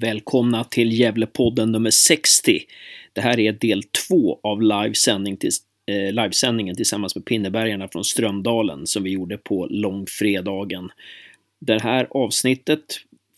Välkomna 0.00 0.64
till 0.64 0.92
Gävlepodden 0.92 1.72
nummer 1.72 1.90
60. 1.90 2.60
Det 3.12 3.20
här 3.20 3.40
är 3.40 3.52
del 3.52 3.82
två 3.82 4.40
av 4.42 4.62
livesändning 4.62 5.36
till, 5.36 5.50
eh, 5.86 6.12
livesändningen 6.12 6.76
tillsammans 6.76 7.14
med 7.14 7.24
Pinnebergarna 7.24 7.88
från 7.88 8.04
Strömdalen 8.04 8.86
som 8.86 9.02
vi 9.02 9.10
gjorde 9.10 9.36
på 9.38 9.66
långfredagen. 9.70 10.90
Det 11.60 11.82
här 11.82 12.06
avsnittet 12.10 12.80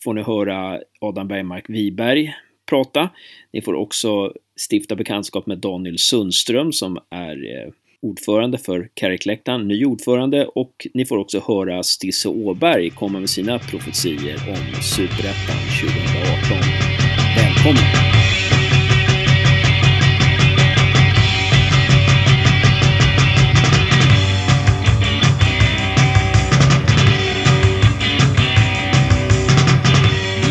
får 0.03 0.13
ni 0.13 0.21
höra 0.21 0.81
Adam 1.01 1.27
Bergmark 1.27 1.69
Wiberg 1.69 2.35
prata. 2.69 3.09
Ni 3.53 3.61
får 3.61 3.73
också 3.73 4.33
stifta 4.69 4.95
bekantskap 4.95 5.45
med 5.45 5.57
Daniel 5.57 5.97
Sundström 5.97 6.73
som 6.73 6.99
är 7.09 7.57
eh, 7.57 7.71
ordförande 8.01 8.57
för 8.57 8.89
Kärrekläktaren, 8.99 9.67
ny 9.67 9.85
ordförande 9.85 10.45
och 10.45 10.87
ni 10.93 11.05
får 11.05 11.17
också 11.17 11.41
höra 11.47 11.83
Stisse 11.83 12.29
Åberg 12.29 12.89
komma 12.89 13.19
med 13.19 13.29
sina 13.29 13.59
profetier 13.59 14.35
om 14.49 14.81
Superettan 14.81 15.55
2018. 15.81 16.57
Välkommen! 17.35 17.83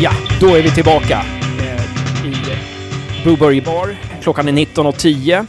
Ja, 0.01 0.11
då 0.41 0.55
är 0.55 0.61
vi 0.61 0.71
tillbaka 0.71 1.25
eh, 1.59 2.25
i 2.25 2.33
Blueberry 3.23 3.61
Bar. 3.61 3.95
Klockan 4.21 4.47
är 4.47 4.51
19.10 4.51 5.45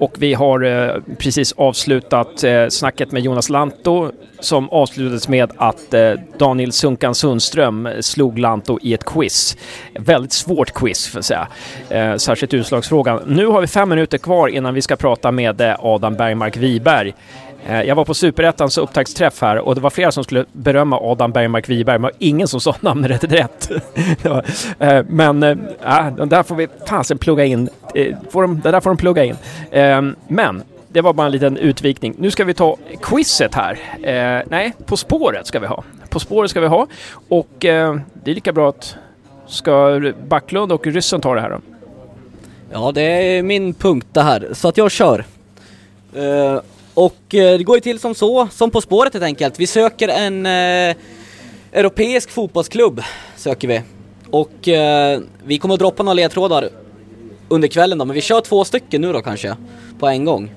och 0.00 0.12
vi 0.18 0.34
har 0.34 0.64
eh, 0.64 1.02
precis 1.18 1.52
avslutat 1.52 2.44
eh, 2.44 2.68
snacket 2.68 3.12
med 3.12 3.22
Jonas 3.22 3.48
Lanto 3.48 4.12
som 4.40 4.70
avslutades 4.70 5.28
med 5.28 5.50
att 5.56 5.94
eh, 5.94 6.12
Daniel 6.38 6.72
Sunkan 6.72 7.14
Sundström 7.14 7.88
slog 8.00 8.38
Lanto 8.38 8.78
i 8.82 8.94
ett 8.94 9.04
quiz. 9.04 9.56
Väldigt 9.94 10.32
svårt 10.32 10.74
quiz 10.74 11.08
får 11.08 11.18
jag 11.18 11.24
säga, 11.24 11.48
eh, 11.88 12.16
särskilt 12.16 12.54
utslagsfrågan. 12.54 13.22
Nu 13.26 13.46
har 13.46 13.60
vi 13.60 13.66
fem 13.66 13.88
minuter 13.88 14.18
kvar 14.18 14.48
innan 14.48 14.74
vi 14.74 14.82
ska 14.82 14.96
prata 14.96 15.30
med 15.30 15.60
eh, 15.60 15.76
Adam 15.78 16.14
Bergmark 16.14 16.56
Wiberg. 16.56 17.14
Eh, 17.66 17.82
jag 17.82 17.94
var 17.94 18.04
på 18.04 18.14
Superettans 18.14 18.78
upptaktsträff 18.78 19.40
här 19.40 19.58
och 19.58 19.74
det 19.74 19.80
var 19.80 19.90
flera 19.90 20.12
som 20.12 20.24
skulle 20.24 20.44
berömma 20.52 20.98
Adam 21.00 21.32
Bergmark 21.32 21.68
Wiberg, 21.68 21.98
men 21.98 22.10
ingen 22.18 22.48
som 22.48 22.60
sa 22.60 22.76
namnet 22.80 23.24
rätt. 23.24 23.70
Var, 24.22 24.44
eh, 24.78 25.04
men 25.08 25.42
äh, 25.42 26.14
den 26.16 26.28
där 26.28 26.42
får 26.42 26.54
vi 26.54 26.68
fasen 26.88 27.18
plugga 27.18 27.44
in. 27.44 27.68
Eh, 27.94 28.16
Får 28.30 28.42
de, 28.42 28.60
det 28.60 28.70
där 28.70 28.80
får 28.80 28.90
de 28.90 28.96
plugga 28.96 29.24
in. 29.24 29.36
Eh, 29.70 30.02
Men 30.28 30.62
det 30.88 31.00
var 31.00 31.12
bara 31.12 31.26
en 31.26 31.32
liten 31.32 31.56
utvikning. 31.56 32.14
Nu 32.18 32.30
ska 32.30 32.44
vi 32.44 32.54
ta 32.54 32.76
quizet 33.02 33.54
här. 33.54 33.78
Eh, 34.02 34.42
nej, 34.50 34.72
På 34.86 34.96
spåret 34.96 35.46
ska 35.46 35.58
vi 35.60 35.66
ha. 35.66 35.84
På 36.08 36.20
spåret 36.20 36.50
ska 36.50 36.60
vi 36.60 36.66
ha. 36.66 36.86
Och 37.28 37.48
det 37.60 37.70
är 37.70 38.34
lika 38.34 38.52
bra 38.52 38.68
att 38.68 38.96
ska 39.46 40.00
Backlund 40.28 40.72
och 40.72 40.86
ryssen 40.86 41.20
ta 41.20 41.34
det 41.34 41.40
här 41.40 41.50
då? 41.50 41.58
Ja, 42.72 42.92
det 42.92 43.02
är 43.02 43.42
min 43.42 43.74
punkt 43.74 44.06
det 44.12 44.22
här, 44.22 44.48
så 44.52 44.68
att 44.68 44.76
jag 44.76 44.90
kör. 44.90 45.24
Och 47.00 47.34
eh, 47.34 47.58
det 47.58 47.64
går 47.64 47.76
ju 47.76 47.80
till 47.80 47.98
som 47.98 48.14
så, 48.14 48.48
som 48.52 48.70
På 48.70 48.80
spåret 48.80 49.12
helt 49.12 49.24
enkelt. 49.24 49.60
Vi 49.60 49.66
söker 49.66 50.08
en 50.08 50.46
eh, 50.46 50.96
europeisk 51.72 52.30
fotbollsklubb, 52.30 53.02
söker 53.36 53.68
vi. 53.68 53.82
Och 54.30 54.68
eh, 54.68 55.20
vi 55.44 55.58
kommer 55.58 55.74
att 55.74 55.80
droppa 55.80 56.02
några 56.02 56.14
ledtrådar 56.14 56.68
under 57.48 57.68
kvällen 57.68 57.98
då, 57.98 58.04
men 58.04 58.14
vi 58.14 58.20
kör 58.20 58.40
två 58.40 58.64
stycken 58.64 59.00
nu 59.00 59.12
då 59.12 59.22
kanske, 59.22 59.56
på 59.98 60.08
en 60.08 60.24
gång. 60.24 60.54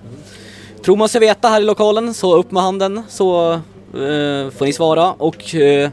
Tror 0.85 0.95
man 0.95 1.09
sig 1.09 1.21
veta 1.21 1.47
här 1.47 1.61
i 1.61 1.63
lokalen, 1.63 2.13
så 2.13 2.35
upp 2.37 2.51
med 2.51 2.63
handen 2.63 3.03
så 3.09 3.53
eh, 3.53 4.49
får 4.49 4.65
ni 4.65 4.73
svara. 4.73 5.11
Och 5.11 5.55
eh, 5.55 5.89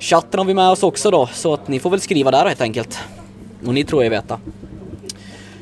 chatten 0.00 0.38
har 0.38 0.44
vi 0.44 0.54
med 0.54 0.70
oss 0.70 0.82
också 0.82 1.10
då, 1.10 1.28
så 1.32 1.54
att 1.54 1.68
ni 1.68 1.80
får 1.80 1.90
väl 1.90 2.00
skriva 2.00 2.30
där 2.30 2.46
helt 2.46 2.60
enkelt. 2.60 2.98
Och 3.66 3.74
ni 3.74 3.84
tror 3.84 4.04
jag 4.04 4.10
veta. 4.10 4.40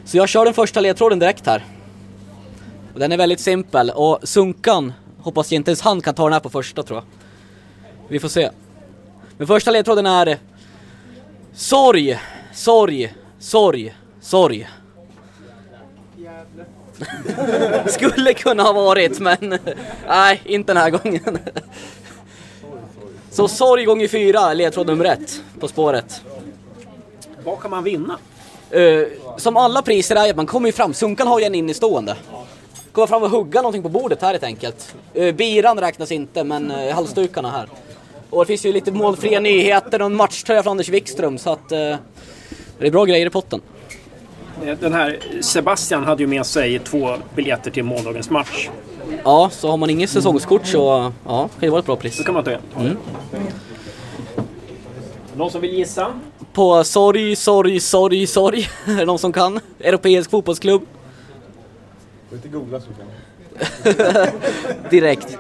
Så 0.05 0.17
jag 0.17 0.29
kör 0.29 0.45
den 0.45 0.55
första 0.55 0.81
ledtråden 0.81 1.19
direkt 1.19 1.47
här. 1.47 1.65
Och 2.97 3.01
den 3.01 3.13
är 3.13 3.17
väldigt 3.17 3.41
simpel 3.41 3.91
och 3.91 4.19
Sunkan 4.23 4.93
hoppas 5.19 5.53
jag 5.53 5.57
inte 5.57 5.71
ens 5.71 5.81
han 5.81 6.01
kan 6.01 6.15
ta 6.15 6.25
den 6.25 6.33
här 6.33 6.41
på 6.41 6.51
första 6.51 6.83
tror 6.83 6.99
jag. 6.99 7.05
Vi 8.09 8.21
får 8.21 8.29
se. 8.29 8.51
Men 9.39 9.47
första 9.47 9.71
ledtråden 9.71 10.07
är 10.07 10.39
Sorg, 11.55 12.19
sorg, 12.55 13.15
sorg, 13.39 13.95
sorg. 14.21 14.69
Skulle 17.87 18.35
kunna 18.35 18.63
ha 18.63 18.73
varit 18.73 19.21
men 19.21 19.59
nej, 20.09 20.43
inte 20.45 20.75
den 20.75 20.83
här 20.83 20.91
gången. 20.91 21.39
Så 23.31 23.49
sorg 23.49 23.85
gånger 23.85 24.09
fyra, 24.09 24.55
ledtråd 24.55 24.87
nummer 24.87 25.05
ett 25.05 25.43
på 25.61 25.69
spåret. 25.69 26.23
Vad 27.45 27.61
kan 27.61 27.71
man 27.71 27.85
vinna? 27.85 28.19
Eh, 28.71 29.03
som 29.37 29.57
alla 29.57 29.83
priser 29.83 30.17
är 30.17 30.31
att 30.31 30.37
man 30.37 30.47
kommer 30.47 30.69
ju 30.69 30.73
fram. 30.73 30.95
Sunkan 30.95 31.27
har 31.27 31.41
ju 31.41 31.45
en 31.45 31.55
innestående. 31.55 32.17
Komma 32.97 33.07
fram 33.07 33.23
och 33.23 33.31
hugga 33.31 33.63
någonting 33.63 33.83
på 33.83 33.89
bordet 33.89 34.23
här 34.23 34.31
helt 34.31 34.43
enkelt. 34.43 34.95
Uh, 35.19 35.33
biran 35.33 35.81
räknas 35.81 36.13
inte 36.13 36.45
men 36.45 36.71
uh, 36.71 36.95
halsdukarna 36.95 37.51
här. 37.51 37.69
Och 38.31 38.43
det 38.43 38.47
finns 38.47 38.67
ju 38.67 38.73
lite 38.73 38.93
målfria 38.93 39.41
nyheter 39.41 40.01
och 40.01 40.07
en 40.07 40.15
matchtröja 40.15 40.63
från 40.63 40.71
Anders 40.71 40.89
Wikström 40.89 41.39
så 41.39 41.51
att 41.51 41.73
uh, 41.73 41.97
det 42.79 42.87
är 42.87 42.91
bra 42.91 43.05
grejer 43.05 43.27
i 43.27 43.31
potten. 43.31 43.61
Den 44.81 44.93
här 44.93 45.19
Sebastian 45.41 46.05
hade 46.05 46.23
ju 46.23 46.27
med 46.27 46.47
sig 46.47 46.79
två 46.79 47.17
biljetter 47.35 47.71
till 47.71 47.85
måndagens 47.85 48.31
match. 48.31 48.69
Ja, 49.25 49.51
så 49.53 49.71
har 49.71 49.77
man 49.77 49.91
inget 49.91 50.11
säsongskort 50.11 50.67
så 50.67 51.13
ja, 51.27 51.41
kan 51.41 51.51
det 51.61 51.71
vara 51.71 51.81
ett 51.81 51.87
bra 51.87 51.97
pris. 51.97 52.19
Då 52.19 52.25
kan 52.25 52.35
man 52.35 52.45
ta 52.45 52.51
det. 52.51 52.61
Mm. 52.79 52.97
Någon 55.37 55.51
som 55.51 55.61
vill 55.61 55.75
gissa? 55.75 56.13
På 56.53 56.85
sorg, 56.85 57.37
sorg, 57.37 57.81
sorg, 57.81 58.27
sorg. 58.27 58.69
är 58.87 58.97
det 58.97 59.05
någon 59.05 59.19
som 59.19 59.33
kan? 59.33 59.61
Europeisk 59.81 60.31
fotbollsklubb. 60.31 60.83
Får 62.29 62.37
inte 62.37 62.49
googla 62.49 62.81
så 62.81 62.87
kan 62.87 63.07
Direkt. 64.91 65.39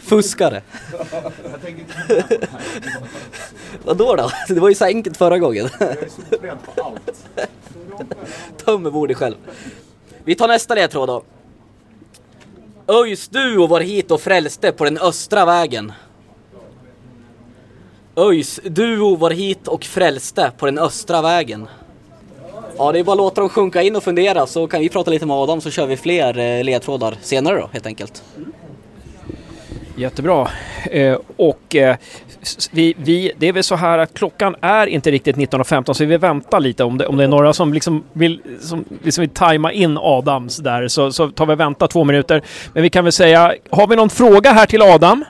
Fuskare. 0.00 0.62
Vadå 3.84 4.16
då? 4.16 4.30
Det 4.48 4.60
var 4.60 4.68
ju 4.68 4.74
så 4.74 4.84
enkelt 4.84 5.16
förra 5.16 5.38
gången. 5.38 5.68
Tömmer 8.64 8.90
bordet 8.90 9.16
själv. 9.16 9.34
Vi 10.24 10.34
tar 10.34 10.48
nästa 10.48 10.74
ledtråd 10.74 11.08
då. 11.08 11.22
ÖIS 12.86 13.28
Duo 13.28 13.66
var 13.66 13.80
hit 13.80 14.10
och 14.10 14.20
frälste 14.20 14.72
på 14.72 14.84
den 14.84 14.98
östra 14.98 15.46
vägen. 15.46 15.92
ÖIS 18.16 18.60
Duo 18.64 19.16
var 19.16 19.30
hit 19.30 19.68
och 19.68 19.84
frälste 19.84 20.52
på 20.58 20.66
den 20.66 20.78
östra 20.78 21.22
vägen. 21.22 21.68
Ja, 22.80 22.92
det 22.92 22.98
är 22.98 23.04
bara 23.04 23.12
att 23.12 23.18
låta 23.18 23.40
dem 23.40 23.50
sjunka 23.50 23.82
in 23.82 23.96
och 23.96 24.02
fundera 24.02 24.46
så 24.46 24.66
kan 24.66 24.80
vi 24.80 24.88
prata 24.88 25.10
lite 25.10 25.26
med 25.26 25.36
Adam 25.36 25.60
så 25.60 25.70
kör 25.70 25.86
vi 25.86 25.96
fler 25.96 26.38
eh, 26.38 26.64
ledtrådar 26.64 27.14
senare 27.20 27.56
då 27.60 27.68
helt 27.72 27.86
enkelt. 27.86 28.22
Jättebra. 29.96 30.48
Eh, 30.90 31.16
och 31.36 31.76
eh, 31.76 31.96
vi, 32.70 32.94
vi, 32.98 33.32
det 33.38 33.48
är 33.48 33.52
väl 33.52 33.64
så 33.64 33.74
här 33.74 33.98
att 33.98 34.14
klockan 34.14 34.56
är 34.60 34.86
inte 34.86 35.10
riktigt 35.10 35.36
19.15 35.36 35.92
så 35.92 36.04
vi 36.04 36.16
väntar 36.16 36.60
lite 36.60 36.84
om 36.84 36.98
det, 36.98 37.06
om 37.06 37.16
det 37.16 37.24
är 37.24 37.28
några 37.28 37.52
som 37.52 37.72
liksom 37.72 38.04
vill, 38.12 38.42
som 38.60 38.84
liksom 39.02 39.22
vill 39.22 39.30
tajma 39.30 39.72
in 39.72 39.98
Adams 40.00 40.56
där 40.56 40.88
så, 40.88 41.12
så 41.12 41.30
tar 41.30 41.46
vi 41.46 41.54
och 41.54 41.60
väntar 41.60 41.86
två 41.86 42.04
minuter. 42.04 42.42
Men 42.72 42.82
vi 42.82 42.90
kan 42.90 43.04
väl 43.04 43.12
säga, 43.12 43.54
har 43.70 43.86
vi 43.86 43.96
någon 43.96 44.10
fråga 44.10 44.52
här 44.52 44.66
till 44.66 44.82
Adam? 44.82 45.24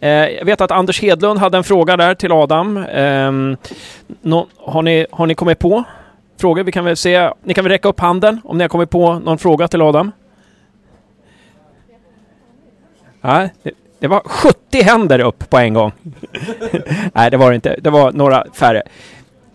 Eh, 0.00 0.10
jag 0.10 0.44
vet 0.44 0.60
att 0.60 0.70
Anders 0.70 1.02
Hedlund 1.02 1.38
hade 1.40 1.58
en 1.58 1.64
fråga 1.64 1.96
där 1.96 2.14
till 2.14 2.32
Adam. 2.32 2.76
Ehm, 2.76 3.56
har, 4.56 4.82
ni, 4.82 5.06
har 5.10 5.26
ni 5.26 5.34
kommit 5.34 5.58
på 5.58 5.84
frågor? 6.40 6.64
Vi 6.64 6.72
kan 6.72 6.84
väl 6.84 6.96
se, 6.96 7.30
ni 7.44 7.54
kan 7.54 7.64
väl 7.64 7.72
räcka 7.72 7.88
upp 7.88 8.00
handen 8.00 8.40
om 8.44 8.58
ni 8.58 8.64
har 8.64 8.68
kommit 8.68 8.90
på 8.90 9.18
någon 9.18 9.38
fråga 9.38 9.68
till 9.68 9.82
Adam? 9.82 10.12
Nej, 13.20 13.52
det, 13.62 13.70
det 13.98 14.08
var 14.08 14.20
70 14.20 14.82
händer 14.82 15.18
upp 15.18 15.50
på 15.50 15.58
en 15.58 15.74
gång. 15.74 15.92
nej, 17.12 17.30
det 17.30 17.36
var 17.36 17.50
det 17.50 17.54
inte. 17.54 17.76
Det 17.80 17.90
var 17.90 18.12
några 18.12 18.44
färre. 18.52 18.82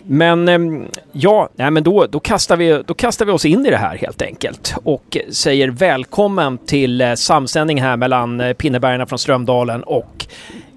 Men 0.03 0.47
ehm, 0.47 0.88
ja, 1.12 1.50
nej, 1.56 1.72
men 1.72 1.84
då, 1.84 2.06
då, 2.06 2.20
kastar 2.20 2.58
vi, 2.58 2.84
då 2.85 2.94
kastar 2.94 3.26
vi 3.26 3.32
oss 3.32 3.46
in 3.46 3.66
i 3.66 3.70
det 3.70 3.78
här 3.78 3.97
helt 3.97 4.22
enkelt 4.22 4.76
och 4.84 5.17
säger 5.29 5.67
välkommen 5.67 6.58
till 6.58 7.02
eh, 7.02 7.14
samsändning 7.14 7.82
här 7.82 7.97
mellan 7.97 8.41
eh, 8.41 8.53
Pinnebergarna 8.53 9.06
från 9.06 9.20
Strömdalen 9.20 9.84
och 9.84 10.26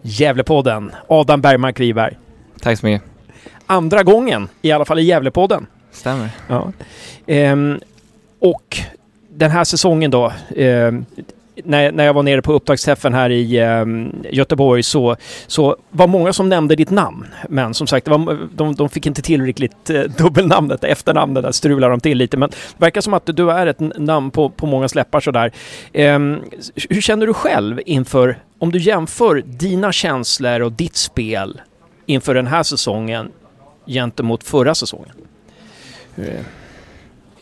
Gävlepodden. 0.03 0.93
Adam 1.09 1.41
Bergmark 1.41 1.81
Wiberg. 1.81 2.17
Tack 2.61 2.79
så 2.79 2.87
mycket. 2.87 3.09
Andra 3.67 4.03
gången, 4.03 4.49
i 4.63 4.73
alla 4.73 4.85
fall 4.85 4.99
i 4.99 5.03
Gävlepodden. 5.03 5.67
Stämmer. 6.05 6.31
Ja. 6.49 6.73
Ehm, 7.27 7.81
och 8.39 8.79
den 9.29 9.51
här 9.51 9.65
säsongen 9.65 10.11
då, 10.11 10.33
ehm, 10.57 11.05
när, 11.65 11.93
när 11.93 12.05
jag 12.05 12.15
var 12.15 12.23
nere 12.23 12.43
på 12.43 12.53
upptaktsträffen 12.53 13.15
här 13.15 13.31
i 13.31 13.59
ehm, 13.59 14.13
Göteborg 14.31 14.83
så, 14.83 15.17
så 15.47 15.77
var 15.91 16.07
många 16.07 16.33
som 16.33 16.49
nämnde 16.49 16.77
ditt 16.77 16.91
namn. 16.91 17.27
Men 17.49 17.75
som 17.75 17.87
sagt, 17.87 18.05
det 18.05 18.11
var, 18.11 18.39
de, 18.55 18.75
de 18.75 18.89
fick 18.89 19.07
inte 19.07 19.23
till 19.23 19.43
riktigt 19.43 19.91
eh, 19.91 20.03
dubbelnamnet, 20.03 20.85
efternamnet, 20.85 21.43
där 21.43 21.53
strulade 21.53 21.93
de 21.93 22.01
till 22.01 22.19
lite. 22.19 22.37
Men 22.37 22.51
det 22.51 22.57
verkar 22.77 23.01
som 23.01 23.15
att 23.15 23.27
du 23.27 23.51
är 23.51 23.67
ett 23.67 23.81
namn 23.99 24.31
på, 24.31 24.51
på 24.51 24.67
många 24.67 24.89
släppar 24.89 25.21
sådär. 25.21 25.53
Ehm, 25.93 26.41
hur 26.91 27.01
känner 27.01 27.27
du 27.27 27.35
själv 27.35 27.81
inför, 27.87 28.39
om 28.59 28.73
du 28.73 28.79
jämför 28.79 29.43
dina 29.47 29.93
känslor 29.93 30.61
och 30.61 30.73
ditt 30.73 30.97
spel 30.97 31.61
inför 32.07 32.35
den 32.35 32.47
här 32.47 32.63
säsongen 32.63 33.29
gentemot 33.87 34.45
förra 34.45 34.75
säsongen? 34.75 35.15
Hur 36.15 36.25
är 36.25 36.31
det? 36.31 36.45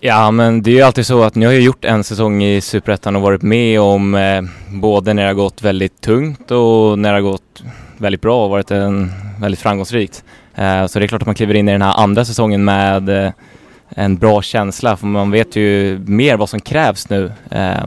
Ja, 0.01 0.31
men 0.31 0.63
det 0.63 0.71
är 0.71 0.75
ju 0.75 0.83
alltid 0.83 1.07
så 1.07 1.23
att 1.23 1.35
ni 1.35 1.47
har 1.47 1.53
ju 1.53 1.61
gjort 1.61 1.85
en 1.85 2.05
säsong 2.05 2.43
i 2.45 2.61
Superettan 2.61 3.17
och 3.17 3.23
varit 3.23 3.43
med 3.43 3.81
om 3.81 4.15
eh, 4.15 4.43
både 4.69 5.15
när 5.15 5.23
det 5.23 5.29
har 5.29 5.35
gått 5.35 5.63
väldigt 5.63 6.01
tungt 6.01 6.51
och 6.51 6.99
när 6.99 7.09
det 7.09 7.17
har 7.17 7.31
gått 7.31 7.63
väldigt 7.99 8.21
bra 8.21 8.45
och 8.45 8.51
varit 8.51 8.71
en, 8.71 9.13
väldigt 9.41 9.61
framgångsrikt. 9.61 10.25
Eh, 10.55 10.87
så 10.87 10.99
det 10.99 11.05
är 11.05 11.09
klart 11.09 11.23
att 11.23 11.27
man 11.27 11.35
kliver 11.35 11.55
in 11.55 11.69
i 11.69 11.73
den 11.73 11.83
här 11.83 12.03
andra 12.03 12.25
säsongen 12.25 12.65
med 12.65 13.09
eh, 13.09 13.33
en 13.89 14.17
bra 14.17 14.43
känsla 14.43 14.97
för 14.97 15.07
man 15.07 15.31
vet 15.31 15.57
ju 15.57 15.99
mer 16.07 16.37
vad 16.37 16.49
som 16.49 16.61
krävs 16.61 17.09
nu 17.09 17.33
eh, 17.51 17.87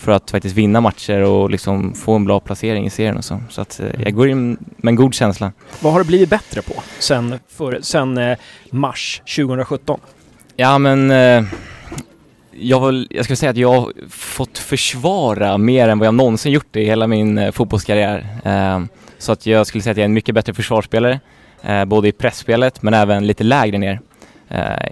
för 0.00 0.12
att 0.12 0.30
faktiskt 0.30 0.56
vinna 0.56 0.80
matcher 0.80 1.20
och 1.20 1.50
liksom 1.50 1.94
få 1.94 2.12
en 2.12 2.24
bra 2.24 2.40
placering 2.40 2.86
i 2.86 2.90
serien 2.90 3.16
och 3.16 3.24
så. 3.24 3.40
Så 3.48 3.60
att 3.60 3.80
eh, 3.80 3.86
jag 3.98 4.14
går 4.14 4.28
in 4.28 4.58
med 4.76 4.92
en 4.92 4.96
god 4.96 5.14
känsla. 5.14 5.52
Vad 5.80 5.92
har 5.92 6.00
det 6.00 6.06
blivit 6.06 6.30
bättre 6.30 6.62
på 6.62 6.72
sen, 6.98 7.38
för, 7.48 7.78
sen 7.82 8.18
eh, 8.18 8.38
mars 8.70 9.22
2017? 9.36 10.00
Ja 10.56 10.78
men 10.78 11.10
eh, 11.10 11.44
jag, 12.50 12.86
vill, 12.86 13.06
jag 13.10 13.24
skulle 13.24 13.36
säga 13.36 13.50
att 13.50 13.56
jag 13.56 13.80
har 13.80 13.92
fått 14.10 14.58
försvara 14.58 15.58
mer 15.58 15.88
än 15.88 15.98
vad 15.98 16.06
jag 16.06 16.14
någonsin 16.14 16.52
gjort 16.52 16.76
i 16.76 16.84
hela 16.84 17.06
min 17.06 17.52
fotbollskarriär. 17.52 18.26
Så 19.18 19.32
att 19.32 19.46
jag 19.46 19.66
skulle 19.66 19.82
säga 19.82 19.90
att 19.90 19.96
jag 19.96 20.02
är 20.02 20.08
en 20.08 20.12
mycket 20.12 20.34
bättre 20.34 20.54
försvarsspelare, 20.54 21.20
både 21.86 22.08
i 22.08 22.12
pressspelet 22.12 22.82
men 22.82 22.94
även 22.94 23.26
lite 23.26 23.44
lägre 23.44 23.78
ner. 23.78 24.00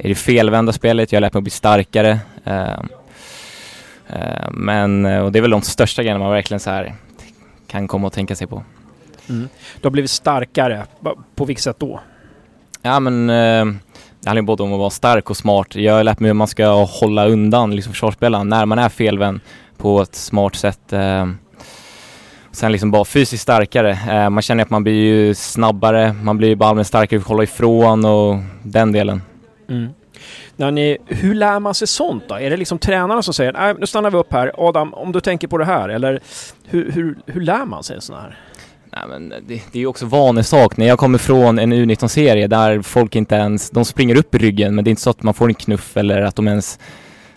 I 0.00 0.08
det 0.08 0.14
felvända 0.14 0.72
spelet, 0.72 1.12
jag 1.12 1.16
har 1.16 1.20
lärt 1.20 1.32
mig 1.32 1.38
att 1.38 1.44
bli 1.44 1.50
starkare. 1.50 2.18
Eh, 4.08 4.20
eh, 4.20 4.50
men, 4.50 5.04
och 5.04 5.32
det 5.32 5.38
är 5.38 5.40
väl 5.40 5.50
de 5.50 5.62
största 5.62 6.02
grejerna 6.02 6.24
man 6.24 6.30
verkligen 6.30 6.60
så 6.60 6.70
här 6.70 6.94
kan 7.66 7.88
komma 7.88 8.06
och 8.06 8.12
tänka 8.12 8.36
sig 8.36 8.46
på. 8.46 8.62
Mm. 9.28 9.48
Du 9.80 9.86
har 9.86 9.90
blivit 9.90 10.10
starkare. 10.10 10.86
På 11.34 11.44
vilket 11.44 11.64
sätt 11.64 11.76
då? 11.78 12.00
Ja 12.82 13.00
men 13.00 13.30
eh, 13.30 13.64
det 14.20 14.28
handlar 14.28 14.42
ju 14.42 14.46
både 14.46 14.62
om 14.62 14.72
att 14.72 14.78
vara 14.78 14.90
stark 14.90 15.30
och 15.30 15.36
smart. 15.36 15.74
Jag 15.74 15.94
har 15.94 16.04
lärt 16.04 16.20
mig 16.20 16.28
hur 16.28 16.34
man 16.34 16.48
ska 16.48 16.68
hålla 16.84 17.26
undan 17.26 17.76
liksom 17.76 17.92
försvarsspelaren 17.92 18.48
när 18.48 18.66
man 18.66 18.78
är 18.78 18.88
felvänd 18.88 19.40
på 19.76 20.02
ett 20.02 20.14
smart 20.14 20.54
sätt. 20.54 20.92
Eh, 20.92 21.28
sen 22.52 22.72
liksom 22.72 22.90
bara 22.90 23.04
fysiskt 23.04 23.42
starkare. 23.42 23.90
Eh, 23.90 24.30
man 24.30 24.42
känner 24.42 24.62
att 24.62 24.70
man 24.70 24.82
blir 24.82 24.94
ju 24.94 25.34
snabbare, 25.34 26.12
man 26.12 26.38
blir 26.38 26.56
bara 26.56 26.70
allmänt 26.70 26.86
starkare, 26.86 27.20
hålla 27.20 27.42
ifrån 27.42 28.04
och 28.04 28.36
den 28.62 28.92
delen. 28.92 29.22
Mm. 29.68 29.88
När 30.58 30.70
ni, 30.70 30.98
hur 31.06 31.34
lär 31.34 31.60
man 31.60 31.74
sig 31.74 31.88
sånt 31.88 32.24
då? 32.28 32.34
Är 32.34 32.50
det 32.50 32.56
liksom 32.56 32.78
tränarna 32.78 33.22
som 33.22 33.34
säger 33.34 33.52
nej 33.52 33.74
nu 33.78 33.86
stannar 33.86 34.10
vi 34.10 34.16
upp 34.16 34.32
här, 34.32 34.52
Adam 34.56 34.94
om 34.94 35.12
du 35.12 35.20
tänker 35.20 35.48
på 35.48 35.58
det 35.58 35.64
här 35.64 35.88
eller 35.88 36.20
hur, 36.64 36.92
hur, 36.92 37.18
hur 37.26 37.40
lär 37.40 37.64
man 37.64 37.82
sig 37.82 38.02
sådana 38.02 38.22
här? 38.22 38.38
Nej, 38.92 39.02
men 39.08 39.28
det, 39.28 39.62
det 39.72 39.78
är 39.78 39.80
ju 39.80 39.86
också 39.86 40.06
vanesak. 40.06 40.76
När 40.76 40.86
jag 40.86 40.98
kommer 40.98 41.18
från 41.18 41.58
en 41.58 41.72
U19-serie 41.72 42.46
där 42.46 42.82
folk 42.82 43.16
inte 43.16 43.34
ens, 43.34 43.70
de 43.70 43.84
springer 43.84 44.16
upp 44.16 44.34
i 44.34 44.38
ryggen 44.38 44.74
men 44.74 44.84
det 44.84 44.88
är 44.88 44.90
inte 44.90 45.02
så 45.02 45.10
att 45.10 45.22
man 45.22 45.34
får 45.34 45.48
en 45.48 45.54
knuff 45.54 45.96
eller 45.96 46.22
att 46.22 46.36
de 46.36 46.48
ens 46.48 46.78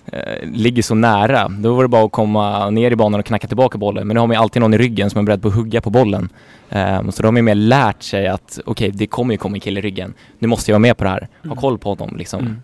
eh, 0.06 0.50
ligger 0.54 0.84
så 0.84 0.96
nära. 0.96 1.50
Då 1.50 1.74
var 1.74 1.84
det 1.84 1.90
bara 1.90 2.06
att 2.06 2.12
komma 2.12 2.70
ner 2.70 2.92
i 2.92 2.96
banan 2.96 3.20
och 3.20 3.26
knacka 3.26 3.48
tillbaka 3.48 3.78
bollen. 3.78 4.08
Men 4.08 4.14
nu 4.14 4.20
har 4.20 4.28
man 4.28 4.36
ju 4.36 4.42
alltid 4.42 4.62
någon 4.62 4.74
i 4.74 4.78
ryggen 4.78 5.10
som 5.10 5.20
är 5.20 5.24
beredd 5.24 5.42
på 5.42 5.48
att 5.48 5.56
hugga 5.56 5.82
på 5.82 5.90
bollen. 5.90 6.30
Ehm, 6.70 7.12
så 7.12 7.22
då 7.22 7.28
har 7.28 7.32
man 7.32 7.38
ju 7.40 7.44
mer 7.44 7.56
lärt 7.56 8.04
sig 8.04 8.28
att 8.28 8.60
okej, 8.66 8.92
det 8.92 9.08
kommer 9.08 9.34
ju 9.34 9.38
komma 9.38 9.56
en 9.56 9.60
kille 9.60 9.80
i 9.80 9.82
ryggen. 9.84 10.14
Nu 10.40 10.48
måste 10.48 10.72
jag 10.72 10.76
vara 10.76 10.80
med 10.80 10.98
på 10.98 11.04
det 11.04 11.10
här. 11.10 11.28
Ha 11.48 11.56
koll 11.56 11.78
på 11.78 11.90
honom 11.90 12.18
liksom. 12.18 12.40
Mm. 12.40 12.62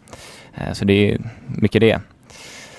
Eh, 0.57 0.73
så 0.73 0.85
det 0.85 1.11
är 1.11 1.19
mycket 1.47 1.81
det. 1.81 1.99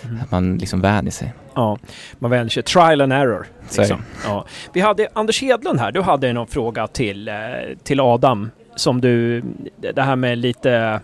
Mm. 0.05 0.21
Att 0.23 0.31
man 0.31 0.59
liksom 0.59 0.81
vänjer 0.81 1.13
sig. 1.13 1.33
Ja, 1.55 1.79
man 2.19 2.31
vänder 2.31 2.51
sig. 2.51 2.63
Trial 2.63 3.01
and 3.01 3.13
error. 3.13 3.47
Liksom. 3.79 4.03
Ja. 4.25 4.45
Vi 4.73 4.81
hade 4.81 5.09
Anders 5.13 5.43
Hedlund 5.43 5.81
här. 5.81 5.93
Du 5.93 6.01
hade 6.01 6.33
någon 6.33 6.47
fråga 6.47 6.87
till, 6.87 7.29
eh, 7.29 7.35
till 7.83 8.01
Adam 8.01 8.51
som 8.77 9.01
du... 9.01 9.43
Det 9.77 10.03
här 10.03 10.17
med 10.17 10.39
lite... 10.39 11.01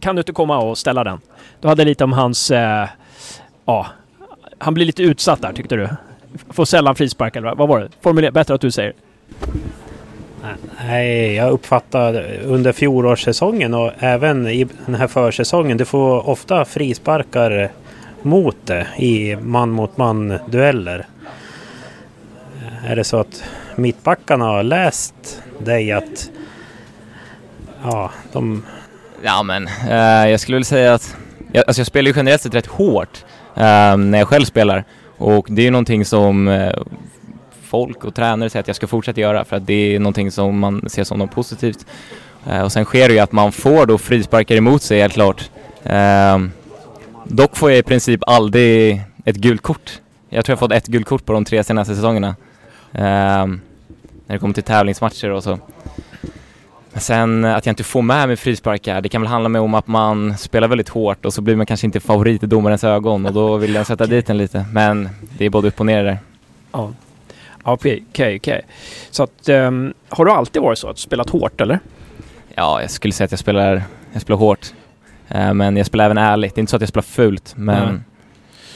Kan 0.00 0.16
du 0.16 0.20
inte 0.20 0.32
komma 0.32 0.58
och 0.58 0.78
ställa 0.78 1.04
den? 1.04 1.20
Du 1.60 1.68
hade 1.68 1.84
lite 1.84 2.04
om 2.04 2.12
hans... 2.12 2.50
Eh, 2.50 2.88
ja, 3.64 3.86
han 4.58 4.74
blir 4.74 4.86
lite 4.86 5.02
utsatt 5.02 5.42
där 5.42 5.52
tyckte 5.52 5.76
du. 5.76 5.88
Får 6.50 6.64
sällan 6.64 6.94
frispark 6.94 7.36
eller 7.36 7.54
vad 7.54 7.68
var 7.68 7.80
det? 7.80 7.88
Formulera, 8.00 8.30
bättre 8.30 8.54
att 8.54 8.60
du 8.60 8.70
säger. 8.70 8.94
Nej, 10.86 11.34
jag 11.34 11.50
uppfattar 11.50 12.40
under 12.44 12.72
fjolårssäsongen 12.72 13.74
och 13.74 13.92
även 13.98 14.46
i 14.46 14.66
den 14.86 14.94
här 14.94 15.06
försäsongen. 15.06 15.76
Du 15.76 15.84
får 15.84 16.28
ofta 16.28 16.64
frisparkar 16.64 17.70
mot 18.22 18.56
det 18.64 18.86
i 18.98 19.36
man 19.36 19.70
mot 19.70 19.96
man 19.96 20.38
dueller. 20.46 21.06
Är 22.86 22.96
det 22.96 23.04
så 23.04 23.16
att 23.16 23.44
mittbackarna 23.76 24.44
har 24.44 24.62
läst 24.62 25.42
dig 25.58 25.92
att 25.92 26.30
ja, 27.82 28.10
de 28.32 28.62
Ja 29.22 29.42
men, 29.42 29.68
eh, 29.88 30.30
jag 30.30 30.40
skulle 30.40 30.56
väl 30.56 30.64
säga 30.64 30.94
att 30.94 31.16
jag, 31.52 31.64
alltså 31.66 31.80
jag 31.80 31.86
spelar 31.86 32.08
ju 32.08 32.16
generellt 32.16 32.42
sett 32.42 32.54
rätt 32.54 32.66
hårt 32.66 33.24
eh, 33.54 33.96
när 33.96 34.18
jag 34.18 34.28
själv 34.28 34.44
spelar 34.44 34.84
och 35.18 35.46
det 35.50 35.62
är 35.62 35.64
ju 35.64 35.70
någonting 35.70 36.04
som 36.04 36.48
eh, 36.48 36.72
folk 37.70 38.04
och 38.04 38.14
tränare 38.14 38.50
säger 38.50 38.60
att 38.60 38.66
jag 38.66 38.76
ska 38.76 38.86
fortsätta 38.86 39.20
göra 39.20 39.44
för 39.44 39.56
att 39.56 39.66
det 39.66 39.94
är 39.94 39.98
någonting 39.98 40.30
som 40.30 40.58
man 40.58 40.88
ser 40.88 41.04
som 41.04 41.18
något 41.18 41.30
positivt. 41.30 41.86
Eh, 42.46 42.62
och 42.62 42.72
sen 42.72 42.84
sker 42.84 43.08
det 43.08 43.14
ju 43.14 43.20
att 43.20 43.32
man 43.32 43.52
får 43.52 43.86
då 43.86 43.98
frisparkar 43.98 44.56
emot 44.56 44.82
sig 44.82 45.00
helt 45.00 45.14
klart. 45.14 45.50
Eh, 45.82 46.38
dock 47.24 47.56
får 47.56 47.70
jag 47.70 47.78
i 47.78 47.82
princip 47.82 48.20
aldrig 48.26 49.02
ett 49.24 49.36
gult 49.36 49.62
kort. 49.62 50.00
Jag 50.28 50.44
tror 50.44 50.52
jag 50.52 50.58
fått 50.58 50.72
ett 50.72 50.86
gult 50.86 51.06
kort 51.06 51.24
på 51.24 51.32
de 51.32 51.44
tre 51.44 51.64
senaste 51.64 51.94
säsongerna. 51.94 52.28
Eh, 52.92 53.46
när 54.26 54.34
det 54.34 54.38
kommer 54.38 54.54
till 54.54 54.62
tävlingsmatcher 54.62 55.30
och 55.30 55.42
så. 55.42 55.58
Men 56.92 57.00
sen 57.00 57.44
att 57.44 57.66
jag 57.66 57.72
inte 57.72 57.84
får 57.84 58.02
med 58.02 58.28
mig 58.28 58.36
frisparkar, 58.36 59.00
det 59.00 59.08
kan 59.08 59.22
väl 59.22 59.30
handla 59.30 59.60
om 59.60 59.74
att 59.74 59.86
man 59.86 60.38
spelar 60.38 60.68
väldigt 60.68 60.88
hårt 60.88 61.24
och 61.24 61.34
så 61.34 61.42
blir 61.42 61.56
man 61.56 61.66
kanske 61.66 61.86
inte 61.86 62.00
favorit 62.00 62.42
i 62.42 62.46
domarens 62.46 62.84
ögon 62.84 63.26
och 63.26 63.32
då 63.32 63.56
vill 63.56 63.74
jag 63.74 63.86
sätta 63.86 64.06
dit 64.06 64.30
en 64.30 64.38
lite. 64.38 64.64
Men 64.72 65.08
det 65.38 65.44
är 65.44 65.50
både 65.50 65.68
upp 65.68 65.80
och 65.80 65.86
ner 65.86 66.04
där. 66.04 66.18
Ja. 66.72 66.92
Ja, 67.64 67.72
Okej, 67.72 68.04
okej, 68.10 68.36
okej. 68.36 68.62
Så 69.10 69.22
att... 69.22 69.48
ehm, 69.48 69.94
har 70.08 70.24
du 70.24 70.30
alltid 70.30 70.62
varit 70.62 70.78
så 70.78 70.88
att 70.88 70.96
du 70.96 71.02
spelat 71.02 71.30
hårt 71.30 71.60
eller? 71.60 71.78
Ja, 72.54 72.80
jag 72.80 72.90
skulle 72.90 73.12
säga 73.12 73.24
att 73.24 73.30
jag 73.32 73.38
spelar, 73.38 73.82
jag 74.12 74.22
spelar 74.22 74.38
hårt. 74.38 74.66
Eh, 75.28 75.54
men 75.54 75.76
jag 75.76 75.86
spelar 75.86 76.04
även 76.04 76.18
ärligt. 76.18 76.54
Det 76.54 76.58
är 76.58 76.60
inte 76.60 76.70
så 76.70 76.76
att 76.76 76.82
jag 76.82 76.88
spelar 76.88 77.02
fult, 77.02 77.52
men 77.56 78.04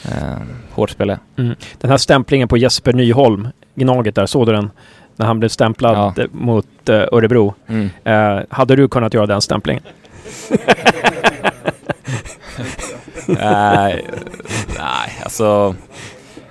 eh, 0.05 0.37
hårt 0.71 0.89
spelar 0.89 1.19
jag. 1.35 1.55
Den 1.77 1.89
här 1.89 1.97
stämplingen 1.97 2.47
på 2.47 2.57
Jesper 2.57 2.93
Nyholm, 2.93 3.47
Gnaget 3.75 4.15
där, 4.15 4.25
såg 4.25 4.45
du 4.47 4.51
den? 4.53 4.71
När 5.15 5.25
han 5.25 5.39
blev 5.39 5.49
stämplad 5.49 6.13
Ja. 6.17 6.23
mot 6.31 6.89
eh, 6.89 6.95
Örebro. 7.11 7.53
Mm. 7.67 7.89
Eh, 8.03 8.43
hade 8.49 8.75
du 8.75 8.87
kunnat 8.87 9.13
göra 9.13 9.25
den 9.25 9.41
stämplingen? 9.41 9.83
Eh, 13.29 13.95
nej, 14.79 15.21
alltså 15.23 15.75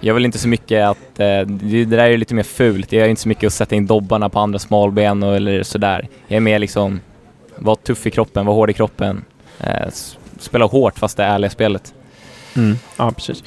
jag 0.04 0.14
vill 0.14 0.24
inte 0.24 0.38
så 0.38 0.48
mycket 0.48 0.84
att, 0.84 1.20
eh, 1.20 1.40
det, 1.40 1.84
det 1.84 1.96
där 1.96 1.98
är 1.98 2.10
ju 2.10 2.16
lite 2.16 2.34
mer 2.34 2.42
fult. 2.42 2.92
Jag 2.92 3.04
är 3.04 3.08
inte 3.08 3.22
så 3.22 3.28
mycket 3.28 3.46
att 3.46 3.52
sätta 3.52 3.74
in 3.74 3.86
dobbarna 3.86 4.28
på 4.28 4.38
andra 4.40 4.58
smalben 4.58 5.22
och, 5.22 5.36
eller 5.36 5.62
sådär. 5.62 6.08
Jag 6.28 6.36
är 6.36 6.40
mer 6.40 6.58
liksom, 6.58 7.00
var 7.56 7.74
tuff 7.74 8.06
i 8.06 8.10
kroppen, 8.10 8.46
var 8.46 8.54
hård 8.54 8.70
i 8.70 8.72
kroppen. 8.72 9.24
Eh, 9.60 9.88
spela 10.38 10.64
hårt 10.64 10.98
fast 10.98 11.16
det 11.16 11.22
är 11.22 11.34
ärliga 11.34 11.50
spelet. 11.50 11.94
Ja, 12.96 13.10
precis. 13.10 13.44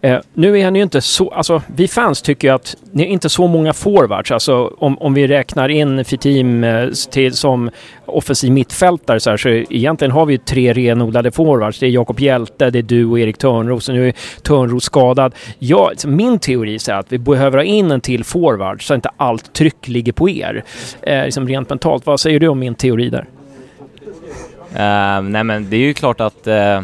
Eh, 0.00 0.18
nu 0.34 0.58
är 0.58 0.64
han 0.64 0.76
ju 0.76 0.82
inte 0.82 1.00
så... 1.00 1.30
Alltså, 1.30 1.62
vi 1.76 1.88
fans 1.88 2.22
tycker 2.22 2.48
ju 2.48 2.54
att 2.54 2.76
ni 2.92 3.02
är 3.02 3.06
inte 3.06 3.28
så 3.28 3.46
många 3.46 3.72
forwards. 3.72 4.30
Alltså, 4.30 4.74
om, 4.78 4.98
om 4.98 5.14
vi 5.14 5.26
räknar 5.26 5.68
in 5.68 6.04
Fitim 6.04 6.64
eh, 6.64 6.88
till, 7.10 7.34
som 7.34 7.70
offensiv 8.06 8.52
mittfältare 8.52 9.20
så, 9.20 9.30
här, 9.30 9.36
så 9.36 9.48
egentligen 9.48 10.12
har 10.12 10.26
vi 10.26 10.34
ju 10.34 10.38
tre 10.38 10.72
renodlade 10.72 11.30
forwards. 11.30 11.78
Det 11.78 11.86
är 11.86 11.90
Jakob 11.90 12.20
Hjälte, 12.20 12.70
det 12.70 12.78
är 12.78 12.82
du 12.82 13.04
och 13.04 13.20
Erik 13.20 13.38
Törnros. 13.38 13.88
Och 13.88 13.94
nu 13.94 14.08
är 14.08 14.14
Törnros 14.42 14.84
skadad. 14.84 15.34
Ja, 15.58 15.92
min 16.04 16.38
teori 16.38 16.74
är 16.74 16.92
att 16.92 17.12
vi 17.12 17.18
behöver 17.18 17.58
ha 17.58 17.64
in 17.64 17.90
en 17.90 18.00
till 18.00 18.24
forward 18.24 18.86
så 18.86 18.94
att 18.94 18.98
inte 18.98 19.10
allt 19.16 19.52
tryck 19.52 19.88
ligger 19.88 20.12
på 20.12 20.30
er. 20.30 20.64
Eh, 21.02 21.24
liksom 21.24 21.48
rent 21.48 21.68
mentalt. 21.68 22.06
Vad 22.06 22.20
säger 22.20 22.40
du 22.40 22.48
om 22.48 22.58
min 22.58 22.74
teori 22.74 23.10
där? 23.10 23.26
Eh, 24.74 25.22
nej 25.22 25.44
men 25.44 25.70
det 25.70 25.76
är 25.76 25.80
ju 25.80 25.94
klart 25.94 26.20
att 26.20 26.46
eh, 26.46 26.82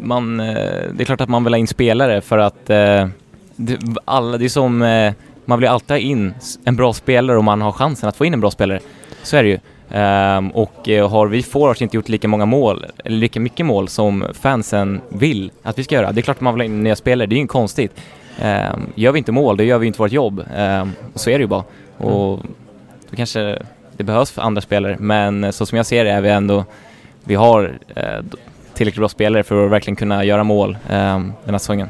man, 0.00 0.40
eh, 0.40 0.54
det 0.92 1.02
är 1.02 1.04
klart 1.04 1.20
att 1.20 1.28
man 1.28 1.44
vill 1.44 1.52
ha 1.52 1.58
in 1.58 1.66
spelare 1.66 2.20
för 2.20 2.38
att 2.38 2.70
eh, 2.70 3.08
det, 3.56 3.78
alla, 4.04 4.38
det 4.38 4.44
är 4.44 4.48
som, 4.48 4.82
eh, 4.82 5.12
man 5.44 5.60
vill 5.60 5.68
alltid 5.68 5.90
ha 5.90 5.98
in 5.98 6.34
en 6.64 6.76
bra 6.76 6.92
spelare 6.92 7.38
om 7.38 7.44
man 7.44 7.60
har 7.60 7.72
chansen 7.72 8.08
att 8.08 8.16
få 8.16 8.24
in 8.24 8.34
en 8.34 8.40
bra 8.40 8.50
spelare. 8.50 8.80
Så 9.22 9.36
är 9.36 9.42
det 9.42 9.48
ju. 9.48 9.58
Ehm, 9.94 10.50
och 10.50 10.88
eh, 10.88 11.10
har 11.10 11.26
vi 11.26 11.42
forwards 11.42 11.82
inte 11.82 11.96
gjort 11.96 12.08
lika 12.08 12.28
många 12.28 12.46
mål, 12.46 12.86
eller 13.04 13.16
lika 13.16 13.40
mycket 13.40 13.66
mål 13.66 13.88
som 13.88 14.24
fansen 14.40 15.00
vill 15.08 15.50
att 15.62 15.78
vi 15.78 15.84
ska 15.84 15.94
göra, 15.94 16.12
det 16.12 16.20
är 16.20 16.22
klart 16.22 16.36
att 16.36 16.40
man 16.40 16.54
vill 16.54 16.60
ha 16.60 16.64
in 16.64 16.82
nya 16.82 16.96
spelare, 16.96 17.26
det 17.26 17.34
är 17.34 17.36
ju 17.36 17.40
inte 17.40 17.52
konstigt. 17.52 18.00
Um, 18.42 18.92
gör 18.94 19.12
vi 19.12 19.18
inte 19.18 19.32
mål, 19.32 19.56
då 19.56 19.64
gör 19.64 19.78
vi 19.78 19.86
inte 19.86 19.98
vårt 19.98 20.12
jobb. 20.12 20.44
Ehm, 20.56 20.92
och 21.14 21.20
så 21.20 21.30
är 21.30 21.38
det 21.38 21.42
ju 21.42 21.46
bara. 21.46 21.64
Och 21.96 22.40
då 23.10 23.16
kanske 23.16 23.58
det 23.96 24.04
behövs 24.04 24.30
för 24.30 24.42
andra 24.42 24.60
spelare, 24.60 24.96
men 25.00 25.44
eh, 25.44 25.50
så 25.50 25.66
som 25.66 25.76
jag 25.76 25.86
ser 25.86 26.04
det 26.04 26.10
är 26.10 26.20
vi 26.20 26.28
ändå, 26.28 26.64
vi 27.24 27.34
har 27.34 27.78
eh, 27.96 28.18
tillräckligt 28.74 29.00
bra 29.00 29.08
spelare 29.08 29.42
för 29.42 29.64
att 29.64 29.70
verkligen 29.70 29.96
kunna 29.96 30.24
göra 30.24 30.44
mål 30.44 30.70
eh, 30.88 30.96
den 31.18 31.34
här 31.46 31.58
säsongen. 31.58 31.88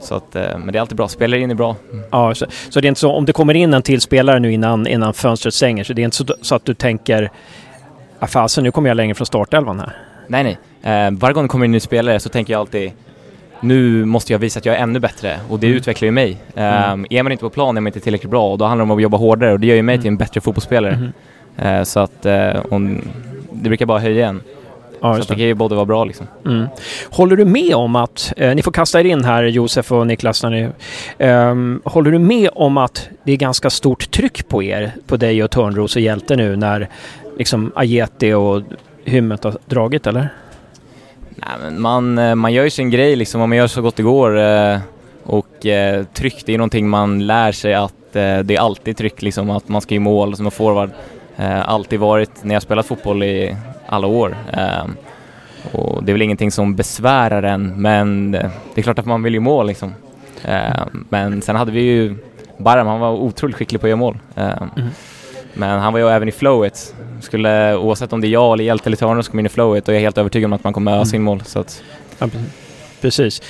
Så 0.00 0.14
att, 0.14 0.36
eh, 0.36 0.58
men 0.58 0.72
det 0.72 0.78
är 0.78 0.80
alltid 0.80 0.96
bra, 0.96 1.08
spelar 1.08 1.38
in 1.38 1.50
är 1.50 1.54
bra. 1.54 1.76
Ja, 2.10 2.34
så, 2.34 2.46
så 2.70 2.80
det 2.80 2.86
är 2.86 2.88
inte 2.88 3.00
så 3.00 3.12
om 3.12 3.24
det 3.24 3.32
kommer 3.32 3.54
in 3.54 3.74
en 3.74 3.82
till 3.82 4.00
spelare 4.00 4.40
nu 4.40 4.52
innan, 4.52 4.86
innan 4.86 5.14
fönstret 5.14 5.54
stänger 5.54 5.84
så 5.84 5.92
det 5.92 6.02
är 6.02 6.04
inte 6.04 6.16
så, 6.16 6.24
så 6.40 6.54
att 6.54 6.64
du 6.64 6.74
tänker 6.74 7.30
ah, 8.18 8.26
fasen 8.26 8.64
nu 8.64 8.70
kommer 8.70 8.90
jag 8.90 8.96
längre 8.96 9.14
från 9.14 9.26
startelvan 9.26 9.80
här. 9.80 9.92
Nej, 10.28 10.44
nej. 10.44 10.58
Eh, 11.06 11.10
varje 11.12 11.34
gång 11.34 11.44
det 11.44 11.48
kommer 11.48 11.64
in 11.64 11.68
en 11.68 11.72
ny 11.72 11.80
spelare 11.80 12.20
så 12.20 12.28
tänker 12.28 12.52
jag 12.52 12.60
alltid 12.60 12.92
nu 13.60 14.04
måste 14.04 14.32
jag 14.32 14.38
visa 14.38 14.58
att 14.58 14.66
jag 14.66 14.76
är 14.76 14.80
ännu 14.82 14.98
bättre 14.98 15.40
och 15.48 15.58
det 15.58 15.66
Mm. 15.66 15.76
utvecklar 15.76 16.06
ju 16.06 16.12
mig. 16.12 16.36
Eh, 16.54 16.64
Mm. 16.92 17.06
Är 17.10 17.22
man 17.22 17.32
inte 17.32 17.42
på 17.42 17.50
plan 17.50 17.76
är 17.76 17.80
man 17.80 17.86
inte 17.88 18.00
tillräckligt 18.00 18.30
bra 18.30 18.52
och 18.52 18.58
då 18.58 18.64
handlar 18.64 18.86
det 18.86 18.92
om 18.92 18.96
att 18.98 19.02
jobba 19.02 19.16
hårdare 19.16 19.52
och 19.52 19.60
det 19.60 19.66
gör 19.66 19.76
ju 19.76 19.82
mig 19.82 19.98
till 19.98 20.08
en 20.08 20.16
bättre 20.16 20.40
fotbollsspelare. 20.40 20.96
Mhm. 20.96 21.12
Eh, 21.66 21.82
så 21.82 22.00
att 22.00 22.26
eh, 22.26 22.50
om, 22.70 23.00
det 23.52 23.68
brukar 23.68 23.86
bara 23.86 23.98
höja 23.98 24.28
en. 24.28 24.40
Ja, 25.02 25.14
så 25.14 25.18
det 25.20 25.24
det. 25.28 25.34
kan 25.34 25.44
ju 25.46 25.54
både 25.54 25.74
vara 25.74 25.84
bra 25.86 26.04
liksom. 26.04 26.26
Mm. 26.46 26.66
Håller 27.10 27.36
du 27.36 27.44
med 27.44 27.74
om 27.74 27.96
att, 27.96 28.32
eh, 28.36 28.54
ni 28.54 28.62
får 28.62 28.72
kasta 28.72 29.00
er 29.00 29.04
in 29.04 29.24
här 29.24 29.42
Josef 29.44 29.92
och 29.92 30.06
Niklas, 30.06 30.42
när 30.42 30.50
ni, 30.50 30.68
ehm, 31.18 31.82
håller 31.84 32.10
du 32.10 32.18
med 32.18 32.50
om 32.54 32.76
att 32.76 33.08
det 33.24 33.32
är 33.32 33.36
ganska 33.36 33.70
stort 33.70 34.10
tryck 34.10 34.48
på 34.48 34.62
er, 34.62 34.92
på 35.06 35.16
dig 35.16 35.44
och 35.44 35.50
Törnros 35.50 35.96
och 35.96 36.02
Hjälte 36.02 36.36
nu 36.36 36.56
när 36.56 36.88
liksom 37.38 37.72
Ajeti 37.74 38.32
och 38.32 38.62
Hymmet 39.04 39.44
har 39.44 39.56
dragit 39.66 40.06
eller? 40.06 40.28
Nej, 41.36 41.48
men 41.60 41.80
man, 41.80 42.18
eh, 42.18 42.34
man 42.34 42.52
gör 42.52 42.64
ju 42.64 42.70
sin 42.70 42.90
grej 42.90 43.16
liksom 43.16 43.40
och 43.40 43.48
man 43.48 43.58
gör 43.58 43.66
så 43.66 43.82
gott 43.82 43.96
det 43.96 44.02
går. 44.02 44.38
eh, 44.40 44.78
Och 45.24 45.66
eh, 45.66 46.04
tryck, 46.04 46.42
det 46.46 46.54
är 46.54 46.58
någonting 46.58 46.88
man 46.88 47.26
lär 47.26 47.52
sig 47.52 47.74
att 47.74 48.16
eh, 48.16 48.38
det 48.38 48.56
är 48.56 48.58
alltid 48.60 48.96
tryck 48.96 49.22
liksom, 49.22 49.50
att 49.50 49.68
man 49.68 49.80
ska 49.80 49.94
i 49.94 49.98
mål 49.98 50.36
som 50.36 50.46
en 50.46 50.52
forward. 50.52 50.90
Eh, 51.36 51.68
Alltid 51.68 52.00
varit 52.00 52.30
när 52.44 52.54
jag 52.54 52.62
spelat 52.62 52.86
fotboll 52.86 53.22
i 53.22 53.56
alla 53.92 54.06
år. 54.06 54.36
Eh, 54.52 54.84
Och 55.72 56.04
det 56.04 56.10
är 56.10 56.14
väl 56.14 56.22
ingenting 56.22 56.50
som 56.50 56.74
besvärar 56.76 57.42
en, 57.42 57.82
men 57.82 58.34
eh, 58.34 58.50
det 58.74 58.80
är 58.80 58.82
klart 58.82 58.98
att 58.98 59.06
man 59.06 59.22
vill 59.22 59.34
ju 59.34 59.40
mål 59.40 59.66
liksom. 59.66 59.94
Eh, 60.44 60.82
Men 61.08 61.42
sen 61.42 61.56
hade 61.56 61.72
vi 61.72 61.80
ju 61.82 62.16
Baram, 62.58 62.86
han 62.86 63.00
var 63.00 63.10
otroligt 63.10 63.56
skicklig 63.56 63.80
på 63.80 63.86
att 63.86 63.88
göra 63.90 63.96
mål. 63.98 64.18
Eh, 64.36 64.62
Men 65.54 65.80
han 65.80 65.92
var 65.92 66.00
ju 66.00 66.08
även 66.08 66.28
i 66.28 66.32
flowet. 66.32 66.94
Skulle, 67.20 67.76
oavsett 67.76 68.12
om 68.12 68.20
det 68.20 68.26
är 68.26 68.30
jag 68.30 68.52
eller 68.52 68.64
Hjälte 68.64 68.88
eller 68.88 68.96
Törnros 68.96 69.26
som 69.26 69.30
kommer 69.32 69.42
in 69.42 69.46
i 69.46 69.48
flowet 69.48 69.88
och 69.88 69.94
jag 69.94 69.98
är 69.98 70.02
helt 70.04 70.18
övertygad 70.18 70.46
om 70.46 70.52
att 70.52 70.64
man 70.64 70.72
kommer 70.72 70.98
ösa 71.00 71.16
in 71.16 71.22
mål. 71.22 71.42
Så 71.44 71.58
att, 71.60 71.82
Ja, 72.18 72.26
pre- 72.26 72.44
precis. 73.00 73.42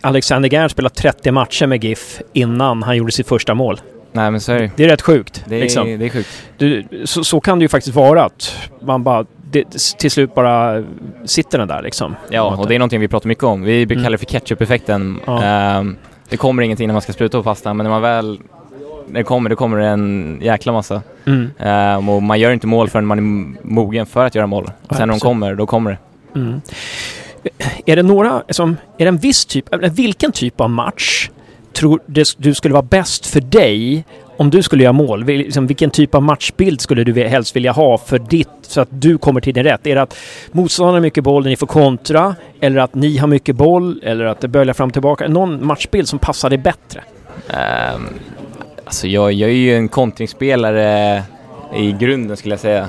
Alexander 0.00 0.48
Gerd 0.48 0.70
spelade 0.70 0.94
30 0.94 1.30
matcher 1.30 1.66
med 1.66 1.84
GIF 1.84 2.20
innan 2.32 2.82
han 2.82 2.96
gjorde 2.96 3.12
sitt 3.12 3.28
första 3.28 3.54
mål. 3.54 3.80
nej 4.12 4.30
men 4.30 4.40
så 4.40 4.52
är 4.52 4.58
det 4.58 4.70
Det 4.76 4.84
är 4.84 4.88
rätt 4.88 5.02
sjukt. 5.02 5.44
det. 5.48 5.56
Är, 5.56 5.60
liksom. 5.60 5.98
det 5.98 6.04
är 6.06 6.10
sjukt. 6.10 6.28
du, 6.58 6.84
så, 7.04 7.24
så 7.24 7.40
kan 7.40 7.58
det 7.58 7.62
ju 7.62 7.68
faktiskt 7.68 7.96
vara 7.96 8.24
att 8.24 8.52
man 8.80 9.02
bara 9.02 9.26
det, 9.54 9.96
till 9.98 10.10
slut 10.10 10.34
bara 10.34 10.84
sitter 11.24 11.58
den 11.58 11.68
där 11.68 11.82
liksom. 11.82 12.14
Ja, 12.30 12.56
och 12.56 12.68
det 12.68 12.74
är 12.74 12.78
någonting 12.78 13.00
vi 13.00 13.08
pratar 13.08 13.28
mycket 13.28 13.44
om. 13.44 13.62
Vi 13.62 13.82
Mm. 13.82 13.96
kalla 13.96 14.10
det 14.10 14.18
för 14.18 14.26
ketchup-effekten. 14.26 15.20
Ja. 15.26 15.42
Ehm, 15.42 15.96
det 16.28 16.36
kommer 16.36 16.62
ingenting 16.62 16.86
när 16.86 16.92
man 16.94 17.02
ska 17.02 17.12
spruta 17.12 17.38
på 17.38 17.42
pastan, 17.44 17.76
men 17.76 17.84
när 17.84 17.90
man 17.90 18.02
väl 18.02 18.38
när 19.06 19.20
det 19.20 19.24
kommer, 19.24 19.50
det 19.50 19.56
kommer 19.56 19.78
en 19.78 20.38
jäkla 20.42 20.72
massa. 20.72 21.02
Mm. 21.26 21.50
Ehm, 21.58 22.08
och 22.08 22.22
man 22.22 22.40
gör 22.40 22.50
inte 22.50 22.66
mål 22.66 22.88
förrän 22.88 23.06
man 23.06 23.18
är 23.18 23.54
mogen 23.66 24.06
för 24.06 24.24
att 24.26 24.34
göra 24.34 24.46
mål. 24.46 24.70
Ja, 24.88 24.96
Sen 24.96 25.08
när 25.08 25.14
de 25.14 25.20
kommer, 25.20 25.54
då 25.54 25.66
kommer 25.66 25.90
det. 25.90 25.98
Mm. 26.40 26.60
Är 27.86 27.96
det 27.96 28.02
några, 28.02 28.42
som, 28.50 28.76
är 28.98 29.04
det 29.04 29.08
en 29.08 29.16
viss 29.18 29.46
typ, 29.46 29.64
vilken 29.92 30.32
typ 30.32 30.60
av 30.60 30.70
match 30.70 31.30
tror 31.72 32.00
det, 32.06 32.34
du 32.38 32.54
skulle 32.54 32.72
vara 32.74 32.82
bäst 32.82 33.26
för 33.26 33.40
dig 33.40 34.04
om 34.36 34.50
du 34.50 34.62
skulle 34.62 34.82
göra 34.82 34.92
mål? 34.92 35.24
Liksom, 35.24 35.66
vilken 35.66 35.90
typ 35.90 36.14
av 36.14 36.22
matchbild 36.22 36.80
skulle 36.80 37.04
du 37.04 37.24
helst 37.24 37.56
vilja 37.56 37.72
ha 37.72 37.98
för 37.98 38.18
ditt, 38.18 38.48
så 38.62 38.80
att 38.80 38.88
du 38.90 39.18
kommer 39.18 39.40
till 39.40 39.54
din 39.54 39.64
rätt? 39.64 39.86
Är 39.86 39.94
det 39.94 40.02
att 40.02 40.16
motståndaren 40.52 40.94
har 40.94 41.00
mycket 41.00 41.24
boll 41.24 41.42
och 41.42 41.48
ni 41.48 41.56
får 41.56 41.66
kontra? 41.66 42.36
Eller 42.60 42.80
att 42.80 42.94
ni 42.94 43.16
har 43.16 43.28
mycket 43.28 43.56
boll? 43.56 44.00
Eller 44.02 44.24
att 44.24 44.40
det 44.40 44.48
böljar 44.48 44.74
fram 44.74 44.88
och 44.88 44.92
tillbaka? 44.92 45.28
Någon 45.28 45.66
matchbild 45.66 46.08
som 46.08 46.18
passar 46.18 46.50
dig 46.50 46.58
bättre? 46.58 47.02
Um, 47.48 48.08
alltså 48.84 49.06
jag, 49.06 49.32
jag 49.32 49.50
är 49.50 49.54
ju 49.54 49.76
en 49.76 49.88
kontringsspelare 49.88 51.22
i 51.76 51.92
grunden 51.92 52.36
skulle 52.36 52.52
jag 52.52 52.60
säga. 52.60 52.88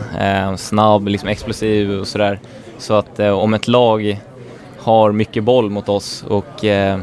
Um, 0.50 0.58
snabb, 0.58 1.08
liksom 1.08 1.30
explosiv 1.30 1.92
och 1.92 2.08
sådär. 2.08 2.40
Så 2.78 2.94
att 2.94 3.20
um, 3.20 3.36
om 3.36 3.54
ett 3.54 3.68
lag 3.68 4.20
har 4.80 5.12
mycket 5.12 5.44
boll 5.44 5.70
mot 5.70 5.90
oss 5.90 6.24
och 6.28 6.66
eh, 6.66 7.00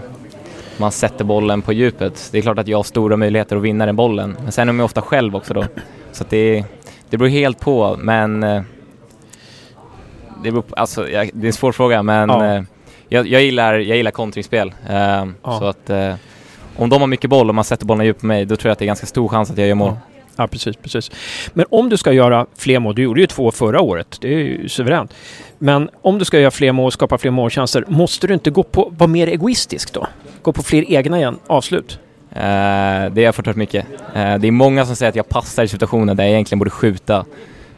man 0.83 0.93
sätter 0.93 1.25
bollen 1.25 1.63
på 1.63 1.73
djupet. 1.73 2.29
Det 2.33 2.39
är 2.39 2.43
klart 2.43 2.59
att 2.59 2.69
jag 2.69 2.79
har 2.79 2.83
stora 2.83 3.17
möjligheter 3.17 3.57
att 3.57 3.63
vinna 3.63 3.87
den 3.87 3.97
bollen. 3.97 4.37
Men 4.43 4.53
sen 4.53 4.69
är 4.69 4.73
man 4.73 4.85
ofta 4.85 5.03
själv 5.03 5.37
också 5.37 5.55
då. 5.55 5.65
Så 6.13 6.25
det, 6.29 6.65
det 7.11 7.17
beror 7.19 7.29
helt 7.29 7.61
på, 7.61 7.97
men 7.99 8.43
eh, 8.43 8.63
det, 10.43 10.51
beror 10.51 10.65
alltså, 10.71 11.03
det 11.03 11.15
är 11.15 11.45
en 11.47 11.53
svår 11.53 11.73
fråga, 11.73 12.03
men 12.03 12.29
Ja. 12.29 12.55
eh, 12.55 12.63
jag, 13.09 13.27
jag, 13.27 13.43
gillar, 13.43 13.75
jag 13.75 13.97
gillar 13.97 14.11
kontringsspel. 14.11 14.73
Ehm, 14.89 15.35
Ja. 15.43 15.59
Så 15.59 15.65
att 15.65 15.91
eh, 15.91 16.15
om 16.77 16.89
de 16.89 17.01
har 17.01 17.07
mycket 17.07 17.31
boll 17.31 17.49
och 17.49 17.55
man 17.55 17.65
sätter 17.65 17.87
bollen 17.87 18.07
djupt 18.07 18.21
på 18.21 18.27
mig, 18.27 18.45
då 18.45 18.57
tror 18.57 18.69
jag 18.69 18.73
att 18.73 18.79
det 18.79 18.85
är 18.85 18.87
ganska 18.87 19.07
stor 19.07 19.29
chans 19.29 19.51
att 19.51 19.59
jag 19.59 19.69
gör 19.69 19.75
mål. 19.75 19.89
Ja. 19.89 20.12
Ja, 20.37 20.47
precis, 20.47 20.77
precis. 20.77 21.11
Men 21.55 21.67
om 21.71 21.89
du 21.89 21.97
ska 21.97 22.13
göra 22.13 22.47
fler 22.57 22.79
mål, 22.79 22.95
du 22.95 23.03
gjorde 23.03 23.21
ju 23.21 23.27
två 23.27 23.51
förra 23.51 23.81
året, 23.81 24.19
det 24.21 24.29
är 24.29 24.39
ju 24.39 24.69
suveränt. 24.69 25.15
Men 25.59 25.91
om 26.03 26.19
du 26.19 26.25
ska 26.25 26.41
göra 26.41 26.51
fler 26.51 26.73
mål, 26.73 26.93
skapa 26.93 27.19
fler 27.19 27.31
målchanser, 27.31 27.85
måste 27.89 28.27
du 28.27 28.35
inte 28.35 28.51
gå 28.51 28.63
på, 28.63 28.93
vara 28.99 29.09
mer 29.09 29.27
egoistisk 29.27 29.93
då? 29.93 30.07
Gå 30.43 30.53
på 30.53 30.63
fler 30.63 30.91
egna 30.91 31.19
igen, 31.19 31.39
avslut? 31.47 31.99
Eh, 32.31 32.41
det 33.13 33.21
har 33.21 33.21
jag 33.21 33.35
fått 33.35 33.47
hört 33.47 33.57
mycket. 33.57 33.87
Eh, 34.15 34.39
det 34.39 34.49
är 34.49 34.51
många 34.51 34.87
som 34.87 34.97
säger 34.97 35.11
att 35.11 35.17
jag 35.17 35.29
passar 35.29 35.63
i 35.63 35.69
situationer 35.69 36.15
där 36.15 36.25
jag 36.25 36.33
egentligen 36.33 36.59
borde 36.59 36.71
skjuta. 36.71 37.25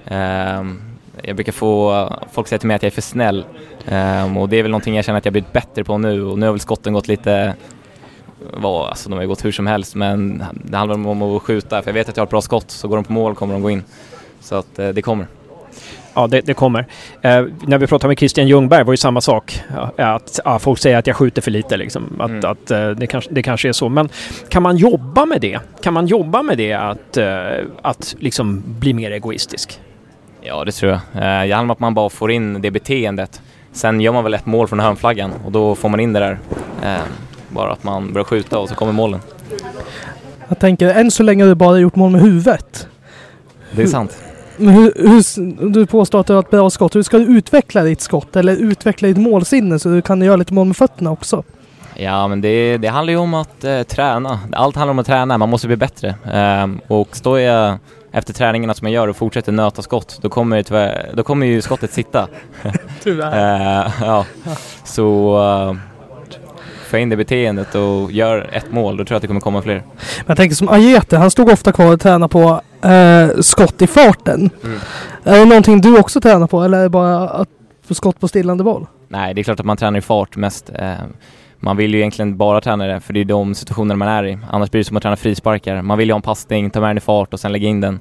Ehm, 0.06 0.80
jag 1.23 1.37
brukar 1.37 1.52
få 1.52 2.08
folk 2.32 2.49
säga 2.49 2.58
till 2.58 2.68
mig 2.68 2.75
att 2.75 2.82
jag 2.82 2.90
är 2.90 2.94
för 2.94 3.02
snäll. 3.02 3.44
Ehm, 3.88 4.37
och 4.37 4.49
det 4.49 4.56
är 4.56 4.62
väl 4.62 4.70
någonting 4.70 4.96
jag 4.96 5.04
känner 5.04 5.18
att 5.18 5.25
jag 5.25 5.32
blivit 5.32 5.52
bättre 5.52 5.84
på 5.84 5.99
nu 5.99 6.25
och 6.25 6.38
nu 6.38 6.46
har 6.46 6.52
väl 6.52 6.61
skotten 6.61 6.92
gått 6.92 7.08
lite 7.08 7.54
vad, 8.52 8.88
alltså 8.88 9.08
de 9.08 9.14
har 9.14 9.22
ju 9.22 9.28
gått 9.28 9.44
hur 9.44 9.52
som 9.52 9.66
helst 9.66 9.94
men 9.94 10.44
det 10.64 10.76
handlar 10.76 11.08
om 11.08 11.22
att 11.22 11.42
skjuta 11.42 11.82
för 11.82 11.90
jag 11.90 11.94
vet 11.94 12.08
att 12.08 12.16
jag 12.16 12.22
har 12.22 12.26
ett 12.26 12.30
bra 12.30 12.40
skott 12.40 12.70
så 12.70 12.88
går 12.88 12.96
de 12.96 13.04
på 13.04 13.12
mål 13.12 13.34
kommer 13.34 13.54
de 13.54 13.62
gå 13.62 13.70
in. 13.70 13.82
Så 14.40 14.54
att 14.54 14.78
eh, 14.78 14.88
det 14.88 15.02
kommer. 15.02 15.26
Ja, 16.14 16.26
det, 16.26 16.40
det 16.40 16.54
kommer. 16.54 16.80
Eh, 17.22 17.44
när 17.66 17.78
vi 17.78 17.86
pratade 17.86 18.08
med 18.08 18.18
Christian 18.18 18.48
Ljungberg 18.48 18.84
var 18.84 18.92
det 18.92 18.96
samma 18.96 19.20
sak. 19.20 19.60
Ja, 19.96 20.06
att, 20.14 20.40
ja, 20.44 20.58
folk 20.58 20.78
säger 20.78 20.96
att 20.98 21.06
jag 21.06 21.16
skjuter 21.16 21.42
för 21.42 21.50
lite 21.50 21.76
liksom. 21.76 22.20
Att, 22.20 22.30
Mm. 22.30 22.50
att 22.50 22.70
eh, 22.70 22.90
det, 22.90 23.06
kanske, 23.06 23.30
det 23.34 23.42
kanske 23.42 23.68
är 23.68 23.72
så. 23.72 23.88
Men 23.88 24.08
kan 24.48 24.62
man 24.62 24.76
jobba 24.76 25.26
med 25.26 25.40
det? 25.40 25.58
Kan 25.82 25.92
man 25.94 26.06
jobba 26.06 26.42
med 26.42 26.58
det 26.58 26.72
att, 26.72 27.16
eh, 27.16 27.64
att 27.82 28.14
liksom 28.18 28.62
bli 28.66 28.94
mer 28.94 29.10
egoistisk? 29.10 29.80
Ja, 30.40 30.64
det 30.64 30.72
tror 30.72 30.92
jag. 30.92 31.00
Eh, 31.14 31.20
Det 31.20 31.54
handlar 31.54 31.60
om 31.60 31.70
att 31.70 31.80
man 31.80 31.94
bara 31.94 32.08
får 32.10 32.30
in 32.30 32.62
det 32.62 32.70
beteendet. 32.70 33.40
Sen 33.72 34.00
gör 34.00 34.12
man 34.12 34.24
väl 34.24 34.34
ett 34.34 34.46
mål 34.46 34.68
från 34.68 34.80
hörnflaggan 34.80 35.32
och 35.44 35.52
då 35.52 35.74
får 35.74 35.88
man 35.88 36.00
in 36.00 36.12
det 36.12 36.20
där. 36.20 36.38
Eh, 37.54 37.62
Bara 37.62 37.73
att 37.73 37.84
man 37.84 38.12
börjar 38.12 38.25
skjuta 38.25 38.58
och 38.58 38.68
så 38.68 38.75
kommer 38.75 38.92
målen. 38.92 39.20
Jag 40.49 40.58
tänker, 40.58 40.88
än 40.88 41.11
så 41.11 41.23
länge 41.23 41.42
har 41.44 41.49
du 41.49 41.54
bara 41.54 41.78
gjort 41.78 41.96
mål 41.96 42.11
med 42.11 42.20
huvudet. 42.20 42.88
Det 43.73 43.82
är 43.82 43.87
sant. 43.87 44.18
Men 44.56 44.75
hur, 44.75 44.92
hur, 44.96 45.70
du 45.70 45.87
påstår 45.87 46.20
att 46.20 46.26
du 46.26 46.32
har 46.32 46.40
ett 46.40 46.50
bra 46.50 46.70
skott. 46.70 46.96
Hur 46.96 47.02
ska 47.02 47.18
du 47.18 47.25
utveckla 47.25 47.82
ditt 47.82 48.00
skott? 48.00 48.37
Eller 48.37 48.56
utveckla 48.56 49.08
ditt 49.08 49.16
målsinne 49.16 49.78
så 49.78 49.88
du 49.88 50.02
kan 50.02 50.23
göra 50.23 50.37
lite 50.37 50.54
mål 50.54 50.66
med 50.66 50.76
fötterna 50.76 51.11
också? 51.11 51.42
Ja, 51.96 52.28
men 52.28 52.40
det, 52.40 52.78
det 52.78 52.88
handlar 52.88 53.12
ju 53.12 53.18
om 53.18 53.34
att 53.34 53.64
eh, 53.64 53.82
träna. 53.82 54.40
Allt 54.52 54.76
handlar 54.76 54.90
om 54.90 54.99
att 54.99 55.06
träna, 55.06 55.38
man 55.38 55.49
måste 55.49 55.66
bli 55.66 55.76
bättre. 55.76 56.14
Ehm, 56.32 56.80
och 56.87 57.16
står 57.16 57.40
jag 57.40 57.78
efter 58.12 58.32
träningarna 58.34 58.75
som 58.75 58.87
jag 58.88 58.94
gör 58.94 59.08
och 59.08 59.16
fortsätter 59.16 59.52
nöta 59.52 59.82
skott, 59.82 60.18
då 60.23 60.28
kommer, 60.28 60.62
tyvärr, 60.62 61.11
då 61.14 61.23
kommer 61.23 61.46
ju 61.46 61.62
skottet 61.62 61.92
sitta. 61.92 62.28
Tyvärr. 63.02 63.87
Eh, 63.87 63.92
ja. 64.00 64.26
Så 64.84 65.38
uh, 65.70 65.76
få 66.94 66.98
in 66.98 67.08
det 67.08 67.16
beteendet 67.16 67.74
och 67.74 68.12
gör 68.12 68.50
ett 68.52 68.72
mål, 68.72 68.96
då 68.96 69.04
tror 69.04 69.14
jag 69.14 69.16
att 69.16 69.22
det 69.22 69.26
kommer 69.26 69.40
komma 69.40 69.62
fler. 69.62 69.74
Men 69.74 70.24
jag 70.26 70.36
tänker 70.36 70.56
som 70.56 70.68
Ajete, 70.68 71.16
han 71.16 71.30
stod 71.30 71.50
ofta 71.50 71.72
kvar 71.72 71.92
och 71.92 72.00
tränade 72.00 72.28
på 72.28 72.60
eh, 72.88 73.40
skott 73.40 73.82
i 73.82 73.86
farten. 73.86 74.50
Mm. 74.64 74.78
Är 75.24 75.38
det 75.38 75.44
någonting 75.44 75.80
du 75.80 75.98
också 75.98 76.20
tränar 76.20 76.46
på 76.46 76.62
eller 76.62 76.78
är 76.78 76.82
det 76.82 76.88
bara 76.88 77.28
att 77.28 77.48
få 77.86 77.94
skott 77.94 78.20
på 78.20 78.28
stillande 78.28 78.64
boll? 78.64 78.86
Nej, 79.08 79.34
det 79.34 79.40
är 79.40 79.42
klart 79.42 79.60
att 79.60 79.66
man 79.66 79.76
tränar 79.76 79.98
i 79.98 80.00
fart 80.00 80.36
mest. 80.36 80.70
Eh, 80.74 80.92
man 81.56 81.76
vill 81.76 81.94
ju 81.94 82.00
egentligen 82.00 82.36
bara 82.36 82.60
träna 82.60 82.86
det, 82.86 83.00
för 83.00 83.12
det 83.12 83.20
är 83.20 83.24
de 83.24 83.54
situationer 83.54 83.96
man 83.96 84.08
är 84.08 84.26
i. 84.26 84.38
Annars 84.50 84.70
blir 84.70 84.80
det 84.80 84.84
som 84.84 84.96
att 84.96 85.02
träna 85.02 85.16
frisparkar. 85.16 85.82
Man 85.82 85.98
vill 85.98 86.08
ju 86.08 86.12
ha 86.12 86.16
en 86.18 86.22
passning, 86.22 86.70
ta 86.70 86.80
med 86.80 86.90
den 86.90 86.98
i 86.98 87.00
fart 87.00 87.32
och 87.34 87.40
sen 87.40 87.52
lägga 87.52 87.68
in 87.68 87.80
den. 87.80 88.00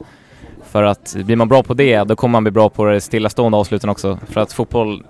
För 0.72 0.84
att 0.84 1.16
blir 1.26 1.36
man 1.36 1.48
bra 1.48 1.64
på 1.64 1.74
det, 1.74 2.04
då 2.04 2.16
kommer 2.16 2.32
man 2.32 2.44
bli 2.44 2.52
bra 2.52 2.70
på 2.70 2.86
det 2.86 3.02
stillastående 3.02 3.58
avsluten 3.58 3.90
också. 3.90 4.20
För 4.28 4.42
att 4.42 4.54
fotboll 4.54 5.04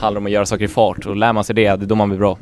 handlar 0.00 0.20
om 0.20 0.26
att 0.26 0.32
göra 0.32 0.46
saker 0.46 0.64
i 0.64 0.68
fart 0.68 1.06
och 1.06 1.16
lär 1.16 1.32
man 1.32 1.44
sig 1.44 1.54
det, 1.54 1.76
det 1.76 1.84
är 1.84 1.88
då 1.88 1.94
man 1.94 2.08
blir 2.08 2.18
bra. 2.18 2.38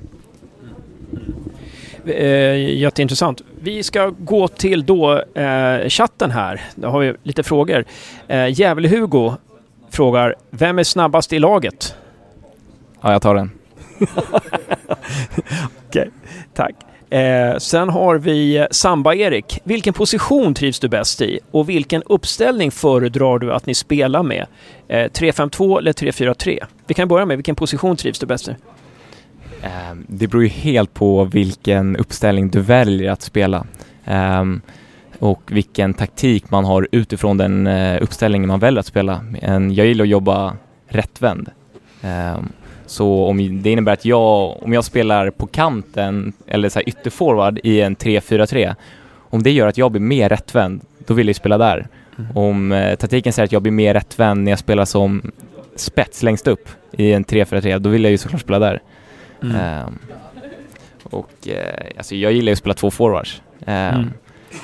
Eh, 2.06 2.78
jätteintressant. 2.78 3.42
Vi 3.61 3.83
ska 3.83 4.12
gå 4.18 4.49
till 4.49 4.87
då 4.87 5.23
eh, 5.35 5.88
chatten 5.88 6.30
här. 6.30 6.61
Då 6.75 6.88
har 6.88 7.00
vi 7.00 7.14
lite 7.23 7.42
frågor. 7.42 7.85
Eh, 8.28 8.47
Gävle-Hugo 8.49 9.35
frågar, 9.90 10.35
vem 10.50 10.78
är 10.78 10.85
snabbast 10.85 11.33
i 11.33 11.38
laget? 11.38 11.94
Ja, 13.00 13.12
jag 13.12 13.23
tar 13.23 13.35
den. 13.35 13.50
Tack. 16.54 16.75
Eh, 17.11 17.56
sen 17.59 17.88
har 17.88 18.18
vi 18.18 18.56
eh, 18.56 18.66
Samba-Erik. 18.71 19.61
Vilken 19.64 19.94
position 19.94 20.54
trivs 20.54 20.80
du 20.80 20.88
bäst 20.88 21.21
i? 21.21 21.40
Och 21.50 21.68
vilken 21.68 22.02
uppställning 22.02 22.71
föredrar 22.71 23.38
du 23.38 23.52
att 23.52 23.66
ni 23.66 23.75
spelar 23.75 24.23
med? 24.23 24.47
Eh, 24.88 24.97
3-5-2 24.97 25.78
eller 25.78 25.92
3-4-3? 25.92 26.64
Vi 26.87 26.94
kan 26.94 27.09
börja 27.09 27.26
med 27.26 27.37
vilken 27.37 27.54
position 27.54 27.97
trivs 27.97 28.18
du 28.18 28.26
bäst 28.26 28.49
i? 28.49 28.56
Ehm, 29.64 30.04
Det 30.09 30.26
beror 30.26 30.42
ju 30.42 30.49
helt 30.49 30.94
på 30.94 31.25
vilken 31.25 31.97
uppställning 31.97 32.50
du 32.50 32.61
väljer 32.61 33.11
att 33.12 33.23
spela 33.23 33.66
Ehm, 34.06 34.61
och 35.18 35.40
vilken 35.52 35.94
taktik 35.94 36.50
man 36.50 36.64
har 36.64 36.88
utifrån 36.92 37.37
den 37.37 37.66
eh, 37.66 38.02
uppställningen 38.02 38.49
man 38.49 38.61
väljer 38.61 38.80
att 38.80 38.87
spela. 38.87 39.21
Jag 39.73 39.87
gillar 39.87 40.02
att 40.04 40.09
jobba 40.09 40.56
rättvänd. 40.88 41.49
Ehm, 42.02 42.49
Så 42.87 43.25
om 43.26 43.62
det 43.62 43.71
innebär 43.71 43.92
att 43.92 44.04
jag, 44.04 44.62
om 44.62 44.73
jag 44.73 44.85
spelar 44.85 45.30
på 45.30 45.47
kanten 45.47 46.33
eller 46.47 46.68
så 46.68 46.78
här 46.78 46.88
ytterforward 46.88 47.59
i 47.64 47.80
en 47.80 47.97
3-4-3, 47.97 48.75
om 49.30 49.42
det 49.42 49.50
gör 49.50 49.66
att 49.68 49.78
jag 49.78 49.90
blir 49.90 50.00
mer 50.00 50.28
rättvänd, 50.28 50.80
då 51.06 51.14
vill 51.14 51.26
jag 51.26 51.37
spela 51.37 51.59
där. 51.59 51.87
Om 52.35 52.73
eh, 52.73 52.94
taktiken 52.97 53.33
säger 53.33 53.44
att 53.44 53.52
jag 53.52 53.62
blir 53.62 53.73
mer 53.73 53.94
rättvänd 53.94 54.44
när 54.44 54.52
jag 54.52 54.59
spelar 54.59 54.85
som 54.85 55.23
spets 55.76 56.23
längst 56.23 56.47
upp 56.47 56.68
i 56.92 57.12
en 57.12 57.25
3-4-3, 57.25 57.78
då 57.78 57.88
vill 57.90 58.04
jag 58.04 58.11
ju 58.11 58.18
såklart 58.18 58.40
spela 58.40 58.59
där. 58.59 58.80
Mm. 59.42 59.56
Ehm, 59.56 59.98
och 61.02 61.48
eh, 61.48 61.86
alltså 61.96 62.14
jag 62.14 62.32
gillar 62.32 62.46
ju 62.46 62.52
att 62.52 62.58
spela 62.58 62.74
två 62.74 62.90
forwards. 62.90 63.42
Ehm, 63.66 63.94
Mm. 63.94 64.10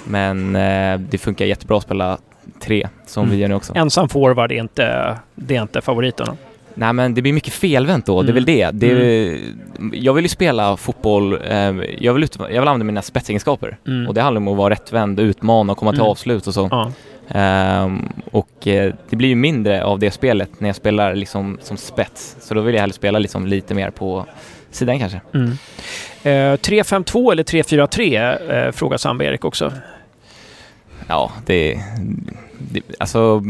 Men 0.05 0.57
eh, 0.57 1.01
det 1.11 1.19
funkar 1.19 1.45
jättebra 1.45 1.77
att 1.77 1.83
spela 1.83 2.19
tre, 2.61 2.89
som 3.07 3.23
Mm. 3.25 3.35
vi 3.37 3.43
gör 3.43 3.49
nu 3.49 3.55
också. 3.55 3.73
Ensam 3.77 4.09
forward 4.09 4.53
är 4.53 4.57
inte, 4.57 5.17
det 5.35 5.57
är 5.57 5.63
inte 5.63 5.81
favoriten. 5.81 6.27
då. 6.27 6.37
Nej 6.75 6.93
men 6.93 7.15
det 7.15 7.23
blir 7.23 7.33
mycket 7.33 7.53
felvänt 7.53 8.07
då, 8.07 8.23
det 8.23 8.27
är 8.27 8.31
Mm. 8.31 8.35
väl 8.35 8.45
det. 8.45 8.71
det 8.71 8.87
är, 8.93 9.39
Jag 9.93 10.15
vill 10.15 10.25
ju 10.25 10.29
spela 10.29 10.77
fotboll, 10.77 11.39
eh, 11.45 11.57
jag, 11.99 12.15
vill 12.15 12.25
ut, 12.25 12.37
jag 12.39 12.49
vill 12.49 12.59
använda 12.69 12.85
mina 12.85 13.03
spetsegenskaper. 13.03 13.79
Mm. 13.87 14.07
Och 14.09 14.15
det 14.15 14.21
handlar 14.23 14.41
om 14.41 14.49
att 14.49 14.57
vara 14.57 14.71
rättvänd, 14.73 15.21
utmana 15.21 15.73
och 15.73 15.79
komma 15.79 15.91
till 15.91 16.01
Mm. 16.01 16.11
avslut 16.11 16.47
och 16.47 16.55
så. 16.55 16.69
Ja. 16.71 16.93
Ehm, 17.29 18.09
och 18.33 18.67
eh, 18.67 18.95
det 19.11 19.17
blir 19.17 19.29
ju 19.29 19.35
mindre 19.35 19.85
av 19.85 19.99
det 19.99 20.11
spelet 20.11 20.51
när 20.61 20.69
jag 20.69 20.77
spelar 20.77 21.15
liksom 21.15 21.59
som 21.63 21.77
spets. 21.77 22.37
Så 22.41 22.55
då 22.55 22.61
vill 22.61 22.75
jag 22.75 22.81
hellre 22.81 22.95
spela 22.95 23.19
liksom 23.19 23.47
lite 23.47 23.75
mer 23.75 23.91
på 23.91 24.27
sidan 24.71 24.99
kanske. 24.99 25.21
Mm. 25.35 25.51
Eh, 26.23 26.57
3-5-2 26.59 27.33
eller 27.33 27.43
3-4-3 27.43 28.67
eh, 28.67 28.73
frågar 28.73 28.97
Sandberg 28.99 29.39
också. 29.43 29.73
Ja, 31.09 31.33
det, 31.47 31.81
det, 32.59 32.81
alltså, 32.99 33.43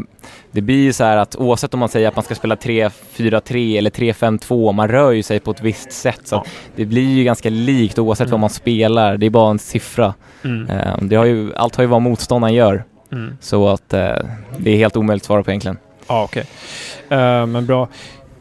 det 0.51 0.61
blir 0.61 0.83
ju 0.83 0.93
så 0.93 1.05
här 1.05 1.17
att 1.17 1.37
oavsett 1.37 1.75
om 1.75 1.81
man 1.81 1.89
säger 1.89 2.09
att 2.09 2.17
man 2.17 2.25
ska 2.25 2.35
spela 2.35 2.55
3-4-3 2.55 3.79
eller 3.79 3.91
3-5-2, 3.91 4.73
man 4.73 4.89
rör 4.89 5.11
ju 5.11 5.23
sig 5.23 5.41
på 5.41 5.51
ett 5.51 5.61
visst 5.63 5.93
sätt. 5.93 6.21
Så 6.25 6.35
Ja. 6.37 6.45
det 6.77 6.85
blir 6.85 7.09
ju 7.09 7.25
ganska 7.25 7.51
likt 7.51 7.99
oavsett 7.99 8.25
Mm. 8.27 8.31
vad 8.31 8.41
man 8.41 8.51
spelar. 8.51 9.17
Det 9.17 9.27
är 9.27 9.31
bara 9.31 9.51
en 9.51 9.59
siffra. 9.59 10.15
Mm. 10.45 10.71
Eh, 10.71 10.97
det 11.03 11.17
har 11.17 11.25
ju, 11.25 11.55
allt 11.55 11.77
har 11.77 11.83
ju 11.83 11.89
vad 11.89 12.03
motståndaren 12.03 12.55
gör. 12.55 12.85
Mm. 13.13 13.37
Så 13.41 13.69
att 13.69 13.93
eh, 13.93 14.17
det 14.59 14.71
är 14.71 14.77
helt 14.77 14.97
omöjligt 14.97 15.23
att 15.23 15.27
svara 15.27 15.43
på 15.43 15.51
egentligen. 15.51 15.79
Ja, 16.09 16.23
okej. 16.25 16.45
Eh, 17.09 17.47
men 17.47 17.67
bra. 17.67 17.89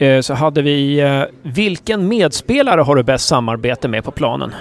Eh, 0.00 0.20
så 0.20 0.34
hade 0.34 0.62
vi... 0.62 1.00
eh, 1.00 1.22
vilken 1.42 2.08
medspelare 2.08 2.80
har 2.80 2.96
du 2.96 3.02
bäst 3.02 3.28
samarbete 3.28 3.88
med 3.88 4.04
på 4.04 4.10
planen? 4.10 4.54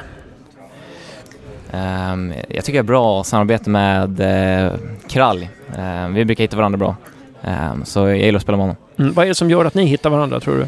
Ehm, 1.71 2.33
jag 2.49 2.65
tycker 2.65 2.77
jag 2.77 2.83
har 2.83 2.87
bra 2.87 3.23
samarbete 3.23 3.69
med 3.69 4.19
eh, 4.19 4.73
Krall. 5.09 5.47
Ehm, 5.77 6.13
vi 6.13 6.25
brukar 6.25 6.43
hitta 6.43 6.57
varandra 6.57 6.77
bra. 6.77 6.95
Ehm, 7.43 7.85
så 7.85 7.99
jag 7.99 8.17
gillar 8.17 8.37
att 8.37 8.43
spela 8.43 8.57
med 8.57 8.63
honom. 8.63 8.75
Mm. 8.99 9.13
Vad 9.13 9.25
är 9.25 9.29
det 9.29 9.35
som 9.35 9.49
gör 9.49 9.65
att 9.65 9.73
ni 9.73 9.85
hittar 9.85 10.09
varandra, 10.09 10.39
tror 10.39 10.55
du? 10.55 10.63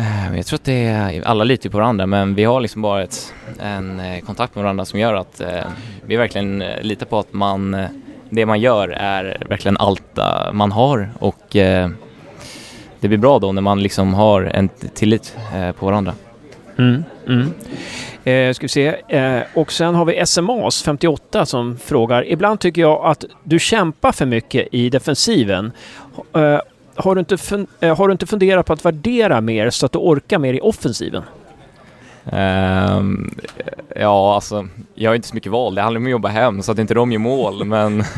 Ehm, 0.00 0.36
jag 0.36 0.46
tror 0.46 0.56
att 0.56 0.64
det 0.64 0.84
är, 0.84 1.22
alla 1.22 1.44
litar 1.44 1.70
på 1.70 1.78
varandra 1.78 2.06
men 2.06 2.34
vi 2.34 2.44
har 2.44 2.60
liksom 2.60 2.82
bara 2.82 3.02
ett, 3.02 3.34
en 3.60 4.02
kontakt 4.26 4.54
med 4.54 4.64
varandra 4.64 4.84
som 4.84 4.98
gör 4.98 5.14
att 5.14 5.40
vi 6.06 6.16
verkligen 6.16 6.58
litar 6.82 7.06
på 7.06 7.18
att 7.18 7.32
man, 7.32 7.86
det 8.30 8.46
man 8.46 8.60
gör 8.60 8.88
är 8.88 9.46
verkligen 9.48 9.76
allt 9.76 10.18
man 10.52 10.72
har 10.72 11.10
och 11.18 11.56
det 13.04 13.08
blir 13.08 13.18
bra 13.18 13.38
då 13.38 13.52
när 13.52 13.62
man 13.62 13.82
liksom 13.82 14.14
har 14.14 14.42
en 14.42 14.68
tillit 14.94 15.36
eh, 15.54 15.72
på 15.72 15.86
varandra. 15.86 16.14
Mm. 16.78 17.04
Mm. 17.28 17.50
Eh, 18.24 18.52
ska 18.54 18.64
vi 18.64 18.68
se. 18.68 18.86
Eh, 19.08 19.42
och 19.54 19.72
sen 19.72 19.94
har 19.94 20.04
vi 20.04 20.26
SMAs 20.26 20.82
58 20.82 21.46
som 21.46 21.76
frågar. 21.76 22.26
Ibland 22.28 22.60
tycker 22.60 22.80
jag 22.82 23.04
att 23.04 23.24
du 23.42 23.58
kämpar 23.58 24.12
för 24.12 24.26
mycket 24.26 24.68
i 24.72 24.90
defensiven. 24.90 25.72
Eh, 26.34 26.58
har, 26.94 27.14
du 27.14 27.18
inte 27.18 27.36
fun- 27.36 27.66
eh, 27.80 27.96
har 27.96 28.08
du 28.08 28.12
inte 28.12 28.26
funderat 28.26 28.66
på 28.66 28.72
att 28.72 28.84
värdera 28.84 29.40
mer 29.40 29.70
så 29.70 29.86
att 29.86 29.92
du 29.92 29.98
orkar 29.98 30.38
mer 30.38 30.54
i 30.54 30.60
offensiven? 30.60 31.22
Ehm, 32.32 33.34
ja, 33.96 34.34
alltså 34.34 34.68
jag 34.94 35.10
har 35.10 35.14
inte 35.14 35.28
så 35.28 35.34
mycket 35.34 35.52
val. 35.52 35.74
Det 35.74 35.82
handlar 35.82 35.98
om 36.00 36.04
att 36.06 36.10
jobba 36.10 36.28
hem 36.28 36.62
så 36.62 36.72
att 36.72 36.78
inte 36.78 36.94
de 36.94 37.12
gör 37.12 37.18
mål 37.18 37.64
men... 37.64 38.04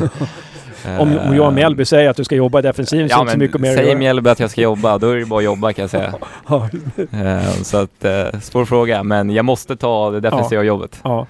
Om, 0.98 1.18
om 1.18 1.36
Johan 1.36 1.54
Mjällby 1.54 1.84
säger 1.84 2.10
att 2.10 2.16
du 2.16 2.24
ska 2.24 2.34
jobba 2.34 2.58
i 2.58 2.62
defensiven 2.62 3.08
så 3.08 3.14
är 3.14 3.18
Ja 3.18 3.18
det 3.18 3.22
inte 3.22 3.32
så 3.32 3.38
mycket 3.38 3.60
mer 3.60 3.70
att 3.70 3.76
säger. 3.76 3.96
Mjällby 3.96 4.30
att 4.30 4.40
jag 4.40 4.50
ska 4.50 4.60
jobba, 4.60 4.98
då 4.98 5.10
är 5.10 5.16
det 5.16 5.24
bara 5.26 5.38
att 5.38 5.44
jobba 5.44 5.72
kan 5.72 5.82
jag 5.82 5.90
säga. 5.90 6.14
Ehm, 7.12 7.64
så 7.64 7.76
att, 7.76 8.04
eh, 8.04 8.40
svår 8.40 8.64
fråga, 8.64 9.02
men 9.02 9.30
jag 9.30 9.44
måste 9.44 9.76
ta 9.76 10.10
det 10.10 10.20
defensiva 10.20 10.62
jobbet. 10.62 11.00
Ja. 11.02 11.26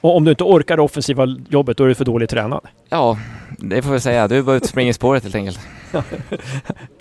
Och 0.00 0.16
om 0.16 0.24
du 0.24 0.30
inte 0.30 0.44
orkar 0.44 0.76
det 0.76 0.82
offensiva 0.82 1.26
jobbet, 1.48 1.76
då 1.76 1.84
är 1.84 1.88
du 1.88 1.94
för 1.94 2.04
dåligt 2.04 2.30
tränad. 2.30 2.60
Ja, 2.88 3.18
det 3.58 3.82
får 3.82 3.92
jag 3.92 4.02
säga. 4.02 4.28
Du 4.28 4.38
är 4.38 4.42
bara 4.42 4.56
ute 4.56 4.64
och 4.64 4.68
springer 4.68 4.90
i 4.90 4.94
spåret 4.94 5.22
helt 5.22 5.34
enkelt. 5.34 5.60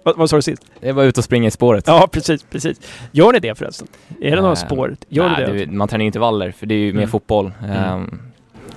Vad, 0.03 0.17
vad 0.17 0.29
sa 0.29 0.35
du 0.35 0.41
sist? 0.41 0.61
Det 0.79 0.89
är 0.89 0.93
bara 0.93 1.05
ute 1.05 1.19
och 1.19 1.23
springa 1.23 1.47
i 1.47 1.51
spåret. 1.51 1.87
Ja, 1.87 2.07
precis, 2.11 2.43
precis. 2.43 2.77
Gör 3.11 3.33
ni 3.33 3.39
det 3.39 3.55
förresten? 3.57 3.87
Är 4.21 4.35
det 4.35 4.47
Ehm, 4.47 4.55
spår? 4.55 4.95
Gör 5.09 5.29
nej, 5.29 5.45
det? 5.45 5.65
det- 5.65 5.71
Man 5.71 5.87
tränar 5.87 6.05
intervaller, 6.05 6.51
för 6.51 6.65
det 6.65 6.73
är 6.75 6.79
ju 6.79 6.93
mer 6.93 6.99
Mm. 6.99 7.09
fotboll. 7.09 7.51
Mm. 7.63 7.77
Ehm, 7.77 8.19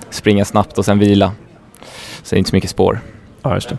springa 0.09 0.45
snabbt 0.45 0.77
och 0.77 0.85
sen 0.85 0.99
vila. 0.99 1.31
Så 2.23 2.35
det 2.35 2.35
är 2.35 2.37
inte 2.37 2.49
så 2.49 2.55
mycket 2.55 2.69
spår. 2.69 2.99
Ja, 3.43 3.53
just 3.53 3.69
det. 3.69 3.77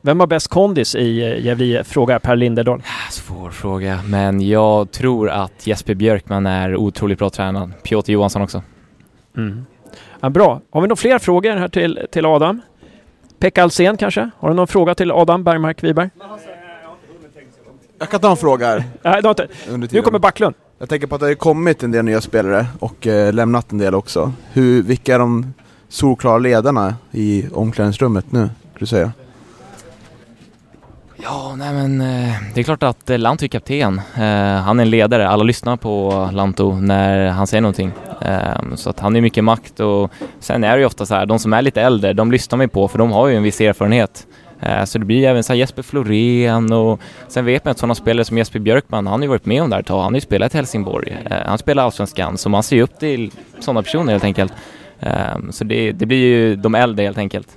Vem 0.00 0.20
har 0.20 0.26
bäst 0.26 0.48
kondis 0.48 0.94
i 0.94 1.20
eh, 1.22 1.44
Gävle 1.44 1.64
IF? 1.64 1.86
Frågar 1.86 2.18
Per 2.18 2.36
Linderdahl. 2.36 2.82
Svår 3.10 3.50
fråga, 3.50 4.00
men 4.06 4.48
jag 4.48 4.90
tror 4.90 5.30
att 5.30 5.66
Jesper 5.66 5.94
Björkman 5.94 6.46
är 6.46 6.76
otroligt 6.76 7.18
bra 7.18 7.30
tränad. 7.30 7.72
Piotr 7.82 8.10
Johansson 8.10 8.42
också. 8.42 8.62
Mm. 9.36 9.66
Ja, 10.20 10.30
bra. 10.30 10.60
Har 10.70 10.80
vi 10.80 10.88
några 10.88 10.96
fler 10.96 11.18
frågor 11.18 11.56
här 11.56 11.68
till, 11.68 12.00
till 12.12 12.26
Adam? 12.26 12.60
Pekka 13.38 13.62
Alsen 13.62 13.96
kanske? 13.96 14.30
Har 14.38 14.48
du 14.48 14.54
någon 14.54 14.66
fråga 14.66 14.94
till 14.94 15.10
Adam 15.12 15.44
Bergmark 15.44 15.84
Wiberg? 15.84 16.10
Jag 17.98 18.08
kan 18.10 18.20
ta 18.20 18.30
en 18.30 18.36
fråga 18.36 18.66
här. 18.66 18.84
Nej, 19.02 19.22
har 19.22 19.30
inte. 19.30 19.48
Nu 19.90 20.02
kommer 20.02 20.18
Backlund. 20.18 20.54
Jag 20.78 20.88
tänker 20.88 21.06
på 21.06 21.14
att 21.14 21.20
det 21.20 21.26
har 21.26 21.34
kommit 21.34 21.82
en 21.82 21.90
del 21.90 22.04
nya 22.04 22.20
spelare 22.20 22.66
och 22.78 23.06
eh, 23.06 23.32
lämnat 23.32 23.72
en 23.72 23.78
del 23.78 23.94
också. 23.94 24.32
Hur, 24.52 24.82
vilka 24.82 25.14
är 25.14 25.18
de 25.18 25.54
solklara 25.92 26.38
ledarna 26.38 26.94
i 27.10 27.44
omklädningsrummet 27.52 28.32
nu, 28.32 28.50
skulle 28.70 28.78
du 28.78 28.86
säga? 28.86 29.12
Ja, 31.16 31.54
nej 31.56 31.72
men 31.72 32.00
eh, 32.00 32.34
det 32.54 32.60
är 32.60 32.64
klart 32.64 32.82
att 32.82 33.10
eh, 33.10 33.18
Lantto 33.18 33.42
Lanto 33.42 33.44
är 33.44 33.48
kapten. 33.48 34.00
Eh, 34.14 34.62
han 34.62 34.78
är 34.78 34.82
en 34.82 34.90
ledare. 34.90 35.28
Alla 35.28 35.42
lyssnar 35.44 35.76
på 35.76 36.28
Lanto 36.32 36.72
när 36.72 37.28
han 37.28 37.46
säger 37.46 37.60
någonting. 37.60 37.92
Ehm, 38.20 38.76
så 38.76 38.90
att 38.90 39.00
han 39.00 39.16
är 39.16 39.20
mycket 39.20 39.44
makt 39.44 39.80
och 39.80 40.10
sen 40.40 40.64
är 40.64 40.72
det 40.72 40.80
ju 40.80 40.86
ofta 40.86 41.06
så 41.06 41.14
här, 41.14 41.26
de 41.26 41.38
som 41.38 41.52
är 41.52 41.62
lite 41.62 41.82
äldre, 41.82 42.12
de 42.12 42.32
lyssnar 42.32 42.56
man 42.56 42.64
ju 42.64 42.68
på 42.68 42.88
för 42.88 42.98
de 42.98 43.12
har 43.12 43.28
ju 43.28 43.36
en 43.36 43.42
viss 43.42 43.60
erfarenhet. 43.60 44.26
Så 44.84 44.98
det 44.98 45.04
blir 45.04 45.28
även 45.28 45.42
så 45.42 45.52
här 45.52 45.58
Jesper 45.58 45.82
Florén 45.82 46.72
och 46.72 47.00
sen 47.28 47.44
vet 47.44 47.64
man 47.64 47.70
att 47.72 47.78
sådana 47.78 47.94
spelare 47.94 48.24
som 48.24 48.38
Jesper 48.38 48.58
Björkman, 48.58 49.06
han 49.06 49.20
har 49.20 49.22
ju 49.22 49.28
varit 49.28 49.46
med 49.46 49.62
om 49.62 49.70
det 49.70 49.76
här 49.76 49.80
ett 49.80 49.86
tag. 49.86 50.02
Han 50.02 50.12
har 50.12 50.16
ju 50.16 50.20
spelat 50.20 50.54
i 50.54 50.56
Helsingborg. 50.56 51.18
Han 51.46 51.58
spelar 51.58 51.82
Allsvenskan, 51.82 52.38
så 52.38 52.48
man 52.48 52.62
ser 52.62 52.76
ju 52.76 52.82
upp 52.82 52.98
till 52.98 53.30
sådana 53.60 53.82
personer 53.82 54.12
helt 54.12 54.24
enkelt. 54.24 54.52
Eh, 55.02 55.36
så 55.50 55.64
det, 55.64 55.92
det 55.92 56.06
blir 56.06 56.18
ju 56.18 56.56
de 56.56 56.74
äldre 56.74 57.04
helt 57.04 57.18
enkelt. 57.18 57.48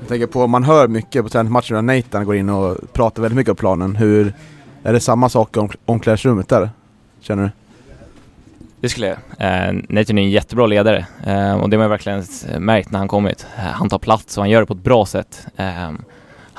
Jag 0.00 0.08
tänker 0.08 0.26
på, 0.26 0.46
man 0.46 0.64
hör 0.64 0.88
mycket 0.88 1.22
på 1.22 1.28
träningsmatcher 1.28 1.74
när 1.74 1.82
Nathan 1.96 2.24
går 2.24 2.36
in 2.36 2.48
och 2.48 2.76
pratar 2.92 3.22
väldigt 3.22 3.36
mycket 3.36 3.50
om 3.50 3.56
planen. 3.56 3.96
Hur, 3.96 4.32
är 4.82 4.92
det 4.92 5.00
samma 5.00 5.28
sak 5.28 5.56
i 5.56 5.60
omk- 5.60 5.76
omklädningsrummet 5.84 6.48
där? 6.48 6.70
Känner 7.20 7.42
du? 7.42 7.50
Det 8.80 8.88
skulle 8.88 9.06
jag. 9.06 9.16
Eh, 9.38 9.72
Nathan 9.88 10.18
är 10.18 10.22
en 10.22 10.30
jättebra 10.30 10.66
ledare 10.66 11.06
eh, 11.26 11.54
och 11.60 11.70
det 11.70 11.76
har 11.76 11.82
man 11.82 11.90
verkligen 11.90 12.24
märkt 12.58 12.90
när 12.90 12.98
han 12.98 13.08
kommit. 13.08 13.46
Eh, 13.56 13.62
han 13.62 13.88
tar 13.88 13.98
plats 13.98 14.36
och 14.38 14.42
han 14.42 14.50
gör 14.50 14.60
det 14.60 14.66
på 14.66 14.74
ett 14.74 14.82
bra 14.84 15.06
sätt. 15.06 15.46
Eh, 15.56 15.90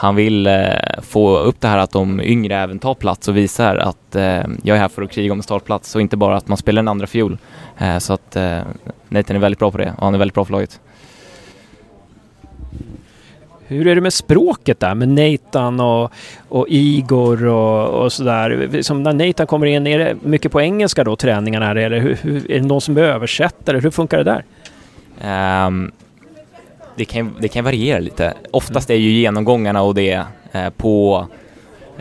han 0.01 0.15
vill 0.15 0.47
eh, 0.47 0.53
få 1.01 1.37
upp 1.37 1.61
det 1.61 1.67
här 1.67 1.77
att 1.77 1.91
de 1.91 2.21
yngre 2.21 2.55
även 2.55 2.79
tar 2.79 2.93
plats 2.93 3.27
och 3.27 3.37
visar 3.37 3.75
att 3.75 4.15
eh, 4.15 4.43
jag 4.63 4.77
är 4.77 4.81
här 4.81 4.87
för 4.87 5.01
att 5.01 5.11
kriga 5.11 5.33
om 5.33 5.41
startplats 5.41 5.95
och 5.95 6.01
inte 6.01 6.17
bara 6.17 6.37
att 6.37 6.47
man 6.47 6.57
spelar 6.57 6.79
en 6.79 6.87
andra 6.87 7.07
fiol. 7.07 7.37
Eh, 7.77 7.97
så 7.97 8.13
att 8.13 8.35
eh, 8.35 8.59
Nathan 9.09 9.35
är 9.35 9.39
väldigt 9.39 9.59
bra 9.59 9.71
på 9.71 9.77
det 9.77 9.93
och 9.97 10.03
han 10.03 10.13
är 10.13 10.17
väldigt 10.17 10.35
bra 10.35 10.45
för 10.45 10.51
laget. 10.51 10.79
Hur 13.67 13.87
är 13.87 13.95
det 13.95 14.01
med 14.01 14.13
språket 14.13 14.79
där? 14.79 14.95
Med 14.95 15.09
Nathan 15.09 15.79
och, 15.79 16.11
och 16.49 16.65
Igor 16.69 17.45
och, 17.45 18.03
och 18.03 18.13
sådär. 18.13 18.81
Som 18.81 19.03
när 19.03 19.13
Nathan 19.13 19.47
kommer 19.47 19.65
in, 19.65 19.87
är 19.87 19.99
det 19.99 20.15
mycket 20.23 20.51
på 20.51 20.61
engelska 20.61 21.03
då 21.03 21.15
träningarna? 21.15 21.71
Eller 21.71 21.99
hur, 21.99 22.17
hur, 22.21 22.51
är 22.51 22.59
det 22.59 22.67
någon 22.67 22.81
som 22.81 22.97
är 22.97 23.01
översättare? 23.01 23.79
Hur 23.79 23.91
funkar 23.91 24.17
det 24.17 24.23
där? 24.23 24.43
Ehm, 25.21 25.91
det, 26.99 27.05
kan, 27.05 27.35
det 27.39 27.47
kan 27.47 27.63
variera 27.65 27.99
lite. 27.99 28.33
Oftast 28.51 28.89
är 28.89 28.95
ju 28.95 29.09
genomgångarna 29.09 29.81
och 29.81 29.95
det 29.95 30.23
eh, 30.51 30.69
på 30.77 31.27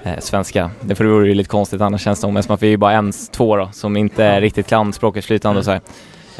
eh, 0.02 0.18
svenska. 0.18 0.70
Det 0.80 1.00
vore 1.00 1.28
ju 1.28 1.34
lite 1.34 1.48
konstigt 1.50 1.80
annars 1.80 2.02
känns 2.02 2.18
det 2.18 2.20
som, 2.20 2.36
eftersom 2.36 2.54
att 2.54 2.62
vi 2.62 2.66
är 2.66 2.70
ju 2.70 2.76
bara 2.76 2.92
en, 2.92 3.12
två 3.32 3.56
då, 3.56 3.68
som 3.72 3.96
inte 3.96 4.40
riktigt 4.40 4.66
kan 4.68 4.92
språket 4.92 5.24
flytande 5.24 5.58
och 5.58 5.64
så 5.64 5.70
här. 5.70 5.80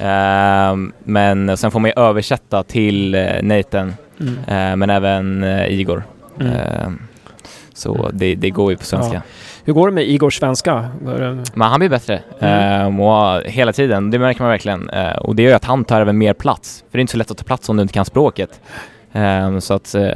Ehm, 0.00 0.92
men 1.04 1.56
sen 1.56 1.70
får 1.70 1.80
man 1.80 1.90
ju 1.96 2.02
översätta 2.02 2.62
till 2.62 3.14
eh, 3.14 3.26
Nathan, 3.42 3.94
Mm. 4.20 4.34
eh, 4.38 4.76
men 4.76 4.90
även 4.90 5.42
eh, 5.44 5.66
Igor. 5.80 6.02
Mm. 6.40 6.98
Så 7.78 8.10
det, 8.12 8.34
det 8.34 8.50
går 8.50 8.70
ju 8.70 8.76
på 8.76 8.84
svenska. 8.84 9.14
Ja. 9.14 9.20
Hur 9.64 9.72
går 9.72 9.88
det 9.88 9.94
med 9.94 10.04
Igors 10.08 10.38
svenska? 10.38 10.88
Men 11.54 11.68
han 11.68 11.78
blir 11.80 11.88
bättre 11.88 12.20
Mm. 12.40 12.86
ehm, 12.86 13.00
och 13.00 13.42
hela 13.44 13.72
tiden, 13.72 14.10
det 14.10 14.18
märker 14.18 14.40
man 14.40 14.50
verkligen. 14.50 14.90
Eh, 14.90 15.16
och 15.16 15.36
det 15.36 15.42
gör 15.42 15.56
att 15.56 15.64
han 15.64 15.84
tar 15.84 16.00
även 16.00 16.18
mer 16.18 16.34
plats. 16.34 16.84
För 16.90 16.98
det 16.98 17.00
är 17.00 17.00
inte 17.00 17.10
så 17.10 17.16
lätt 17.18 17.30
att 17.30 17.38
ta 17.38 17.44
plats 17.44 17.68
om 17.68 17.76
du 17.76 17.82
inte 17.82 17.94
kan 17.94 18.04
språket. 18.04 18.60
Ehm, 19.12 19.60
så 19.60 19.74
att 19.74 19.94
eh, 19.94 20.08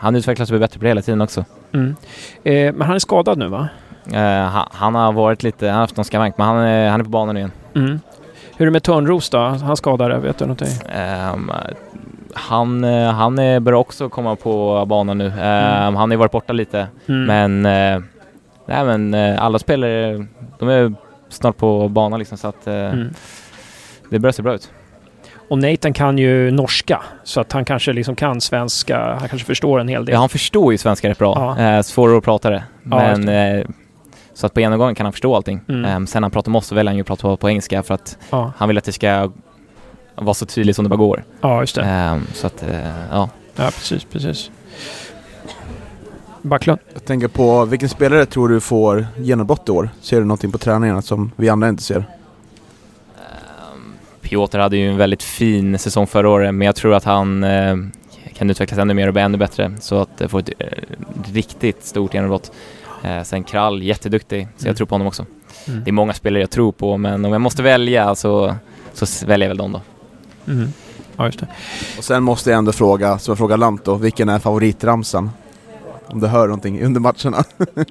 han 0.00 0.16
utvecklas 0.16 0.48
och 0.48 0.52
blir 0.52 0.60
bättre 0.60 0.78
på 0.78 0.84
det 0.84 0.88
hela 0.90 1.02
tiden 1.02 1.20
också. 1.20 1.44
Mm. 1.74 1.96
Eh, 2.44 2.72
men 2.74 2.82
han 2.82 2.94
är 2.94 2.98
skadad 2.98 3.38
nu 3.38 3.48
va? 3.48 3.68
Eh, 4.12 4.62
han, 4.72 4.94
har 4.94 5.12
varit 5.12 5.42
lite, 5.42 5.66
han 5.66 5.74
har 5.74 5.80
haft 5.80 5.96
någon 5.96 6.04
skavank 6.04 6.38
men 6.38 6.46
han 6.46 6.56
är, 6.56 6.90
han 6.90 7.00
är 7.00 7.04
på 7.04 7.10
banan 7.10 7.36
igen. 7.36 7.50
Mm. 7.76 8.00
Hur 8.56 8.64
är 8.64 8.66
det 8.66 8.72
med 8.72 8.82
Törnros 8.82 9.30
då? 9.30 9.38
Han 9.38 9.76
skadade, 9.76 10.18
vet 10.18 10.38
du 10.38 10.44
någonting? 10.44 10.68
Ehm, 10.94 11.50
han, 12.34 12.84
eh, 12.84 13.10
han 13.12 13.36
börjar 13.36 13.72
också 13.72 14.08
komma 14.08 14.36
på 14.36 14.84
banan 14.86 15.18
nu. 15.18 15.26
Ehm, 15.26 15.96
Han 15.96 15.96
har 15.96 16.10
ju 16.10 16.16
varit 16.16 16.32
borta 16.32 16.52
lite 16.52 16.86
Mm. 17.08 17.24
men, 17.24 17.66
eh, 17.66 18.02
nej, 18.66 18.84
men 18.84 19.14
eh, 19.14 19.42
alla 19.44 19.58
spelare, 19.58 20.26
de 20.58 20.68
är 20.68 20.94
snart 21.28 21.56
på 21.56 21.88
banan 21.88 22.18
liksom 22.18 22.38
så 22.38 22.48
att 22.48 22.66
eh, 22.66 22.74
Mm. 22.74 23.10
det 24.10 24.18
börjar 24.18 24.32
se 24.32 24.42
bra 24.42 24.54
ut. 24.54 24.70
Och 25.48 25.58
Nathan 25.58 25.92
kan 25.92 26.18
ju 26.18 26.50
norska, 26.50 27.02
så 27.24 27.40
att 27.40 27.52
han 27.52 27.64
kanske 27.64 27.92
liksom 27.92 28.16
kan 28.16 28.40
svenska. 28.40 28.98
Han 29.20 29.28
kanske 29.28 29.46
förstår 29.46 29.80
en 29.80 29.88
hel 29.88 30.04
del. 30.04 30.12
Ja, 30.12 30.18
han 30.20 30.28
förstår 30.28 30.72
ju 30.72 30.78
svenska 30.78 31.08
rätt 31.08 31.18
bra. 31.18 31.54
Ja. 31.58 31.64
Eh, 31.64 31.82
svårare 31.82 32.18
att 32.18 32.24
prata 32.24 32.50
det. 32.50 32.64
Ja, 32.90 32.96
Men, 33.16 33.28
eh, 33.58 33.66
så 34.34 34.46
att 34.46 34.54
på 34.54 34.60
ena 34.60 34.76
gången 34.76 34.94
kan 34.94 35.06
han 35.06 35.12
förstå 35.12 35.36
allting. 35.36 35.60
Mm. 35.68 35.84
Eh, 35.84 36.06
sen 36.06 36.20
när 36.20 36.24
han 36.24 36.30
pratar 36.30 36.50
med 36.50 36.58
oss 36.58 36.66
så 36.66 36.74
väljer 36.74 36.90
han 36.90 36.96
ju 36.96 37.00
att 37.00 37.06
prata 37.06 37.22
på, 37.22 37.36
på 37.36 37.48
engelska 37.50 37.82
för 37.82 37.94
att 37.94 38.18
Ja, 38.30 38.52
han 38.56 38.68
vill 38.68 38.78
att 38.78 38.84
det 38.84 38.92
ska 38.92 39.30
vara 40.14 40.34
så 40.34 40.46
tydligt 40.46 40.76
som 40.76 40.84
det 40.84 40.88
bara 40.88 40.96
går. 40.96 41.24
ja 41.40 41.60
just 41.60 41.74
det. 41.74 41.82
Eh, 41.82 42.18
så 42.34 42.46
att, 42.46 42.62
eh, 42.62 42.88
ja. 43.10 43.28
Ja, 43.56 43.64
precis, 43.64 44.04
precis. 44.04 44.50
Backlund? 46.42 46.78
Jag 46.92 47.04
tänker 47.04 47.28
på, 47.28 47.64
vilken 47.64 47.88
spelare 47.88 48.26
tror 48.26 48.48
du 48.48 48.60
får 48.60 49.06
genombrott 49.18 49.68
i 49.68 49.72
år? 49.72 49.90
Ser 50.00 50.18
du 50.18 50.24
någonting 50.24 50.52
på 50.52 50.58
träningarna 50.58 51.02
som 51.02 51.32
vi 51.36 51.48
andra 51.48 51.68
inte 51.68 51.82
ser? 51.82 51.96
Ehm, 53.16 53.92
Piotr 54.20 54.58
hade 54.58 54.76
ju 54.76 54.90
en 54.90 54.96
väldigt 54.96 55.22
fin 55.22 55.78
säsong 55.78 56.06
förra 56.06 56.28
året 56.28 56.54
men 56.54 56.66
jag 56.66 56.76
tror 56.76 56.94
att 56.94 57.04
han 57.04 57.44
eh, 57.44 57.76
kan 58.34 58.50
utvecklas 58.50 58.78
ännu 58.78 58.94
mer 58.94 59.06
och 59.06 59.12
bli 59.12 59.22
ännu 59.22 59.38
bättre 59.38 59.72
så 59.80 60.00
att 60.00 60.18
det 60.18 60.28
får 60.28 60.38
ett 60.38 60.50
eh, 60.58 60.66
riktigt 61.32 61.84
stort 61.84 62.14
genombrott. 62.14 62.52
Eh, 63.04 63.22
sen 63.22 63.44
Krall, 63.44 63.82
jätteduktig 63.82 64.48
så 64.56 64.62
Mm. 64.62 64.68
jag 64.70 64.76
tror 64.76 64.86
på 64.86 64.94
honom 64.94 65.06
också. 65.06 65.26
Mm. 65.68 65.84
Det 65.84 65.90
är 65.90 65.92
många 65.92 66.12
spelare 66.12 66.40
jag 66.42 66.50
tror 66.50 66.72
på 66.72 66.96
men 66.96 67.24
om 67.24 67.32
jag 67.32 67.40
måste 67.40 67.62
välja 67.62 68.14
så, 68.14 68.54
så 68.92 69.26
väljer 69.26 69.46
jag 69.46 69.50
väl 69.50 69.58
dem 69.58 69.72
då. 69.72 69.80
Mm. 70.50 70.68
Ja, 71.16 71.26
just 71.26 71.38
det. 71.40 71.46
Och 71.98 72.04
sen 72.04 72.22
måste 72.22 72.50
jag 72.50 72.58
ändå 72.58 72.72
fråga, 72.72 73.18
som 73.18 73.32
jag 73.32 73.38
frågar 73.38 73.56
Lanto, 73.56 73.94
vilken 73.94 74.28
är 74.28 74.38
favoritramsan? 74.38 75.30
Om 76.06 76.20
du 76.20 76.26
hör 76.26 76.46
någonting 76.46 76.82
under 76.82 77.00
matcherna? 77.00 77.44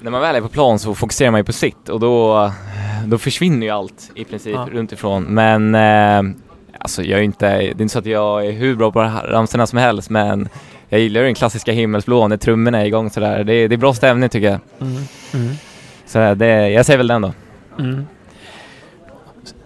När 0.00 0.10
man 0.10 0.20
väl 0.20 0.36
är 0.36 0.40
på 0.40 0.48
plan 0.48 0.78
så 0.78 0.94
fokuserar 0.94 1.30
man 1.30 1.40
ju 1.40 1.44
på 1.44 1.52
sitt 1.52 1.88
och 1.88 2.00
då, 2.00 2.50
då 3.06 3.18
försvinner 3.18 3.66
ju 3.66 3.72
allt 3.72 4.10
i 4.14 4.24
princip 4.24 4.54
Ja. 4.54 4.68
runt 4.72 4.92
ifrån. 4.92 5.22
Men 5.24 5.74
eh, 5.74 6.34
alltså 6.78 7.02
jag 7.02 7.18
är 7.20 7.22
inte, 7.22 7.48
det 7.48 7.64
är 7.64 7.80
inte 7.82 7.88
så 7.88 7.98
att 7.98 8.06
jag 8.06 8.46
är 8.46 8.52
hur 8.52 8.74
bra 8.76 8.92
på 8.92 9.00
ramsorna 9.24 9.66
som 9.66 9.78
helst 9.78 10.10
men 10.10 10.48
jag 10.88 11.00
gillar 11.00 11.20
ju 11.20 11.26
den 11.26 11.34
klassiska 11.34 11.72
himmelsblå 11.72 12.28
när 12.28 12.36
trummorna 12.36 12.80
är 12.80 12.84
igång 12.84 13.10
sådär. 13.10 13.44
Det, 13.44 13.54
är- 13.54 13.68
det 13.68 13.74
är 13.74 13.76
bra 13.76 13.94
stämning 13.94 14.28
tycker 14.28 14.50
jag. 14.50 14.60
Mm. 14.88 15.02
Mm. 15.34 15.54
Så 16.06 16.34
det, 16.34 16.70
jag 16.70 16.86
säger 16.86 16.98
väl 16.98 17.06
den 17.06 17.22
då. 17.22 17.32
Mm. 17.78 18.06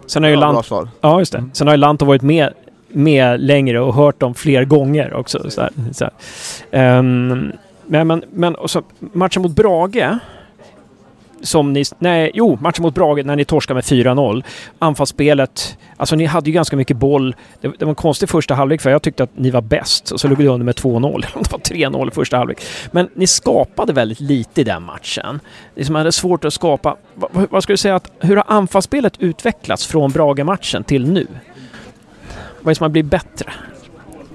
Sen 0.06 0.22
har 0.22 0.30
ju 0.30 0.36
bra 0.36 0.52
Lant... 0.52 0.66
svar. 0.66 0.88
Ja, 1.00 1.18
just 1.18 1.32
det. 1.32 1.38
Mm. 1.38 1.50
Sen 1.52 1.66
har 1.66 1.74
ju 1.74 1.78
Lanto 1.78 2.04
varit 2.04 2.22
med, 2.22 2.52
med 2.88 3.40
längre 3.40 3.80
och 3.80 3.94
hört 3.94 4.20
dem 4.20 4.34
fler 4.34 4.64
gånger 4.64 5.14
också. 5.14 5.50
Så 5.50 5.60
här, 5.60 5.70
så 5.92 6.04
här. 6.04 6.12
Ehm, 6.70 7.52
men, 7.86 8.06
men, 8.06 8.22
men 8.30 8.54
och 8.54 8.70
så, 8.70 8.82
matchen 8.98 9.42
mot 9.42 9.52
Brage 9.52 10.18
som 11.42 11.72
ni, 11.72 11.84
nej, 11.98 12.30
jo, 12.34 12.58
matchen 12.60 12.82
mot 12.82 12.94
Brage 12.94 13.24
när 13.24 13.36
ni 13.36 13.44
torskade 13.44 13.74
med 13.74 13.84
4-0. 13.84 14.44
Anfallsspelet, 14.78 15.78
alltså 15.96 16.16
ni 16.16 16.24
hade 16.24 16.50
ju 16.50 16.54
ganska 16.54 16.76
mycket 16.76 16.96
boll. 16.96 17.34
Det, 17.60 17.68
det 17.78 17.84
var 17.84 17.90
en 17.90 17.94
konstig 17.94 18.28
första 18.28 18.54
halvlek 18.54 18.80
för 18.80 18.90
jag 18.90 19.02
tyckte 19.02 19.22
att 19.22 19.38
ni 19.38 19.50
var 19.50 19.60
bäst 19.60 20.10
och 20.10 20.20
så 20.20 20.28
låg 20.28 20.38
vi 20.38 20.48
under 20.48 20.64
med 20.64 20.74
2-0. 20.74 21.24
Det 21.34 21.52
var 21.52 21.58
3-0 21.58 22.08
i 22.08 22.10
första 22.10 22.36
halvlek. 22.36 22.62
Men 22.90 23.08
ni 23.14 23.26
skapade 23.26 23.92
väldigt 23.92 24.20
lite 24.20 24.60
i 24.60 24.64
den 24.64 24.82
matchen. 24.82 25.40
Det 25.74 25.84
som 25.84 25.94
hade 25.94 26.12
svårt 26.12 26.44
att 26.44 26.54
skapa. 26.54 26.96
Vad, 27.14 27.50
vad 27.50 27.62
skulle 27.62 27.74
du 27.74 27.78
säga 27.78 27.96
att, 27.96 28.10
hur 28.20 28.36
har 28.36 28.44
anfallsspelet 28.46 29.14
utvecklats 29.18 29.86
från 29.86 30.10
Brage-matchen 30.10 30.84
till 30.84 31.06
nu? 31.06 31.26
Vad 32.60 32.66
är 32.66 32.70
det 32.70 32.74
som 32.74 32.84
har 32.84 32.88
blivit 32.88 33.10
bättre? 33.10 33.52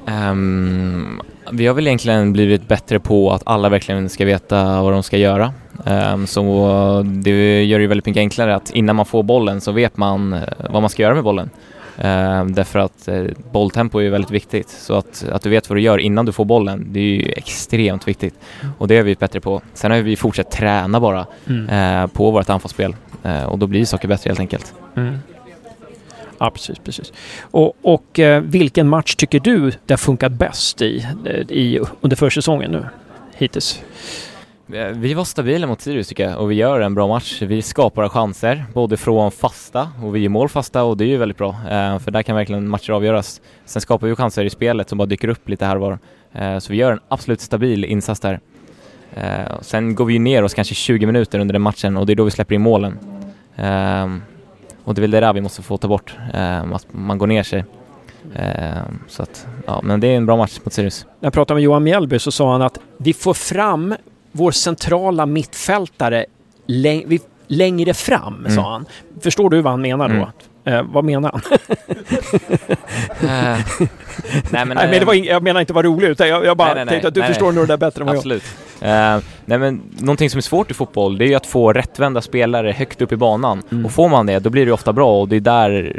Um, 0.05 1.21
vi 1.51 1.67
har 1.67 1.73
väl 1.73 1.87
egentligen 1.87 2.33
blivit 2.33 2.67
bättre 2.67 2.99
på 2.99 3.31
att 3.31 3.41
alla 3.45 3.69
verkligen 3.69 4.09
ska 4.09 4.25
veta 4.25 4.81
vad 4.81 4.93
de 4.93 5.03
ska 5.03 5.17
göra. 5.17 5.53
Ehm, 5.85 6.27
så 6.27 7.05
det 7.05 7.63
gör 7.63 7.79
det 7.79 7.81
ju 7.81 7.87
väldigt 7.87 8.05
mycket 8.05 8.19
enklare 8.19 8.55
att 8.55 8.71
innan 8.71 8.95
man 8.95 9.05
får 9.05 9.23
bollen 9.23 9.61
så 9.61 9.71
vet 9.71 9.97
man 9.97 10.33
eh, 10.33 10.41
vad 10.69 10.81
man 10.81 10.89
ska 10.89 11.01
göra 11.01 11.13
med 11.13 11.23
bollen. 11.23 11.49
Ehm, 11.97 12.53
därför 12.53 12.79
att 12.79 13.07
eh, 13.07 13.23
bolltempo 13.51 13.99
är 13.99 14.03
ju 14.03 14.09
väldigt 14.09 14.31
viktigt. 14.31 14.69
Så 14.69 14.95
att, 14.95 15.25
att 15.31 15.41
du 15.41 15.49
vet 15.49 15.69
vad 15.69 15.77
du 15.77 15.81
gör 15.81 15.97
innan 15.97 16.25
du 16.25 16.31
får 16.31 16.45
bollen, 16.45 16.87
det 16.89 16.99
är 16.99 17.03
ju 17.03 17.31
extremt 17.31 18.07
viktigt. 18.07 18.35
Och 18.77 18.87
det 18.87 18.95
har 18.95 19.03
vi 19.03 19.15
bättre 19.15 19.39
på. 19.39 19.61
Sen 19.73 19.91
har 19.91 19.99
vi 19.99 20.15
fortsatt 20.15 20.51
träna 20.51 20.99
bara 20.99 21.25
eh, 21.69 22.07
på 22.07 22.31
vårt 22.31 22.49
anfallsspel. 22.49 22.95
Och 23.47 23.59
då 23.59 23.67
blir 23.67 23.85
saker 23.85 24.07
bättre 24.07 24.29
helt 24.29 24.39
enkelt. 24.39 24.73
Mm. 24.95 25.17
Ja, 26.41 26.49
precis, 26.49 26.79
precis. 26.79 27.13
Och, 27.41 27.73
och 27.81 28.19
eh, 28.19 28.41
vilken 28.41 28.87
match 28.87 29.15
tycker 29.15 29.39
du 29.39 29.71
det 29.85 29.93
har 29.93 29.97
funkat 29.97 30.31
bäst 30.31 30.81
i, 30.81 31.07
eh, 31.25 31.57
i 31.57 31.79
under 32.01 32.17
försäsongen 32.17 32.71
nu? 32.71 32.85
Hittills? 33.35 33.83
Eh, 34.73 34.87
vi 34.87 35.13
var 35.13 35.23
stabila 35.23 35.67
mot 35.67 35.81
Sirius 35.81 36.07
tycker 36.07 36.29
jag 36.29 36.39
och 36.39 36.51
vi 36.51 36.55
gör 36.55 36.79
en 36.79 36.95
bra 36.95 37.07
match. 37.07 37.41
Vi 37.41 37.61
skapar 37.61 38.09
chanser, 38.09 38.65
både 38.73 38.97
från 38.97 39.31
fasta 39.31 39.89
och 40.03 40.15
vi 40.15 40.19
gör 40.19 40.29
mål 40.29 40.49
fasta 40.49 40.83
och 40.83 40.97
det 40.97 41.03
är 41.03 41.07
ju 41.07 41.17
väldigt 41.17 41.37
bra. 41.37 41.55
För 42.03 42.11
där 42.11 42.23
kan 42.23 42.35
verkligen 42.35 42.67
matcher 42.67 42.93
avgöras. 42.93 43.41
Sen 43.65 43.81
skapar 43.81 44.07
vi 44.07 44.15
chanser 44.15 44.45
i 44.45 44.49
spelet 44.49 44.89
som 44.89 44.97
bara 44.97 45.05
dyker 45.05 45.27
upp 45.27 45.49
lite 45.49 45.65
här 45.65 45.75
och 45.75 45.81
var. 45.81 46.59
Så 46.59 46.71
vi 46.71 46.77
gör 46.77 46.91
en 46.91 46.99
absolut 47.07 47.41
stabil 47.41 47.85
insats 47.85 48.19
där. 48.19 48.39
Sen 49.61 49.95
går 49.95 50.05
vi 50.05 50.13
ju 50.13 50.19
ner 50.19 50.43
oss 50.43 50.53
kanske 50.53 50.75
20 50.75 51.05
minuter 51.05 51.39
under 51.39 51.53
den 51.53 51.61
matchen 51.61 51.97
och 51.97 52.05
det 52.05 52.13
är 52.13 52.15
då 52.15 52.23
vi 52.23 52.31
släpper 52.31 52.55
in 52.55 52.61
målen. 52.61 52.99
Ehm, 53.55 54.21
och 54.83 54.93
det 54.95 54.99
är 54.99 55.01
väl 55.01 55.11
det 55.11 55.19
där 55.19 55.33
vi 55.33 55.41
måste 55.41 55.61
få 55.61 55.77
ta 55.77 55.87
bort, 55.87 56.15
eh, 56.33 56.59
att 56.73 56.85
man 56.91 57.17
går 57.17 57.27
ner 57.27 57.43
sig. 57.43 57.63
Eh, 58.35 58.71
så 59.07 59.23
att, 59.23 59.47
ja, 59.67 59.79
men 59.83 59.99
det 59.99 60.07
är 60.07 60.17
en 60.17 60.25
bra 60.25 60.37
match 60.37 60.59
mot 60.63 60.73
Sirius. 60.73 61.05
När 61.19 61.25
jag 61.27 61.33
pratade 61.33 61.55
med 61.55 61.63
Johan 61.63 61.83
Mjällby 61.83 62.19
så 62.19 62.31
sa 62.31 62.51
han 62.51 62.61
att 62.61 62.77
vi 62.97 63.13
får 63.13 63.33
fram 63.33 63.95
vår 64.31 64.51
centrala 64.51 65.25
mittfältare 65.25 66.25
läng- 66.67 67.19
längre 67.47 67.93
fram, 67.93 68.35
Mm. 68.39 68.51
sa 68.55 68.71
han. 68.71 68.85
Förstår 69.21 69.49
du 69.49 69.61
vad 69.61 69.73
han 69.73 69.81
menar 69.81 70.07
då? 70.09 70.15
Mm. 70.15 70.27
Eh, 70.65 70.81
vad 70.83 71.03
menar 71.05 71.31
han? 71.31 71.41
Eh, 73.23 73.57
nej 74.49 74.65
men, 74.65 74.67
nej, 74.67 74.67
men 74.75 74.89
det 74.89 74.97
eh, 74.97 75.05
var 75.05 75.13
ing- 75.13 75.25
jag 75.25 75.43
menar 75.43 75.59
inte 75.59 75.73
vara 75.73 75.87
rolig, 75.87 76.07
utan 76.07 76.27
jag, 76.27 76.45
jag 76.45 76.57
bara 76.57 76.73
Nej, 76.73 76.85
nej, 76.85 76.87
tänkte 76.87 77.07
att 77.07 77.13
du 77.13 77.23
förstår 77.23 77.51
nog 77.51 77.63
det 77.63 77.67
där 77.67 77.77
bättre 77.77 78.01
än 78.01 78.05
vad 78.07 78.15
jag 78.15 78.19
Absolut. 78.19 78.43
Eh, 78.81 79.17
nej 79.45 79.57
men 79.57 79.81
någonting 79.99 80.29
som 80.29 80.37
är 80.37 80.41
svårt 80.41 80.71
i 80.71 80.73
fotboll 80.73 81.17
det 81.17 81.25
är 81.25 81.27
ju 81.27 81.35
att 81.35 81.45
få 81.45 81.73
rättvända 81.73 82.21
spelare 82.21 82.71
högt 82.71 83.01
upp 83.01 83.11
i 83.11 83.15
banan. 83.15 83.63
Mm. 83.71 83.85
Och 83.85 83.91
får 83.91 84.09
man 84.09 84.25
det 84.25 84.39
då 84.39 84.49
blir 84.49 84.65
det 84.65 84.71
ofta 84.71 84.93
bra 84.93 85.21
och 85.21 85.27
det 85.27 85.35
är 85.35 85.39
där 85.39 85.95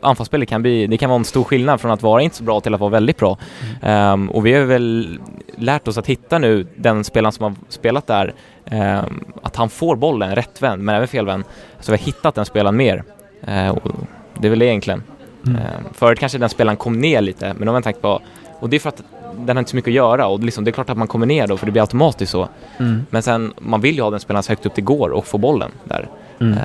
anfallsspelet 0.00 0.48
kan 0.48 0.62
bli, 0.62 0.86
det 0.86 0.96
kan 0.96 1.10
vara 1.10 1.18
en 1.18 1.24
stor 1.24 1.44
skillnad 1.44 1.80
från 1.80 1.90
att 1.90 2.02
vara 2.02 2.22
inte 2.22 2.36
så 2.36 2.44
bra 2.44 2.60
till 2.60 2.74
att 2.74 2.80
vara 2.80 2.90
väldigt 2.90 3.16
bra. 3.18 3.38
Ehm, 3.82 4.30
och 4.30 4.46
vi 4.46 4.52
har 4.54 4.64
väl 4.64 5.18
lärt 5.56 5.88
oss 5.88 5.98
att 5.98 6.06
hitta 6.06 6.38
nu 6.38 6.66
den 6.76 7.04
spelaren 7.04 7.32
som 7.32 7.42
har 7.44 7.54
spelat 7.68 8.06
där, 8.06 8.34
ehm, 8.70 9.24
att 9.42 9.56
han 9.56 9.68
får 9.68 9.96
bollen 9.96 10.34
rättvänd 10.34 10.82
men 10.82 10.94
även 10.94 11.08
felvänd. 11.08 11.44
Så 11.80 11.92
vi 11.92 11.98
har 11.98 12.04
hittat 12.04 12.34
den 12.34 12.44
spelaren 12.44 12.76
mer. 12.76 13.04
Eh, 13.46 13.68
och 13.68 13.90
det 14.38 14.48
är 14.48 14.50
väl 14.50 14.58
det 14.58 14.66
egentligen. 14.66 15.02
Mm. 15.46 15.56
Ehm, 15.56 15.84
förut 15.92 16.18
kanske 16.18 16.38
den 16.38 16.48
spelaren 16.48 16.76
kom 16.76 17.00
ner 17.00 17.20
lite 17.20 17.54
men 17.58 17.66
då 17.66 17.72
har 17.72 17.80
tänkt 17.80 18.02
på, 18.02 18.20
och 18.60 18.68
det 18.70 18.76
är 18.76 18.80
för 18.80 18.88
att 18.88 19.02
den 19.38 19.56
har 19.56 19.58
inte 19.60 19.70
så 19.70 19.76
mycket 19.76 19.90
att 19.90 19.94
göra 19.94 20.26
och 20.26 20.40
liksom, 20.40 20.64
det 20.64 20.70
är 20.70 20.72
klart 20.72 20.90
att 20.90 20.98
man 20.98 21.08
kommer 21.08 21.26
ner 21.26 21.46
då 21.46 21.56
för 21.56 21.66
det 21.66 21.72
blir 21.72 21.82
automatiskt 21.82 22.32
så. 22.32 22.48
Mm. 22.78 23.06
Men 23.10 23.22
sen, 23.22 23.52
man 23.58 23.80
vill 23.80 23.96
ju 23.96 24.02
ha 24.02 24.10
den 24.10 24.20
spelaren 24.20 24.42
så 24.42 24.52
högt 24.52 24.66
upp 24.66 24.74
det 24.74 24.82
går 24.82 25.10
och 25.10 25.26
få 25.26 25.38
bollen 25.38 25.70
där. 25.84 26.08
Mm. 26.40 26.52
Eh, 26.52 26.58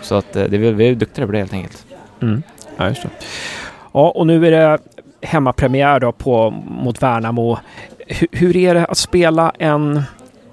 så 0.00 0.14
att 0.14 0.36
eh, 0.36 0.44
det 0.44 0.56
är, 0.56 0.60
väl- 0.60 0.74
vi 0.74 0.88
är 0.88 0.94
duktigare 0.94 1.26
på 1.26 1.32
det 1.32 1.38
helt 1.38 1.52
enkelt. 1.52 1.86
Mm. 2.22 2.42
Ja, 2.76 2.88
just 2.88 3.02
det. 3.02 3.08
Ja, 3.92 4.08
och 4.10 4.26
nu 4.26 4.46
är 4.46 4.50
det 4.50 4.78
hemmapremiär 5.22 6.00
då 6.00 6.12
på, 6.12 6.50
mot 6.66 7.02
Värnamo. 7.02 7.58
Hur, 8.06 8.28
hur 8.32 8.56
är 8.56 8.74
det 8.74 8.84
att 8.84 8.98
spela 8.98 9.52
en, 9.58 10.02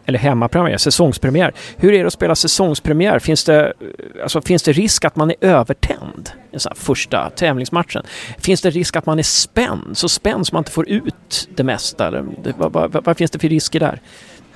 eller 0.06 0.20
hemmapremiär, 0.20 0.78
säsongspremiär. 0.78 1.54
Hur 1.78 1.94
är 1.94 2.00
det 2.00 2.08
att 2.08 2.14
spela 2.14 2.36
säsongspremiär? 2.36 3.20
Finns 3.20 3.44
det, 3.44 3.74
alltså, 4.24 4.42
finns 4.42 4.64
det 4.64 4.72
risk 4.72 5.06
att 5.06 5.16
man 5.16 5.30
är 5.30 5.36
övertänd 5.42 6.30
i 6.52 6.60
sån 6.60 6.76
första 6.76 7.30
tävlingsmatchen? 7.30 8.04
Finns 8.38 8.62
det 8.62 8.70
risk 8.70 8.96
att 8.96 9.06
man 9.06 9.20
är 9.20 9.24
spänd, 9.24 9.98
så 9.98 10.10
spänd 10.10 10.48
så 10.48 10.56
man 10.56 10.62
inte 10.62 10.72
får 10.72 10.90
ut 10.90 11.50
det 11.56 11.64
mesta? 11.64 12.08
Eller, 12.08 12.26
vad, 12.58 12.74
vad, 12.74 13.06
vad 13.06 13.18
finns 13.18 13.32
det 13.32 13.40
för 13.40 13.50
risker 13.50 13.80
där? 13.80 14.02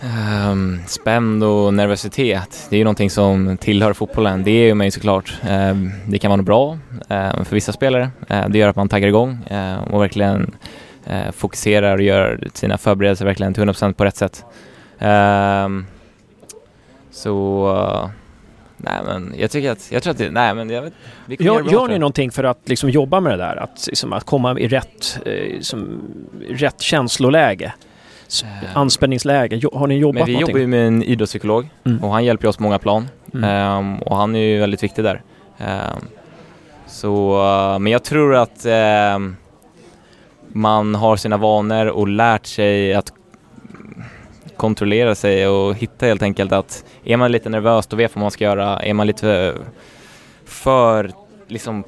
Um, 0.02 0.10
ehm, 0.10 0.80
spänd 0.88 1.44
och 1.44 1.74
nervositet, 1.74 2.68
det 2.70 2.76
är 2.76 2.78
ju 2.78 2.84
någonting 2.84 3.10
som 3.10 3.58
tillhör 3.58 3.94
fotbollen. 3.94 4.44
Det 4.44 4.52
är 4.52 4.66
ju 4.66 4.74
mig 4.74 4.92
såklart. 4.92 5.34
Um, 5.50 5.92
det 6.08 6.20
kan 6.20 6.30
vara 6.30 6.38
något 6.38 6.46
bra 6.46 6.78
um, 7.10 7.46
för 7.46 7.54
vissa 7.54 7.72
spelare. 7.72 8.10
Um, 8.30 8.52
det 8.52 8.58
gör 8.58 8.70
att 8.70 8.76
man 8.76 8.90
taggar 8.90 9.08
igång 9.08 9.40
och 9.90 10.02
verkligen 10.02 10.56
eh, 11.10 11.32
fokuserar 11.32 11.96
och 11.96 12.02
gör 12.02 12.48
sina 12.54 12.78
förberedelser 12.78 13.26
verkligen 13.26 13.54
till 13.54 13.64
100% 13.64 13.94
på 13.94 14.06
rätt 14.06 14.16
sätt. 14.16 14.46
Ehm, 15.00 15.86
så 17.12 17.68
uh, 18.04 18.10
nej 18.78 19.00
men 19.06 19.34
jag 19.38 19.52
tycker 19.52 19.72
att, 19.72 19.92
jag 19.92 20.04
tror 20.04 20.12
att 20.12 20.18
det, 20.18 20.32
nej 20.32 20.56
men 20.56 20.70
jag 20.70 20.82
vet, 20.82 20.94
vi 21.26 21.38
kommer 21.38 21.52
Gör, 21.52 21.72
gör 21.72 21.88
ni 21.88 22.00
någonting 22.00 22.32
för 22.32 22.44
att 22.44 22.60
liksom 22.66 22.90
jobba 22.90 23.20
med 23.20 23.32
det 23.34 23.38
där? 23.38 23.56
Att, 23.56 23.88
liksom, 23.88 24.14
att 24.14 24.24
komma 24.24 24.60
i 24.60 24.68
rätt, 24.68 25.20
eh, 25.26 25.60
som, 25.62 26.02
rätt 26.50 26.82
känsloläge? 26.82 27.74
S- 28.28 28.44
Eh, 28.64 28.78
Anspänningsläge? 28.78 29.62
Har 29.74 29.88
ni 29.88 29.98
jobbat 29.98 30.14
Men 30.20 30.26
vi 30.26 30.34
någonting? 30.34 30.52
jobbar 30.54 30.60
ju 30.60 30.68
med 30.68 30.88
en 30.88 31.04
idrottspsykolog 31.04 31.70
Mm. 31.86 32.04
och 32.04 32.12
han 32.12 32.26
hjälper 32.26 32.48
oss 32.48 32.58
på 32.58 32.64
många 32.64 32.80
plan. 32.80 33.08
Mm. 33.34 33.44
Ehm, 33.50 34.02
och 34.02 34.16
han 34.18 34.36
är 34.36 34.40
ju 34.40 34.60
väldigt 34.60 34.84
viktig 34.84 35.04
där. 35.04 35.22
Ehm, 35.58 35.96
så, 36.88 37.42
eh, 37.74 37.80
men 37.80 37.92
jag 37.92 38.04
tror 38.04 38.36
att 38.36 38.66
ehm, 38.66 39.36
man 40.48 40.96
har 40.96 41.16
sina 41.16 41.38
vanor 41.38 41.86
och 41.86 42.08
lärt 42.08 42.46
sig 42.46 42.94
att 42.94 43.12
kontrollera 44.58 45.16
sig 45.16 45.48
och 45.48 45.76
hitta 45.76 46.06
helt 46.06 46.22
enkelt 46.22 46.52
att 46.52 46.86
är 47.04 47.18
man 47.18 47.32
lite 47.32 47.50
nervös 47.50 47.88
då 47.88 47.96
vet 47.98 48.16
man 48.16 48.22
vad 48.22 48.26
man 48.26 48.32
ska 48.32 48.44
göra. 48.44 48.80
Är 48.80 48.94
man 48.94 49.08
lite 49.08 49.54
för 50.46 51.12
liksom 51.48 51.84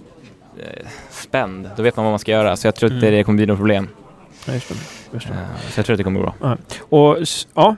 eh, 0.59 0.87
spänd 1.09 1.69
då 1.77 1.83
vet 1.83 1.95
man 1.95 2.05
vad 2.05 2.11
man 2.11 2.19
ska 2.19 2.31
göra. 2.31 2.55
Så 2.57 2.67
jag 2.67 2.75
tror 2.75 2.93
inte 2.93 3.07
Mm. 3.07 3.17
det 3.17 3.23
kommer 3.23 3.37
bli 3.37 3.45
något 3.45 3.57
problem. 3.57 3.87
Ja, 4.45 4.53
just 4.53 4.69
det. 4.69 4.75
Just 5.13 5.27
det. 5.27 5.33
Ehm, 5.33 5.39
så 5.71 5.79
jag 5.79 5.85
tror 5.85 5.93
att 5.93 5.97
det 5.97 6.03
kommer 6.03 6.19
gå 6.19 6.33
bra. 6.39 6.57
Och 6.89 7.17
ja, 7.53 7.75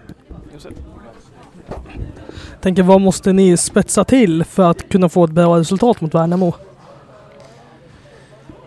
Tänker 2.62 2.84
vad 2.84 3.02
måste 3.02 3.34
ni 3.34 3.58
spetsa 3.58 4.04
till 4.04 4.44
för 4.44 4.64
att 4.64 4.90
kunna 4.90 5.10
få 5.10 5.24
ett 5.24 5.32
bra 5.32 5.60
resultat 5.60 6.02
mot 6.02 6.14
Värnamo? 6.14 6.54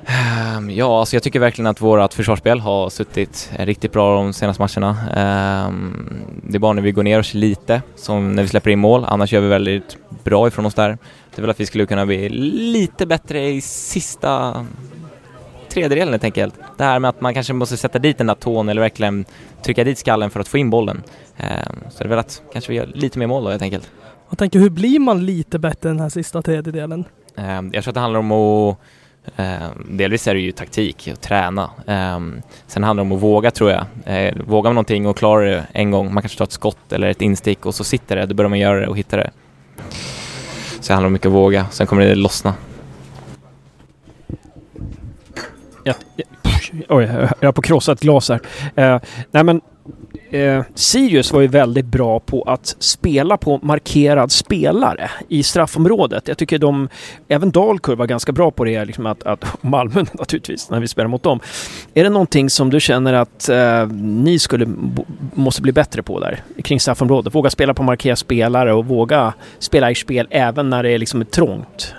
Ehm, 0.07 0.71
Ja, 0.71 1.01
alltså 1.01 1.17
jag 1.17 1.23
tycker 1.23 1.40
verkligen 1.40 1.67
att 1.67 1.81
vårt 1.81 2.14
försvarsspel 2.14 2.61
har 2.61 2.90
suttit 2.90 3.51
riktigt 3.59 3.93
bra 3.93 4.14
de 4.17 4.33
senaste 4.33 4.62
matcherna. 4.62 4.97
Ehm, 5.17 6.07
Det 6.43 6.57
är 6.57 6.59
bara 6.59 6.73
när 6.73 6.83
vi 6.83 6.93
går 6.93 7.03
ner 7.03 7.19
oss 7.19 7.35
lite, 7.35 7.83
som 7.97 8.33
när 8.33 8.43
vi 8.43 8.49
släpper 8.49 8.71
in 8.71 8.79
mål. 8.79 9.05
Annars 9.09 9.33
gör 9.33 9.40
vi 9.40 9.49
väldigt 9.49 9.97
bra 10.25 10.49
ifrån 10.49 10.67
oss 10.67 10.75
där. 10.75 10.88
Det 11.35 11.38
är 11.38 11.40
väl 11.40 11.51
att 11.51 11.61
vi 11.61 11.67
skulle 11.67 11.87
kunna 11.87 12.07
bli 12.07 12.29
lite 12.29 13.07
bättre 13.07 13.49
i 13.49 13.61
sista 13.61 14.67
tredjedelen 15.69 16.09
helt 16.12 16.25
enkelt. 16.25 16.55
Det 16.79 16.85
här 16.85 16.99
med 16.99 17.09
att 17.09 17.21
man 17.21 17.35
kanske 17.35 17.53
måste 17.53 17.77
sätta 17.77 17.99
dit 17.99 18.19
den 18.19 18.27
där 18.27 18.35
tån 18.35 18.69
eller 18.69 18.81
verkligen 18.81 19.25
trycka 19.64 19.85
dit 19.85 19.99
skallen 19.99 20.31
för 20.31 20.40
att 20.40 20.49
få 20.49 20.59
in 20.59 20.71
bollen. 20.71 21.03
Ehm, 21.37 21.77
Så 21.90 21.99
det 21.99 22.05
är 22.05 22.09
väl 22.09 22.19
att 22.19 22.43
kanske 22.53 22.71
vi 22.73 22.77
gör 22.79 22.87
lite 22.95 23.19
mer 23.19 23.27
mål 23.27 23.45
då 23.45 23.51
helt 23.51 23.62
enkelt. 23.62 23.90
Jag 24.29 24.38
tänker 24.38 24.59
hur 24.59 24.71
blir 24.71 24.99
man 24.99 25.27
lite 25.27 25.59
bättre 25.59 25.88
den 25.88 26.01
här 26.01 26.09
sista 26.09 26.43
tredjedelen? 26.43 27.05
Jag 27.73 27.73
tror 27.73 27.88
att 27.88 27.95
det 27.95 28.01
handlar 28.01 28.21
om 28.21 28.33
att 28.33 28.77
Ehm, 29.37 29.87
delvis 29.91 30.29
är 30.29 30.35
det 30.35 30.41
ju 30.41 30.53
taktik 30.53 31.09
och 31.13 31.21
träna. 31.21 31.71
Ehm, 31.87 32.43
sen 32.67 32.85
handlar 32.85 33.05
det 33.05 33.11
om 33.11 33.17
att 33.17 33.23
våga 33.23 33.51
tror 33.51 33.71
jag. 33.71 33.85
Eh, 34.07 34.35
Vågar 34.47 34.71
man 34.71 34.75
någonting 34.75 35.07
och 35.07 35.17
klarar 35.17 35.45
det 35.47 35.67
en 35.73 35.91
gång, 35.91 36.15
man 36.15 36.23
kanske 36.23 36.39
tar 36.39 36.45
ett 36.45 36.53
skott 36.53 36.93
eller 36.93 37.09
ett 37.09 37.23
instick 37.23 37.67
och 37.67 37.75
så 37.75 37.85
sitter 37.85 38.17
det, 38.17 38.27
då 38.27 38.35
börjar 38.35 38.49
man 38.49 38.59
göra 38.59 38.81
det 38.81 38.87
och 38.87 38.99
hitta 38.99 39.17
det. 39.17 39.31
Så 40.81 40.89
det 40.89 40.95
handlar 40.95 41.07
om 41.07 41.13
mycket 41.13 41.27
att 41.27 41.33
våga, 41.33 41.67
sen 41.71 41.87
kommer 41.87 42.07
det 42.07 42.15
lossna. 42.15 42.55
Ja, 45.85 45.95
ja, 46.17 46.25
oj, 46.89 47.05
jag 47.41 47.49
har 47.49 47.53
på 47.53 47.61
att 47.61 47.65
krossa 47.65 47.93
ett 47.93 48.01
glas 48.01 48.29
här. 48.29 48.41
Eh, 48.75 49.01
nej 49.31 49.45
men, 49.45 49.61
eh, 50.31 50.63
Sirius 50.75 51.33
var 51.33 51.41
ju 51.41 51.47
väldigt 51.47 51.87
bra 51.87 52.21
på 52.21 52.43
att 52.43 52.77
spela 52.79 53.37
på 53.37 53.59
markerad 53.63 54.33
spelare 54.33 55.11
i 55.29 55.43
straffområdet. 55.43 56.29
Jag 56.29 56.39
tycker 56.39 56.59
de, 56.59 56.89
även 57.29 57.51
Dalkurd 57.51 57.99
var 57.99 58.07
ganska 58.07 58.33
bra 58.33 58.51
på 58.51 58.65
det, 58.65 58.85
liksom 58.85 59.07
att, 59.07 59.23
att 59.23 59.45
Malmö 59.63 60.05
naturligtvis, 60.13 60.71
när 60.71 60.81
vi 60.81 60.89
spelar 60.89 61.09
mot 61.09 61.23
dem. 61.23 61.41
Är 61.95 62.05
det 62.05 62.11
någonting 62.11 62.51
som 62.51 62.71
du 62.71 62.81
känner 62.81 63.13
att 63.13 63.49
eh, 63.49 63.87
ni 63.97 64.39
skulle, 64.39 64.67
måste 65.35 65.63
bli 65.63 65.73
bättre 65.73 66.03
på 66.03 66.21
där, 66.21 66.43
kring 66.65 66.81
straffområdet? 66.81 67.35
Våga 67.35 67.51
spela 67.51 67.75
på 67.75 67.83
markerad 67.83 68.19
spelare 68.19 68.73
och 68.73 68.87
våga 68.87 69.33
spela 69.59 69.91
i 69.91 69.95
spel 69.95 70.27
även 70.31 70.71
när 70.71 70.83
det 70.83 70.91
är 70.91 70.99
liksom 70.99 71.25
trångt. 71.25 71.95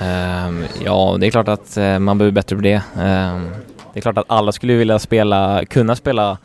Ehm, 0.00 0.64
ja, 0.84 1.16
det 1.20 1.26
är 1.26 1.30
klart 1.30 1.48
att 1.48 1.76
eh, 1.76 1.98
man 1.98 2.18
behöver 2.18 2.32
bättre 2.32 2.56
på 2.56 2.62
det. 2.62 2.82
Ehm, 3.00 3.50
det 3.92 3.98
är 3.98 4.00
klart 4.00 4.18
att 4.18 4.24
alla 4.28 4.52
skulle 4.52 4.74
vilja 4.74 4.98
spela, 4.98 5.64
kunna 5.64 5.96
spela 5.96 6.38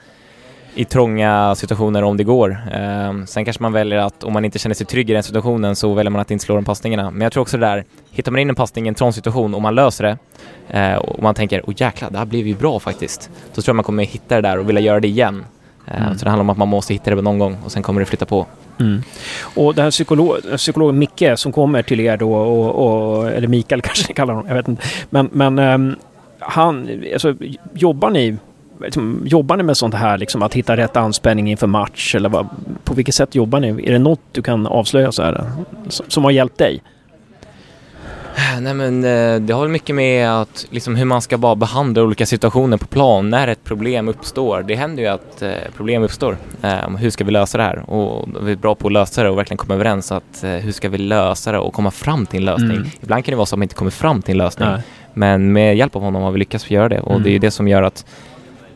i 0.75 0.85
trånga 0.85 1.55
situationer 1.55 2.03
om 2.03 2.17
det 2.17 2.23
går. 2.23 2.57
Ehm, 2.73 3.27
sen 3.27 3.45
kanske 3.45 3.63
man 3.63 3.73
väljer 3.73 3.97
att 3.99 4.23
om 4.23 4.33
man 4.33 4.45
inte 4.45 4.59
känner 4.59 4.75
sig 4.75 4.85
trygg 4.85 5.09
i 5.09 5.13
den 5.13 5.23
situationen 5.23 5.75
så 5.75 5.93
väljer 5.93 6.11
man 6.11 6.21
att 6.21 6.31
inte 6.31 6.45
slå 6.45 6.55
de 6.55 6.65
passningarna. 6.65 7.11
Men 7.11 7.21
jag 7.21 7.31
tror 7.31 7.41
också 7.41 7.57
det 7.57 7.65
där, 7.65 7.83
hittar 8.11 8.31
man 8.31 8.41
in 8.41 8.49
en 8.49 8.55
passning 8.55 8.85
i 8.85 8.87
en 8.87 8.95
trång 8.95 9.13
situation 9.13 9.53
och 9.53 9.61
man 9.61 9.75
löser 9.75 10.03
det 10.03 10.17
eh, 10.79 10.95
och 10.95 11.23
man 11.23 11.35
tänker 11.35 11.61
åh 11.67 11.73
jäklar, 11.77 12.09
det 12.09 12.17
här 12.17 12.25
blev 12.25 12.47
ju 12.47 12.55
bra 12.55 12.79
faktiskt. 12.79 13.29
Då 13.55 13.61
tror 13.61 13.73
jag 13.73 13.75
man 13.75 13.83
kommer 13.85 14.03
hitta 14.03 14.35
det 14.35 14.41
där 14.41 14.57
och 14.57 14.69
vilja 14.69 14.81
göra 14.81 14.99
det 14.99 15.07
igen. 15.07 15.45
Ehm, 15.87 16.03
Mm. 16.03 16.17
Så 16.17 16.25
det 16.25 16.29
handlar 16.29 16.43
om 16.43 16.49
att 16.49 16.57
man 16.57 16.67
måste 16.67 16.93
hitta 16.93 17.15
det 17.15 17.21
någon 17.21 17.39
gång 17.39 17.57
och 17.65 17.71
sen 17.71 17.83
kommer 17.83 17.99
det 17.99 18.05
flytta 18.05 18.25
på. 18.25 18.45
Och 19.55 19.75
den 19.75 19.83
här 19.83 19.91
psykolog, 19.91 20.37
psykologen 20.57 20.99
Micke 20.99 21.23
som 21.35 21.51
kommer 21.51 21.81
till 21.81 21.99
er 21.99 22.17
då, 22.17 22.35
och, 22.35 23.15
och, 23.15 23.31
eller 23.31 23.47
Mikael 23.47 23.81
kanske 23.83 24.07
ni 24.07 24.13
kallar 24.13 24.33
honom, 24.33 24.49
jag 24.49 24.55
vet 24.55 24.67
inte. 24.67 24.83
Men, 25.09 25.29
men 25.31 25.59
ehm, 25.59 25.95
han, 26.39 27.03
alltså, 27.13 27.35
jobbar 27.73 28.09
ni 28.09 28.37
liksom, 28.81 29.21
Jobbar 29.25 29.57
ni 29.57 29.63
med 29.63 29.77
sånt 29.77 29.93
här, 29.93 30.17
liksom, 30.17 30.43
att 30.43 30.53
hitta 30.53 30.77
rätt 30.77 30.97
anspänning 30.97 31.51
inför 31.51 31.67
match? 31.67 32.15
Eller 32.15 32.29
vad, 32.29 32.47
på 32.83 32.93
vilket 32.93 33.15
sätt 33.15 33.35
jobbar 33.35 33.59
ni? 33.59 33.67
Är 33.67 33.91
det 33.91 33.99
något 33.99 34.21
du 34.31 34.41
kan 34.41 34.67
avslöja 34.67 35.11
så 35.11 35.23
här, 35.23 35.51
som, 35.89 36.05
som 36.09 36.23
har 36.23 36.31
hjälpt 36.31 36.57
dig? 36.57 36.81
Nej 38.61 38.73
men 38.73 39.03
eh, 39.03 39.41
det 39.41 39.53
har 39.53 39.61
väl 39.61 39.69
mycket 39.69 39.95
med 39.95 40.29
att 40.41 40.65
liksom 40.69 40.95
hur 40.95 41.05
man 41.05 41.21
ska 41.21 41.37
bara 41.37 41.55
behandla 41.55 42.03
olika 42.03 42.25
situationer 42.25 42.77
på 42.77 42.85
plan 42.87 43.29
när 43.29 43.47
ett 43.47 43.63
problem 43.63 44.07
uppstår. 44.07 44.63
Det 44.67 44.75
händer 44.75 45.03
ju 45.03 45.09
att 45.09 45.41
eh, 45.41 45.51
problem 45.75 46.03
uppstår. 46.03 46.37
Eh, 46.61 46.89
hur 46.89 47.09
ska 47.09 47.23
vi 47.23 47.31
lösa 47.31 47.57
det 47.57 47.63
här? 47.63 47.89
Och 47.89 48.27
vi 48.41 48.51
är 48.51 48.55
bra 48.55 48.75
på 48.75 48.87
att 48.87 48.93
lösa 48.93 49.23
det 49.23 49.29
och 49.29 49.37
verkligen 49.37 49.57
komma 49.57 49.73
överens 49.73 50.11
att 50.11 50.43
eh, 50.43 50.49
hur 50.49 50.71
ska 50.71 50.89
vi 50.89 50.97
lösa 50.97 51.51
det 51.51 51.57
och 51.57 51.73
komma 51.73 51.91
fram 51.91 52.25
till 52.25 52.39
en 52.39 52.45
lösning. 52.45 52.71
Mm. 52.77 52.87
Ibland 53.01 53.25
kan 53.25 53.31
det 53.31 53.35
vara 53.35 53.45
så 53.45 53.55
att 53.55 53.59
man 53.59 53.63
inte 53.63 53.75
kommer 53.75 53.91
fram 53.91 54.21
till 54.21 54.31
en 54.31 54.37
lösning. 54.37 54.69
Nej. 54.69 54.81
Men 55.13 55.53
med 55.53 55.77
hjälp 55.77 55.95
av 55.95 56.01
honom 56.01 56.23
har 56.23 56.31
vi 56.31 56.39
lyckats 56.39 56.71
göra 56.71 56.89
det 56.89 56.99
och 56.99 57.11
Mm. 57.11 57.23
det 57.23 57.35
är 57.35 57.39
det 57.39 57.51
som 57.51 57.67
gör 57.67 57.83
att 57.83 58.05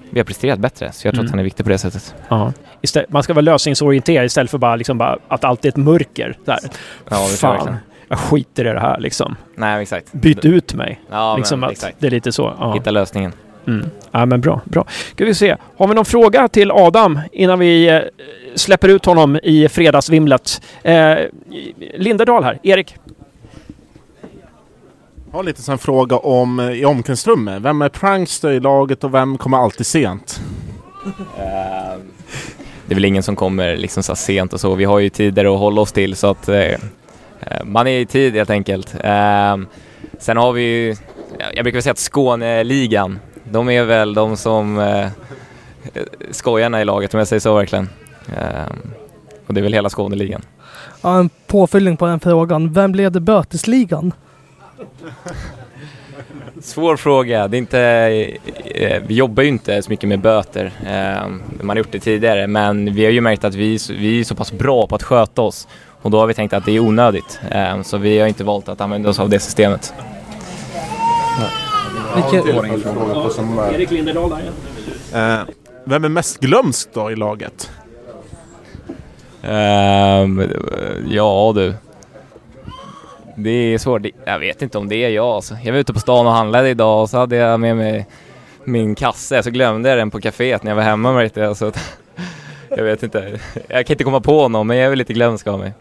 vi 0.09 0.19
har 0.19 0.25
presterat 0.25 0.59
bättre. 0.59 0.91
Så 0.91 1.07
jag 1.07 1.13
tror 1.13 1.19
Mm. 1.21 1.25
att 1.25 1.31
han 1.31 1.39
är 1.39 1.43
viktig 1.43 1.65
på 1.65 1.69
det 1.71 1.77
sättet. 1.77 2.15
Ja. 2.29 2.53
Istället, 2.81 3.09
man 3.11 3.23
ska 3.23 3.33
vara 3.33 3.41
lösningsorienterad 3.41 4.25
istället 4.25 4.51
för 4.51 4.57
bara, 4.57 4.75
liksom, 4.75 4.97
bara 4.97 5.17
att 5.27 5.43
allt 5.43 5.65
är 5.65 5.69
ett 5.69 5.75
mörker. 5.77 6.37
Där. 6.45 6.59
Ja, 6.63 6.69
det 7.09 7.15
jag 7.15 7.29
Fan, 7.29 7.55
verkligen. 7.55 7.77
jag 8.07 8.19
skiter 8.19 8.67
i 8.67 8.73
det 8.73 8.79
här 8.79 8.99
liksom. 8.99 9.35
Nej, 9.55 9.81
exakt. 9.81 10.11
Byt 10.11 10.45
ut 10.45 10.73
mig. 10.73 11.01
Ja, 11.11 11.37
liksom 11.37 11.59
men, 11.59 11.69
exakt. 11.69 11.95
det 11.99 12.07
är 12.07 12.11
lite 12.11 12.31
så. 12.31 12.53
Ja. 12.59 12.73
Hitta 12.73 12.91
lösningen. 12.91 13.31
Mm. 13.67 13.89
Ja, 14.11 14.25
men 14.25 14.41
bra, 14.41 14.61
bra. 14.65 14.85
Ska 15.11 15.25
vi 15.25 15.33
se. 15.35 15.55
Har 15.77 15.87
vi 15.87 15.93
någon 15.95 16.05
fråga 16.05 16.47
till 16.47 16.71
Adam 16.71 17.19
innan 17.31 17.59
vi 17.59 17.89
eh, 17.89 17.99
släpper 18.55 18.87
ut 18.87 19.05
honom 19.05 19.39
i 19.43 19.69
fredagsvimlet? 19.69 20.61
Eh, 20.83 21.15
Linderdal 21.97 22.43
här. 22.43 22.59
Erik? 22.63 22.95
Jag 25.31 25.37
har 25.37 25.43
lite 25.43 25.61
sån 25.61 25.77
fråga 25.77 26.17
om 26.17 26.59
eh, 26.59 26.71
i 26.71 26.85
omklädningsrummet. 26.85 27.61
Vem 27.61 27.81
är 27.81 27.89
prankster 27.89 28.51
i 28.51 28.59
laget 28.59 29.03
och 29.03 29.13
vem 29.13 29.37
kommer 29.37 29.57
alltid 29.57 29.85
sent? 29.85 30.41
Det 32.85 32.93
är 32.93 32.95
väl 32.95 33.05
ingen 33.05 33.23
som 33.23 33.35
kommer 33.35 33.77
liksom 33.77 34.03
så 34.03 34.15
sent 34.15 34.53
och 34.53 34.59
så. 34.59 34.75
Vi 34.75 34.85
har 34.85 34.99
ju 34.99 35.09
tider 35.09 35.53
att 35.53 35.59
hålla 35.59 35.81
oss 35.81 35.91
till 35.91 36.15
så 36.15 36.27
att 36.27 36.49
eh, 36.49 36.57
eh, 36.57 36.77
man 37.65 37.87
är 37.87 37.99
i 37.99 38.05
tid 38.05 38.33
helt 38.33 38.49
enkelt. 38.49 38.95
Eh, 39.03 39.57
sen 40.19 40.37
har 40.37 40.51
vi 40.51 40.61
ju, 40.61 40.95
jag 41.53 41.63
brukar 41.63 41.71
väl 41.71 41.83
säga 41.83 41.91
att 41.91 41.97
Skåneligan, 41.97 43.19
de 43.43 43.69
är 43.69 43.83
väl 43.83 44.13
de 44.13 44.37
som 44.37 44.79
eh, 44.79 45.07
skojarna 46.31 46.81
i 46.81 46.85
laget 46.85 47.13
om 47.13 47.17
jag 47.17 47.27
säger 47.27 47.39
så 47.39 47.55
verkligen. 47.55 47.89
Eh, 48.27 48.75
och 49.47 49.53
det 49.53 49.59
är 49.59 49.63
väl 49.63 49.73
hela 49.73 49.89
Skåneligan. 49.89 50.41
Ja, 51.01 51.19
en 51.19 51.29
påfyllning 51.47 51.97
på 51.97 52.05
den 52.05 52.19
frågan. 52.19 52.73
Vem 52.73 52.95
leder 52.95 53.19
bötesligan? 53.19 54.13
Svår 56.61 56.97
fråga. 56.97 57.47
Det 57.47 57.57
är 57.57 57.59
inte, 57.59 57.79
eh, 58.65 59.01
vi 59.07 59.13
jobbar 59.15 59.43
ju 59.43 59.49
inte 59.49 59.81
så 59.81 59.89
mycket 59.89 60.09
med 60.09 60.19
böter. 60.19 60.71
Eh, 60.85 61.27
man 61.61 61.69
har 61.69 61.75
gjort 61.75 61.91
det 61.91 61.99
tidigare 61.99 62.47
men 62.47 62.93
vi 62.95 63.05
har 63.05 63.11
ju 63.11 63.21
märkt 63.21 63.43
att 63.43 63.55
vi, 63.55 63.73
är 63.75 63.77
så- 63.79 63.93
vi 63.93 64.19
är 64.19 64.23
så 64.23 64.35
pass 64.35 64.51
bra 64.51 64.87
på 64.87 64.95
att 64.95 65.03
sköta 65.03 65.41
oss 65.41 65.67
och 66.01 66.11
då 66.11 66.19
har 66.19 66.27
vi 66.27 66.33
tänkt 66.33 66.53
att 66.53 66.65
det 66.65 66.71
är 66.71 66.79
onödigt. 66.79 67.39
Eh, 67.51 67.81
så 67.81 67.97
vi 67.97 68.19
har 68.19 68.27
inte 68.27 68.43
valt 68.43 68.69
att 68.69 68.81
använda 68.81 69.09
oss 69.09 69.19
av 69.19 69.29
det 69.29 69.39
systemet. 69.39 69.93
Erik 73.73 73.91
Linderdal 73.91 74.29
där. 75.11 75.45
Vem 75.83 76.03
är 76.05 76.09
mest 76.09 76.39
glömsk 76.39 76.89
då 76.93 77.11
i 77.11 77.15
laget? 77.15 77.71
Ja 81.09 81.51
du. 81.55 81.73
Det 83.43 83.49
är 83.49 83.77
svårt. 83.77 84.01
Jag 84.25 84.39
vet 84.39 84.61
inte 84.61 84.77
om 84.77 84.89
det 84.89 84.95
är 84.95 85.09
jag 85.09 85.25
alltså. 85.25 85.57
Jag 85.63 85.73
var 85.73 85.79
ute 85.79 85.93
på 85.93 85.99
stan 85.99 86.27
och 86.27 86.33
handlade 86.33 86.69
idag 86.69 87.01
och 87.01 87.09
så 87.09 87.17
hade 87.17 87.35
jag 87.35 87.59
med 87.59 87.77
mig 87.77 88.07
min 88.63 88.95
kasse 88.95 89.43
så 89.43 89.49
glömde 89.51 89.89
jag 89.89 89.97
den 89.97 90.11
på 90.11 90.19
kaféet 90.19 90.63
när 90.63 90.71
jag 90.71 90.75
var 90.75 90.83
hemma 90.83 91.13
med 91.13 91.31
det. 91.33 91.55
Så 91.55 91.65
att, 91.65 91.79
jag 92.69 92.83
vet 92.83 93.03
inte. 93.03 93.39
Jag 93.67 93.85
kan 93.85 93.93
inte 93.93 94.03
komma 94.03 94.21
på 94.21 94.47
någon 94.47 94.67
men 94.67 94.77
jag 94.77 94.85
är 94.85 94.89
väl 94.89 94.97
lite 94.97 95.13
glömsk 95.13 95.47
av 95.47 95.59
mig. 95.59 95.73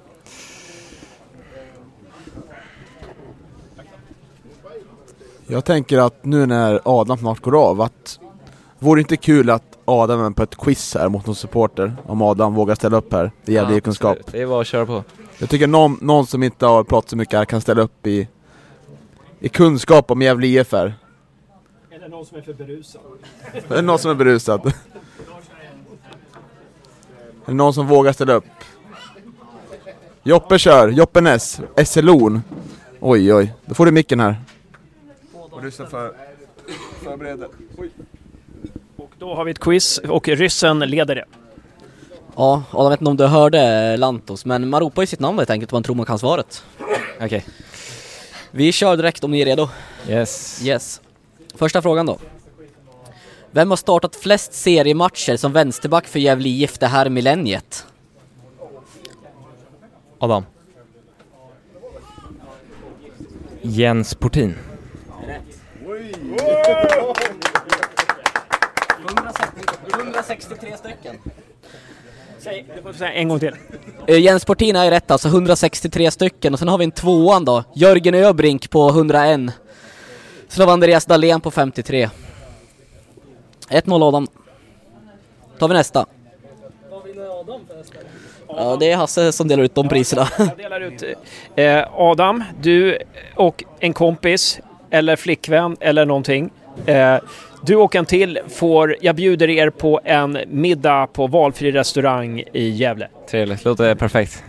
Jag 5.47 5.64
tänker 5.64 5.99
att 5.99 6.25
nu 6.25 6.47
när 6.47 6.81
Adam 6.85 7.18
snart 7.18 7.40
går 7.40 7.62
av, 7.62 7.81
att 7.81 8.18
Vore 8.79 8.99
det 8.99 9.01
inte 9.01 9.16
kul 9.16 9.51
att 9.51 9.79
Adam 9.85 10.25
är 10.25 10.31
på 10.31 10.42
ett 10.42 10.57
quiz 10.57 10.94
här 10.94 11.09
mot 11.09 11.27
någon 11.27 11.35
supporter? 11.35 11.97
Om 12.07 12.23
Adam 12.23 12.55
vågar 12.55 12.75
ställa 12.75 12.97
upp 12.97 13.12
här. 13.12 13.31
Det 13.44 13.53
gäller 13.53 13.75
ja, 13.75 13.81
kunskap. 13.81 14.18
Det 14.33 14.42
är 14.42 14.47
bara 14.47 14.61
att 14.61 14.66
köra 14.66 14.87
på. 14.87 15.05
Jag 15.40 15.51
tycker 15.51 15.66
någon, 15.66 15.98
någon 16.01 16.27
som 16.27 16.42
inte 16.42 16.66
har 16.66 16.85
pratat 16.85 17.11
så 17.11 17.16
mycket 17.16 17.38
här 17.38 17.44
kan 17.44 17.61
ställa 17.61 17.83
upp 17.83 18.07
i, 18.07 18.29
i 19.40 19.48
kunskap 19.48 20.11
om 20.11 20.22
Gävle 20.22 20.46
IF 20.46 20.72
här. 20.72 20.94
Eller 21.90 22.09
någon 22.09 22.27
som 22.27 22.38
är 22.38 22.42
för 22.42 22.53
berusad. 22.53 23.03
Eller 23.68 23.83
någon 23.83 23.98
som 23.98 24.11
är 24.11 24.14
berusad. 24.14 24.72
Eller 27.46 27.55
någon 27.57 27.74
som 27.74 27.87
vågar 27.87 28.12
ställa 28.12 28.33
upp. 28.33 28.44
Joppe 30.22 30.59
kör, 30.59 30.88
Joppe 30.88 31.20
Ness, 31.20 31.61
SLO'n. 31.77 32.40
Oj 33.01 33.35
oj, 33.35 33.55
då 33.66 33.74
får 33.74 33.87
du 33.87 33.92
micken 33.92 34.20
här. 34.20 34.37
Och 35.33 35.64
lyssna 35.64 35.87
för... 35.87 36.14
Förbered 37.03 37.44
Och 38.96 39.11
då 39.18 39.35
har 39.35 39.44
vi 39.44 39.51
ett 39.51 39.59
quiz 39.59 39.98
och 39.98 40.29
ryssen 40.29 40.79
leder 40.79 41.14
det. 41.14 41.24
Ja, 42.38 42.62
Adam 42.70 42.90
vet 42.90 43.01
inte 43.01 43.11
om 43.11 43.16
du 43.16 43.27
hörde 43.27 43.96
Lantos, 43.96 44.44
men 44.44 44.68
man 44.68 44.81
ropar 44.81 45.03
ju 45.03 45.07
sitt 45.07 45.20
namn 45.20 45.38
helt 45.38 45.51
enkelt, 45.51 45.72
man 45.72 45.83
tror 45.83 45.94
man 45.94 46.07
kan 46.07 46.18
svaret. 46.18 46.64
Okej. 47.16 47.27
Okay. 47.27 47.40
Vi 48.51 48.72
kör 48.72 48.96
direkt 48.96 49.24
om 49.24 49.31
ni 49.31 49.40
är 49.40 49.44
redo. 49.44 49.68
Yes. 50.09 50.61
Yes. 50.64 51.01
Första 51.55 51.83
frågan 51.83 52.07
då. 52.07 52.18
Vem 53.51 53.70
har 53.70 53.77
startat 53.77 54.16
flest 54.16 54.55
seriematcher 54.55 55.37
som 55.37 55.53
vänsterback 55.53 56.07
för 56.07 56.18
Gävle 56.18 56.48
IF 56.48 56.79
det 56.79 56.87
här 56.87 57.09
millenniet? 57.09 57.87
Adam. 60.18 60.44
Jens 63.62 64.14
Portin. 64.14 64.55
Rätt. 65.27 65.42
163 69.94 70.77
stycken. 70.77 71.16
Säg, 72.49 72.65
du 72.77 72.83
får 72.83 72.93
säga 72.93 73.13
en 73.13 73.29
gång 73.29 73.39
till. 73.39 73.55
Uh, 74.11 74.19
Jens 74.19 74.45
Portina 74.45 74.85
är 74.85 74.91
rätt 74.91 75.11
alltså, 75.11 75.29
163 75.29 76.11
stycken. 76.11 76.53
Och 76.53 76.59
sen 76.59 76.69
har 76.69 76.79
vi 76.79 76.85
en 76.85 76.91
tvåan 76.91 77.45
då, 77.45 77.65
Jörgen 77.75 78.15
Öbrink 78.15 78.71
på 78.71 78.89
101. 78.89 79.41
Sen 80.49 80.61
har 80.61 80.67
vi 80.67 80.73
Andreas 80.73 81.05
Dahlén 81.05 81.41
på 81.41 81.51
53. 81.51 82.11
1-0 83.69 84.09
Adam. 84.09 84.27
tar 85.59 85.69
vi 85.69 85.75
nästa. 85.75 86.07
Vad 86.91 87.05
vinner 87.05 87.41
Adam 87.41 87.61
förresten? 87.69 88.03
Ja, 88.49 88.77
det 88.81 88.91
är 88.91 88.97
Hasse 88.97 89.33
som 89.33 89.49
delar 89.49 89.65
ut 89.65 89.75
de 89.75 89.89
priserna. 89.89 90.29
Jag 90.39 90.57
delar 90.57 90.81
ut. 90.81 91.03
Eh, 91.57 91.85
Adam, 91.95 92.45
du 92.61 92.99
och 93.37 93.65
en 93.81 93.93
kompis 93.93 94.61
eller 94.91 95.17
flickvän 95.17 95.77
eller 95.81 96.05
någonting. 96.05 96.51
Eh, 96.87 97.19
du 97.62 97.77
och 97.77 97.94
en 97.94 98.07
till 98.07 98.38
får, 98.49 98.97
jag 99.01 99.16
bjuder 99.16 99.51
er 99.51 99.71
på 99.71 100.01
en 100.05 100.38
middag 100.47 101.07
på 101.07 101.27
valfri 101.27 101.73
restaurang 101.73 102.42
i 102.53 102.68
Gävle. 102.68 103.09
Trevligt, 103.31 103.64
låter 103.64 103.94
perfekt. 103.94 104.44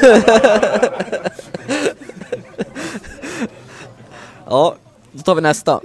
ja, 4.46 4.74
då 5.12 5.22
tar 5.22 5.34
vi 5.34 5.40
nästa. 5.40 5.80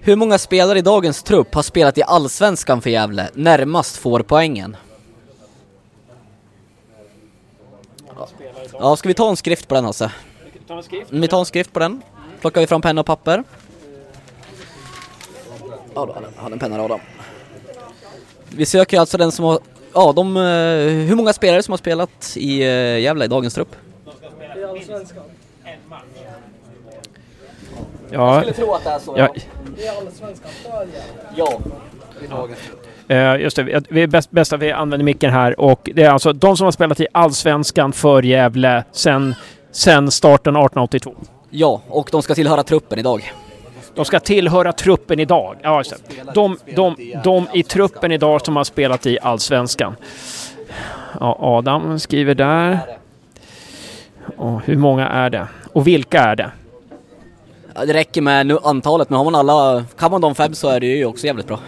Hur 0.00 0.16
många 0.16 0.38
spelare 0.38 0.78
i 0.78 0.82
dagens 0.82 1.22
trupp 1.22 1.54
har 1.54 1.62
spelat 1.62 1.98
i 1.98 2.02
Allsvenskan 2.02 2.82
för 2.82 2.90
Gävle? 2.90 3.28
Närmast 3.34 3.96
får 3.96 4.20
poängen. 4.20 4.76
Ja, 8.72 8.96
ska 8.96 9.08
vi 9.08 9.14
ta 9.14 9.30
en 9.30 9.36
skrift 9.36 9.68
på 9.68 9.74
den 9.74 9.84
Hasse? 9.84 10.12
Vi 11.10 11.28
tar 11.28 11.38
en 11.38 11.46
skrift 11.46 11.72
på 11.72 11.78
den. 11.78 12.02
Plockar 12.44 12.60
vi 12.60 12.66
fram 12.66 12.82
penna 12.82 13.00
och 13.00 13.06
papper. 13.06 13.44
Ja, 15.94 16.06
då 16.06 16.14
hade 16.36 16.52
en 16.54 16.58
penna 16.58 16.82
Adam. 16.82 17.00
Vi 18.50 18.66
söker 18.66 19.00
alltså 19.00 19.18
den 19.18 19.32
som 19.32 19.44
har, 19.44 19.58
ja 19.94 20.12
de, 20.12 20.36
hur 21.08 21.14
många 21.14 21.32
spelare 21.32 21.62
som 21.62 21.72
har 21.72 21.78
spelat 21.78 22.36
i 22.36 22.58
Gävle 23.02 23.24
i 23.24 23.28
dagens 23.28 23.54
trupp? 23.54 23.76
I 24.56 24.64
Allsvenskan. 24.64 25.22
Ja. 28.10 28.34
Jag 28.34 28.42
skulle 28.42 28.52
tro 28.52 28.74
att 28.74 28.84
det 28.84 28.90
är 28.90 28.98
så. 28.98 29.14
Ja. 29.18 29.34
I 29.78 29.88
Allsvenskan 29.88 30.50
för 30.62 30.88
Ja. 31.36 31.60
Uh, 33.10 33.42
just 33.42 33.56
det, 33.56 33.84
vi 33.90 34.02
är 34.02 34.06
bäst, 34.06 34.30
bäst 34.30 34.52
att 34.52 34.60
vi 34.60 34.72
använder 34.72 35.04
micken 35.04 35.30
här 35.30 35.60
och 35.60 35.90
det 35.94 36.02
är 36.02 36.10
alltså 36.10 36.32
de 36.32 36.56
som 36.56 36.64
har 36.64 36.72
spelat 36.72 37.00
i 37.00 37.06
Allsvenskan 37.12 37.92
för 37.92 38.22
Gävle 38.22 38.84
sen, 38.92 39.34
sen 39.72 40.10
starten 40.10 40.56
1882. 40.56 41.14
Ja, 41.56 41.80
och 41.88 42.08
de 42.12 42.22
ska 42.22 42.34
tillhöra 42.34 42.62
truppen 42.62 42.98
idag. 42.98 43.32
De 43.94 44.04
ska 44.04 44.20
tillhöra 44.20 44.72
truppen 44.72 45.20
idag. 45.20 45.56
Ja, 45.62 45.78
just. 45.78 45.94
De, 46.34 46.56
de, 46.74 46.96
de 47.24 47.46
i 47.52 47.62
truppen 47.62 48.12
idag 48.12 48.44
som 48.44 48.56
har 48.56 48.64
spelat 48.64 49.06
i 49.06 49.18
Allsvenskan. 49.22 49.96
Ja, 51.20 51.38
Adam 51.40 51.98
skriver 51.98 52.34
där. 52.34 52.78
Och 54.36 54.60
hur 54.64 54.76
många 54.76 55.08
är 55.08 55.30
det? 55.30 55.46
Och 55.72 55.86
vilka 55.86 56.20
är 56.20 56.36
det? 56.36 56.50
Ja, 57.74 57.84
det 57.84 57.92
räcker 57.92 58.22
med 58.22 58.46
nu 58.46 58.58
antalet, 58.62 59.10
men 59.10 59.16
har 59.16 59.24
man 59.24 59.34
alla, 59.34 59.84
kan 59.98 60.10
man 60.10 60.20
de 60.20 60.34
fem 60.34 60.54
så 60.54 60.68
är 60.68 60.80
det 60.80 60.86
ju 60.86 61.04
också 61.04 61.26
jävligt 61.26 61.46
bra. 61.46 61.58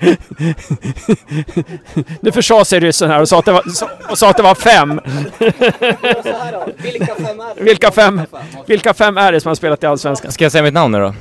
nu 2.20 2.32
försade 2.32 2.64
sig 2.64 2.80
ryssen 2.80 3.10
här 3.10 3.20
och 3.20 3.28
sa 3.28 3.38
att 3.38 3.44
det 3.44 3.52
var, 3.52 3.62
och 4.10 4.18
sa 4.18 4.30
att 4.30 4.36
det 4.36 4.42
var 4.42 4.54
fem. 4.54 5.00
vilka 6.76 7.14
fem 7.14 7.40
är 7.40 7.54
det? 7.54 7.62
Vilka 7.62 7.90
fem, 7.90 8.20
vilka 8.66 8.94
fem 8.94 9.18
är 9.18 9.32
det 9.32 9.40
som 9.40 9.48
har 9.48 9.54
spelat 9.54 9.82
i 9.82 9.86
Allsvenskan? 9.86 10.32
Ska 10.32 10.44
jag 10.44 10.52
säga 10.52 10.62
mitt 10.62 10.74
namn 10.74 10.92
nu 10.92 10.98
då? 10.98 11.14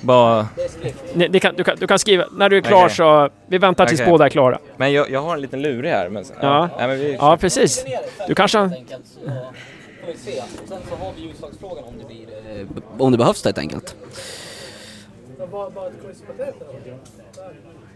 Bara... 0.00 0.48
Ni, 1.14 1.40
kan, 1.40 1.54
du, 1.56 1.64
kan, 1.64 1.76
du 1.76 1.86
kan 1.86 1.98
skriva, 1.98 2.24
när 2.32 2.48
du 2.48 2.56
är 2.56 2.60
klar 2.60 2.84
okay. 2.84 2.96
så, 2.96 3.28
vi 3.46 3.58
väntar 3.58 3.86
tills 3.86 4.00
okay. 4.00 4.10
båda 4.10 4.24
är 4.24 4.28
klara. 4.28 4.58
Men 4.76 4.92
jag, 4.92 5.10
jag 5.10 5.22
har 5.22 5.34
en 5.34 5.40
liten 5.40 5.62
lurig 5.62 5.90
här. 5.90 6.08
Men, 6.08 6.24
ja, 6.28 6.34
ja. 6.40 6.68
ja, 6.78 6.86
men 6.86 6.98
vi... 6.98 7.14
ja 7.14 7.36
precis. 7.36 7.84
Du 8.28 8.34
kanske... 8.34 8.58
Sen 8.58 8.74
så 10.88 10.94
har 10.94 11.12
vi 11.16 11.30
utslagsfrågan 11.30 11.84
om 11.84 11.94
det 11.98 12.06
blir... 12.06 12.26
Om 12.98 13.12
det 13.12 13.18
behövs 13.18 13.44
helt 13.44 13.58
enkelt. 13.58 13.96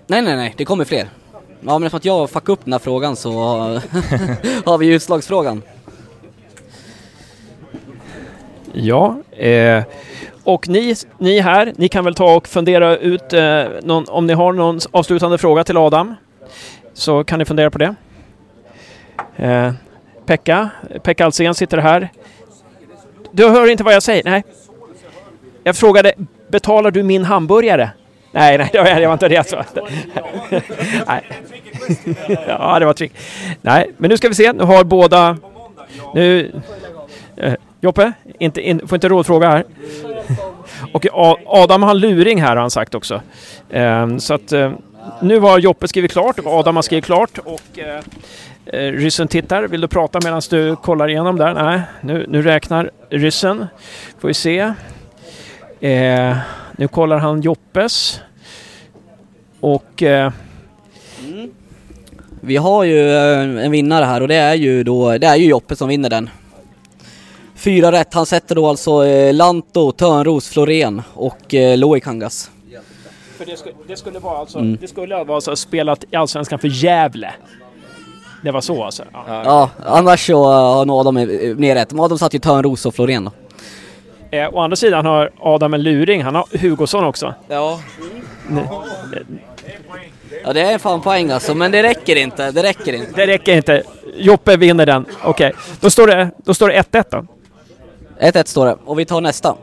Nej, 0.07 0.23
nej, 0.23 0.37
nej, 0.37 0.55
det 0.57 0.65
kommer 0.65 0.85
fler. 0.85 1.09
Ja, 1.61 1.79
men 1.79 1.83
eftersom 1.83 1.97
att 1.97 2.05
jag 2.05 2.31
fuckade 2.31 2.53
upp 2.53 2.65
den 2.65 2.73
här 2.73 2.79
frågan 2.81 3.17
så 3.17 3.33
har 4.65 4.79
vi 4.79 4.87
utslagsfrågan. 4.87 5.63
Ja, 8.73 9.17
eh, 9.31 9.83
och 10.45 10.69
ni, 10.69 10.95
ni 11.19 11.41
här, 11.41 11.73
ni 11.77 11.89
kan 11.89 12.05
väl 12.05 12.15
ta 12.15 12.35
och 12.35 12.49
fundera 12.49 12.97
ut 12.97 13.33
eh, 13.33 13.65
någon, 13.83 14.05
om 14.09 14.27
ni 14.27 14.33
har 14.33 14.53
någon 14.53 14.81
avslutande 14.91 15.39
fråga 15.39 15.65
till 15.65 15.77
Adam. 15.77 16.15
Så 16.93 17.25
kan 17.25 17.39
ni 17.39 17.45
fundera 17.45 17.71
på 17.71 17.79
det. 17.79 17.95
Eh, 19.37 19.73
Pekka, 20.27 20.71
Pekka 21.03 21.25
Alsen 21.25 21.55
sitter 21.55 21.79
här. 21.79 22.09
Du 23.33 23.49
hör 23.49 23.71
inte 23.71 23.85
vad 23.85 23.95
jag 23.95 24.03
säger? 24.03 24.25
Nej. 24.25 24.45
Jag 25.63 25.77
frågade, 25.77 26.13
betalar 26.49 26.91
du 26.91 27.03
min 27.03 27.25
hamburgare? 27.25 27.91
Nej, 28.35 28.59
nej, 28.59 28.69
det 28.73 28.79
var, 28.79 29.01
det 29.01 29.07
var 29.07 29.13
inte 29.13 29.29
det 29.29 29.35
jag 29.35 29.47
sa. 29.47 29.65
nej. 31.07 31.23
ja, 32.49 32.79
det 32.79 32.87
var 32.87 32.93
trick. 32.93 33.13
Nej, 33.63 33.91
men 33.97 34.11
nu 34.11 34.17
ska 34.17 34.29
vi 34.29 34.35
se. 34.35 34.53
Nu 34.53 34.65
har 34.65 34.85
båda... 34.85 35.37
Nu... 36.15 36.53
Eh, 37.37 37.55
Joppe, 37.81 38.13
inte, 38.39 38.61
in, 38.61 38.89
får 38.89 38.97
inte 38.97 39.09
rådfråga 39.09 39.49
här. 39.49 39.65
Och 40.93 41.07
Adam 41.47 41.83
har 41.83 41.91
en 41.91 41.99
luring 41.99 42.43
här 42.43 42.49
har 42.49 42.57
han 42.57 42.71
sagt 42.71 42.95
också. 42.95 43.21
Ehm, 43.71 44.21
så 44.21 44.35
att 44.35 44.53
eh, 44.53 44.73
nu 45.23 45.39
har 45.39 45.59
Joppe 45.59 45.89
skrivit 45.89 46.13
klart 46.13 46.39
och 46.39 46.53
Adam 46.53 46.77
har 46.77 46.83
skrivit 46.83 47.05
klart 47.05 47.39
och 47.39 47.79
eh, 48.67 48.93
ryssen 48.93 49.29
tittar. 49.29 49.63
Vill 49.63 49.81
du 49.81 49.89
prata 49.89 50.19
medan 50.25 50.43
du 50.51 50.77
kollar 50.77 51.09
igenom 51.09 51.37
där? 51.37 51.55
Nej, 51.55 51.81
nu, 52.01 52.27
nu 52.29 52.43
räknar 52.43 52.91
ryssen. 53.11 53.67
Får 54.21 54.29
vi 54.29 54.35
se. 54.35 54.73
Eh, 55.81 56.37
nu 56.77 56.89
kollar 56.89 57.19
han 57.19 57.41
Joppes. 57.41 58.21
Och... 59.61 60.03
Eh, 60.03 60.33
mm. 61.29 61.51
Vi 62.41 62.57
har 62.57 62.85
ju 62.85 63.11
eh, 63.11 63.65
en 63.65 63.71
vinnare 63.71 64.05
här 64.05 64.21
och 64.21 64.29
det 64.29 64.35
är 64.35 64.55
ju 64.55 64.85
då, 64.85 65.19
det 65.19 65.27
är 65.27 65.37
ju 65.37 65.47
Joppe 65.47 65.77
som 65.77 65.89
vinner 65.89 66.11
den. 66.11 66.31
Fyra 67.55 67.93
rätt, 67.93 68.15
han 68.15 68.27
sätter 68.27 68.55
då 68.55 68.67
alltså 68.69 69.07
eh, 69.07 69.35
Lanto, 69.35 69.93
Törnros, 69.93 70.49
Florén 70.49 71.03
och 71.15 71.55
eh, 71.55 71.79
Loic 71.79 72.05
Kangas. 72.05 72.51
För 73.39 73.47
det, 73.47 73.57
skulle, 73.57 73.75
det 73.89 73.97
skulle 73.97 74.19
vara 74.19 74.39
alltså, 74.39 74.59
mm. 74.59 74.79
det 74.81 74.89
skulle 74.89 75.25
vara 75.25 75.35
alltså 75.35 75.57
spelat 75.57 76.05
i 76.11 76.17
Allsvenskan 76.17 76.59
för 76.59 76.69
Gävle. 76.69 77.33
Det 78.43 78.51
var 78.51 78.61
så 78.61 78.85
alltså? 78.85 79.03
Ja, 79.13 79.43
ja 79.45 79.71
annars 79.85 80.27
så 80.27 80.45
har 80.45 80.85
nog 80.85 80.97
Adam 80.97 81.15
mer 81.15 81.75
rätt. 81.75 81.93
Adam 81.93 82.19
satt 82.19 82.35
ju 82.35 82.39
Törnros 82.39 82.87
och 82.87 82.95
Florén 82.95 83.25
då. 83.25 83.31
Eh, 84.35 84.55
å 84.55 84.61
andra 84.61 84.77
sidan 84.77 85.07
har 85.07 85.31
Adam 85.41 85.75
en 85.75 85.83
luring, 85.83 86.23
han 86.23 86.35
har 86.35 86.59
Hugosson 86.59 87.05
också. 87.05 87.35
Ja. 87.49 87.81
Ja 90.45 90.53
det 90.53 90.61
är 90.61 90.79
fan 90.79 91.01
poäng 91.01 91.31
alltså, 91.31 91.55
men 91.55 91.71
det 91.71 91.83
räcker 91.83 92.17
inte. 92.17 92.51
Det 92.51 92.63
räcker 92.63 92.93
inte. 92.93 93.13
Det 93.17 93.27
räcker 93.27 93.57
inte. 93.57 93.83
Joppe 94.17 94.57
vinner 94.57 94.87
den. 94.87 95.07
Okej, 95.25 95.49
okay. 95.49 95.53
då 95.81 95.91
står 95.91 96.69
det 96.69 96.83
1-1 96.83 97.05
då. 97.11 97.27
1-1 98.21 98.45
står 98.45 98.67
det, 98.67 98.77
och 98.85 98.99
vi 98.99 99.05
tar 99.05 99.21
nästa. 99.21 99.57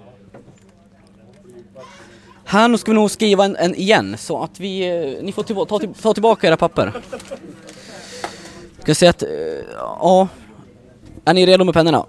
Här 2.45 2.67
nu 2.67 2.77
ska 2.77 2.91
vi 2.91 2.95
nog 2.95 3.11
skriva 3.11 3.45
en, 3.45 3.55
en 3.55 3.75
igen, 3.75 4.17
så 4.17 4.43
att 4.43 4.59
vi... 4.59 4.87
eh, 5.17 5.23
Ni 5.23 5.31
får 5.31 5.43
tillba- 5.43 5.65
ta, 5.65 5.79
till, 5.79 5.93
ta 5.93 6.13
tillbaka 6.13 6.47
era 6.47 6.57
papper. 6.57 6.93
Ska 8.81 8.95
se 8.95 9.07
att... 9.07 9.23
eh, 9.23 9.29
Ja... 9.77 10.27
Är 11.25 11.33
ni 11.33 11.45
redo 11.45 11.63
med 11.63 11.73
pennorna? 11.73 12.05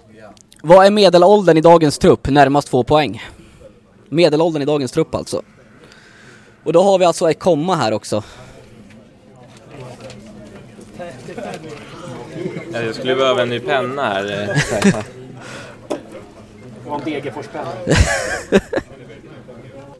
Vad 0.65 0.85
är 0.85 0.91
medelåldern 0.91 1.57
i 1.57 1.61
dagens 1.61 1.97
trupp? 1.97 2.27
Närmast 2.29 2.67
två 2.67 2.83
poäng. 2.83 3.23
Medelåldern 4.09 4.61
i 4.61 4.65
dagens 4.65 4.91
trupp 4.91 5.15
alltså. 5.15 5.41
Och 6.63 6.73
då 6.73 6.83
har 6.83 6.99
vi 6.99 7.05
alltså 7.05 7.29
ett 7.29 7.39
komma 7.39 7.75
här 7.75 7.91
också. 7.91 8.23
Jag 12.73 12.95
skulle 12.95 13.15
behöva 13.15 13.41
en 13.41 13.49
ny 13.49 13.59
penna 13.59 14.03
här. 14.03 14.49
Och 16.87 16.99
en 16.99 17.05
Degerforspenna. 17.05 17.71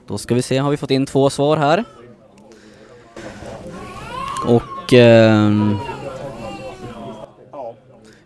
Då 0.07 0.17
ska 0.17 0.35
vi 0.35 0.41
se, 0.41 0.57
har 0.57 0.71
vi 0.71 0.77
fått 0.77 0.91
in 0.91 1.05
två 1.05 1.29
svar 1.29 1.57
här. 1.57 1.83
Och... 4.45 4.93
ehm, 4.93 5.77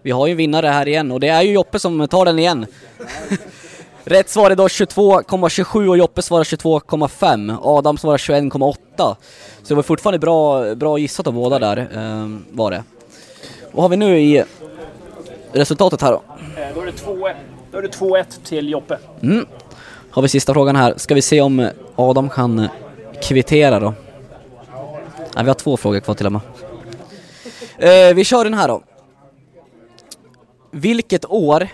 vi 0.08 0.12
har 0.12 0.28
ju 0.28 0.32
en 0.32 0.38
vinnare 0.38 0.68
här 0.68 0.88
igen 0.88 1.12
och 1.12 1.20
det 1.20 1.28
är 1.28 1.41
ju 1.41 1.51
Joppe 1.51 1.80
som 1.80 2.08
tar 2.08 2.26
den 2.26 2.39
igen. 2.39 2.66
Rätt 4.03 4.30
svar 4.30 4.51
är 4.51 4.55
då 4.55 4.68
22,27 4.68 5.88
och 5.88 5.97
Joppe 5.97 6.22
svarar 6.22 6.43
22,5. 6.43 7.58
Adam 7.62 7.97
svarar 7.97 8.18
21,8. 8.18 8.76
Så 8.97 9.16
det 9.68 9.76
var 9.76 9.84
fortfarande 9.84 10.20
bra, 10.20 10.76
bra 10.76 10.97
gissat 10.97 11.28
av 11.28 11.34
båda 11.34 11.60
där, 11.60 11.89
ehm, 11.95 12.45
var 12.51 12.72
det. 12.72 12.84
Vad 13.72 13.84
har 13.84 13.89
vi 13.89 13.97
nu 13.97 14.20
i 14.20 14.43
resultatet 15.51 16.01
här 16.01 16.12
då? 16.12 16.22
Eh, 16.62 16.68
Då 16.76 16.82
är 16.82 16.86
det 16.86 16.91
2-1 16.91 17.34
då 17.72 17.78
är 17.78 17.82
det 17.82 17.88
2-1 17.88 18.24
till 18.43 18.70
Joppe. 18.70 18.97
Mm. 19.22 19.45
Har 20.12 20.22
vi 20.22 20.28
sista 20.28 20.53
frågan 20.53 20.76
här. 20.76 20.93
Ska 20.97 21.16
vi 21.16 21.22
se 21.22 21.41
om 21.41 21.70
Adam 21.95 22.30
kan 22.30 22.68
kvittera 23.24 23.80
då? 23.80 23.93
Nej, 25.36 25.43
vi 25.43 25.47
har 25.47 25.53
två 25.53 25.78
frågor 25.78 25.99
kvar 25.99 26.16
till 26.16 26.26
och 26.26 26.32
med. 26.32 26.41
Eh, 27.78 28.16
vi 28.16 28.24
kör 28.24 28.43
den 28.43 28.53
här 28.53 28.68
då. 28.68 28.82
Vilket 30.78 31.25
år 31.25 31.67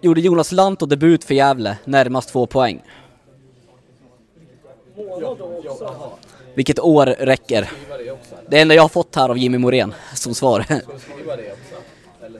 gjorde 0.00 0.20
Jonas 0.20 0.52
Lantto 0.52 0.86
debut 0.86 1.24
för 1.24 1.34
Gävle? 1.34 1.78
Närmast 1.84 2.28
två 2.28 2.46
poäng. 2.46 2.82
Vilket 6.54 6.78
år 6.78 7.06
räcker? 7.06 7.70
Det 8.48 8.60
enda 8.60 8.74
jag 8.74 8.82
har 8.82 8.88
fått 8.88 9.16
här 9.16 9.28
av 9.28 9.38
Jimmy 9.38 9.58
Morén 9.58 9.94
som 10.14 10.34
svar. 10.34 10.64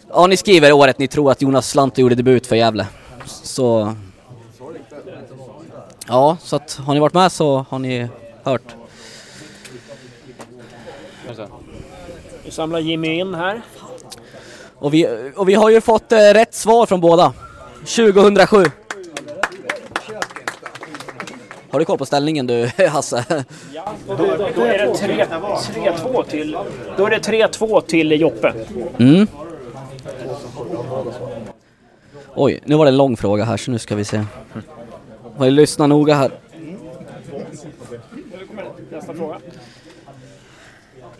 Ja, 0.09 0.27
ni 0.27 0.37
skriver 0.37 0.73
året 0.73 0.99
ni 0.99 1.09
tror 1.09 1.31
att 1.31 1.43
Jonas 1.43 1.75
Lantto 1.75 2.01
gjorde 2.01 2.15
debut 2.15 2.47
för 2.47 2.57
Gävle. 2.57 2.87
Så... 3.27 3.95
Ja, 6.09 6.37
så 6.41 6.57
att 6.57 6.75
har 6.75 6.95
ni 6.95 7.01
varit 7.01 7.15
med 7.15 7.33
så 7.33 7.67
har 7.69 7.79
ni 7.79 8.09
hört. 8.43 8.75
Nu 12.45 12.51
samlar 12.51 12.79
Jimmy 12.79 13.09
in 13.09 13.35
här. 13.35 13.63
Och 14.85 14.95
vi, 14.95 15.31
och 15.37 15.49
vi 15.49 15.55
har 15.55 15.71
ju 15.71 15.81
fått 15.81 16.13
eh, 16.13 16.19
rätt 16.19 16.55
svar 16.55 16.87
från 16.87 17.01
båda. 17.01 17.33
2007. 17.79 18.65
Har 21.71 21.79
du 21.79 21.85
koll 21.85 21.99
på 21.99 22.07
ställningen 22.07 22.47
du, 22.47 22.71
Hasse? 22.89 23.45
Då, 24.07 24.17
då, 24.17 24.49
då 24.57 24.63
är 24.63 24.79
det 24.79 24.95
3 24.95 25.25
3-2 25.25 26.25
till... 26.25 26.57
Då 26.97 27.07
är 27.07 27.11
det 27.11 27.19
3-2 27.19 27.81
till 27.81 28.21
Joppe. 28.21 28.53
Mm. 28.99 29.27
Oj, 32.35 32.61
nu 32.65 32.77
var 32.77 32.85
det 32.85 32.91
en 32.91 32.97
lång 32.97 33.17
fråga 33.17 33.45
här 33.45 33.57
så 33.57 33.71
nu 33.71 33.79
ska 33.79 33.97
vi 33.97 34.05
se. 34.05 34.25
Lyssna 35.39 35.87
noga 35.87 36.15
här. 36.15 36.31
Nästa 38.91 39.15
fråga. 39.15 39.37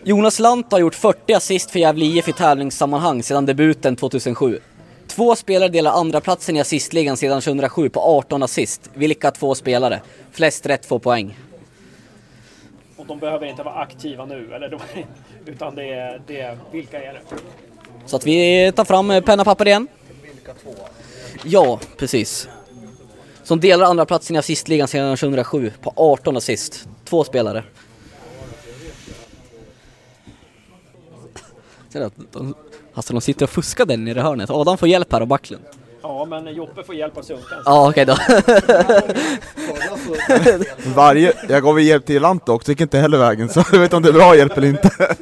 Jonas 0.07 0.39
Lant 0.39 0.71
har 0.71 0.79
gjort 0.79 0.95
40 0.95 1.33
assist 1.33 1.71
för 1.71 1.79
Gävle 1.79 2.05
IF 2.05 2.27
i 2.27 2.33
tävlingssammanhang 2.33 3.23
sedan 3.23 3.45
debuten 3.45 3.95
2007. 3.95 4.59
Två 5.07 5.35
spelare 5.35 5.69
delar 5.69 5.91
andra 5.91 6.21
platsen 6.21 6.57
i 6.57 6.59
assistligan 6.59 7.17
sedan 7.17 7.41
2007 7.41 7.89
på 7.89 7.99
18 7.99 8.43
assist. 8.43 8.89
Vilka 8.93 9.31
två 9.31 9.55
spelare? 9.55 10.01
Flest 10.31 10.65
rätt 10.65 10.85
får 10.85 10.99
poäng. 10.99 11.37
Och 12.95 13.05
de 13.05 13.19
behöver 13.19 13.45
inte 13.47 13.63
vara 13.63 13.75
aktiva 13.75 14.25
nu, 14.25 14.53
eller 14.53 14.69
de, 14.69 14.79
utan 15.51 15.75
det 15.75 15.93
är, 15.93 16.21
det 16.27 16.41
är... 16.41 16.57
Vilka 16.71 17.03
är 17.03 17.13
det? 17.13 17.21
Så 18.05 18.15
att 18.15 18.25
vi 18.25 18.71
tar 18.75 18.85
fram 18.85 19.11
eh, 19.11 19.21
penna 19.21 19.41
och 19.41 19.45
papper 19.45 19.67
igen. 19.67 19.87
Ja, 21.43 21.79
precis. 21.97 22.49
Som 23.43 23.59
delar 23.59 23.85
andra 23.85 24.05
platsen 24.05 24.35
i 24.35 24.39
assistligan 24.39 24.87
sedan 24.87 25.17
2007 25.17 25.71
på 25.81 25.93
18 25.95 26.37
assist. 26.37 26.87
Två 27.05 27.23
spelare. 27.23 27.63
Ser 31.95 31.99
du 31.99 32.05
att 32.05 32.13
de, 32.31 32.53
alltså 32.93 33.13
de 33.13 33.21
sitter 33.21 33.43
och 33.45 33.49
fuskar 33.49 33.85
den 33.85 34.05
nere 34.05 34.19
i 34.19 34.21
hörnet. 34.21 34.49
Adam 34.49 34.77
får 34.77 34.87
hjälp 34.87 35.13
här 35.13 35.21
av 35.21 35.27
Backlund. 35.27 35.63
Ja, 36.01 36.25
men 36.25 36.55
Joppe 36.55 36.83
får 36.83 36.95
hjälp 36.95 37.17
av 37.17 37.21
Sunkan. 37.21 37.61
Ja, 37.65 37.89
okej 37.89 38.05
då. 38.05 38.17
Varje, 40.95 41.33
jag 41.49 41.63
gav 41.63 41.79
ju 41.79 41.85
hjälp 41.85 42.05
till 42.05 42.21
Lanto 42.21 42.51
också, 42.51 42.71
gick 42.71 42.81
inte 42.81 42.97
heller 42.97 43.17
vägen 43.17 43.49
så 43.49 43.63
jag 43.71 43.79
vet 43.79 43.83
inte 43.83 43.95
om 43.95 44.03
det 44.03 44.09
är 44.09 44.13
bra 44.13 44.35
hjälp 44.35 44.57
eller 44.57 44.67
inte. 44.67 44.89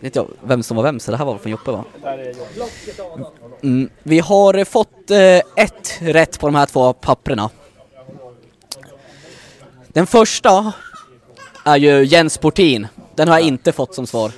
vet 0.00 0.16
jag 0.16 0.28
vem 0.42 0.62
som 0.62 0.76
var 0.76 0.84
vem, 0.84 1.00
så 1.00 1.10
det 1.10 1.16
här 1.16 1.24
var 1.24 1.38
från 1.38 1.52
Joppe 1.52 1.70
va? 1.70 1.84
Där. 2.02 2.34
Mm. 3.62 3.90
Vi 4.02 4.18
har 4.18 4.64
fått 4.64 5.10
eh, 5.10 5.36
ett 5.64 5.98
rätt 6.00 6.40
på 6.40 6.46
de 6.46 6.54
här 6.54 6.66
två 6.66 6.92
papperna. 6.92 7.50
Den 9.88 10.06
första 10.06 10.72
är 11.64 11.76
ju 11.76 12.04
Jens 12.04 12.38
Portin. 12.38 12.88
Den 13.14 13.28
har 13.28 13.38
jag 13.38 13.46
inte 13.46 13.72
fått 13.72 13.94
som 13.94 14.06
svar. 14.06 14.32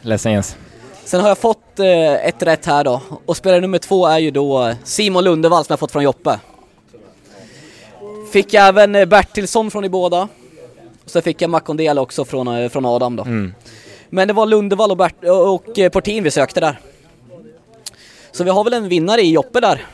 Ledsen 0.00 0.32
Jens. 0.32 0.56
Sen 1.04 1.20
har 1.20 1.28
jag 1.28 1.38
fått 1.38 1.78
eh, 1.78 2.26
ett 2.26 2.42
rätt 2.42 2.66
här 2.66 2.84
då. 2.84 3.02
Och 3.26 3.36
spelare 3.36 3.60
nummer 3.60 3.78
två 3.78 4.06
är 4.06 4.18
ju 4.18 4.30
då 4.30 4.66
eh, 4.66 4.76
Simon 4.84 5.24
Lundevall 5.24 5.64
som 5.64 5.72
jag 5.72 5.80
fått 5.80 5.92
från 5.92 6.02
Joppe. 6.02 6.40
Fick 8.32 8.54
jag 8.54 8.68
även 8.68 8.94
eh, 8.94 9.04
Bertilsson 9.04 9.70
från 9.70 9.84
i 9.84 9.88
båda. 9.88 10.28
Och 11.04 11.10
så 11.10 11.22
fick 11.22 11.42
jag 11.42 11.50
Makondel 11.50 11.98
också 11.98 12.24
från, 12.24 12.48
eh, 12.48 12.68
från 12.68 12.86
Adam 12.86 13.16
då. 13.16 13.22
Mm. 13.22 13.54
Men 14.10 14.28
det 14.28 14.34
var 14.34 14.46
Lundevall 14.46 14.90
och, 14.90 14.96
Bert 14.96 15.24
och, 15.24 15.54
och 15.54 15.78
eh, 15.78 15.90
Portin 15.90 16.24
vi 16.24 16.30
sökte 16.30 16.60
där. 16.60 16.80
Så 18.32 18.44
vi 18.44 18.50
har 18.50 18.64
väl 18.64 18.72
en 18.72 18.88
vinnare 18.88 19.20
i 19.20 19.30
Joppe 19.30 19.60
där. 19.60 19.86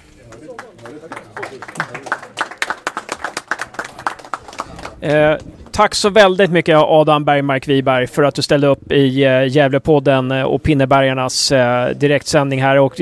Eh, 5.00 5.38
tack 5.73 5.95
så 5.95 6.11
väldigt 6.11 6.51
mycket 6.51 6.77
Adam 6.77 7.25
Bergmark 7.25 7.68
Wiberg 7.68 8.07
för 8.07 8.23
att 8.23 8.35
du 8.35 8.43
ställde 8.43 8.66
upp 8.66 8.93
i 8.93 9.25
eh, 9.25 9.47
Gävlepodden 9.47 10.31
eh, 10.31 10.43
och 10.43 10.62
Pinnebergarnas 10.62 11.53
eh, 11.53 11.89
direktsändning 11.89 12.62
här. 12.62 12.79
Och 12.79 12.95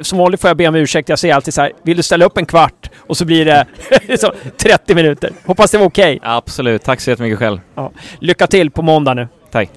som 0.00 0.18
vanligt 0.18 0.40
får 0.40 0.50
jag 0.50 0.56
be 0.56 0.68
om 0.68 0.74
ursäkt. 0.74 1.08
Jag 1.08 1.18
säger 1.18 1.34
alltid 1.34 1.54
så 1.54 1.60
här, 1.60 1.72
vill 1.82 1.96
du 1.96 2.02
ställa 2.02 2.24
upp 2.24 2.38
en 2.38 2.46
kvart? 2.46 2.90
Och 2.98 3.16
så 3.16 3.24
blir 3.24 3.44
det 3.44 3.66
så, 4.18 4.32
30 4.56 4.94
minuter. 4.94 5.30
Hoppas 5.46 5.70
det 5.70 5.78
var 5.78 5.86
okej. 5.86 6.18
Absolut, 6.22 6.82
tack 6.82 7.00
så 7.00 7.10
jättemycket 7.10 7.38
själv. 7.38 7.60
Ja. 7.74 7.92
Lycka 8.18 8.46
till 8.46 8.70
på 8.70 8.82
måndag 8.82 9.14
nu. 9.14 9.28
Tack. 9.50 9.70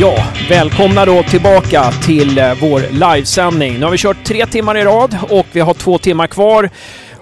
Ja, 0.00 0.16
välkomna 0.48 1.04
då 1.04 1.22
tillbaka 1.22 1.90
till 1.90 2.38
eh, 2.38 2.54
vår 2.60 2.80
livesändning. 3.16 3.78
Nu 3.78 3.84
har 3.84 3.90
vi 3.90 3.98
kört 3.98 4.24
tre 4.24 4.46
timmar 4.46 4.76
i 4.76 4.84
rad 4.84 5.16
och 5.30 5.46
vi 5.52 5.60
har 5.60 5.74
två 5.74 5.98
timmar 5.98 6.26
kvar. 6.26 6.70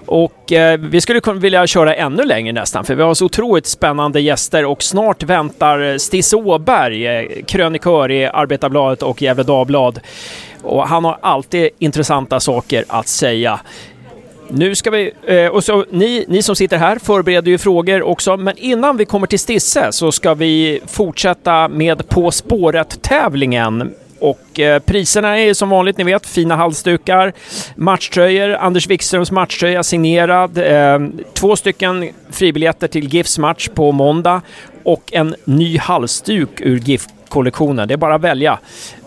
Och 0.05 0.51
eh, 0.51 0.79
vi 0.79 1.01
skulle 1.01 1.19
kunna 1.19 1.39
vilja 1.39 1.67
köra 1.67 1.95
ännu 1.95 2.23
längre 2.23 2.53
nästan, 2.53 2.85
för 2.85 2.95
vi 2.95 3.03
har 3.03 3.13
så 3.13 3.25
otroligt 3.25 3.65
spännande 3.65 4.21
gäster 4.21 4.65
och 4.65 4.83
snart 4.83 5.23
väntar 5.23 5.91
eh, 5.91 5.97
Stisse 5.97 6.35
Åberg, 6.35 7.07
eh, 7.07 7.43
krönikör 7.47 8.11
i 8.11 8.25
Arbetarbladet 8.25 9.03
och 9.03 9.21
Gefle 9.21 9.43
Dagblad. 9.43 9.99
Och 10.63 10.87
han 10.87 11.05
har 11.05 11.17
alltid 11.21 11.69
intressanta 11.79 12.39
saker 12.39 12.85
att 12.87 13.07
säga. 13.07 13.59
Nu 14.49 14.75
ska 14.75 14.91
vi, 14.91 15.11
eh, 15.27 15.47
och 15.47 15.63
så 15.63 15.85
ni, 15.91 16.25
ni 16.27 16.41
som 16.41 16.55
sitter 16.55 16.77
här 16.77 16.99
förbereder 16.99 17.51
ju 17.51 17.57
frågor 17.57 18.01
också, 18.01 18.37
men 18.37 18.57
innan 18.57 18.97
vi 18.97 19.05
kommer 19.05 19.27
till 19.27 19.39
Stisse 19.39 19.91
så 19.91 20.11
ska 20.11 20.33
vi 20.33 20.79
fortsätta 20.87 21.67
med 21.67 22.09
På 22.09 22.31
spåret-tävlingen. 22.31 23.93
Och 24.19 24.59
eh, 24.59 24.79
priserna 24.79 25.39
är 25.39 25.53
som 25.53 25.69
vanligt, 25.69 25.97
ni 25.97 26.03
vet, 26.03 26.25
fina 26.25 26.55
halsdukar, 26.55 27.33
matchtröjor, 27.75 28.55
Anders 28.55 28.87
Wikströms 28.87 29.31
matchtröja 29.31 29.83
signerad, 29.83 30.57
eh, 30.57 31.09
två 31.33 31.55
stycken 31.55 32.09
fribiljetter 32.31 32.87
till 32.87 33.13
GIFs 33.13 33.37
match 33.37 33.69
på 33.73 33.91
måndag 33.91 34.41
och 34.83 35.13
en 35.13 35.35
ny 35.45 35.77
halsduk 35.77 36.61
ur 36.61 36.79
GIF-kollektionen. 36.79 37.87
Det 37.87 37.93
är 37.93 37.97
bara 37.97 38.15
att 38.15 38.21
välja. 38.21 38.59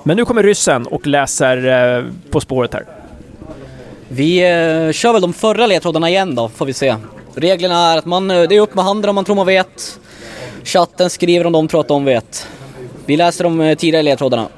Men 0.03 0.17
nu 0.17 0.25
kommer 0.25 0.43
ryssen 0.43 0.87
och 0.87 1.07
läser 1.07 1.97
eh, 1.99 2.05
På 2.31 2.41
spåret 2.41 2.75
här. 2.75 3.00
Vi 4.13 4.39
eh, 4.39 4.93
kör 4.93 5.13
väl 5.13 5.23
de 5.23 5.33
förra 5.33 5.67
ledtrådarna 5.67 6.11
igen 6.11 6.35
då, 6.35 6.49
får 6.49 6.67
vi 6.67 6.73
se. 6.73 6.97
Reglerna 7.35 7.93
är 7.93 7.99
att 7.99 8.05
man, 8.05 8.31
eh, 8.31 8.43
det 8.43 8.57
är 8.57 8.61
upp 8.61 8.75
med 8.75 8.85
handen 8.85 9.09
om 9.09 9.15
man 9.15 9.25
tror 9.25 9.37
man 9.37 9.47
vet. 9.47 10.01
Chatten 10.65 11.11
skriver 11.11 11.47
om 11.47 11.53
de 11.53 11.69
tror 11.69 11.81
att 11.81 11.89
de 11.89 12.05
vet. 12.05 12.49
Vi 13.07 13.17
läser 13.17 13.45
de 13.45 13.61
eh, 13.61 13.77
tidigare 13.77 14.03
ledtrådarna. 14.03 14.49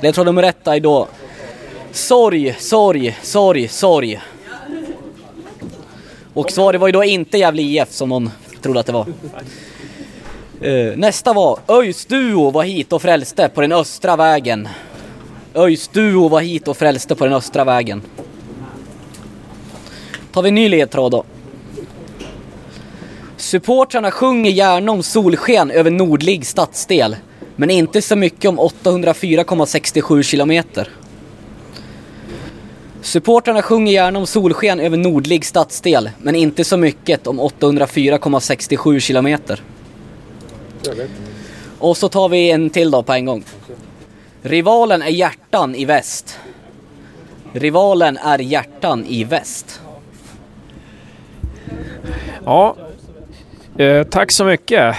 Ledtråd 0.00 0.26
nummer 0.26 0.42
ett 0.42 0.66
är 0.66 0.80
då 0.80 1.08
Sorg, 1.92 2.56
sorg, 2.58 3.18
sorg, 3.22 3.68
sorg. 3.68 4.20
Och 6.34 6.50
svaret 6.50 6.80
var 6.80 6.88
ju 6.88 6.92
då 6.92 7.04
inte 7.04 7.38
Gävle 7.38 7.62
IF 7.62 7.90
som 7.90 8.08
någon 8.08 8.30
trodde 8.62 8.80
att 8.80 8.86
det 8.86 8.92
var. 8.92 9.06
Eh, 10.60 10.96
nästa 10.96 11.32
var 11.32 11.58
ÖIS 11.68 12.06
Duo 12.06 12.50
var 12.50 12.62
hit 12.62 12.92
och 12.92 13.02
frälste 13.02 13.48
på 13.48 13.60
den 13.60 13.72
östra 13.72 14.16
vägen. 14.16 14.68
ÖIS 15.54 15.88
Duo 15.88 16.28
var 16.28 16.40
hit 16.40 16.68
och 16.68 16.76
frälste 16.76 17.14
på 17.14 17.24
den 17.24 17.34
östra 17.34 17.64
vägen. 17.64 18.02
Tar 20.32 20.42
vi 20.42 20.48
en 20.48 20.54
ny 20.54 20.68
ledtråd 20.68 21.12
då. 21.12 21.24
Supportrarna 23.36 24.10
sjunger 24.10 24.50
gärna 24.50 24.92
om 24.92 25.02
solsken 25.02 25.70
över 25.70 25.90
nordlig 25.90 26.46
stadsdel, 26.46 27.16
men 27.56 27.70
inte 27.70 28.02
så 28.02 28.16
mycket 28.16 28.48
om 28.48 28.60
804,67 28.60 30.22
kilometer. 30.22 30.88
Supportrarna 33.02 33.62
sjunger 33.62 33.92
gärna 33.92 34.18
om 34.18 34.26
solsken 34.26 34.80
över 34.80 34.96
nordlig 34.96 35.44
stadsdel, 35.44 36.10
men 36.18 36.34
inte 36.34 36.64
så 36.64 36.76
mycket 36.76 37.26
om 37.26 37.40
804,67 37.40 38.98
kilometer. 38.98 39.62
Och 41.78 41.96
så 41.96 42.08
tar 42.08 42.28
vi 42.28 42.50
en 42.50 42.70
till 42.70 42.90
då 42.90 43.02
på 43.02 43.12
en 43.12 43.24
gång. 43.24 43.44
Rivalen 44.42 45.02
är 45.02 45.10
hjärtan 45.10 45.74
i 45.74 45.84
väst. 45.84 46.38
Rivalen 47.52 48.16
är 48.16 48.38
hjärtan 48.38 49.04
i 49.06 49.24
väst. 49.24 49.80
Ja, 52.44 52.76
eh, 53.78 54.02
tack 54.02 54.32
så 54.32 54.44
mycket. 54.44 54.96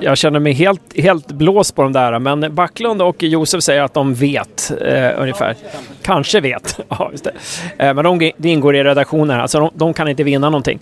Jag 0.00 0.18
känner 0.18 0.40
mig 0.40 0.52
helt, 0.52 0.98
helt 0.98 1.26
blåst 1.26 1.74
på 1.74 1.82
de 1.82 1.92
där, 1.92 2.18
men 2.18 2.54
Backlund 2.54 3.02
och 3.02 3.22
Josef 3.22 3.62
säger 3.62 3.82
att 3.82 3.94
de 3.94 4.14
vet 4.14 4.72
eh, 4.80 5.10
ungefär. 5.16 5.56
Kanske 6.02 6.40
vet. 6.40 6.80
Ja, 6.88 7.08
just 7.12 7.24
det. 7.24 7.32
Eh, 7.78 7.94
men 7.94 8.04
de, 8.04 8.32
det 8.36 8.48
ingår 8.48 8.76
i 8.76 8.84
redaktionen, 8.84 9.40
alltså 9.40 9.60
de, 9.60 9.70
de 9.74 9.94
kan 9.94 10.08
inte 10.08 10.22
vinna 10.22 10.50
någonting. 10.50 10.78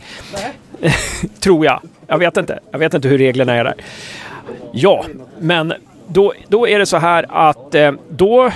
Tror 1.40 1.64
jag. 1.64 1.80
Jag 2.06 2.18
vet 2.18 2.36
inte. 2.36 2.58
Jag 2.70 2.78
vet 2.78 2.94
inte 2.94 3.08
hur 3.08 3.18
reglerna 3.18 3.54
är 3.54 3.64
där. 3.64 3.74
Ja, 4.72 5.04
men 5.38 5.74
då, 6.06 6.32
då 6.48 6.68
är 6.68 6.78
det 6.78 6.86
så 6.86 6.96
här 6.96 7.26
att 7.28 7.74
eh, 7.74 7.92
då 8.08 8.50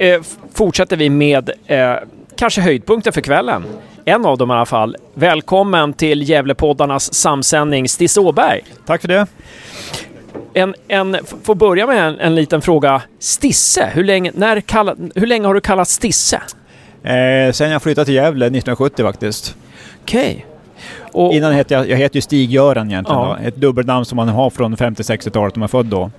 eh, 0.00 0.20
fortsätter 0.54 0.96
vi 0.96 1.10
med 1.10 1.50
eh, 1.66 1.94
kanske 2.36 2.60
höjdpunkten 2.60 3.12
för 3.12 3.20
kvällen. 3.20 3.64
En 4.04 4.26
av 4.26 4.38
dem 4.38 4.50
i 4.50 4.54
alla 4.54 4.66
fall. 4.66 4.96
Välkommen 5.14 5.92
till 5.92 6.28
Gävlepoddarnas 6.28 7.14
samsändning, 7.14 7.88
Stisse 7.88 8.20
Åberg. 8.20 8.64
Tack 8.86 9.00
för 9.00 9.08
det. 9.08 9.26
En, 10.54 10.74
en, 10.88 11.16
får 11.42 11.54
börja 11.54 11.86
med 11.86 12.08
en, 12.08 12.18
en 12.18 12.34
liten 12.34 12.62
fråga. 12.62 13.02
Stisse, 13.18 13.90
hur 13.94 14.04
länge, 14.04 14.32
när 14.34 14.60
kalla, 14.60 14.96
hur 15.14 15.26
länge 15.26 15.46
har 15.46 15.54
du 15.54 15.60
kallats 15.60 15.92
Stisse? 15.92 16.42
Eh, 17.02 17.52
sen 17.52 17.70
jag 17.70 17.82
flyttade 17.82 18.04
till 18.04 18.14
Gävle 18.14 18.46
1970 18.46 19.02
faktiskt. 19.04 19.56
Okej. 20.02 20.46
Och, 21.12 21.34
Innan 21.34 21.52
hette 21.52 21.74
jag, 21.74 21.88
jag 21.90 21.96
heter 21.96 22.16
ju 22.16 22.20
Stig-Göran 22.20 22.90
egentligen 22.90 23.20
Ja. 23.20 23.36
då. 23.40 23.48
Ett 23.48 23.56
dubbelnamn 23.56 24.04
som 24.04 24.16
man 24.16 24.28
har 24.28 24.50
från 24.50 24.76
50-60-talet 24.76 25.54
om 25.56 25.60
man 25.60 25.64
är 25.66 25.68
född 25.68 25.86
då. 25.86 26.10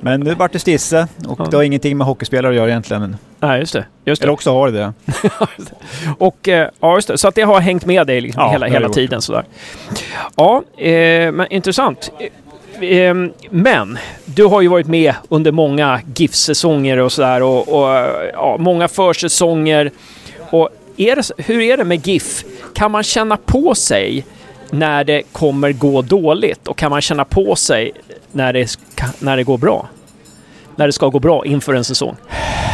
Men 0.00 0.24
det 0.24 0.34
vart 0.34 0.52
det 0.52 0.58
Stisse 0.58 1.08
och 1.28 1.40
Ja. 1.40 1.46
det 1.50 1.56
har 1.56 1.64
ingenting 1.64 1.96
med 1.96 2.06
hockeyspelare 2.06 2.50
att 2.52 2.56
göra 2.56 2.68
egentligen. 2.68 3.16
Nej, 3.40 3.60
just 3.60 3.72
det. 3.72 3.84
Just 4.04 4.20
det. 4.22 4.24
eller 4.24 4.32
också 4.32 4.52
har 4.52 4.70
det 4.70 4.78
det. 4.78 4.92
Och, 6.18 6.48
eh, 6.48 6.68
ja, 6.80 6.94
just 6.94 7.08
det. 7.08 7.18
Så 7.18 7.28
att 7.28 7.34
det 7.34 7.42
har 7.42 7.60
hängt 7.60 7.86
med 7.86 8.06
dig 8.06 8.20
liksom 8.20 8.42
Ja, 8.42 8.50
hela, 8.50 8.66
hela 8.66 8.88
det 8.88 8.94
tiden. 8.94 9.22
Sådär. 9.22 9.44
Ja, 10.36 10.62
eh, 10.76 11.32
men 11.32 11.46
intressant. 11.52 12.12
Eh, 12.80 12.88
eh, 12.88 13.14
men 13.50 13.98
du 14.24 14.44
har 14.44 14.60
ju 14.60 14.68
varit 14.68 14.86
med 14.86 15.14
under 15.28 15.52
många 15.52 16.00
GIF-säsonger 16.14 16.98
och 16.98 17.12
sådär 17.12 17.42
och, 17.42 17.68
och 17.68 17.88
ja, 18.32 18.56
många 18.58 18.88
försäsonger. 18.88 19.90
Och 20.50 20.68
är 20.96 21.16
det, 21.16 21.30
hur 21.46 21.60
är 21.60 21.76
det 21.76 21.84
med 21.84 22.06
GIF? 22.06 22.44
Kan 22.74 22.90
man 22.90 23.02
känna 23.02 23.36
på 23.36 23.74
sig 23.74 24.24
när 24.70 25.04
det 25.04 25.22
kommer 25.32 25.72
gå 25.72 26.02
dåligt 26.02 26.68
och 26.68 26.78
kan 26.78 26.90
man 26.90 27.00
känna 27.00 27.24
på 27.24 27.56
sig 27.56 27.92
när 28.32 28.52
det, 28.52 28.78
när 29.18 29.36
det 29.36 29.44
går 29.44 29.58
bra? 29.58 29.88
När 30.76 30.86
det 30.86 30.92
ska 30.92 31.08
gå 31.08 31.20
bra 31.20 31.46
inför 31.46 31.74
en 31.74 31.84
säsong? 31.84 32.16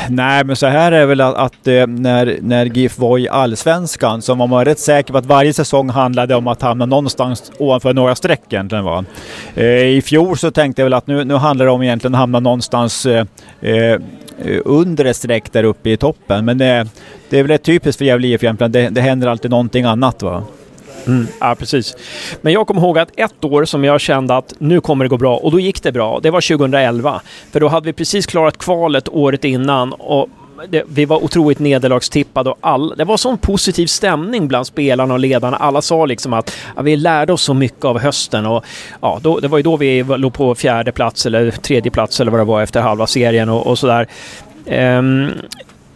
Nej, 0.09 0.45
men 0.45 0.57
så 0.57 0.67
här 0.67 0.93
är 0.93 1.07
väl 1.07 1.21
att, 1.21 1.35
att 1.35 1.67
eh, 1.67 1.87
när, 1.87 2.39
när 2.41 2.67
GIF 2.67 2.99
var 2.99 3.19
i 3.19 3.29
Allsvenskan 3.29 4.23
så 4.23 4.35
var 4.35 4.47
man 4.47 4.65
rätt 4.65 4.79
säker 4.79 5.13
på 5.13 5.19
att 5.19 5.27
varje 5.27 5.53
säsong 5.53 5.91
handlade 5.91 6.35
om 6.35 6.47
att 6.47 6.63
hamna 6.63 6.87
någonstans 6.87 7.53
ovanför 7.59 7.95
några 7.95 8.15
streck 8.15 8.43
egentligen. 8.49 8.85
Va? 8.85 9.05
Eh, 9.55 9.65
I 9.67 10.03
fjol 10.05 10.39
så 10.39 10.51
tänkte 10.51 10.83
jag 10.83 10.87
väl 10.87 10.95
att 10.95 11.07
nu, 11.07 11.25
nu 11.25 11.35
handlar 11.35 11.67
det 11.67 11.73
om 11.73 11.83
egentligen 11.83 12.15
att 12.15 12.21
hamna 12.21 12.41
någonstans 12.41 13.07
eh, 13.07 13.27
eh 13.61 13.99
Eh, 14.45 14.61
undre 14.65 15.15
streck 15.15 15.53
där 15.53 15.65
uppe 15.65 15.91
i 15.91 15.97
toppen. 15.97 16.45
Men 16.45 16.59
det, 16.59 16.89
det 17.29 17.39
är 17.39 17.43
väl 17.43 17.51
rätt 17.51 17.63
typiskt 17.63 17.99
för 17.99 18.05
Gävle 18.05 18.29
IF 18.29 18.43
Jämtland. 18.43 18.73
Det, 18.73 18.89
det 18.89 19.01
händer 19.01 19.29
alltid 19.29 19.51
någonting 19.51 19.85
annat. 19.85 20.23
Va? 20.23 20.43
Mm, 21.07 21.27
ja, 21.41 21.55
precis. 21.59 21.97
Men 22.41 22.53
jag 22.53 22.67
kommer 22.67 22.81
ihåg 22.81 22.99
att 22.99 23.11
ett 23.17 23.45
år 23.45 23.65
som 23.65 23.85
jag 23.85 24.01
kände 24.01 24.37
att 24.37 24.55
nu 24.59 24.81
kommer 24.81 25.05
det 25.05 25.09
gå 25.09 25.17
bra 25.17 25.37
och 25.37 25.53
då 25.53 25.61
gick 25.61 25.83
det 25.83 25.93
bra. 25.93 26.21
Det 26.23 26.31
var 26.31 26.41
2011. 26.41 27.21
För 27.53 27.61
då 27.61 27.69
hade 27.69 27.87
vi 27.87 27.93
precis 27.93 28.27
klarat 28.27 28.59
kvalet 28.59 29.09
året 29.09 29.45
innan 29.45 29.93
och 29.93 30.29
det, 30.69 30.85
vi 30.89 31.05
var 31.05 31.25
otroligt 31.25 31.59
nederlagstippade 31.59 32.51
och 32.51 32.59
all, 32.61 32.95
det 32.97 33.05
var 33.05 33.17
sån 33.17 33.39
positiv 33.39 33.87
stämning 33.87 34.49
bland 34.49 34.67
spelarna 34.67 35.15
och 35.15 35.21
ledarna. 35.21 35.57
Alla 35.57 35.83
sa 35.83 36.07
liksom 36.07 36.33
att 36.33 36.57
ja, 36.77 36.83
vi 36.83 36.97
lärde 36.97 37.33
oss 37.33 37.43
så 37.43 37.55
mycket 37.55 37.85
av 37.85 37.99
hösten 37.99 38.47
och 38.47 38.65
ja, 39.01 39.19
då, 39.23 39.41
det 39.41 39.49
var 39.49 39.59
ju 39.59 39.63
då 39.63 39.77
vi 39.77 40.03
låg 40.03 40.35
på 40.35 40.55
fjärde 40.55 40.93
plats 40.93 41.27
eller 41.27 41.51
tredje 41.51 41.91
plats 41.91 42.21
eller 42.21 42.31
vad 42.31 42.41
det 42.41 42.45
var 42.45 42.63
efter 42.63 42.81
halva 42.81 43.07
serien 43.07 43.49
och, 43.49 43.67
och 43.67 43.79
sådär. 43.79 44.07
Um, 44.67 45.31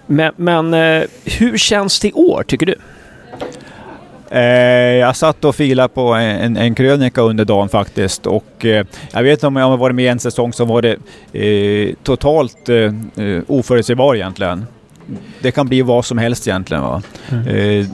men 0.07 0.33
men 0.37 0.75
eh, 0.75 1.03
hur 1.25 1.59
känns 1.59 2.01
det 2.01 2.09
i 2.09 2.13
år, 2.13 2.43
tycker 2.43 2.67
du? 2.67 2.75
Eh, 4.33 4.43
jag 4.99 5.17
satt 5.17 5.45
och 5.45 5.55
filade 5.55 5.89
på 5.89 6.13
en, 6.15 6.57
en 6.57 6.75
krönika 6.75 7.21
under 7.21 7.45
dagen 7.45 7.69
faktiskt 7.69 8.27
och 8.27 8.65
eh, 8.65 8.87
jag 9.13 9.23
vet 9.23 9.33
inte 9.33 9.47
om 9.47 9.57
jag 9.57 9.67
har 9.67 9.77
varit 9.77 9.97
med 9.97 10.05
i 10.05 10.09
en 10.09 10.19
säsong 10.19 10.53
som 10.53 10.69
var 10.69 10.83
det 10.83 10.97
eh, 11.39 11.95
totalt 12.03 12.69
eh, 12.69 12.93
oförutsägbar 13.47 14.15
egentligen. 14.15 14.67
Det 15.41 15.51
kan 15.51 15.69
bli 15.69 15.83
vad 15.83 16.05
som 16.05 16.19
helst 16.19 16.49
egentligen. 16.49 16.83
Va? 16.83 17.03
Eh, 17.31 17.87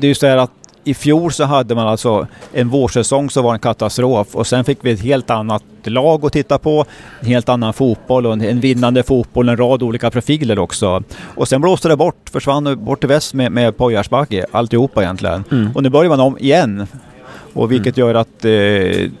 det 0.00 0.06
är 0.06 0.08
ju 0.08 0.14
så 0.14 0.26
här 0.26 0.36
att 0.36 0.50
i 0.88 0.94
fjol 0.94 1.32
så 1.32 1.44
hade 1.44 1.74
man 1.74 1.88
alltså 1.88 2.26
en 2.52 2.68
vårsäsong 2.68 3.30
som 3.30 3.44
var 3.44 3.54
en 3.54 3.60
katastrof 3.60 4.34
och 4.34 4.46
sen 4.46 4.64
fick 4.64 4.78
vi 4.82 4.90
ett 4.90 5.00
helt 5.00 5.30
annat 5.30 5.62
lag 5.84 6.24
att 6.24 6.32
titta 6.32 6.58
på, 6.58 6.84
en 7.20 7.26
helt 7.26 7.48
annan 7.48 7.72
fotboll 7.72 8.26
och 8.26 8.32
en, 8.32 8.40
en 8.40 8.60
vinnande 8.60 9.02
fotboll, 9.02 9.48
en 9.48 9.56
rad 9.56 9.82
olika 9.82 10.10
profiler 10.10 10.58
också. 10.58 11.02
Och 11.20 11.48
sen 11.48 11.60
blåste 11.60 11.88
det 11.88 11.96
bort, 11.96 12.30
försvann 12.32 12.84
bort 12.84 13.00
till 13.00 13.08
väst 13.08 13.34
med, 13.34 13.52
med 13.52 13.76
Pojarsbacke, 13.76 14.46
alltihopa 14.52 15.02
egentligen. 15.02 15.44
Mm. 15.50 15.70
Och 15.74 15.82
nu 15.82 15.88
börjar 15.88 16.08
man 16.08 16.20
om 16.20 16.38
igen. 16.38 16.86
Och 17.52 17.72
vilket 17.72 17.96
gör 17.96 18.14
att 18.14 18.44
eh, 18.44 18.50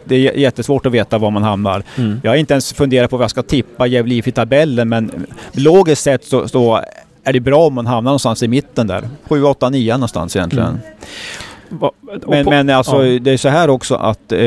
det 0.04 0.10
är 0.10 0.36
jättesvårt 0.36 0.86
att 0.86 0.92
veta 0.92 1.18
var 1.18 1.30
man 1.30 1.42
hamnar. 1.42 1.82
Mm. 1.96 2.20
Jag 2.22 2.30
har 2.30 2.36
inte 2.36 2.54
ens 2.54 2.72
funderat 2.72 3.10
på 3.10 3.16
vad 3.16 3.24
jag 3.24 3.30
ska 3.30 3.42
tippa 3.42 3.86
Gävle 3.86 4.14
i 4.14 4.22
tabellen 4.22 4.88
men 4.88 5.26
logiskt 5.52 6.02
sett 6.02 6.24
så, 6.24 6.48
så 6.48 6.80
är 7.24 7.32
det 7.32 7.40
bra 7.40 7.66
om 7.66 7.74
man 7.74 7.86
hamnar 7.86 8.10
någonstans 8.10 8.42
i 8.42 8.48
mitten 8.48 8.86
där. 8.86 9.08
7, 9.28 9.44
8, 9.44 9.70
9 9.70 9.92
någonstans 9.92 10.36
egentligen. 10.36 10.68
Mm. 10.68 10.80
Va- 11.68 11.90
Men, 12.28 12.44
på- 12.44 12.50
men 12.50 12.70
alltså 12.70 13.06
ja. 13.06 13.18
det 13.18 13.30
är 13.30 13.36
så 13.36 13.48
här 13.48 13.70
också 13.70 13.94
att 13.94 14.32
eh, 14.32 14.38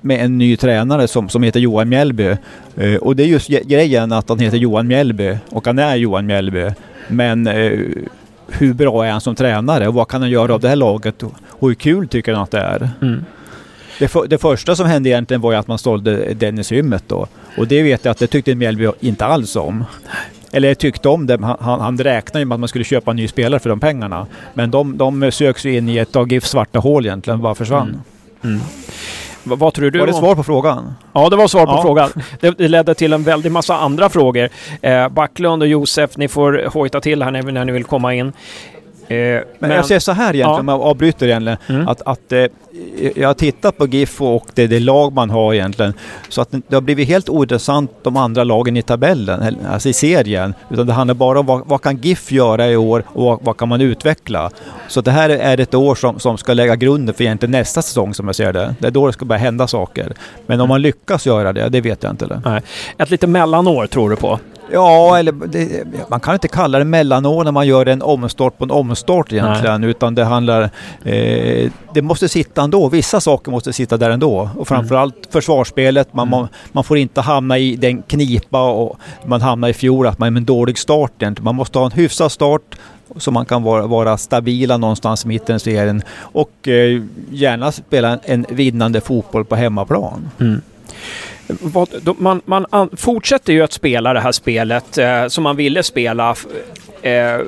med 0.00 0.24
en 0.24 0.38
ny 0.38 0.56
tränare 0.56 1.08
som, 1.08 1.28
som 1.28 1.42
heter 1.42 1.60
Johan 1.60 1.88
Mjällby. 1.88 2.36
Eh, 2.76 2.94
och 3.00 3.16
det 3.16 3.22
är 3.22 3.26
just 3.26 3.48
grejen 3.48 4.12
att 4.12 4.28
han 4.28 4.38
heter 4.38 4.56
Johan 4.56 4.86
Mjällby 4.86 5.36
och 5.50 5.66
han 5.66 5.78
är 5.78 5.96
Johan 5.96 6.26
Mjällby. 6.26 6.70
Men 7.08 7.46
eh, 7.46 7.78
hur 8.48 8.72
bra 8.74 9.04
är 9.06 9.10
han 9.10 9.20
som 9.20 9.34
tränare 9.34 9.88
och 9.88 9.94
vad 9.94 10.08
kan 10.08 10.20
han 10.20 10.30
göra 10.30 10.54
av 10.54 10.60
det 10.60 10.68
här 10.68 10.76
laget 10.76 11.22
och, 11.22 11.32
och 11.48 11.68
hur 11.68 11.74
kul 11.74 12.08
tycker 12.08 12.32
han 12.32 12.42
att 12.42 12.50
det 12.50 12.58
är? 12.60 12.90
Mm. 13.02 13.24
Det, 13.98 14.08
för, 14.08 14.26
det 14.26 14.38
första 14.38 14.76
som 14.76 14.86
hände 14.86 15.08
egentligen 15.08 15.40
var 15.40 15.52
ju 15.52 15.58
att 15.58 15.66
man 15.68 15.78
sålde 15.78 16.34
Dennis 16.34 16.72
Hymmet 16.72 17.04
då. 17.06 17.26
Och 17.58 17.68
det 17.68 17.82
vet 17.82 18.04
jag 18.04 18.12
att 18.12 18.18
det 18.18 18.26
tyckte 18.26 18.54
Mjällby 18.54 18.88
inte 19.00 19.24
alls 19.24 19.56
om. 19.56 19.84
Eller 20.56 20.74
tyckte 20.74 21.08
om 21.08 21.26
det, 21.26 21.38
han, 21.60 21.80
han 21.80 21.98
räknade 21.98 22.38
ju 22.38 22.44
med 22.44 22.54
att 22.54 22.60
man 22.60 22.68
skulle 22.68 22.84
köpa 22.84 23.10
en 23.10 23.16
ny 23.16 23.28
spelare 23.28 23.60
för 23.60 23.68
de 23.70 23.80
pengarna. 23.80 24.26
Men 24.54 24.70
de, 24.70 24.96
de 24.98 25.30
söks 25.32 25.64
ju 25.66 25.76
in 25.76 25.88
i 25.88 25.96
ett 25.98 26.16
av 26.16 26.32
GIFs 26.32 26.50
svarta 26.50 26.78
hål 26.78 27.06
egentligen, 27.06 27.40
bara 27.42 27.54
försvann. 27.54 28.02
Mm. 28.44 28.60
Va- 29.44 29.56
Vad 29.56 29.74
tror 29.74 29.90
du? 29.90 29.98
Var 29.98 30.06
det 30.06 30.12
svar 30.14 30.34
på 30.34 30.42
frågan? 30.42 30.94
Ja, 31.12 31.28
det 31.28 31.36
var 31.36 31.48
svar 31.48 31.66
på 31.66 31.72
Ja. 31.72 31.82
frågan. 31.82 32.10
Det, 32.40 32.58
det 32.58 32.68
ledde 32.68 32.94
till 32.94 33.12
en 33.12 33.22
väldig 33.22 33.52
massa 33.52 33.76
andra 33.76 34.08
frågor. 34.08 34.48
Eh, 34.82 35.08
Backlund 35.08 35.62
och 35.62 35.68
Josef, 35.68 36.16
ni 36.16 36.28
får 36.28 36.70
hojta 36.72 37.00
till 37.00 37.22
här 37.22 37.30
när, 37.30 37.42
när 37.42 37.64
ni 37.64 37.72
vill 37.72 37.84
komma 37.84 38.14
in. 38.14 38.32
Eh, 39.08 39.16
Men, 39.16 39.42
men- 39.58 39.70
jag 39.70 39.86
säger 39.86 40.00
så 40.00 40.12
här 40.12 40.34
egentligen, 40.34 40.50
Ja. 40.54 40.60
om 40.60 40.68
jag 40.68 40.80
avbryter 40.90 41.26
egentligen. 41.26 41.58
Mm. 41.68 41.88
Att, 41.88 42.02
att, 42.06 42.32
eh, 42.32 42.44
jag 43.16 43.28
har 43.28 43.34
tittat 43.34 43.78
på 43.78 43.86
GIF 43.86 44.22
och 44.22 44.46
det, 44.54 44.66
det 44.66 44.80
lag 44.80 45.12
man 45.12 45.30
har 45.30 45.54
egentligen. 45.54 45.94
Så 46.28 46.40
att 46.40 46.48
det 46.68 46.76
har 46.76 46.80
blivit 46.80 47.08
helt 47.08 47.28
ointressant 47.28 47.90
de 48.02 48.16
andra 48.16 48.44
lagen 48.44 48.76
i 48.76 48.82
tabellen, 48.82 49.56
alltså 49.72 49.88
i 49.88 49.92
serien. 49.92 50.54
Utan 50.70 50.86
det 50.86 50.92
handlar 50.92 51.14
bara 51.14 51.40
om 51.40 51.46
vad, 51.46 51.66
vad 51.66 51.82
kan 51.82 51.96
GIF 51.96 52.32
göra 52.32 52.68
i 52.68 52.76
år 52.76 53.04
och 53.06 53.24
vad, 53.24 53.38
vad 53.42 53.56
kan 53.56 53.68
man 53.68 53.80
utveckla. 53.80 54.50
Så 54.88 55.00
det 55.00 55.10
här 55.10 55.28
är 55.30 55.60
ett 55.60 55.74
år 55.74 55.94
som, 55.94 56.18
som 56.18 56.38
ska 56.38 56.52
lägga 56.54 56.76
grunden 56.76 57.14
för 57.14 57.24
egentligen 57.24 57.50
nästa 57.50 57.82
säsong 57.82 58.14
som 58.14 58.26
jag 58.26 58.34
ser 58.34 58.52
det. 58.52 58.74
Det 58.78 58.86
är 58.86 58.90
då 58.90 59.06
det 59.06 59.12
ska 59.12 59.24
börja 59.24 59.40
hända 59.40 59.66
saker. 59.66 60.12
Men 60.46 60.60
om 60.60 60.68
man 60.68 60.82
lyckas 60.82 61.26
göra 61.26 61.52
det, 61.52 61.68
det 61.68 61.80
vet 61.80 62.02
jag 62.02 62.12
inte. 62.12 62.24
Eller? 62.24 62.40
Nej. 62.44 62.62
Ett 62.98 63.10
lite 63.10 63.26
mellanår 63.26 63.86
tror 63.86 64.10
du 64.10 64.16
på? 64.16 64.38
Ja, 64.72 65.18
eller 65.18 65.32
det, 65.32 65.84
man 66.08 66.20
kan 66.20 66.34
inte 66.34 66.48
kalla 66.48 66.78
det 66.78 66.84
mellanår 66.84 67.44
när 67.44 67.52
man 67.52 67.66
gör 67.66 67.86
en 67.86 68.02
omstart 68.02 68.58
på 68.58 68.64
en 68.64 68.70
omstart 68.70 69.32
egentligen. 69.32 69.84
Utan 69.84 70.14
det 70.14 70.24
handlar... 70.24 70.62
Eh, 71.04 71.70
det 71.94 72.02
måste 72.02 72.28
sitta 72.28 72.62
ändå. 72.62 72.88
Vissa 72.88 73.20
saker 73.20 73.50
måste 73.50 73.72
sitta 73.72 73.96
där 73.96 74.10
ändå. 74.10 74.50
Och 74.56 74.68
framförallt 74.68 75.28
försvarsspelet. 75.30 76.14
Man, 76.14 76.28
man, 76.28 76.48
man 76.72 76.84
får 76.84 76.98
inte 76.98 77.20
hamna 77.20 77.58
i 77.58 77.76
den 77.76 78.02
knipa 78.02 78.70
och 78.70 78.98
man 79.24 79.42
hamnade 79.42 79.70
i 79.70 79.74
fjol 79.74 80.06
att 80.06 80.18
man 80.18 80.26
är 80.26 80.30
med 80.30 80.40
en 80.40 80.44
dålig 80.44 80.78
start. 80.78 81.12
egentligen. 81.18 81.44
Man 81.44 81.54
måste 81.54 81.78
ha 81.78 81.86
en 81.86 81.92
hyfsad 81.92 82.32
start 82.32 82.76
så 83.16 83.30
man 83.30 83.46
kan 83.46 83.62
vara, 83.62 83.86
vara 83.86 84.16
stabila 84.16 84.76
någonstans 84.76 85.24
i 85.24 85.28
mitten 85.28 85.56
i 85.56 85.60
serien. 85.60 86.02
Och 86.16 86.68
eh, 86.68 87.02
gärna 87.30 87.72
spela 87.72 88.18
en, 88.22 88.46
vinnande 88.48 89.00
fotboll 89.00 89.44
på 89.44 89.56
hemmaplan. 89.56 90.30
Då, 90.38 90.44
man, 92.18 92.40
man 92.44 92.66
an, 92.70 92.90
fortsätter 92.96 93.52
ju 93.52 93.62
att 93.62 93.72
spela 93.72 94.12
det 94.12 94.20
här 94.20 94.32
spelet 94.32 94.98
eh, 94.98 95.26
som 95.26 95.44
man 95.44 95.56
ville 95.56 95.82
spela. 95.82 96.34
Eh, 97.02 97.34
eh, 97.34 97.40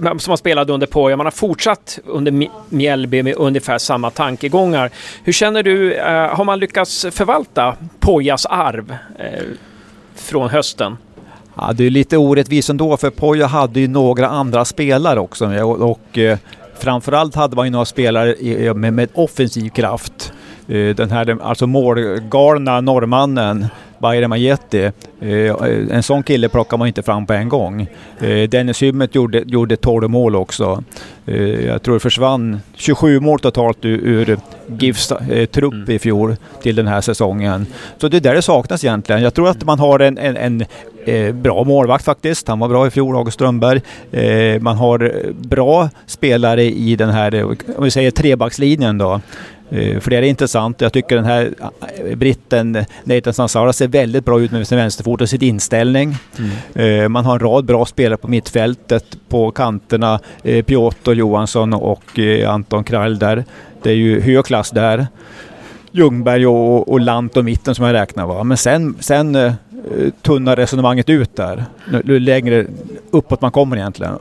som 0.00 0.30
man 0.30 0.38
spelade 0.38 0.72
under 0.72 0.86
Poja. 0.86 1.16
Man 1.16 1.26
har 1.26 1.30
fortsatt 1.30 1.98
under 2.04 2.48
Mjällby 2.68 3.22
med 3.22 3.34
ungefär 3.36 3.78
samma 3.78 4.10
tankegångar. 4.10 4.90
Hur 5.24 5.32
känner 5.32 5.62
du, 5.62 5.94
eh, 5.94 6.36
har 6.36 6.44
man 6.44 6.58
lyckats 6.58 7.06
förvalta 7.10 7.76
Pojas 8.00 8.46
arv 8.46 8.96
eh, 9.18 9.42
från 10.14 10.48
hösten? 10.50 10.96
Ja, 11.54 11.72
det 11.72 11.86
är 11.86 11.90
lite 11.90 12.16
orättvist 12.16 12.70
ändå 12.70 12.96
för 12.96 13.10
Poja 13.10 13.46
hade 13.46 13.80
ju 13.80 13.88
några 13.88 14.28
andra 14.28 14.64
spelare 14.64 15.20
också 15.20 15.46
och, 15.46 15.90
och 15.90 16.18
eh, 16.18 16.38
framförallt 16.78 17.34
hade 17.34 17.56
man 17.56 17.66
ju 17.66 17.70
några 17.70 17.84
spelare 17.84 18.74
med, 18.74 18.92
med 18.92 19.08
offensiv 19.14 19.68
kraft. 19.70 20.32
Eh, 20.68 20.94
den 20.94 21.10
här 21.10 21.38
alltså 21.42 21.66
målgalna 21.66 22.80
norrmannen 22.80 23.66
Bayram 23.98 24.32
Ajeti. 24.32 24.90
Eh, 25.20 25.54
en 25.90 26.02
sån 26.02 26.22
kille 26.22 26.48
plockar 26.48 26.76
man 26.76 26.88
inte 26.88 27.02
fram 27.02 27.26
på 27.26 27.32
en 27.32 27.48
gång. 27.48 27.86
Eh, 28.20 28.48
Dennis 28.48 28.82
Hymmet 28.82 29.14
gjorde, 29.14 29.42
gjorde 29.46 29.76
12 29.76 30.10
mål 30.10 30.36
också. 30.36 30.84
Jag 31.66 31.82
tror 31.82 31.94
det 31.94 32.00
försvann 32.00 32.60
27 32.74 33.20
mål 33.20 33.40
totalt 33.40 33.84
ur, 33.84 34.38
GIFs 34.66 35.12
trupp 35.50 35.88
i 35.88 35.98
fjol 35.98 36.36
till 36.62 36.76
den 36.76 36.86
här 36.86 37.00
säsongen. 37.00 37.66
Så 37.98 38.08
det 38.08 38.16
är 38.16 38.20
där 38.20 38.34
det 38.34 38.42
saknas 38.42 38.84
egentligen. 38.84 39.22
Jag 39.22 39.34
tror 39.34 39.48
att 39.48 39.64
man 39.64 39.78
har 39.78 39.98
en, 39.98 40.18
en, 40.18 40.36
en 40.36 41.42
bra 41.42 41.64
målvakt 41.64 42.04
faktiskt. 42.04 42.48
Han 42.48 42.58
var 42.58 42.68
bra 42.68 42.86
i 42.86 42.90
fjol, 42.90 43.16
August 43.16 43.34
Strömberg. 43.34 43.80
Man 44.60 44.76
har 44.76 45.22
bra 45.32 45.90
spelare 46.06 46.64
i 46.64 46.96
den 46.96 47.10
här, 47.10 47.44
om 47.76 47.84
vi 47.84 47.90
säger 47.90 48.10
trebackslinjen 48.10 48.98
då. 48.98 49.20
Eh, 49.70 50.00
För 50.00 50.10
det 50.10 50.16
är 50.16 50.22
intressant. 50.22 50.80
Jag 50.80 50.92
tycker 50.92 51.16
den 51.16 51.24
här 51.24 51.54
eh, 52.04 52.16
britten 52.16 52.84
Nathan 53.04 53.34
Sansara 53.34 53.72
ser 53.72 53.88
väldigt 53.88 54.24
bra 54.24 54.40
ut 54.40 54.50
med 54.50 54.68
sin 54.68 54.78
vänsterfot 54.78 55.20
och 55.20 55.28
sin 55.28 55.42
inställning. 55.44 56.16
Eh, 56.74 57.08
Man 57.08 57.24
har 57.24 57.32
en 57.32 57.38
rad 57.40 57.64
bra 57.64 57.86
spelare 57.86 58.16
på 58.16 58.28
mittfältet, 58.28 59.04
på 59.28 59.50
kanterna. 59.50 60.20
Piotr 60.66 61.12
Johansson 61.12 61.74
och 61.74 62.18
Anton 62.46 62.84
Krall 62.84 63.18
där. 63.18 63.44
Det 63.82 63.90
är 63.90 63.94
ju 63.94 64.20
hög 64.20 64.44
klass 64.44 64.70
där. 64.70 65.06
Ljungberg 65.90 66.46
och, 66.46 66.92
och 66.92 67.00
Lant 67.00 67.36
och 67.36 67.44
mitten 67.44 67.74
som 67.74 67.84
jag 67.84 67.92
räknar 67.94 68.26
va. 68.26 68.44
Men 68.44 68.56
sen, 68.56 68.96
sen 69.00 69.52
tunnar 70.22 70.56
resonemanget 70.56 71.08
ut 71.08 71.36
där. 71.36 71.64
Nu 72.04 72.18
längre 72.20 72.66
uppåt 73.10 73.40
man 73.40 73.50
kommer 73.50 73.76
egentligen. 73.76 74.14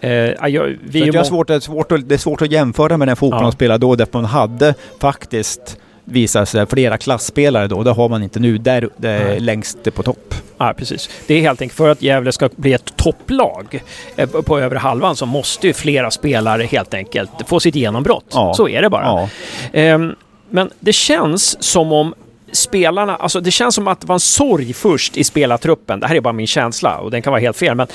Eh, 0.00 0.10
ja, 0.10 0.48
jag, 0.48 0.76
vi 0.82 1.06
jag 1.06 1.14
har 1.14 1.24
svårt, 1.24 1.48
det, 1.48 1.54
är 1.54 1.60
svårt 1.60 1.92
att, 1.92 2.08
det 2.08 2.14
är 2.14 2.18
svårt 2.18 2.42
att 2.42 2.52
jämföra 2.52 2.96
med 2.96 3.08
den 3.08 3.16
fotbollen 3.16 3.44
Ja. 3.44 3.50
de 3.50 3.52
spelade 3.52 3.86
då, 3.86 3.94
därför 3.94 4.12
man 4.12 4.24
hade 4.24 4.74
faktiskt 5.00 5.78
visat 6.04 6.48
sig 6.48 6.66
flera 6.66 6.98
klassspelare 6.98 7.66
då. 7.66 7.82
Det 7.82 7.90
har 7.90 8.08
man 8.08 8.22
inte 8.22 8.40
nu. 8.40 8.58
Där 8.58 8.88
det 8.96 9.08
är 9.10 9.24
Nej. 9.24 9.40
längst 9.40 9.94
på 9.94 10.02
topp. 10.02 10.34
Ja, 10.58 10.74
precis. 10.76 11.10
Det 11.26 11.34
är 11.34 11.40
helt 11.40 11.62
enkelt 11.62 11.76
för 11.76 11.88
att 11.88 12.02
Gävle 12.02 12.32
ska 12.32 12.48
bli 12.56 12.72
ett 12.72 12.96
topplag 12.96 13.82
eh, 14.16 14.28
på 14.28 14.60
övre 14.60 14.78
halvan 14.78 15.16
så 15.16 15.26
måste 15.26 15.66
ju 15.66 15.72
flera 15.72 16.10
spelare 16.10 16.62
helt 16.62 16.94
enkelt 16.94 17.30
få 17.46 17.60
sitt 17.60 17.74
genombrott. 17.74 18.24
Ja. 18.32 18.54
Så 18.54 18.68
är 18.68 18.82
det 18.82 18.90
bara. 18.90 19.04
Ja. 19.04 19.28
Ehm, 19.72 20.14
men 20.50 20.70
det 20.80 20.92
känns 20.92 21.62
som 21.62 21.92
om 21.92 22.14
spelarna, 22.52 23.16
alltså 23.16 23.40
det 23.40 23.50
känns 23.50 23.74
som 23.74 23.88
att 23.88 24.00
det 24.00 24.06
var 24.06 24.14
en 24.14 24.20
sorg 24.20 24.72
först 24.72 25.16
i 25.16 25.24
spelartruppen. 25.24 26.00
Det 26.00 26.06
här 26.06 26.14
är 26.14 26.20
bara 26.20 26.32
min 26.32 26.46
känsla 26.46 26.98
och 26.98 27.10
den 27.10 27.22
kan 27.22 27.30
vara 27.30 27.40
helt 27.40 27.56
fel, 27.56 27.74
men 27.74 27.86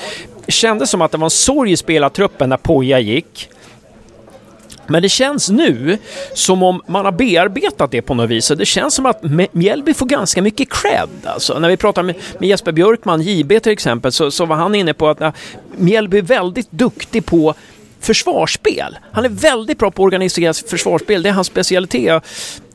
det 0.46 0.52
kändes 0.52 0.90
som 0.90 1.02
att 1.02 1.12
det 1.12 1.18
var 1.18 1.26
en 1.26 1.30
sorg 1.30 1.72
i 1.72 1.76
spelartruppen 1.76 2.48
när 2.48 2.56
Poja 2.56 2.98
gick. 2.98 3.50
Men 4.86 5.02
det 5.02 5.08
känns 5.08 5.50
nu 5.50 5.98
som 6.34 6.62
om 6.62 6.82
man 6.86 7.04
har 7.04 7.12
bearbetat 7.12 7.90
det 7.90 8.02
på 8.02 8.14
något 8.14 8.30
vis. 8.30 8.50
Och 8.50 8.56
det 8.56 8.66
känns 8.66 8.94
som 8.94 9.06
att 9.06 9.22
Mjällby 9.52 9.94
får 9.94 10.06
ganska 10.06 10.42
mycket 10.42 10.70
cred. 10.70 11.08
Alltså. 11.24 11.58
När 11.58 11.68
vi 11.68 11.76
pratar 11.76 12.02
med, 12.02 12.14
med 12.38 12.48
Jesper 12.48 12.72
Björkman, 12.72 13.22
JB 13.22 13.62
till 13.62 13.72
exempel, 13.72 14.12
så, 14.12 14.30
så 14.30 14.46
var 14.46 14.56
han 14.56 14.74
inne 14.74 14.94
på 14.94 15.08
att 15.08 15.20
ja, 15.20 15.32
Mjällby 15.76 16.18
är 16.18 16.22
väldigt 16.22 16.70
duktig 16.70 17.26
på 17.26 17.54
försvarsspel. 18.00 18.98
Han 19.12 19.24
är 19.24 19.28
väldigt 19.28 19.78
bra 19.78 19.90
på 19.90 20.02
att 20.02 20.06
organisera 20.06 20.54
försvarsspel. 20.54 21.22
Det 21.22 21.28
är 21.28 21.32
hans 21.32 21.46
specialitet. 21.46 22.22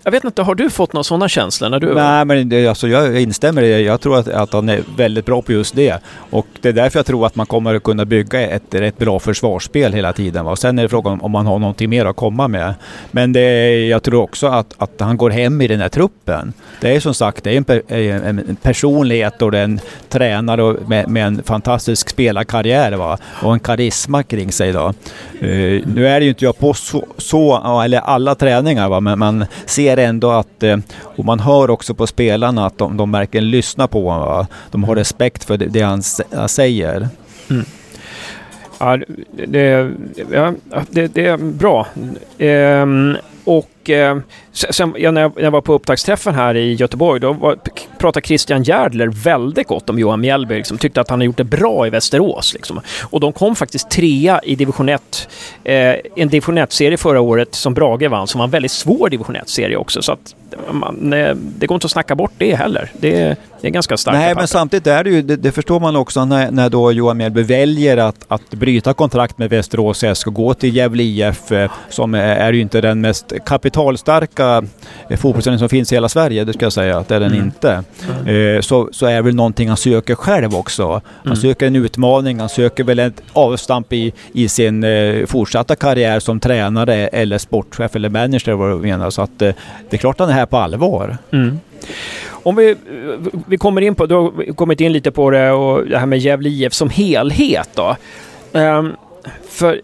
Jag 0.04 0.12
vet 0.12 0.24
inte, 0.24 0.42
har 0.42 0.56
du 0.56 0.70
fått 0.70 0.94
några 0.94 1.04
sådana 1.04 1.30
känslor? 1.30 1.70
När 1.70 1.80
du... 1.80 1.94
Nej, 1.94 2.26
men 2.26 2.50
det, 2.50 2.68
alltså, 2.68 2.88
jag 2.88 3.22
instämmer 3.22 3.62
i 3.62 3.70
det. 3.70 3.80
Jag 3.82 4.02
tror 4.02 4.20
att, 4.20 4.28
att 4.28 4.54
han 4.54 4.70
är 4.70 4.84
väldigt 4.98 5.26
bra 5.26 5.42
på 5.42 5.52
just 5.52 5.76
det. 5.76 6.00
Och 6.30 6.48
det 6.62 6.70
är 6.70 6.74
därför 6.74 7.00
jag 7.00 7.06
tror 7.06 7.26
att 7.26 7.36
man 7.36 7.46
kommer 7.46 7.76
att 7.76 7.84
kunna 7.84 8.06
bygga 8.06 8.48
ett 8.48 8.64
rätt 8.70 8.98
bra 8.98 9.20
försvarsspel 9.20 9.94
hela 9.94 10.14
tiden. 10.14 10.46
Va? 10.46 10.56
Sen 10.56 10.80
är 10.80 10.84
det 10.84 10.90
frågan 10.90 11.22
om, 11.22 11.32
man 11.32 11.46
har 11.46 11.60
någonting 11.60 11.90
mer 11.90 12.06
att 12.06 12.16
komma 12.16 12.48
med. 12.48 12.74
Men 13.12 13.34
det, 13.34 13.88
jag 13.88 14.04
tror 14.04 14.22
också 14.22 14.48
att, 14.48 14.74
att 14.78 15.00
han 15.00 15.18
går 15.18 15.30
hem 15.30 15.62
i 15.62 15.68
den 15.68 15.82
här 15.82 15.90
truppen. 15.90 16.54
Det 16.82 16.96
är 16.96 17.00
som 17.00 17.14
sagt 17.14 17.44
det 17.44 17.52
är 17.52 17.58
en, 17.58 17.64
per, 17.64 17.82
en, 17.92 18.58
personlighet 18.62 19.42
och 19.42 19.52
det 19.52 19.60
är 19.60 19.64
en 19.64 19.80
tränare 20.10 20.76
med, 20.88 21.10
med 21.10 21.28
en 21.28 21.44
fantastisk 21.44 22.10
spelarkarriär 22.10 22.92
va? 22.92 23.18
och 23.42 23.54
en 23.54 23.60
karisma 23.60 24.24
kring 24.24 24.52
sig. 24.52 24.72
Då. 24.72 24.94
Uh, 25.44 25.82
nu 25.86 26.08
är 26.08 26.20
det 26.20 26.24
ju 26.24 26.30
inte 26.30 26.46
jag 26.46 26.58
på 26.58 26.74
så, 26.74 27.06
så 27.18 27.82
eller 27.82 28.00
alla 28.00 28.36
träningar, 28.36 28.90
va? 28.90 29.00
men 29.00 29.20
man 29.20 29.46
ser 29.66 29.91
ser 29.92 30.04
ändå 30.04 30.32
att, 30.32 30.64
eh, 30.64 30.78
och 31.18 31.26
man 31.26 31.40
hör 31.40 31.70
också 31.70 31.94
på 31.94 32.08
spelarna 32.08 32.66
att 32.66 32.78
de, 32.78 32.98
de 32.98 33.12
verkligen 33.12 33.50
lyssnar 33.50 33.88
på 33.88 34.10
honom. 34.10 34.28
Va? 34.28 34.48
De 34.72 34.84
har 34.84 34.96
respekt 34.96 35.44
för 35.44 35.58
det, 35.58 35.66
det 35.66 35.82
han, 35.82 36.02
säger. 36.04 36.28
Mm. 36.38 36.48
säger. 36.48 37.08
Ja, 38.80 38.98
det, 39.48 39.92
ja, 40.32 40.54
det, 40.90 41.08
det 41.08 41.26
är 41.26 41.38
bra. 41.38 41.88
Ehm, 42.38 43.18
och 43.44 43.81
eh, 43.90 44.18
sen, 44.52 44.94
ja, 44.98 45.12
när, 45.12 45.22
jag, 45.22 45.32
när 45.36 45.44
jag 45.44 45.52
var 45.52 45.62
på 45.62 45.74
upptaktsträffen 45.74 46.36
här 46.36 46.56
i 46.56 46.74
Göteborg, 46.74 47.20
då 47.20 47.34
var, 47.34 47.58
pratade 47.98 48.28
Christian 48.28 48.64
Järdler 48.64 49.08
väldigt 49.08 49.68
gott 49.68 49.90
om 49.90 50.00
Johan 50.00 50.22
Mjällby. 50.22 50.56
Liksom, 50.56 50.78
tyckte 50.78 51.02
att 51.02 51.10
han 51.10 51.20
har 51.20 51.26
gjort 51.26 51.38
det 51.38 51.44
bra 51.44 51.88
i 51.88 51.90
Västerås. 51.90 52.54
Liksom. 52.54 52.82
Och 53.04 53.20
de 53.20 53.34
kom 53.34 53.56
faktiskt 53.56 53.90
trea 53.90 54.40
i 54.44 54.56
division 54.56 54.90
1. 54.90 55.28
Eh, 55.64 55.96
en 56.16 56.30
division 56.30 56.58
1-serie 56.58 56.98
förra 56.98 57.22
året 57.22 57.56
som 57.56 57.74
Brage 57.74 58.10
vann, 58.10 58.28
som 58.28 58.40
var 58.40 58.46
en 58.46 58.52
väldigt 58.52 58.72
svår 58.72 59.10
division 59.10 59.36
1-serie 59.36 59.78
också. 59.78 60.02
Så 60.02 60.12
att 60.12 60.36
man, 60.72 61.10
det 61.60 61.68
går 61.68 61.76
inte 61.76 61.86
att 61.86 61.92
snacka 61.92 62.16
bort 62.16 62.32
det 62.38 62.56
heller. 62.56 62.92
Det, 63.00 63.38
det 63.62 63.68
är 63.68 63.72
ganska 63.72 63.98
starkt. 63.98 64.18
Nej, 64.18 64.36
men 64.36 64.48
samtidigt 64.48 64.88
är 64.88 65.04
det 65.04 65.10
ju, 65.10 65.22
det, 65.22 65.36
det 65.36 65.52
förstår 65.52 65.80
man 65.80 65.96
också 65.96 66.26
när, 66.26 66.52
när 66.52 66.70
då 66.70 66.92
Johan 66.92 67.18
Mjällby 67.18 67.44
väljer 67.44 67.98
att, 67.98 68.26
att 68.28 68.50
bryta 68.50 68.94
kontrakt 68.94 69.38
med 69.38 69.50
Västerås 69.50 70.04
SK 70.14 70.28
och 70.28 70.34
gå 70.34 70.54
till 70.54 70.76
Gävle 70.76 71.04
IF 71.04 71.52
eh, 71.52 71.72
som 71.90 72.14
är, 72.14 72.36
är 72.36 72.54
ju 72.54 72.62
inte 72.62 72.82
den 72.82 73.02
mest 73.02 73.34
kapitalstarka 73.72 74.64
eh, 75.10 75.18
fotbollsföreningen 75.18 75.60
som 75.60 75.70
finns 75.70 75.92
i 75.92 75.96
hela 75.96 76.10
Sverige, 76.10 76.44
det 76.44 76.54
ska 76.54 76.66
jag 76.66 76.74
säga 76.74 76.98
att 76.98 77.08
det 77.08 77.16
är 77.16 77.20
den 77.20 77.32
Mm. 77.34 77.46
inte. 77.46 77.84
Eh, 78.32 78.62
så, 78.62 78.90
så 78.92 79.06
är 79.06 79.22
väl 79.22 79.36
någonting 79.36 79.68
han 79.68 79.78
söker 79.78 80.16
själv 80.16 80.56
också. 80.56 80.92
Han 80.92 81.02
Mm. 81.26 81.36
söker 81.36 81.68
en 81.68 81.76
utmaning, 81.76 82.40
han 82.40 82.50
söker 82.50 82.84
väl 82.84 83.00
ett 83.00 83.22
avstamp 83.34 83.94
i, 83.94 84.14
i 84.34 84.48
sin 84.50 84.84
eh, 84.84 85.26
fortsatta 85.26 85.76
karriär 85.76 86.20
som 86.20 86.40
tränare 86.40 87.08
eller 87.08 87.38
sportchef 87.38 87.96
eller 87.96 88.10
manager 88.10 88.54
vad 88.54 88.70
du 88.72 88.76
menar. 88.76 89.10
Så 89.10 89.22
att 89.22 89.40
det 89.40 89.56
är 89.90 89.98
klart 89.98 90.20
han 90.20 90.30
är 90.30 90.34
här 90.34 90.46
på 90.46 90.58
allvar. 90.58 91.18
Mm. 91.32 91.60
Om 92.44 92.56
vi, 92.56 92.76
vi 93.48 93.58
kommer 93.58 93.82
in 93.82 93.96
på, 93.96 94.06
du 94.06 94.16
har 94.16 94.54
kommit 94.54 94.82
in 94.82 94.92
lite 94.94 95.12
på 95.12 95.30
det 95.30 95.52
och 95.52 95.86
det 95.88 95.98
här 95.98 96.06
med 96.06 96.20
Gävle 96.20 96.50
IF 96.50 96.74
som 96.74 96.90
helhet 96.90 97.70
då. 97.76 97.96
Ehm, 98.54 98.94
för 99.50 99.82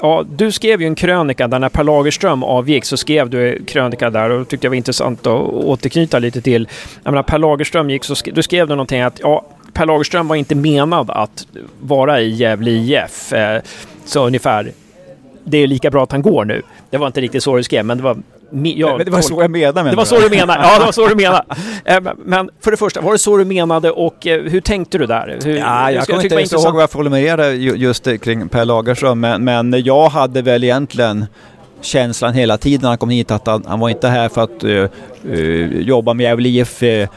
Ja, 0.00 0.24
du 0.28 0.52
skrev 0.52 0.80
ju 0.80 0.86
en 0.86 0.94
krönika 0.94 1.48
där 1.48 1.58
när 1.58 1.68
Per 1.68 1.84
Lagerström 1.84 2.42
avgick 2.42 2.84
så 2.84 2.96
skrev 2.96 3.30
du 3.30 3.56
en 3.56 3.64
krönika 3.64 4.10
där 4.10 4.30
och 4.30 4.48
tyckte 4.48 4.66
jag 4.66 4.70
var 4.70 4.76
intressant 4.76 5.26
att 5.26 5.52
återknyta 5.52 6.18
lite 6.18 6.40
till. 6.40 6.68
Jag 7.02 7.10
menar, 7.10 7.22
Per 7.22 7.38
Lagerström 7.38 7.90
gick 7.90 8.04
så 8.04 8.14
skrev, 8.14 8.34
du 8.34 8.42
skrev 8.42 8.68
du 8.68 8.74
någonting 8.74 9.00
att 9.00 9.20
ja, 9.22 9.46
Per 9.72 9.86
Lagerström 9.86 10.28
var 10.28 10.36
inte 10.36 10.54
menad 10.54 11.10
att 11.10 11.46
vara 11.80 12.20
i 12.20 12.28
Gävle 12.28 12.70
IF. 12.70 13.32
Eh, 13.32 13.62
så 14.04 14.26
ungefär, 14.26 14.72
det 15.44 15.58
är 15.58 15.66
lika 15.66 15.90
bra 15.90 16.02
att 16.02 16.12
han 16.12 16.22
går 16.22 16.44
nu. 16.44 16.62
Det 16.90 16.96
var 16.96 17.06
inte 17.06 17.20
riktigt 17.20 17.42
så 17.42 17.56
du 17.56 17.62
skrev, 17.62 17.84
men 17.84 17.96
det 17.96 18.04
var... 18.04 18.16
Jag, 18.50 18.96
Men 18.96 19.04
det 19.06 19.10
var 19.12 19.20
så 19.20 19.42
jag 19.42 19.50
menade. 19.50 19.90
det 19.90 19.96
var 19.96 20.04
så 20.04 20.18
du 20.20 20.28
menade. 20.30 20.60
Ja, 20.62 20.78
det 20.78 20.84
var 20.84 20.92
så 20.92 21.06
du 21.06 21.14
menade. 21.14 21.44
Eh, 21.84 22.00
men- 22.24 22.50
för 22.60 22.70
det 22.70 22.76
första, 22.76 23.00
var 23.00 23.12
det 23.12 23.18
så 23.18 23.36
du 23.36 23.44
menade 23.44 23.90
och 23.90 24.26
eh, 24.26 24.42
hur 24.42 24.60
tänkte 24.60 24.98
du 24.98 25.06
där? 25.06 25.38
Hur, 25.44 25.56
Ja, 25.56 25.90
jag 25.90 26.06
kommer 26.06 26.22
inte 26.22 26.34
ens 26.34 26.52
ihåg 26.52 26.74
vad 26.74 26.82
jag 26.82 26.90
formulerade 26.90 27.52
ju- 27.52 27.74
just 27.76 28.04
det 28.04 28.18
kring 28.18 28.48
Per 28.48 28.64
Lagerström, 28.64 29.20
men, 29.20 29.44
men 29.44 29.82
jag 29.84 30.08
hade 30.08 30.42
väl 30.42 30.64
egentligen 30.64 31.26
känslan 31.80 32.34
hela 32.34 32.58
tiden 32.58 32.80
när 32.82 32.88
han 32.88 32.98
kom 32.98 33.10
hit 33.10 33.30
att 33.30 33.46
han, 33.46 33.64
han 33.68 33.80
var 33.80 33.88
inte 33.88 34.08
här 34.08 34.28
för 34.28 34.42
att 34.42 34.64
eh, 34.64 35.32
eh, 35.32 35.80
jobba 35.80 36.14
med 36.14 36.24
Gävle 36.24 36.48
IF 36.48 36.82
eh, 36.82 37.08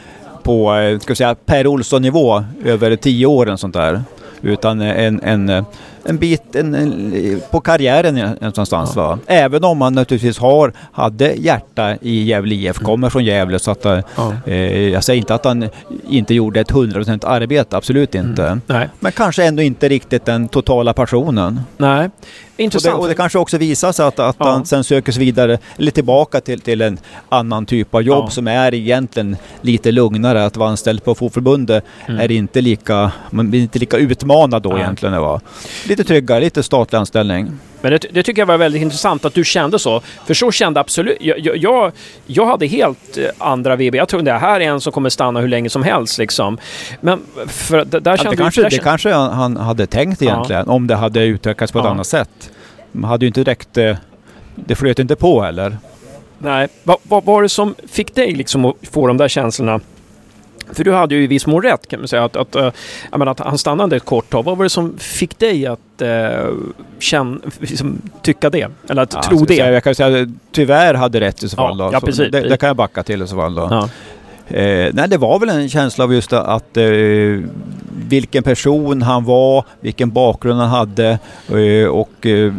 på 0.43 0.75
eh, 0.75 0.99
ska 0.99 1.15
säga, 1.15 1.35
Per 1.45 1.67
Olsson-nivå 1.67 2.43
över 2.65 2.95
tio 2.95 3.25
år 3.25 3.49
och 3.51 3.59
sånt 3.59 3.73
där. 3.73 4.01
Utan 4.41 4.81
en, 4.81 5.21
en, 5.23 5.49
eh, 5.49 5.63
en 6.07 6.17
bit 6.17 6.55
en, 6.55 6.75
en, 6.75 7.41
på 7.51 7.61
karriären 7.61 8.15
någonstans. 8.41 8.95
Va? 8.95 9.19
Även 9.27 9.63
om 9.63 9.77
man 9.77 9.93
naturligtvis 9.93 10.37
har, 10.39 10.73
hade 10.91 11.33
hjärta 11.33 11.95
i 12.01 12.23
Gävle 12.23 12.55
IF, 12.55 12.77
kommer 12.77 13.09
från 13.09 13.25
Gävle. 13.25 13.59
Så 13.59 13.71
att, 13.71 13.85
eh, 13.85 13.99
Ja. 14.15 14.33
eh, 14.45 14.87
jag 14.89 15.03
säger 15.03 15.17
inte 15.19 15.35
att 15.35 15.45
han 15.45 15.69
inte 16.09 16.33
gjorde 16.33 16.59
ett 16.59 16.71
100% 16.71 17.25
arbete, 17.25 17.77
absolut 17.77 18.15
inte. 18.15 18.59
Nej, 18.67 18.89
Men 18.99 19.11
kanske 19.11 19.43
ändå 19.45 19.61
inte 19.63 19.89
riktigt 19.89 20.25
den 20.25 20.47
totala 20.47 20.93
passionen. 20.93 21.59
nej. 21.77 22.09
Och 22.57 22.59
det, 22.59 22.63
Intressant. 22.63 22.99
och 22.99 23.07
det 23.07 23.13
kanske 23.13 23.39
också 23.39 23.57
visar 23.57 23.91
sig 23.91 24.05
att, 24.05 24.19
att 24.19 24.35
Ja. 24.39 24.49
han 24.51 24.65
sen 24.65 24.83
söker 24.83 25.11
sig 25.11 25.19
vidare, 25.25 25.57
eller 25.77 25.91
tillbaka 25.91 26.41
till, 26.41 26.61
till 26.61 26.81
en 26.81 26.97
annan 27.29 27.65
typ 27.65 27.95
av 27.95 28.01
jobb 28.01 28.23
Ja. 28.25 28.29
som 28.29 28.47
är 28.47 28.73
egentligen 28.73 29.37
lite 29.61 29.91
lugnare. 29.91 30.45
Att 30.45 30.57
vara 30.57 30.69
anställd 30.69 31.03
på 31.03 31.15
Fotbollförbundet 31.15 31.83
Mm. 32.07 32.21
är 32.21 32.31
inte 32.31 32.61
lika, 32.61 33.11
man 33.29 33.49
blir 33.49 33.61
inte 33.61 33.79
lika 33.79 33.97
utmanad 33.97 34.61
då 34.61 34.77
egentligen. 34.77 35.21
Va? 35.21 35.41
Lite 35.97 36.07
tryggare, 36.07 36.39
lite 36.39 36.63
statlig 36.63 36.99
anställning. 36.99 37.51
Men 37.81 37.91
det, 37.91 38.05
det 38.11 38.23
tycker 38.23 38.41
jag 38.41 38.45
var 38.47 38.57
väldigt 38.57 38.81
intressant 38.81 39.25
att 39.25 39.33
du 39.33 39.43
kände 39.43 39.79
så. 39.79 40.01
För 40.25 40.33
så 40.33 40.51
kände 40.51 40.79
absolut... 40.79 41.17
Jag, 41.19 41.57
jag- 41.57 41.91
jag, 42.27 42.45
hade 42.45 42.67
helt 42.67 43.17
eh, 43.17 43.23
andra 43.37 43.75
VB. 43.75 43.95
Jag 43.97 44.07
trodde 44.07 44.31
det 44.31 44.37
här 44.37 44.59
är 44.59 44.65
en 44.65 44.81
som 44.81 44.93
kommer 44.93 45.09
stanna 45.09 45.39
hur 45.41 45.47
länge 45.47 45.69
som 45.69 45.83
helst 45.83 46.17
liksom. 46.17 46.57
Men 47.01 47.21
för, 47.47 47.85
där 47.85 48.01
Ja, 48.05 48.17
kände 48.17 48.29
det 48.31 48.35
du- 48.35 48.37
kanske, 48.43 48.61
där 48.61 48.69
det 48.69 48.77
kanske 48.79 49.13
han, 49.13 49.57
hade 49.57 49.85
tänkt 49.87 50.21
Ja. 50.21 50.31
egentligen, 50.31 50.67
om 50.69 50.87
det 50.87 50.95
hade 50.95 51.23
utökats 51.25 51.71
på 51.71 51.79
ett 51.79 51.85
Ja. 51.85 51.91
annat 51.91 52.07
sätt. 52.07 52.51
Man 52.91 53.09
hade 53.09 53.25
ju 53.25 53.27
inte 53.27 53.43
direkt... 53.43 53.77
eh, 53.77 53.95
Det 54.55 54.75
flöt 54.75 54.99
inte 54.99 55.15
på 55.15 55.41
heller. 55.41 55.77
Nej. 56.37 56.67
Vad, 56.83 56.97
vad 57.03 57.23
var 57.25 57.41
det 57.43 57.49
som 57.49 57.75
fick 57.91 58.15
dig 58.15 58.31
liksom 58.35 58.65
att 58.65 58.75
få 58.91 59.07
de 59.07 59.17
där 59.17 59.27
känslorna? 59.27 59.79
För 60.73 60.83
du 60.83 60.93
hade 60.93 61.15
ju 61.15 61.23
i 61.23 61.27
viss 61.27 61.47
mån 61.47 61.61
rätt 61.63 61.87
kan 61.87 61.99
man 61.99 62.07
säga. 62.07 62.23
Att, 62.23 62.35
att, 62.35 62.55
eh, 62.55 62.71
menar, 63.11 63.31
att 63.31 63.39
han 63.39 63.57
stannade 63.57 63.95
ett 63.95 64.05
kort 64.05 64.29
tag. 64.29 64.43
Vad 64.43 64.57
var 64.57 64.63
det 64.65 64.69
som 64.69 64.97
fick 64.97 65.39
dig 65.39 65.65
att 65.67 66.01
eh, 66.01 66.49
känna, 66.99 67.39
liksom, 67.59 68.01
tycka 68.21 68.49
det? 68.49 68.67
Eller 68.89 69.01
att 69.01 69.13
Ja, 69.13 69.21
tro 69.23 69.37
det? 69.45 69.47
Säga, 69.55 69.71
jag 69.71 69.83
kan 69.83 69.95
säga 69.95 70.27
tyvärr 70.51 70.93
hade 70.93 71.19
rätt 71.19 71.43
i 71.43 71.49
så 71.49 71.55
Ja, 71.59 71.67
fall. 71.67 71.77
då. 71.77 71.89
ja, 71.93 71.99
precis. 71.99 72.31
det, 72.31 72.41
det 72.41 72.57
kan 72.57 72.67
jag 72.67 72.75
backa 72.75 73.03
till 73.03 73.21
i 73.21 73.27
så 73.27 73.35
fall. 73.35 73.55
Då. 73.55 73.67
Ja. 73.71 73.89
Eh, 74.57 74.89
nej, 74.93 75.09
det 75.09 75.17
var 75.17 75.39
väl 75.39 75.49
en 75.49 75.69
känsla 75.69 76.03
av 76.03 76.13
just 76.13 76.33
att 76.33 76.77
eh, 76.77 76.85
vilken 78.09 78.43
person 78.43 79.01
han 79.01 79.23
var, 79.25 79.65
vilken 79.81 80.11
bakgrund 80.11 80.59
han 80.59 80.69
hade 80.69 81.19
eh, 81.49 81.87
och 81.89 82.25
eh, 82.25 82.53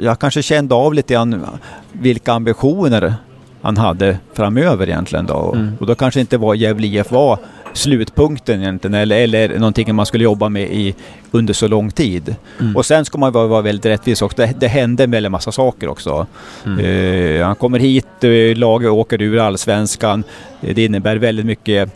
jag 0.00 0.18
kanske 0.18 0.42
kände 0.42 0.74
av 0.74 0.94
lite 0.94 1.14
grann 1.14 1.46
vilka 1.92 2.32
ambitioner 2.32 3.14
han 3.62 3.76
hade 3.76 4.18
framöver 4.32 4.88
egentligen 4.88 5.26
då. 5.26 5.52
Mm. 5.54 5.72
Och 5.80 5.86
då 5.86 5.94
kanske 5.94 6.20
inte 6.20 6.38
var 6.38 6.54
Gävle 6.54 6.86
IF 6.86 7.10
var 7.10 7.38
slutpunkten 7.72 8.60
egentligen 8.60 8.94
eller, 8.94 9.16
eller 9.16 9.58
någonting 9.58 9.94
man 9.94 10.06
skulle 10.06 10.24
jobba 10.24 10.48
med 10.48 10.62
i, 10.62 10.94
under 11.30 11.54
så 11.54 11.68
lång 11.68 11.90
tid. 11.90 12.36
Mm. 12.60 12.76
Och 12.76 12.86
sen 12.86 13.04
ska 13.04 13.18
man 13.18 13.32
vara, 13.32 13.46
vara 13.46 13.62
väldigt 13.62 13.86
rättvis 13.86 14.22
också. 14.22 14.36
Det, 14.36 14.54
det 14.60 14.68
hände 14.68 15.04
en 15.04 15.10
väldig 15.10 15.30
massa 15.30 15.52
saker 15.52 15.88
också. 15.88 16.26
Mm. 16.66 16.78
Eh, 16.78 17.46
han 17.46 17.56
kommer 17.56 17.78
hit, 17.78 18.24
eh, 18.24 18.56
laget 18.56 18.90
åker 18.90 19.22
ur 19.22 19.38
allsvenskan. 19.38 20.24
Det 20.60 20.84
innebär 20.84 21.16
väldigt 21.16 21.46
mycket 21.46 21.90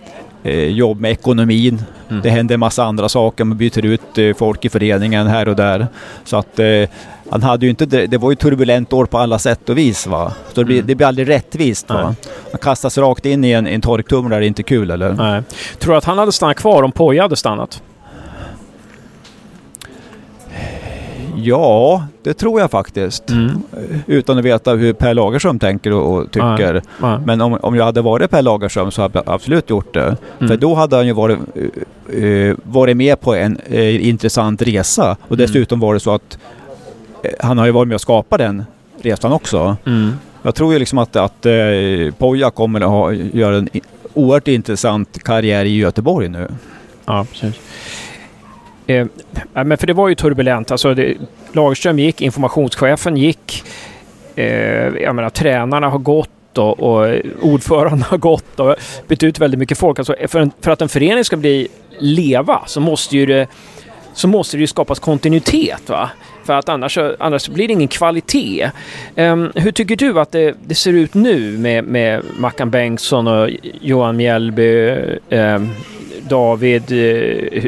jobb 0.54 1.00
med 1.00 1.10
ekonomin. 1.10 1.82
Mm. 2.10 2.22
Det 2.22 2.30
händer 2.30 2.54
en 2.54 2.60
massa 2.60 2.84
andra 2.84 3.08
saker. 3.08 3.44
Man 3.44 3.56
byter 3.58 3.84
ut 3.84 4.18
eh, 4.18 4.34
folk 4.36 4.64
i 4.64 4.68
föreningen 4.68 5.26
här 5.26 5.48
och 5.48 5.56
där. 5.56 5.86
Så 6.24 6.36
att 6.36 6.58
eh, 6.58 6.66
han 7.30 7.42
hade 7.42 7.66
ju 7.66 7.70
inte, 7.70 7.86
det, 7.86 8.18
var 8.18 8.30
ju 8.30 8.36
turbulent 8.36 8.92
år 8.92 9.06
på 9.06 9.18
alla 9.18 9.38
sätt 9.38 9.68
och 9.68 9.78
vis. 9.78 10.06
Va? 10.06 10.32
Så 10.52 10.60
det 10.60 10.64
blir, 10.64 10.76
Mm. 10.76 10.86
det 10.86 10.94
blir 10.94 11.06
aldrig 11.06 11.28
rättvist. 11.28 11.88
Nej. 11.88 11.98
Va? 11.98 12.14
Han 12.52 12.58
kastas 12.60 12.98
rakt 12.98 13.26
in 13.26 13.44
i 13.44 13.50
en, 13.52 13.66
en 13.66 13.80
torktumlare, 13.80 14.40
det 14.40 14.46
är 14.46 14.48
inte 14.48 14.62
kul 14.62 14.90
eller? 14.90 15.12
Nej. 15.12 15.42
Tror 15.78 15.92
du 15.92 15.98
att 15.98 16.04
han 16.04 16.18
hade 16.18 16.32
stannat 16.32 16.56
kvar 16.56 16.82
om 16.82 16.92
Poja 16.92 17.22
hade 17.22 17.36
stannat? 17.36 17.82
Ja, 21.36 22.06
det 22.22 22.34
tror 22.34 22.60
jag 22.60 22.70
faktiskt. 22.70 23.30
Mm. 23.30 23.62
Utan 24.06 24.38
att 24.38 24.44
veta 24.44 24.72
hur 24.74 24.92
Per 24.92 25.14
Lagerström 25.14 25.58
tänker 25.58 25.92
och, 25.92 26.16
och 26.16 26.30
tycker. 26.30 26.82
Ja. 27.00 27.20
Men 27.26 27.40
om, 27.40 27.58
om 27.62 27.76
jag 27.76 27.84
hade 27.84 28.02
varit 28.02 28.30
Per 28.30 28.42
Lagerström 28.42 28.90
så 28.90 29.02
hade 29.02 29.18
jag 29.18 29.34
absolut 29.34 29.70
gjort 29.70 29.94
det. 29.94 30.16
Mm. 30.38 30.48
För 30.48 30.56
då 30.56 30.74
hade 30.74 30.96
han 30.96 31.06
ju 31.06 31.12
varit, 31.12 31.38
eh, 32.12 32.56
varit 32.62 32.96
med 32.96 33.20
på 33.20 33.34
en 33.34 33.58
eh, 33.66 34.08
intressant 34.08 34.62
resa. 34.62 35.16
Och 35.28 35.36
dessutom 35.36 35.80
var 35.80 35.94
det 35.94 36.00
så 36.00 36.14
att 36.14 36.38
eh, 37.22 37.30
han 37.40 37.58
har 37.58 37.66
ju 37.66 37.72
varit 37.72 37.88
med 37.88 37.94
och 37.94 38.00
skapat 38.00 38.38
den 38.38 38.64
resan 39.02 39.32
också. 39.32 39.76
Mm. 39.86 40.12
Jag 40.42 40.54
tror 40.54 40.72
ju 40.72 40.78
liksom 40.78 40.98
att, 40.98 41.16
att 41.16 41.46
Poja 42.18 42.50
kommer 42.50 42.80
att 42.80 42.88
ha, 42.88 43.12
göra 43.12 43.56
en 43.56 43.68
oerhört 44.14 44.48
intressant 44.48 45.22
karriär 45.22 45.64
i 45.64 45.76
Göteborg 45.76 46.28
nu. 46.28 46.48
Ja, 47.04 47.26
precis. 47.32 47.54
Eh, 48.86 49.06
men 49.52 49.78
för 49.78 49.86
det 49.86 49.92
var 49.92 50.08
ju 50.08 50.14
turbulent. 50.14 50.70
Alltså 50.70 50.94
det, 50.94 51.16
Lagerström 51.52 51.98
gick, 51.98 52.20
informationschefen 52.20 53.16
gick. 53.16 53.64
Eh, 54.36 54.46
jag 54.86 55.14
menar, 55.14 55.30
tränarna 55.30 55.88
har 55.88 55.98
gått 55.98 56.58
och, 56.58 56.80
och 56.80 57.16
ordföranden 57.40 58.02
har 58.02 58.18
gått 58.18 58.60
och 58.60 58.76
bytt 59.08 59.22
ut 59.22 59.38
väldigt 59.38 59.58
mycket 59.60 59.78
folk. 59.78 59.98
Alltså, 59.98 60.14
för, 60.28 60.40
en, 60.40 60.50
för 60.60 60.70
att 60.70 60.82
en 60.82 60.88
förening 60.88 61.24
ska 61.24 61.36
bli 61.36 61.68
leva 61.98 62.62
så 62.66 62.80
måste 62.80 63.16
ju 63.16 63.26
det 63.26 63.46
så 64.12 64.28
måste 64.28 64.56
det 64.56 64.60
ju 64.60 64.66
skapas 64.66 64.98
kontinuitet. 64.98 65.88
Va? 65.88 66.10
För 66.46 66.52
att 66.52 66.68
annars, 66.68 66.98
annars 67.18 67.48
blir 67.48 67.68
det 67.68 67.72
ingen 67.72 67.88
kvalitet. 67.88 68.70
Um, 69.16 69.52
hur 69.54 69.72
tycker 69.72 69.96
du 69.96 70.20
att 70.20 70.32
det, 70.32 70.54
det 70.66 70.74
ser 70.74 70.92
ut 70.92 71.14
nu 71.14 71.58
med, 71.58 71.84
med 71.84 72.22
Mackan 72.38 72.70
Bengtsson 72.70 73.26
och 73.28 73.50
Johan 73.80 74.16
Mjällby, 74.16 74.90
um, 75.30 75.70
David 76.28 76.92
eh, 76.92 77.64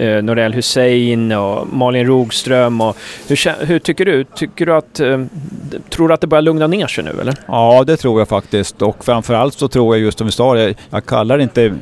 uh, 0.00 0.22
Norell 0.22 0.52
Hussein 0.52 1.32
och 1.32 1.68
Malin 1.72 2.06
Rogström. 2.06 2.80
Och 2.80 2.96
hur, 3.28 3.66
hur 3.66 3.78
tycker 3.78 4.04
du? 4.04 4.24
Tycker 4.24 4.66
du 4.66 4.74
att, 4.74 5.00
eh, 5.00 5.24
tror 5.90 6.08
du 6.08 6.14
att 6.14 6.20
det 6.20 6.26
börjar 6.26 6.42
lugna 6.42 6.66
ner 6.66 6.86
sig 6.86 7.04
nu 7.04 7.10
eller? 7.20 7.34
Ja, 7.46 7.84
det 7.86 7.96
tror 7.96 8.20
jag 8.20 8.28
faktiskt. 8.28 8.82
Och 8.82 9.04
framförallt 9.04 9.54
så 9.54 9.68
tror 9.68 9.96
jag 9.96 10.04
just 10.04 10.18
som 10.18 10.26
vi 10.26 10.32
sa, 10.32 10.58
jag, 10.58 10.74
jag 10.90 11.06
kallar 11.06 11.38
inte 11.38 11.74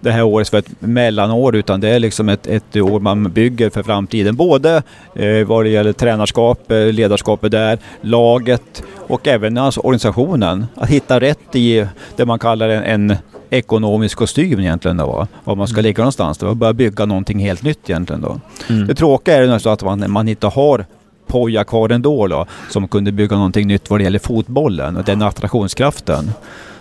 det 0.00 0.10
här 0.10 0.22
året 0.22 0.48
för 0.48 0.58
ett 0.58 0.70
mellanår 0.78 1.56
utan 1.56 1.80
det 1.80 1.88
är 1.88 1.98
liksom 1.98 2.28
ett, 2.28 2.46
ett 2.46 2.76
år 2.76 3.00
man 3.00 3.32
bygger 3.32 3.70
för 3.70 3.82
framtiden. 3.82 4.36
Både 4.36 4.82
eh, 5.14 5.46
vad 5.46 5.64
det 5.64 5.68
gäller 5.68 5.92
tränarskap, 5.92 6.70
eh, 6.70 6.92
ledarskapet 6.92 7.52
där, 7.52 7.78
laget 8.00 8.82
och 8.96 9.28
även 9.28 9.58
alltså 9.58 9.80
organisationen. 9.80 10.66
Att 10.74 10.88
hitta 10.88 11.20
rätt 11.20 11.56
i 11.56 11.86
det 12.16 12.26
man 12.26 12.38
kallar 12.38 12.68
en, 12.68 12.82
en 12.82 13.16
ekonomisk 13.50 14.18
kostym 14.18 14.60
egentligen 14.60 14.96
då. 14.96 15.06
va? 15.06 15.28
Var 15.44 15.54
man 15.54 15.68
ska 15.68 15.80
ligga 15.80 16.02
någonstans. 16.02 16.38
Då. 16.38 16.54
Börja 16.54 16.72
bygga 16.72 17.04
någonting 17.04 17.38
helt 17.38 17.62
nytt 17.62 17.90
egentligen 17.90 18.22
då. 18.22 18.40
Det 18.88 18.94
tråkiga 18.94 19.36
är 19.36 19.42
ju 19.42 19.70
att 19.70 19.82
man, 19.82 20.10
man 20.10 20.28
inte 20.28 20.46
har 20.46 20.86
Poja 21.26 21.64
kvar 21.64 21.88
ändå 21.88 22.26
då, 22.26 22.46
som 22.70 22.88
kunde 22.88 23.12
bygga 23.12 23.36
någonting 23.36 23.66
nytt 23.66 23.90
vad 23.90 24.00
det 24.00 24.04
gäller 24.04 24.18
fotbollen 24.18 24.96
och 24.96 25.04
den 25.04 25.22
attraktionskraften. 25.22 26.30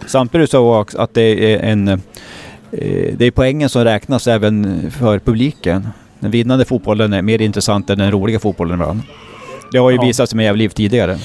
Samtidigt 0.07 0.49
så 0.49 0.85
att 0.97 1.13
det 1.13 1.53
är 1.53 1.59
en 1.59 2.01
det 3.17 3.25
är 3.25 3.31
poängen 3.31 3.69
som 3.69 3.83
räknas 3.83 4.27
även 4.27 4.91
för 4.91 5.19
publiken. 5.19 5.87
Den 6.19 6.31
vinnande 6.31 6.65
fotbollen 6.65 7.13
är 7.13 7.21
mer 7.21 7.41
intressant 7.41 7.89
än 7.89 7.97
den 7.97 8.11
roliga 8.11 8.39
fotbollen 8.39 8.73
ibland. 8.73 8.99
Det 9.71 9.77
har 9.77 9.89
ju 9.91 9.95
Ja. 9.97 10.01
visat 10.05 10.29
sig 10.29 10.37
med 10.37 10.43
Gävle 10.45 10.69
tidigare. 10.69 11.17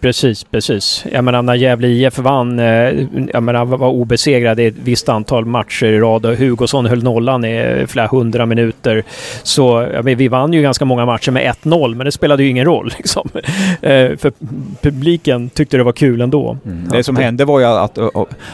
Precis, 0.00 0.44
precis. 0.44 1.04
Jag 1.12 1.24
menar 1.24 1.42
när 1.42 1.54
Gävle 1.54 1.88
IF 1.88 2.18
vann, 2.18 2.58
eh, 2.58 2.64
jag 3.32 3.42
menar 3.42 3.64
var 3.64 3.88
obesegrade 3.88 4.62
i 4.62 4.66
ett 4.66 4.74
visst 4.84 5.08
antal 5.08 5.44
matcher 5.44 5.86
i 5.86 5.98
rad 5.98 6.26
och 6.26 6.36
Hugosson 6.36 6.86
höll 6.86 7.02
nollan 7.02 7.44
i 7.44 7.84
flera 7.88 8.06
hundra 8.06 8.46
minuter. 8.46 9.02
Så 9.42 9.88
jag 9.92 10.04
menar, 10.04 10.16
vi 10.16 10.28
vann 10.28 10.52
ju 10.52 10.62
ganska 10.62 10.84
många 10.84 11.06
matcher 11.06 11.30
med 11.30 11.42
1-0, 11.64 11.94
men 11.94 12.04
det 12.04 12.12
spelade 12.12 12.42
ju 12.42 12.48
ingen 12.48 12.64
roll. 12.64 12.92
Liksom. 12.98 13.28
Eh, 13.82 14.16
För 14.16 14.32
publiken 14.82 15.50
tyckte 15.50 15.76
det 15.76 15.82
var 15.82 15.92
kul 15.92 16.20
ändå. 16.20 16.56
Det 16.92 17.04
som 17.04 17.16
hände 17.16 17.44
var 17.44 17.60
ju 17.60 17.66
att 17.66 17.98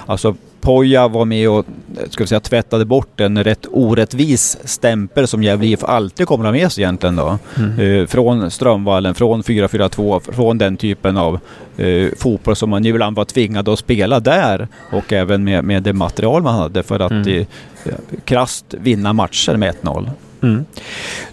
alltså 0.06 0.34
Poja 0.60 1.08
var 1.08 1.24
med 1.24 1.50
och 1.50 1.66
ska 2.10 2.24
vi 2.24 2.28
säga, 2.28 2.40
tvättade 2.40 2.84
bort 2.84 3.20
en 3.20 3.44
rätt 3.44 3.66
orättvis 3.70 4.58
stämpel 4.64 5.26
som 5.26 5.42
Gävle 5.42 5.66
IF 5.66 5.84
alltid 5.84 6.26
kommer 6.26 6.44
att 6.44 6.54
ha 6.54 6.60
med 6.60 6.72
sig 6.72 6.84
egentligen 6.84 7.16
då. 7.16 7.38
Mm. 7.56 8.00
Eh, 8.00 8.06
från 8.06 8.50
Strömvallen, 8.50 9.14
från 9.14 9.42
4-4-2, 9.42 10.32
från 10.32 10.58
den 10.58 10.76
typen 10.76 11.16
av 11.16 11.38
eh, 11.76 12.08
fotboll 12.18 12.56
som 12.56 12.70
man 12.70 12.86
ibland 12.86 13.16
var 13.16 13.24
tvingad 13.24 13.68
att 13.68 13.78
spela 13.78 14.20
där 14.20 14.68
och 14.92 15.12
även 15.12 15.44
med, 15.44 15.64
med 15.64 15.82
det 15.82 15.92
material 15.92 16.42
man 16.42 16.54
hade 16.54 16.82
för 16.82 17.00
att 17.00 17.08
Mm. 17.12 17.38
eh, 17.84 17.92
krasst 18.24 18.74
vinna 18.80 19.12
matcher 19.12 19.56
med 19.56 19.74
1-0. 19.82 20.10
Mm. 20.42 20.64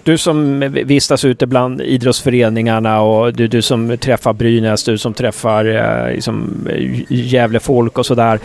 Du 0.04 0.18
som 0.18 0.60
vistas 0.70 1.26
ute 1.26 1.48
bland 1.48 1.82
idrottsföreningarna 1.82 3.02
och 3.02 3.34
du, 3.34 3.48
du 3.48 3.62
som 3.62 3.98
träffar 3.98 4.34
Brynäs, 4.34 4.84
du 4.84 4.98
som 4.98 5.14
träffar 5.14 5.66
eh, 5.66 6.14
liksom, 6.14 6.68
eh, 6.70 7.02
Gävlefolk 7.10 7.98
och 7.98 8.06
sådär. 8.06 8.40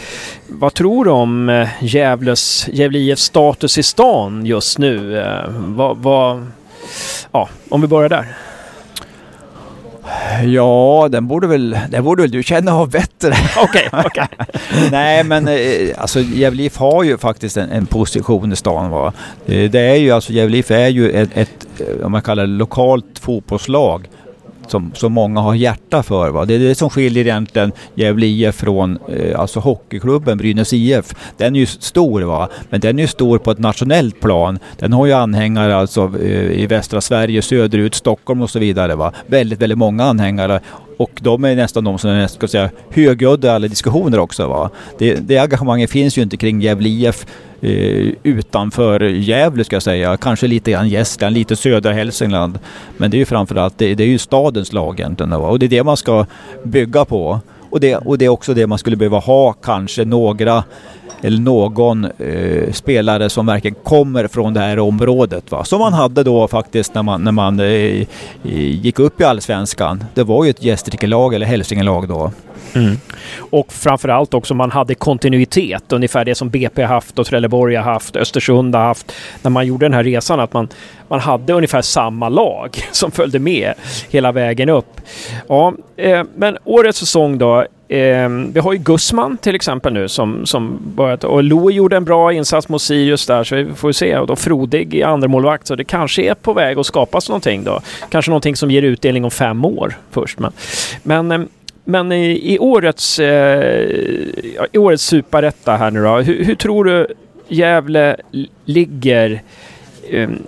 Vad 0.48 0.74
tror 0.74 1.04
du 1.04 1.10
om 1.10 1.48
eh, 1.48 1.68
Gävles, 1.80 2.68
Gävle 2.72 2.98
IFs 2.98 3.22
status 3.22 3.78
i 3.78 3.82
stan 3.82 4.46
just 4.46 4.78
nu? 4.78 5.18
Eh, 5.18 5.44
vad, 5.48 5.96
vad, 5.96 6.46
ja, 7.32 7.48
om 7.68 7.80
vi 7.80 7.86
börjar 7.86 8.08
där. 8.08 8.26
Ja, 10.44 11.08
den 11.10 11.26
borde 11.26 11.46
väl, 11.46 11.78
den 11.90 12.04
borde 12.04 12.22
väl 12.22 12.30
du 12.30 12.42
känna 12.42 12.74
av 12.74 12.90
bättre. 12.90 13.32
Okej, 13.62 13.88
okej. 13.92 14.26
Nej, 14.90 15.24
men 15.24 15.48
eh, 15.48 15.54
alltså 15.98 16.20
Gävle 16.20 16.62
IF 16.62 16.76
har 16.76 17.02
ju 17.02 17.18
faktiskt 17.18 17.56
en, 17.56 17.70
en 17.70 17.86
position 17.86 18.52
i 18.52 18.56
stan. 18.56 18.90
Va? 18.90 19.12
Eh, 19.46 19.70
Det 19.70 19.80
är 19.80 19.94
ju 19.94 20.10
alltså, 20.10 20.32
Gävle 20.32 20.56
IF 20.58 20.70
är 20.70 20.88
ju 20.88 21.10
ett, 21.10 21.30
ett, 21.34 21.66
eh, 21.78 22.06
om 22.06 22.12
man 22.12 22.22
kallar 22.22 22.42
det 22.46 22.52
lokalt 22.52 23.18
fotbollslag 23.20 24.08
som, 24.70 24.92
som 24.94 25.12
många 25.12 25.40
har 25.40 25.54
hjärta 25.54 26.02
för. 26.02 26.30
Va? 26.30 26.44
Det 26.44 26.54
är 26.54 26.58
det 26.58 26.74
som 26.74 26.90
skiljer 26.90 27.24
egentligen 27.24 27.72
Gävle 27.94 28.26
IF 28.26 28.54
från 28.54 28.98
eh, 29.08 29.40
alltså 29.40 29.60
hockeyklubben 29.60 30.38
Brynäs 30.38 30.72
IF. 30.72 31.14
Den 31.36 31.56
är 31.56 31.60
ju 31.60 31.66
stor 31.66 32.22
va, 32.22 32.48
men 32.70 32.80
den 32.80 32.98
är 32.98 33.02
ju 33.02 33.08
stor 33.08 33.38
på 33.38 33.50
ett 33.50 33.58
nationellt 33.58 34.20
plan. 34.20 34.58
Den 34.78 34.92
har 34.92 35.06
ju 35.06 35.12
anhängare 35.12 35.76
alltså 35.76 36.12
eh, 36.22 36.60
i 36.62 36.66
västra 36.66 37.00
Sverige, 37.00 37.42
söderut, 37.42 37.94
Stockholm 37.94 38.42
och 38.42 38.50
så 38.50 38.58
vidare. 38.58 38.94
Va? 38.94 39.12
Väldigt, 39.26 39.60
väldigt 39.60 39.78
många 39.78 40.04
anhängare. 40.04 40.60
Och 41.00 41.10
de 41.20 41.44
är 41.44 41.56
nästan 41.56 41.84
de 41.84 41.98
som 41.98 42.10
är 42.10 42.26
ska 42.26 42.48
säga, 42.48 42.70
högljudda 42.90 43.48
i 43.48 43.50
alla 43.50 43.68
diskussioner 43.68 44.18
också. 44.18 44.48
Va? 44.48 44.70
Det, 44.98 45.14
det 45.14 45.38
engagemanget 45.38 45.90
finns 45.90 46.18
ju 46.18 46.22
inte 46.22 46.36
kring 46.36 46.60
Gävle 46.60 46.88
IF 46.88 47.26
eh, 47.60 48.12
utanför 48.22 49.00
Gävle 49.00 49.64
ska 49.64 49.76
jag 49.76 49.82
säga. 49.82 50.16
Kanske 50.16 50.46
lite 50.46 50.70
grann 50.70 50.88
Gästland, 50.88 51.34
lite 51.34 51.56
södra 51.56 51.92
Hälsingland. 51.92 52.58
Men 52.96 53.10
det 53.10 53.16
är 53.16 53.18
ju 53.18 53.24
framförallt 53.24 53.78
det, 53.78 53.94
det 53.94 54.04
är 54.04 54.08
ju 54.08 54.18
stadens 54.18 54.72
lag 54.72 55.00
egentligen. 55.00 55.30
Va? 55.30 55.48
Och 55.48 55.58
det 55.58 55.66
är 55.66 55.70
det 55.70 55.82
man 55.82 55.96
ska 55.96 56.26
bygga 56.64 57.04
på. 57.04 57.40
Och 57.70 57.80
det, 57.80 57.96
och 57.96 58.18
det 58.18 58.24
är 58.24 58.28
också 58.28 58.54
det 58.54 58.66
man 58.66 58.78
skulle 58.78 58.96
behöva 58.96 59.18
ha 59.18 59.52
kanske 59.52 60.04
några 60.04 60.64
eller 61.22 61.40
någon 61.40 62.04
eh, 62.04 62.72
spelare 62.72 63.30
som 63.30 63.46
verkligen 63.46 63.74
kommer 63.74 64.28
från 64.28 64.54
det 64.54 64.60
här 64.60 64.78
området. 64.78 65.50
Va? 65.50 65.64
Som 65.64 65.78
man 65.78 65.92
hade 65.92 66.22
då 66.22 66.48
faktiskt 66.48 66.94
när 66.94 67.02
man, 67.02 67.24
när 67.24 67.32
man 67.32 67.60
eh, 67.60 68.06
gick 68.42 68.98
upp 68.98 69.20
i 69.20 69.24
Allsvenskan. 69.24 70.04
Det 70.14 70.22
var 70.22 70.44
ju 70.44 70.50
ett 70.50 70.62
Gästrikelag 70.62 71.34
eller 71.34 71.46
Hälsingelag 71.46 72.08
då. 72.08 72.32
Mm. 72.74 72.96
Och 73.50 73.72
framförallt 73.72 74.34
också 74.34 74.54
man 74.54 74.70
hade 74.70 74.94
kontinuitet, 74.94 75.92
ungefär 75.92 76.24
det 76.24 76.34
som 76.34 76.50
BP 76.50 76.82
har 76.82 76.94
haft 76.94 77.18
och 77.18 77.26
Trelleborg 77.26 77.76
har 77.76 77.82
haft, 77.92 78.16
Östersund 78.16 78.74
har 78.74 78.82
haft. 78.82 79.12
När 79.42 79.50
man 79.50 79.66
gjorde 79.66 79.84
den 79.84 79.94
här 79.94 80.04
resan 80.04 80.40
att 80.40 80.52
man, 80.52 80.68
man 81.08 81.20
hade 81.20 81.52
ungefär 81.52 81.82
samma 81.82 82.28
lag 82.28 82.78
som 82.92 83.10
följde 83.10 83.38
med 83.38 83.74
hela 84.10 84.32
vägen 84.32 84.68
upp. 84.68 85.00
Ja, 85.48 85.74
eh, 85.96 86.24
men 86.36 86.58
årets 86.64 86.98
säsong 86.98 87.38
då. 87.38 87.66
Eh, 87.90 88.28
vi 88.28 88.60
har 88.60 88.72
ju 88.72 88.78
Gussman 88.78 89.36
till 89.36 89.54
exempel 89.54 89.92
nu 89.92 90.08
som, 90.08 90.46
som 90.46 90.78
börjat 90.82 91.24
och 91.24 91.42
Lo 91.42 91.70
gjorde 91.70 91.96
en 91.96 92.04
bra 92.04 92.32
insats 92.32 92.68
mot 92.68 92.82
Sirius 92.82 93.26
där 93.26 93.44
så 93.44 93.56
vi 93.56 93.74
får 93.74 93.92
se. 93.92 94.16
Och 94.16 94.26
då 94.26 94.36
Frodig 94.36 94.94
i 94.94 95.02
andra 95.02 95.28
målvakt 95.28 95.66
så 95.66 95.74
det 95.74 95.84
kanske 95.84 96.22
är 96.22 96.34
på 96.34 96.52
väg 96.52 96.78
att 96.78 96.86
skapas 96.86 97.28
någonting 97.28 97.64
då. 97.64 97.80
Kanske 98.10 98.30
någonting 98.30 98.56
som 98.56 98.70
ger 98.70 98.82
utdelning 98.82 99.24
om 99.24 99.30
fem 99.30 99.64
år 99.64 99.98
först. 100.10 100.38
Men, 100.38 100.52
men 101.02 101.32
eh, 101.32 101.40
men 101.84 102.12
i, 102.12 102.54
i 102.54 102.58
årets, 102.58 103.18
eh, 103.18 103.86
i 104.72 104.78
årets 104.78 105.04
superetta 105.04 105.76
här 105.76 105.90
nu 105.90 106.02
då, 106.02 106.16
hur, 106.16 106.44
hur 106.44 106.54
tror 106.54 106.84
du 106.84 107.06
Gävle 107.48 108.16
ligger 108.64 109.30
eh, 109.30 109.40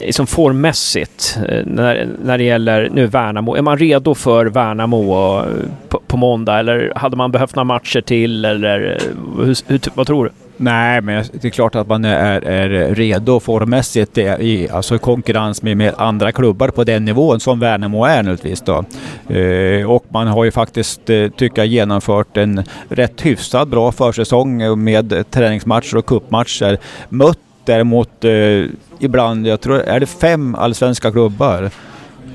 liksom 0.00 0.26
formmässigt 0.26 1.38
eh, 1.48 1.66
när, 1.66 2.08
när 2.24 2.38
det 2.38 2.44
gäller 2.44 2.88
nu 2.92 3.06
Värnamo? 3.06 3.56
Är 3.56 3.62
man 3.62 3.78
redo 3.78 4.14
för 4.14 4.46
Värnamo 4.46 5.38
eh, 5.38 5.44
på, 5.88 6.00
på 6.06 6.16
måndag 6.16 6.58
eller 6.58 6.92
hade 6.96 7.16
man 7.16 7.32
behövt 7.32 7.56
några 7.56 7.64
matcher 7.64 8.00
till 8.00 8.44
eller 8.44 8.98
hur, 9.36 9.56
hur, 9.66 9.80
vad 9.94 10.06
tror 10.06 10.24
du? 10.24 10.30
Nej, 10.56 11.00
men 11.00 11.24
det 11.32 11.48
är 11.48 11.50
klart 11.50 11.74
att 11.74 11.88
man 11.88 12.04
är, 12.04 12.40
är 12.40 12.94
redo 12.94 13.40
formmässigt 13.40 14.18
i, 14.18 14.68
alltså 14.72 14.98
konkurrens 14.98 15.62
med, 15.62 15.76
med 15.76 15.94
andra 15.96 16.32
klubbar 16.32 16.68
på 16.68 16.84
den 16.84 17.04
nivån 17.04 17.40
som 17.40 17.60
Värnamo 17.60 18.04
är 18.04 18.22
naturligtvis. 18.22 18.60
Då. 18.60 18.84
Eh, 19.34 19.90
och 19.90 20.04
man 20.08 20.26
har 20.26 20.44
ju 20.44 20.50
faktiskt, 20.50 21.10
eh, 21.10 21.28
tycker 21.28 21.62
jag, 21.62 21.66
genomfört 21.66 22.36
en 22.36 22.64
rätt 22.88 23.20
hyfsad 23.20 23.68
bra 23.68 23.92
försäsong 23.92 24.82
med 24.84 25.30
träningsmatcher 25.30 25.96
och 25.96 26.06
cupmatcher. 26.06 26.78
Mött 27.08 27.38
däremot 27.64 28.24
eh, 28.24 28.64
ibland, 28.98 29.46
jag 29.46 29.60
tror, 29.60 29.80
är 29.80 30.00
det 30.00 30.06
fem 30.06 30.54
allsvenska 30.54 31.12
klubbar? 31.12 31.70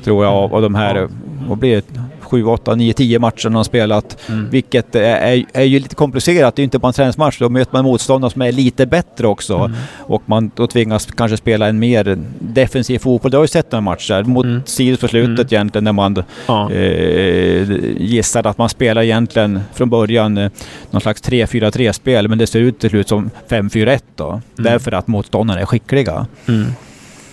Tror 0.04 0.26
jag 0.26 0.34
av, 0.34 0.56
av 0.56 0.62
de 0.62 0.76
här, 0.76 1.08
vad 1.48 1.58
blir 1.58 1.76
det? 1.76 2.02
7, 2.28 2.44
8, 2.46 2.76
9, 2.76 2.94
10 2.94 3.20
matcher 3.20 3.44
de 3.44 3.56
har 3.56 3.64
spelat. 3.64 4.18
Vilket 4.52 4.96
är, 4.96 5.02
är, 5.02 5.46
är 5.54 5.64
ju 5.64 5.80
lite 5.80 5.96
komplicerat. 5.96 6.56
Det 6.56 6.60
är 6.60 6.64
ju 6.64 6.66
inte 6.66 6.80
bara 6.80 6.88
en 6.88 6.94
träningsmatch. 6.94 7.40
Då 7.40 7.50
möter 7.50 7.74
man 7.74 7.84
motståndare 7.86 8.32
som 8.32 8.42
är 8.42 8.52
lite 8.52 8.86
bättre 8.86 9.28
också. 9.28 9.72
Och 9.98 10.24
man 10.26 10.52
då 10.56 10.68
tvingas 10.68 11.06
kanske 11.06 11.38
spela 11.38 11.68
en 11.68 11.80
mer 11.80 12.18
defensiv 12.40 13.00
fotboll. 13.00 13.32
Det 13.32 13.38
har 13.38 13.44
ju 13.44 13.48
sett 13.48 13.72
några 13.72 13.82
matcher. 13.82 14.24
Mot 14.24 14.46
Mm. 14.46 14.62
Sirius 14.66 15.00
på 15.00 15.08
slutet 15.08 15.40
Mm. 15.40 15.48
egentligen 15.60 15.84
när 15.84 15.92
man 15.92 16.24
Ja. 16.48 16.72
eh, 16.72 17.72
gissade 17.98 18.50
att 18.50 18.58
man 18.58 18.70
spelar 18.70 19.02
egentligen 19.04 19.60
från 19.74 19.90
början 19.90 20.38
eh, 20.38 20.50
någon 20.92 21.02
slags 21.02 21.22
3-4-3-spel. 21.22 22.28
Men 22.28 22.38
det 22.38 22.48
ser 22.48 22.60
ut 22.60 22.80
till 22.80 22.90
slut 22.90 23.08
som 23.08 23.30
5-4-1 23.50 24.00
då. 24.16 24.42
Därför 24.56 24.92
att 24.92 25.08
motståndarna 25.08 25.62
är 25.62 25.66
skickliga. 25.66 26.26
Mm. 26.48 26.66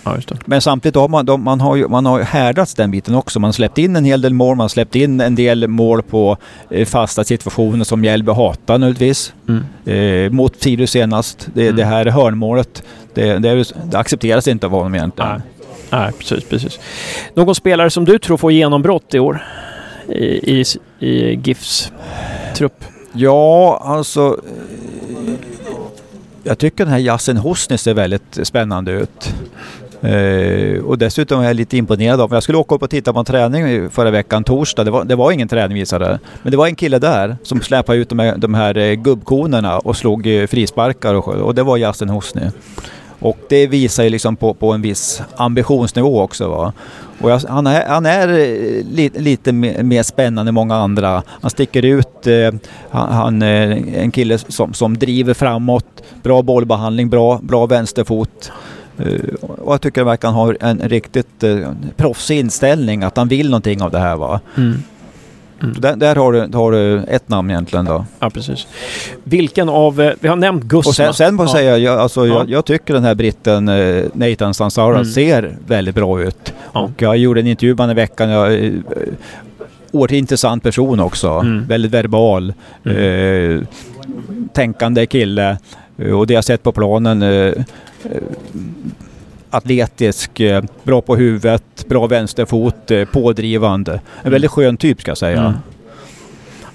Ja. 0.05 0.17
Men 0.45 0.61
samtidigt 0.61 0.95
har 0.95 1.07
man, 1.07 1.25
de, 1.25 1.43
man 1.43 1.61
har 1.61 1.75
ju 1.75 1.87
man 1.87 2.05
har 2.05 2.19
härdats 2.21 2.73
den 2.73 2.91
biten 2.91 3.15
också. 3.15 3.39
Man 3.39 3.47
har 3.47 3.53
släppt 3.53 3.77
in 3.77 3.95
en 3.95 4.05
hel 4.05 4.21
del 4.21 4.33
mål, 4.33 4.55
man 4.55 4.63
har 4.63 4.69
släppt 4.69 4.95
in 4.95 5.21
en 5.21 5.35
del 5.35 5.67
mål 5.67 6.01
på 6.03 6.37
eh, 6.69 6.85
fasta 6.85 7.23
situationer 7.23 7.83
som 7.83 8.01
Mjällby 8.01 8.31
hatar 8.31 8.77
naturligtvis. 8.77 9.33
Mm. 9.47 10.25
Eh, 10.25 10.31
mot 10.31 10.61
Sirius 10.61 10.91
senast, 10.91 11.47
det, 11.53 11.63
Mm. 11.63 11.75
det 11.75 11.85
här 11.85 12.05
hörnmålet, 12.05 12.83
det, 13.13 13.37
det, 13.39 13.73
det 13.91 13.97
accepteras 13.97 14.47
inte 14.47 14.65
av 14.65 14.71
honom 14.71 14.95
egentligen. 14.95 15.31
Nej. 15.31 15.41
Nej, 15.89 16.11
precis, 16.19 16.43
precis. 16.49 16.79
Någon 17.33 17.55
spelare 17.55 17.89
som 17.89 18.05
du 18.05 18.19
tror 18.19 18.37
får 18.37 18.51
genombrott 18.51 19.13
i 19.13 19.19
år? 19.19 19.43
I, 20.09 20.59
i, 20.61 20.63
i 20.99 21.35
GIFs 21.35 21.91
trupp? 22.55 22.83
Ja, 23.13 23.81
alltså... 23.85 24.39
eh, 25.27 25.33
Jag 26.43 26.57
tycker 26.57 26.83
den 26.85 26.93
här 26.93 26.99
Yasin 26.99 27.37
Hosni 27.37 27.77
ser 27.77 27.93
väldigt 27.93 28.39
spännande 28.43 28.91
ut. 28.91 29.33
Eh, 30.01 30.83
och 30.83 30.97
dessutom 30.97 31.41
är 31.41 31.45
jag 31.45 31.55
lite 31.55 31.77
imponerad 31.77 32.21
av, 32.21 32.33
jag 32.33 32.43
skulle 32.43 32.57
åka 32.57 32.75
upp 32.75 32.83
och 32.83 32.89
titta 32.89 33.13
på 33.13 33.19
en 33.19 33.25
träning 33.25 33.89
förra 33.89 34.11
veckan, 34.11 34.43
torsdag. 34.43 34.83
Det 34.83 34.91
var, 34.91 35.03
det 35.03 35.15
var 35.15 35.31
ingen 35.31 35.47
träning 35.47 35.77
visade 35.77 36.19
Men 36.43 36.51
det 36.51 36.57
var 36.57 36.67
en 36.67 36.75
kille 36.75 36.99
där 36.99 37.37
som 37.43 37.61
släpade 37.61 37.97
ut 37.97 38.09
de 38.09 38.19
här, 38.19 38.37
de 38.37 38.53
här 38.53 38.77
eh, 38.77 38.93
gubbkonerna 38.93 39.79
och 39.79 39.97
slog 39.97 40.27
eh, 40.27 40.47
frisparkar 40.47 41.13
och, 41.13 41.27
och 41.27 41.55
det 41.55 41.63
var 41.63 41.77
Justin 41.77 42.09
Hosni. 42.09 42.51
Och 43.19 43.37
det 43.49 43.67
visar 43.67 44.03
ju 44.03 44.09
liksom 44.09 44.35
på, 44.35 44.53
på 44.53 44.71
en 44.71 44.81
viss 44.81 45.21
ambitionsnivå 45.35 46.21
också. 46.21 46.49
Va? 46.49 46.73
Och 47.21 47.31
jag, 47.31 47.39
han 47.39 47.67
är, 47.67 47.85
han 47.87 48.05
är 48.05 48.27
eh, 48.27 48.85
li, 48.91 49.11
lite 49.15 49.51
mer, 49.51 49.83
mer 49.83 50.03
spännande 50.03 50.49
än 50.49 50.53
många 50.53 50.75
andra. 50.75 51.23
Han 51.41 51.51
sticker 51.51 51.85
ut. 51.85 52.27
Eh, 52.27 52.53
han, 52.89 53.11
han 53.11 53.41
är 53.41 53.83
en 53.95 54.11
kille 54.11 54.37
som, 54.37 54.73
som 54.73 54.97
driver 54.97 55.33
framåt. 55.33 56.03
Bra 56.23 56.41
bollbehandling, 56.41 57.09
bra, 57.09 57.39
bra 57.41 57.65
vänsterfot. 57.65 58.51
Eh, 58.99 59.33
och 59.41 59.73
jag 59.73 59.81
tycker 59.81 60.17
han 60.25 60.33
har 60.33 60.57
en 60.59 60.79
riktigt 60.79 61.43
eh, 61.43 61.57
proffsig 61.97 62.39
inställning. 62.39 63.03
Att 63.03 63.17
han 63.17 63.27
vill 63.27 63.49
någonting 63.49 63.81
av 63.81 63.91
det 63.91 63.99
här. 63.99 64.15
Va? 64.15 64.39
Mm. 64.57 64.73
Så 65.59 65.67
Där, 65.81 65.95
där 65.95 66.15
har, 66.15 66.31
du, 66.33 66.57
har 66.57 66.71
du 66.71 66.97
ett 67.03 67.29
namn 67.29 67.49
egentligen 67.49 67.85
då. 67.85 68.05
Ja, 68.19 68.29
precis. 68.29 68.67
Vilken 69.23 69.69
av... 69.69 70.01
eh, 70.01 70.13
Vi 70.19 70.27
har 70.27 70.35
nämnt 70.35 70.63
Gussman. 70.63 70.89
Och 70.91 70.95
sen, 70.95 71.13
sen 71.13 71.37
får 71.37 71.45
Ja. 71.45 71.51
säga, 71.51 71.77
jag, 71.77 71.99
alltså, 71.99 72.27
Ja. 72.27 72.33
jag, 72.37 72.49
jag 72.49 72.65
tycker 72.65 72.93
den 72.93 73.03
här 73.03 73.15
britten 73.15 73.65
Nathan 74.13 74.53
Sansara 74.53 74.93
Mm. 74.95 75.05
ser 75.05 75.57
väldigt 75.67 75.95
bra 75.95 76.21
ut. 76.21 76.53
Ja. 76.73 76.79
Och 76.81 77.01
jag 77.01 77.17
gjorde 77.17 77.39
en 77.39 77.47
intervju 77.47 77.75
med 77.75 77.91
i 77.91 77.93
veckan. 77.93 78.29
Jag, 78.29 78.71
oerhört 79.91 80.11
intressant 80.11 80.63
person 80.63 80.99
också. 80.99 81.29
Mm. 81.29 81.65
Väldigt 81.67 81.91
verbal. 81.91 82.53
Eh, 82.83 83.61
tänkande 84.53 85.05
kille. 85.05 85.57
Eh, 85.97 86.11
Och 86.19 86.27
det 86.27 86.33
jag 86.33 86.43
sett 86.43 86.63
på 86.63 86.71
planen 86.71 87.21
eh, 87.21 87.29
eh, 87.29 87.53
atletisk, 89.49 90.41
bra 90.83 91.01
på 91.01 91.15
huvudet, 91.15 91.85
bra 91.87 92.07
vänsterfot, 92.07 92.91
pådrivande. 93.11 93.99
En 94.23 94.31
väldigt 94.31 94.51
skön 94.51 94.77
typ 94.77 95.01
ska 95.01 95.11
jag 95.11 95.17
säga. 95.17 95.39
Mm. 95.39 95.53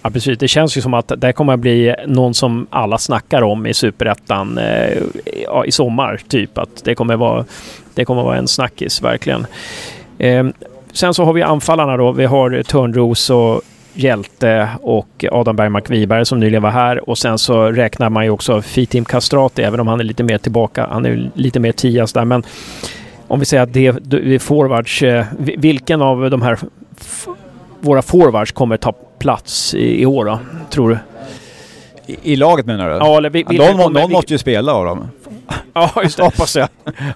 Ja, 0.03 0.11
precis. 0.11 0.39
Det 0.39 0.49
känns 0.49 0.77
ju 0.77 0.81
som 0.81 0.95
att 0.95 1.13
det 1.17 1.33
kommer 1.33 1.53
att 1.53 1.61
bli 1.61 1.95
någon 2.07 2.35
som 2.35 2.67
alla 2.71 2.99
snackar 2.99 3.43
om 3.43 3.67
i 3.67 3.75
Superettan 3.75 4.59
eh, 4.59 4.99
i 5.67 5.73
sommar, 5.73 6.21
typ. 6.29 6.59
Att 6.59 6.85
det 6.85 6.95
kommer 6.95 7.17
vara, 7.17 7.45
det 7.95 8.05
kommer 8.05 8.23
vara 8.23 8.37
en 8.37 8.49
snackis, 8.49 9.03
verkligen. 9.03 9.47
Eh, 10.19 10.47
sen 10.93 11.15
så 11.15 11.25
har 11.25 11.33
vi 11.33 11.43
anfallarna 11.43 11.97
då. 11.97 12.13
Vi 12.13 12.25
har 12.25 12.63
Törnros 12.63 13.31
och 13.31 13.63
Hjälte 14.03 14.69
och 14.83 15.25
Adam 15.33 15.57
Bergmark 15.57 15.91
Wiberg 15.91 16.27
som 16.27 16.41
nyligen 16.41 16.63
var 16.63 16.71
här. 16.71 17.09
Och 17.11 17.19
sen 17.19 17.39
så 17.39 17.63
räknar 17.73 18.11
man 18.11 18.25
ju 18.25 18.31
också 18.31 18.63
Fitim 18.63 19.05
Kastrati, 19.05 19.63
även 19.63 19.81
om 19.81 19.89
han 19.89 20.01
är 20.01 20.05
lite 20.05 20.23
mer 20.23 20.39
tillbaka. 20.39 20.87
Han 20.91 21.07
är 21.07 21.31
lite 21.35 21.61
mer 21.61 21.73
tias 21.73 22.13
där, 22.13 22.25
men 22.25 22.43
om 23.29 23.39
vi 23.41 23.45
säger 23.47 23.63
att 23.63 23.73
det, 23.73 23.87
är 23.87 24.39
forwards, 24.39 25.03
eh, 25.03 25.25
vi- 25.39 25.57
vilken 25.59 26.03
av 26.03 26.31
de 26.31 26.43
här 26.43 26.59
våra 27.81 28.03
forwards 28.03 28.53
kommer 28.53 28.77
ta 28.77 28.93
plats 29.19 29.75
i, 29.75 30.03
i 30.03 30.07
år 30.07 30.25
då, 30.25 30.39
tror 30.71 30.89
du? 30.91 30.99
I, 32.07 32.17
I 32.33 32.37
laget 32.37 32.67
menar 32.67 32.91
du? 32.91 32.97
Ja, 32.97 33.17
eller 33.17 33.31
vi- 33.31 33.43
någon 33.45 33.79
kommer- 33.79 34.01
någon 34.01 34.13
måste 34.13 34.33
ju 34.35 34.39
spela 34.39 34.73
av 34.73 34.85
dem. 34.85 35.09
Ja, 35.75 35.91
just 36.03 36.17
det. 36.17 36.23
Hoppas 36.31 36.57
jag. 36.57 36.69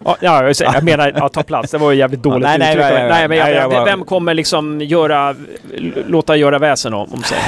Ja, 0.05 0.17
ja, 0.21 0.53
jag, 0.61 0.85
menar 0.85 1.13
ja, 1.17 1.29
ta 1.29 1.43
plats. 1.43 1.71
Det 1.71 1.79
var 1.79 1.93
ju 1.93 1.99
jävligt 1.99 2.23
dåligt 2.23 2.43
nej, 2.43 2.57
uttryck. 2.57 2.77
nej, 2.85 2.93
nej, 2.93 3.09
nej, 3.09 3.29
men 3.29 3.39
jag, 3.39 3.71
nej, 3.71 3.85
vem- 3.85 4.05
kommer 4.05 4.35
liksom 4.35 4.81
göra, 4.81 5.35
låta 6.07 6.37
göra 6.37 6.59
väsen 6.59 6.95
om, 6.95 7.09
om 7.13 7.23
sig? 7.23 7.39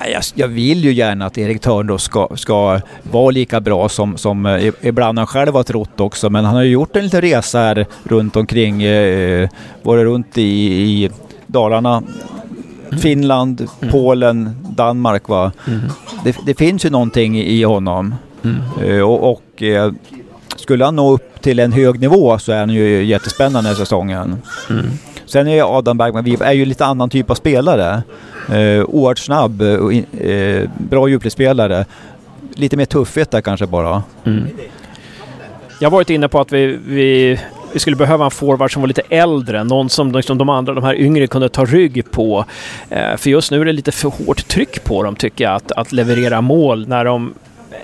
Nej, 0.00 0.12
Jag, 0.12 0.22
jag 0.34 0.48
vill 0.48 0.84
ju 0.84 0.92
gärna 0.92 1.26
att 1.26 1.38
Erik 1.38 1.60
Törnros 1.60 2.02
ska, 2.02 2.28
ska 2.34 2.80
vara 3.02 3.30
lika 3.30 3.60
bra 3.60 3.88
som, 3.88 4.16
som 4.16 4.46
eh, 4.46 4.72
ibland 4.80 5.18
han 5.18 5.26
själv 5.26 5.54
har 5.54 5.62
trott 5.62 6.00
också. 6.00 6.30
Men 6.30 6.44
han 6.44 6.54
har 6.54 6.62
ju 6.62 6.70
gjort 6.70 6.96
en 6.96 7.04
liten 7.04 7.20
resa 7.20 7.58
här 7.58 7.86
runt 8.04 8.36
omkring. 8.36 8.82
Eh, 8.82 9.48
varit 9.82 10.04
runt 10.04 10.38
i, 10.38 10.42
i 10.42 11.10
Dalarna, 11.46 12.02
Finland, 13.02 13.68
Polen, 13.90 14.56
Danmark. 14.76 15.28
Va? 15.28 15.52
Det, 16.24 16.36
det 16.46 16.54
finns 16.54 16.84
ju 16.84 16.90
någonting 16.90 17.38
i 17.38 17.62
honom. 17.62 18.14
Mm. 18.44 19.04
och 19.04 19.30
och 19.30 19.62
eh, 19.62 19.92
skulle 20.56 20.84
han 20.84 20.96
nå 20.96 21.12
upp 21.12 21.42
till 21.42 21.58
en 21.58 21.72
hög 21.72 22.00
nivå 22.00 22.38
så 22.38 22.52
är 22.52 22.58
han 22.58 22.70
ju 22.70 23.04
jättespännande 23.04 23.58
den 23.58 23.66
här 23.66 23.84
säsongen. 23.84 24.42
Sen 25.26 25.48
är 25.48 25.54
ju 25.54 25.62
Adam 25.62 25.98
Bergman, 25.98 26.24
vi 26.24 26.36
är 26.40 26.52
ju 26.52 26.64
lite 26.64 26.84
annan 26.84 27.10
typ 27.10 27.30
av 27.30 27.34
spelare. 27.34 28.02
Eh, 28.48 28.84
oerhört 28.84 29.18
snabb, 29.18 29.62
eh, 29.62 30.28
eh, 30.30 30.70
bra 30.78 31.08
djupledsspelare. 31.08 31.84
Lite 32.54 32.76
mer 32.76 32.84
tuffhet 32.84 33.30
där 33.30 33.40
kanske 33.40 33.66
bara. 33.66 34.02
Jag 35.80 35.90
har 35.90 35.90
varit 35.90 36.10
inne 36.10 36.28
på 36.28 36.40
att 36.40 36.52
vi, 36.52 36.78
vi, 36.86 37.40
vi 37.72 37.78
skulle 37.78 37.96
behöva 37.96 38.24
en 38.24 38.30
forward 38.30 38.72
som 38.72 38.82
var 38.82 38.86
lite 38.88 39.02
äldre. 39.08 39.64
Någon 39.64 39.90
som 39.90 40.12
liksom 40.12 40.38
de 40.38 40.48
andra, 40.48 40.74
de 40.74 40.84
här 40.84 40.94
yngre, 40.94 41.26
kunde 41.26 41.48
ta 41.48 41.64
rygg 41.64 42.10
på. 42.10 42.44
Eh, 42.88 43.16
för 43.16 43.30
just 43.30 43.50
nu 43.50 43.60
är 43.60 43.64
det 43.64 43.72
lite 43.72 43.92
för 43.92 44.08
hårt 44.08 44.48
tryck 44.48 44.84
på 44.84 45.02
dem, 45.02 45.16
tycker 45.16 45.44
jag, 45.44 45.54
att, 45.54 45.72
att 45.72 45.92
leverera 45.92 46.40
mål 46.40 46.88
när 46.88 47.04
de 47.04 47.34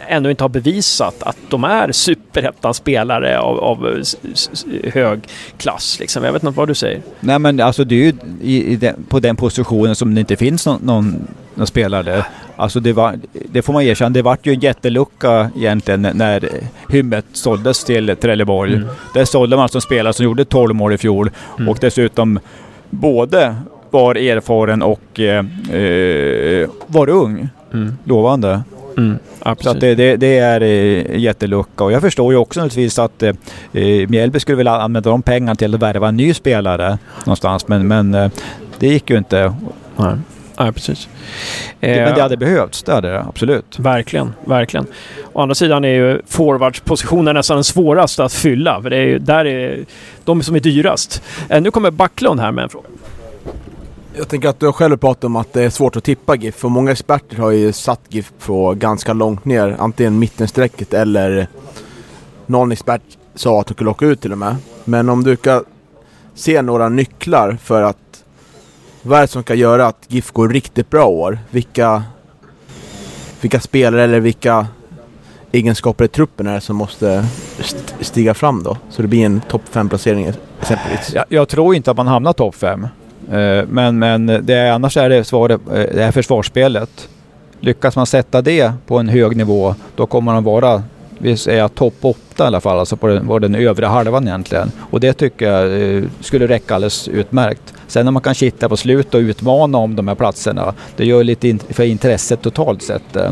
ännu 0.09 0.31
inte 0.31 0.45
har 0.45 0.49
bevisat 0.49 1.23
att 1.23 1.37
de 1.49 1.65
är 1.65 1.93
superettan-spelare 1.93 3.39
av, 3.39 3.59
av 3.59 4.03
hög 4.85 5.21
klass. 5.57 5.97
Liksom. 6.01 6.25
Jag 6.25 6.33
vet 6.33 6.43
inte 6.43 6.57
vad 6.57 6.69
du 6.69 6.75
säger. 6.75 7.03
Nej 7.21 7.39
men 7.39 7.61
alltså 7.61 7.85
det 7.85 7.95
är 7.95 7.99
ju 7.99 8.13
i, 8.43 8.73
i 8.73 8.77
den, 8.77 9.05
på 9.09 9.21
den 9.21 9.37
positionen 9.37 9.95
som 9.95 10.15
det 10.15 10.21
inte 10.21 10.37
finns 10.37 10.67
någon, 10.67 10.81
någon, 10.83 11.27
någon 11.55 11.67
spelare. 11.67 12.27
Alltså 12.57 12.81
det, 12.81 12.93
var, 12.93 13.19
det 13.33 13.63
får 13.63 13.73
man 13.73 13.83
erkänna, 13.83 14.11
det 14.11 14.23
vart 14.23 14.47
ju 14.47 14.53
en 14.53 14.61
jättelucka 14.61 15.51
egentligen 15.57 16.03
när 16.15 16.49
Hymmet 16.89 17.25
såldes 17.33 17.85
till 17.85 18.17
Trelleborg. 18.17 18.75
Mm. 18.75 18.89
Där 19.15 19.25
sålde 19.25 19.57
man 19.57 19.63
alltså 19.63 19.79
en 19.79 19.83
spelare 19.83 20.13
som 20.13 20.25
gjorde 20.25 20.45
12 20.45 20.75
mål 20.75 20.93
i 20.93 20.99
fjol 20.99 21.31
och 21.69 21.79
dessutom 21.81 22.39
både 22.91 23.57
var 23.91 24.15
erfaren 24.15 24.83
och 24.83 25.21
eh, 25.21 25.45
eh, 25.81 26.69
var 26.87 27.09
ung. 27.09 27.49
Lovande. 28.05 28.63
Mm. 28.97 29.19
Ja, 29.45 29.57
Så 29.61 29.73
det, 29.73 29.95
det, 29.95 30.17
det 30.17 30.39
är 30.39 30.61
eh, 30.61 31.19
jättelucka 31.19 31.85
och 31.85 31.93
jag 31.93 32.03
förstår 32.03 32.33
ju 32.33 32.39
också 32.39 32.61
naturligtvis 32.61 32.99
att 32.99 33.23
eh, 33.23 33.35
eh, 33.73 34.09
Mjällby 34.09 34.41
skulle 34.41 34.57
vilja 34.57 34.73
använda 34.73 35.11
de 35.11 35.23
pengarna 35.23 35.55
till 35.55 35.75
att 35.75 35.83
värva 35.83 36.09
en 36.09 36.17
ny 36.17 36.35
spelare 36.35 36.99
någonstans 37.25 37.69
men, 37.69 37.89
men 37.89 38.15
eh, 38.15 38.31
det 38.79 38.87
gick 38.89 39.11
ju 39.11 39.19
inte. 39.19 39.55
Nej, 39.97 40.15
Nej 40.59 40.73
precis. 40.73 41.09
Men 41.81 42.15
det 42.15 42.23
hade 42.23 42.37
behövts, 42.37 42.83
det 42.83 42.93
hade 42.93 43.09
det 43.09 43.21
absolut. 43.21 43.79
Verkligen, 43.79 44.33
verkligen. 44.45 44.87
Å 45.33 45.41
andra 45.41 45.55
sidan 45.55 45.85
är 45.85 45.89
ju 45.89 46.21
forwardspositionen 46.27 47.35
nästan 47.35 47.57
den 47.57 47.65
svåraste 47.65 48.25
att 48.25 48.33
fylla. 48.33 48.83
För 48.83 48.91
det 48.91 48.97
är 48.97 49.05
ju 49.07 49.19
där 49.19 49.45
är 49.45 49.85
de 50.25 50.43
som 50.43 50.57
är 50.57 50.61
dyrast. 50.61 51.23
Nu 51.61 51.71
kommer 51.71 51.91
Backlund 51.91 52.41
här 52.41 52.53
med 52.53 52.63
en 52.63 52.69
fråga. 52.69 52.89
Jag 54.19 54.29
tänker 54.29 54.49
att 54.49 54.61
du 54.61 54.67
har 54.67 54.73
själv 54.73 54.97
pratat 54.97 55.25
om 55.25 55.37
att 55.37 55.53
det 55.53 55.63
är 55.63 55.71
svårt 55.71 55.97
att 55.97 56.05
tippa 56.05 56.37
GIF 56.37 56.65
och 56.65 56.71
många 56.71 56.93
experter 56.93 57.37
har 57.37 57.51
ju 57.51 57.73
satt 57.73 58.01
GIF 58.09 58.33
på 58.39 58.75
ganska 58.75 59.13
långt 59.13 59.45
ner, 59.45 59.77
antingen 59.79 60.19
mittenstrecket 60.19 60.95
eller 60.95 61.49
någon 62.47 62.73
expert 62.73 63.03
sa 63.35 63.61
att 63.61 63.67
de 63.67 63.75
kunde 63.75 63.91
åka 63.91 64.07
ut 64.07 64.21
till 64.21 64.33
och 64.33 64.39
med. 64.39 64.57
Men 64.85 65.09
om 65.09 65.25
du 65.25 65.37
kan 65.37 65.65
se 66.35 66.63
några 66.63 66.89
nycklar 66.89 67.59
för 67.63 67.83
att 67.83 68.25
vad 69.03 69.19
är 69.19 69.23
det 69.23 69.29
som 69.29 69.43
kan 69.43 69.59
göra 69.59 69.87
att 69.87 70.05
GIF 70.09 70.31
går 70.31 70.49
riktigt 70.49 70.91
bra 70.91 71.07
år? 71.07 71.39
Vilka, 71.51 72.05
vilka 73.41 73.61
spelare 73.61 74.05
eller 74.05 74.21
vilka 74.21 74.67
egenskaper 75.53 76.05
i 76.05 76.09
truppen 76.09 76.47
är 76.47 76.55
det 76.55 76.61
som 76.61 76.77
måste 76.77 77.27
stiga 78.01 78.35
fram 78.35 78.63
då? 78.63 78.77
Så 78.91 79.03
det 79.03 79.09
blir 79.09 79.27
en 79.27 79.41
topp 79.41 79.63
5-placering 79.73 80.33
exempelvis. 80.61 81.15
Jag, 81.15 81.25
jag 81.29 81.49
tror 81.49 81.75
inte 81.75 81.91
att 81.91 81.97
man 81.97 82.07
hamnar 82.07 82.33
topp 82.33 82.55
5 82.55 82.87
men 83.69 83.99
men 83.99 84.27
det, 84.27 84.55
är- 84.55 84.73
annars 84.73 84.97
är 84.97 85.09
det 85.09 85.25
svaret, 85.25 85.61
eh, 85.75 85.75
det 85.95 86.03
här 86.05 86.13
försvarsspelet. 86.13 87.09
Lyckas 87.61 87.97
man 87.97 88.07
sätta 88.07 88.43
det 88.43 88.73
på 88.87 88.99
en 88.99 89.09
hög 89.09 89.37
nivå, 89.37 89.75
då 89.97 90.07
kommer 90.07 90.33
man 90.33 90.45
vara 90.45 90.83
vi 91.19 91.37
säger 91.37 91.69
topp 91.69 91.95
8 92.01 92.45
i 92.45 92.47
alla 92.47 92.61
fall, 92.61 92.79
alltså 92.79 92.97
på 92.97 93.07
den, 93.07 93.27
på 93.27 93.39
den 93.39 93.55
övre 93.55 93.87
halvan 93.87 94.29
egentligen. 94.29 94.73
Och 94.91 95.01
det 95.01 95.13
tycker 95.13 95.51
jag 95.51 95.97
eh, 95.97 96.03
skulle 96.21 96.47
räcka 96.47 96.75
alldeles 96.75 97.09
utmärkt. 97.09 97.75
Sen 97.87 98.05
när 98.05 98.13
man 98.13 98.23
kan 98.23 98.35
kitta 98.35 98.69
på 98.69 98.77
slut 98.77 99.15
och 99.15 99.19
utmana 99.19 99.79
om 99.79 99.97
de 99.97 100.09
här 100.09 100.15
platserna, 100.15 100.75
det 100.97 101.05
gör 101.05 101.25
lite 101.25 101.49
in, 101.49 101.59
för 101.71 101.85
intresset 101.85 102.43
totalt 102.43 102.83
sett. 102.83 103.17
eh. 103.17 103.31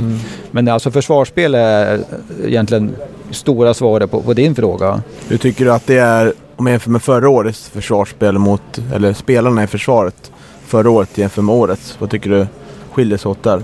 Men 0.50 0.68
alltså 0.68 0.90
försvarsspel 0.90 1.54
är 1.54 2.00
egentligen 2.46 2.96
stora 3.30 3.74
svaret 3.74 4.10
på, 4.10 4.22
på 4.22 4.32
din 4.32 4.54
fråga. 4.54 5.02
Hur 5.28 5.36
tycker 5.38 5.64
du 5.64 5.72
att 5.72 5.86
det 5.86 5.98
är, 5.98 6.32
om 6.56 6.64
man 6.64 6.72
jämför 6.72 6.90
med 6.90 7.02
förra 7.02 7.28
årets 7.28 7.68
försvarsspel 7.68 8.38
mot, 8.38 8.78
eller 8.94 9.12
spelarna 9.12 9.64
i 9.64 9.66
försvaret 9.66 10.32
förra 10.66 10.90
året 10.90 11.18
jämfört 11.18 11.44
med 11.44 11.54
årets? 11.54 11.96
Vad 11.98 12.10
tycker 12.10 12.30
du 12.30 12.46
skiljer 12.92 13.18
sig 13.18 13.30
åt 13.30 13.42
där? 13.42 13.62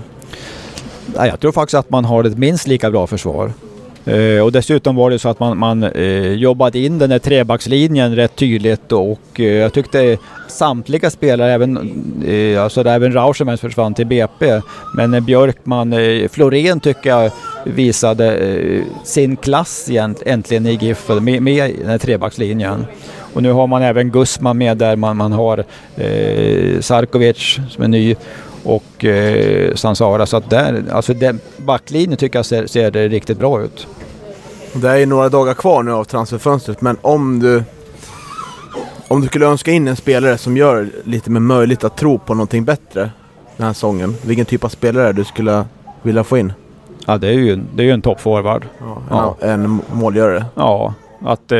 Jag 1.15 1.39
tror 1.39 1.51
faktiskt 1.51 1.75
att 1.75 1.89
man 1.89 2.05
har 2.05 2.23
ett 2.23 2.37
minst 2.37 2.67
lika 2.67 2.91
bra 2.91 3.07
försvar. 3.07 3.53
Eh, 4.05 4.43
och 4.43 4.51
dessutom 4.51 4.95
var 4.95 5.09
det 5.09 5.19
så 5.19 5.29
att 5.29 5.39
man, 5.39 5.57
man 5.57 5.83
eh, 5.83 6.33
jobbade 6.33 6.79
in 6.79 6.99
den 6.99 7.09
där 7.09 7.19
trebackslinjen 7.19 8.15
rätt 8.15 8.35
tydligt 8.35 8.91
och 8.91 9.19
eh, 9.39 9.45
jag 9.45 9.73
tyckte 9.73 10.17
samtliga 10.47 11.09
spelare, 11.09 11.51
även, 11.51 11.77
eh, 12.27 12.63
alltså 12.63 12.83
där 12.83 12.95
även 12.95 13.13
Rauschenberg 13.13 13.57
försvann 13.57 13.93
till 13.93 14.07
BP, 14.07 14.61
men 14.95 15.13
eh, 15.13 15.19
Björkman, 15.19 15.93
eh, 15.93 16.27
Florén 16.29 16.79
tycker 16.79 17.09
jag 17.09 17.31
visade 17.63 18.37
eh, 18.37 18.83
sin 19.03 19.35
klass 19.35 19.89
egent, 19.89 20.21
äntligen 20.25 20.65
i 20.65 20.73
Giffel, 20.81 21.21
med, 21.21 21.41
med 21.41 21.75
den 21.79 21.89
här 21.89 21.97
trebackslinjen. 21.97 22.85
Och 23.33 23.43
nu 23.43 23.51
har 23.51 23.67
man 23.67 23.81
även 23.81 24.11
Gusman 24.11 24.57
med 24.57 24.77
där, 24.77 24.95
man, 24.95 25.17
man 25.17 25.31
har 25.31 25.63
eh, 25.95 26.79
Sarkovic 26.79 27.59
som 27.69 27.83
är 27.83 27.87
ny 27.87 28.15
och 28.63 29.05
eh, 29.05 29.75
Sansara. 29.75 30.25
Så 30.25 30.37
att 30.37 30.49
där, 30.49 30.83
alltså 30.91 31.13
den 31.13 31.39
backlinjen 31.57 32.17
tycker 32.17 32.39
jag 32.39 32.45
ser, 32.45 32.67
ser 32.67 32.91
riktigt 32.91 33.37
bra 33.37 33.61
ut. 33.61 33.87
Det 34.73 34.89
är 34.89 34.95
ju 34.97 35.05
några 35.05 35.29
dagar 35.29 35.53
kvar 35.53 35.83
nu 35.83 35.91
av 35.91 36.03
transferfönstret 36.03 36.81
men 36.81 36.97
om 37.01 37.39
du 37.39 37.63
om 39.07 39.21
du 39.21 39.27
skulle 39.27 39.45
önska 39.45 39.71
in 39.71 39.87
en 39.87 39.95
spelare 39.95 40.37
som 40.37 40.57
gör 40.57 40.89
lite 41.03 41.29
mer 41.29 41.39
möjligt 41.39 41.83
att 41.83 41.97
tro 41.97 42.19
på 42.19 42.33
någonting 42.33 42.65
bättre 42.65 43.11
den 43.57 43.65
här 43.65 43.73
säsongen. 43.73 44.15
Vilken 44.21 44.45
typ 44.45 44.63
av 44.63 44.69
spelare 44.69 45.07
är 45.07 45.13
du 45.13 45.23
skulle 45.23 45.65
vilja 46.01 46.23
få 46.23 46.37
in? 46.37 46.53
Ja, 47.05 47.17
det 47.17 47.27
är 47.27 47.31
ju, 47.31 47.55
det 47.75 47.83
är 47.83 47.85
ju 47.85 47.91
en 47.91 48.01
toppforward. 48.01 48.65
Ja. 49.09 49.37
En, 49.41 49.49
en 49.49 49.81
målgörare. 49.93 50.45
Ja, 50.55 50.93
att 51.25 51.51
eh, 51.51 51.59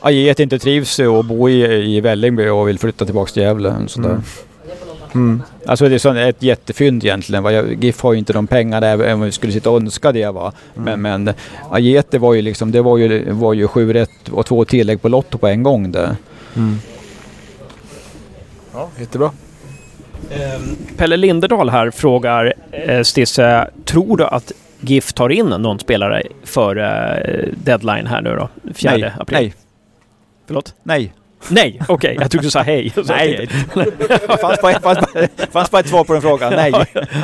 Ajet 0.00 0.40
inte 0.40 0.58
trivs 0.58 0.98
och 0.98 1.24
bor 1.24 1.50
i, 1.50 1.96
i 1.96 2.00
Vällingby 2.00 2.48
och 2.48 2.68
vill 2.68 2.78
flytta 2.78 3.04
tillbaka 3.04 3.32
till 3.32 3.42
Gävle. 3.42 3.74
Sådär. 3.86 4.08
Mm. 4.08 4.22
Mm. 5.14 5.42
Alltså 5.66 5.88
det 5.88 5.94
är 5.94 5.98
sån, 5.98 6.16
ett 6.16 6.42
jättefynd 6.42 7.04
egentligen. 7.04 7.42
va. 7.42 7.52
GIF 7.62 8.00
har 8.02 8.12
ju 8.12 8.18
inte 8.18 8.32
de 8.32 8.46
pengarna 8.46 8.86
även 8.86 9.12
om 9.14 9.20
vi 9.20 9.32
skulle 9.32 9.52
sitta 9.52 9.70
och 9.70 9.76
önska 9.76 10.12
det. 10.12 10.30
Va? 10.30 10.52
Men, 10.74 11.02
men 11.02 11.32
Ajet 11.70 12.10
det 12.10 12.18
var 12.18 12.34
ju 12.34 12.42
liksom, 12.42 12.70
det 12.70 12.82
var 12.82 12.98
ju, 12.98 13.32
var 13.32 13.54
ju 13.54 13.68
sju 13.68 13.92
rätt 13.92 14.28
och 14.30 14.46
två 14.46 14.64
tillägg 14.64 15.02
på 15.02 15.08
Lotto 15.08 15.38
på 15.38 15.46
en 15.46 15.62
gång 15.62 15.92
det. 15.92 16.16
Mm. 16.56 16.78
Ja, 18.72 18.88
jättebra. 18.98 19.30
Pelle 20.96 21.16
Linderdal 21.16 21.70
här 21.70 21.90
frågar 21.90 22.54
eh, 22.70 23.02
Stisse, 23.02 23.70
tror 23.84 24.16
du 24.16 24.24
att 24.24 24.52
GIF 24.80 25.12
tar 25.12 25.28
in 25.28 25.46
någon 25.46 25.78
spelare 25.78 26.22
för 26.44 26.76
eh, 26.76 27.48
deadline 27.64 28.06
här 28.06 28.20
nu 28.22 28.36
då? 28.36 28.48
4 28.74 28.92
nej, 28.96 29.12
april? 29.18 29.38
nej, 29.40 29.54
Förlåt? 30.46 30.74
nej. 30.82 31.12
Nej, 31.48 31.80
okej. 31.88 32.16
Jag 32.20 32.30
trodde 32.30 32.46
du 32.46 32.50
sa 32.50 32.62
hej. 32.62 32.92
Nej, 33.08 33.48
fanns 34.40 34.60
bara, 34.62 34.80
fanns, 34.80 34.82
bara, 34.82 35.28
fanns 35.52 35.70
bara 35.70 35.80
ett 35.80 35.88
svar 35.88 36.04
på 36.04 36.12
den 36.12 36.22
frågan. 36.22 36.52
Nej. 36.56 36.72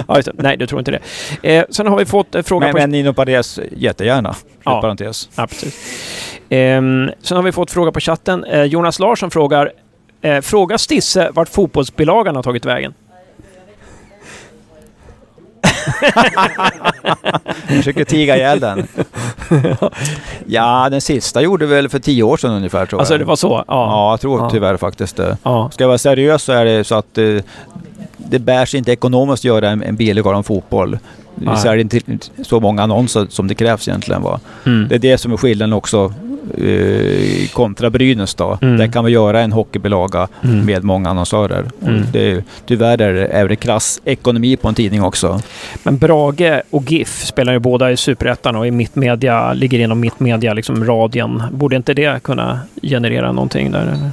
Ja, 0.09 0.17
just 0.17 0.27
det. 0.27 0.33
Nej, 0.43 0.57
du 0.57 0.67
tror 0.67 0.79
inte 0.79 0.91
det. 0.91 1.01
Eh, 1.57 1.65
sen 1.71 1.87
har 1.87 1.99
vi 1.99 2.05
fått 2.05 2.35
en 2.35 2.45
fråga 2.45 2.67
Men, 2.67 2.73
på... 2.73 2.79
men 2.79 2.91
Nino 2.91 3.13
Paredes, 3.13 3.61
jättegärna. 3.77 4.35
Ja. 4.65 4.81
Parentes. 4.81 5.29
Ja, 5.37 5.47
precis. 5.47 5.75
Ehm, 6.49 7.11
sen 7.23 7.37
har 7.37 7.45
vi 7.45 7.53
fått 7.53 7.71
fråga 7.71 7.93
på 7.93 8.01
chatten. 8.01 8.45
Eh, 8.45 8.63
Jonas 8.63 8.99
Larsson 8.99 9.31
frågar 9.31 9.73
eh, 10.23 10.41
Fråga 10.41 10.79
Stisse 10.79 11.31
vart 11.33 11.49
fotbollsbilagan 11.49 12.37
har 12.37 12.43
tagit 12.43 12.65
vägen. 12.65 12.95
Jag 17.69 17.77
försöker 17.77 18.05
tiga 18.05 18.37
ihjäl 18.37 18.61
den. 18.61 18.87
Ja, 20.47 20.89
den 20.91 21.01
sista 21.01 21.41
gjorde 21.43 21.67
väl 21.67 21.89
för 21.89 21.99
tio 21.99 22.23
år 22.23 22.37
sedan 22.37 22.51
ungefär 22.51 22.87
tror 22.87 22.99
Alltså 23.01 23.15
jag. 23.15 23.21
det 23.21 23.25
var 23.25 23.37
så? 23.37 23.49
Ja. 23.49 23.65
Ja, 23.69 24.11
jag 24.13 24.21
tror 24.21 24.41
Ja. 24.41 24.51
tyvärr 24.51 24.77
faktiskt 24.77 25.17
det. 25.17 25.37
ja. 25.43 25.71
Ska 25.73 25.85
jag 25.85 25.89
vara 25.89 25.99
seriös 25.99 26.43
så 26.43 26.53
är 26.53 26.65
det 26.65 26.85
så 26.85 26.95
att 26.95 27.19
eh, 27.19 27.25
det 28.17 28.39
bärs 28.39 28.75
inte 28.75 28.93
ekonomiskt 28.93 29.41
att 29.41 29.45
göra 29.45 29.69
en, 29.71 29.83
en 29.83 29.97
billig 29.97 30.27
om 30.27 30.45
fotboll. 30.45 30.99
Vi 31.39 31.47
Nej. 31.47 31.57
säljer 31.57 31.79
inte 31.79 32.01
så 32.43 32.61
många 32.61 32.83
annonser 32.83 33.27
som 33.31 33.49
det 33.49 33.55
krävs 33.55 33.89
egentligen. 33.89 34.23
Va? 34.23 34.41
Mm. 34.67 34.89
Det 34.89 34.95
är 34.95 34.99
det 34.99 35.19
som 35.19 35.33
är 35.33 35.37
skillnaden 35.37 35.73
också 35.73 36.13
eh, 36.59 37.49
kontra 37.53 37.91
Brynäs 37.91 38.35
då. 38.35 38.59
Mm. 38.63 38.77
Där 38.77 38.87
kan 38.87 39.05
vi 39.05 39.13
göra 39.13 39.41
en 39.41 39.53
hockeybilaga 39.53 40.29
Mm. 40.45 40.67
med 40.67 40.85
många 40.85 41.11
annonsörer. 41.11 41.65
Mm. 41.83 42.03
Det 42.13 42.31
är, 42.31 42.45
tyvärr 42.67 43.01
är 43.01 43.13
det, 43.13 43.27
är 43.27 43.49
det 43.49 43.57
krass 43.57 44.01
ekonomi 44.05 44.57
på 44.57 44.69
en 44.69 44.75
tidning 44.75 45.03
också. 45.03 45.41
Men 45.83 45.99
Brage 45.99 46.63
och 46.71 46.91
GIF 46.93 47.25
spelar 47.25 47.53
ju 47.53 47.59
båda 47.59 47.91
i 47.93 47.97
Superettan 47.97 48.57
och 48.57 48.67
i 48.67 48.71
Mittmedia, 48.71 49.53
ligger 49.53 49.79
inom 49.79 50.01
Mittmedia, 50.01 50.55
liksom 50.55 50.85
radien. 50.85 51.43
Borde 51.53 51.77
inte 51.77 51.95
det 51.95 52.23
kunna 52.23 52.61
generera 52.83 53.33
någonting 53.33 53.71
där? 53.71 53.83
Eller? 53.83 54.11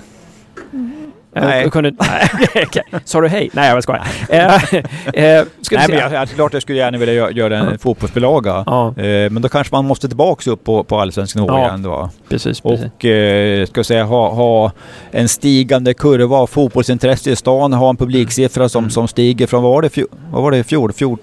Nej. 1.35 1.69
Kunde, 1.69 1.91
nej, 1.99 2.63
okej. 2.67 2.83
Sa 3.05 3.21
du 3.21 3.27
hej? 3.27 3.49
Nej, 3.53 3.69
jag 3.69 3.83
skojar. 3.83 4.07
Eh, 4.29 4.45
eh, 4.45 5.45
ska 5.61 5.75
Nej, 5.77 5.85
men 5.89 5.97
jag, 5.97 6.13
jag, 6.13 6.29
klart 6.29 6.53
jag 6.53 6.61
skulle 6.61 6.77
gärna 6.77 6.97
vilja 6.97 7.13
gö- 7.27 7.31
göra 7.33 7.57
en 7.57 7.79
fotbollsbilaga. 7.79 8.63
Ja, 8.65 8.93
Eh, 8.97 9.29
men 9.29 9.41
då 9.41 9.49
kanske 9.49 9.75
man 9.75 9.85
måste 9.85 10.07
tillbaka 10.07 10.51
upp 10.51 10.63
på, 10.63 10.83
på 10.83 10.99
allsvensk 10.99 11.35
nivå 11.35 11.47
Ja. 11.49 11.59
igen. 11.67 11.81
Då. 11.83 12.09
precis. 12.29 12.61
precis. 12.61 12.85
Och 12.99 13.05
eh, 13.05 13.65
ska 13.65 13.83
säga, 13.83 14.03
ha, 14.03 14.29
ha 14.33 14.71
en 15.11 15.29
stigande 15.29 15.93
kurva 15.93 16.37
av 16.37 16.47
fotbollsintresse 16.47 17.31
i 17.31 17.35
stan, 17.35 17.73
ha 17.73 17.89
en 17.89 17.97
publiksiffra 17.97 18.69
som, 18.69 18.89
som 18.89 19.07
stiger 19.07 19.47
från, 19.47 19.63
vad 19.63 19.71
var 19.71 19.81
det, 19.81 19.89
fjol, 19.89 20.07
vad 20.31 20.43
var 20.43 20.51
det 20.51 20.57
i 20.57 20.63
fjol? 20.63 20.93
fjol 20.93 21.17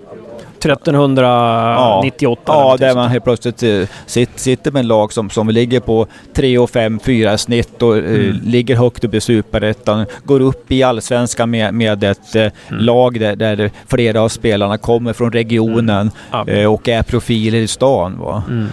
1398 0.64 2.52
eller 2.52 2.62
Ja, 2.62 2.76
där 2.76 2.94
man 2.94 3.08
helt 3.10 3.24
plötsligt 3.24 3.62
eh, 3.62 3.82
sit, 4.06 4.30
sitter 4.34 4.70
med 4.70 4.80
en 4.80 4.86
lag 4.88 5.12
som, 5.12 5.30
som 5.30 5.48
ligger 5.48 5.80
på 5.80 6.06
3 6.34 6.58
och 6.58 6.70
5, 6.70 7.00
4 7.04 7.38
snitt 7.38 7.82
och 7.82 7.96
eh, 7.98 8.04
Mm. 8.04 8.36
ligger 8.44 8.76
högt 8.76 9.04
upp 9.04 9.14
i 9.14 9.20
superettan. 9.20 10.06
Går 10.24 10.40
upp 10.40 10.72
i 10.72 10.82
allsvenskan 10.82 11.50
med, 11.50 11.74
med 11.74 12.04
ett 12.04 12.34
eh, 12.36 12.40
Mm. 12.68 12.84
lag 12.84 13.20
där, 13.20 13.36
där 13.36 13.70
flera 13.86 14.20
av 14.22 14.28
spelarna 14.28 14.78
kommer 14.78 15.12
från 15.12 15.32
regionen 15.32 16.10
Ja. 16.30 16.48
eh, 16.48 16.72
och 16.72 16.88
är 16.88 17.02
profiler 17.02 17.58
i 17.58 17.68
stan. 17.68 18.18
Va? 18.18 18.42
Mm. 18.48 18.66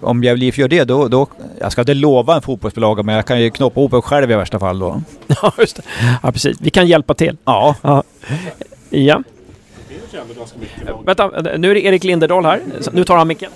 Om 0.00 0.24
Gävle 0.24 0.44
IF 0.44 0.58
gör 0.58 0.68
det, 0.68 0.84
då, 0.84 1.08
då... 1.08 1.26
Jag 1.60 1.72
ska 1.72 1.80
inte 1.82 1.94
lova 1.94 2.34
en 2.36 2.42
fotbollsbilaga, 2.42 3.02
men 3.02 3.14
jag 3.14 3.26
kan 3.26 3.40
ju 3.40 3.50
knoppa 3.50 3.80
ihop 3.80 3.92
en 3.92 4.02
själv 4.02 4.30
i 4.30 4.34
värsta 4.34 4.58
fall 4.58 4.78
då. 4.78 5.02
Ja, 5.42 5.52
just 5.58 5.76
det. 5.76 5.82
Ja, 6.22 6.32
precis. 6.32 6.56
Vi 6.60 6.70
kan 6.70 6.86
hjälpa 6.86 7.14
till. 7.14 7.36
Ja. 7.44 7.74
Ja. 8.90 9.22
Vänta, 11.04 11.28
nu 11.58 11.70
är 11.70 11.74
det 11.74 11.84
Erik 11.84 12.04
Linderdahl 12.04 12.44
här. 12.44 12.60
Nu 12.92 13.04
tar 13.04 13.16
han 13.16 13.28
micken. 13.28 13.50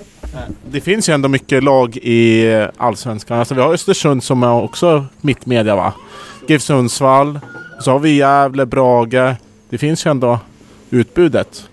Det 0.71 0.81
finns 0.81 1.09
ju 1.09 1.13
ändå 1.13 1.29
mycket 1.29 1.65
lag 1.65 1.97
i 1.97 2.47
Allsvenskan. 2.77 3.39
Alltså 3.39 3.55
vi 3.55 3.61
har 3.61 3.73
Östersund 3.75 4.25
som 4.25 4.43
är 4.43 4.63
också 4.63 5.07
mittmedia 5.21 5.77
va? 5.77 5.93
GIF 6.49 6.63
Sundsvall. 6.63 7.41
Så 7.81 7.91
har 7.91 7.99
vi 7.99 8.17
Gävle, 8.17 8.67
Brage. 8.67 9.35
Det 9.71 9.79
finns 9.79 10.07
ju 10.07 10.11
ändå 10.11 10.39
utbudet. 10.91 11.70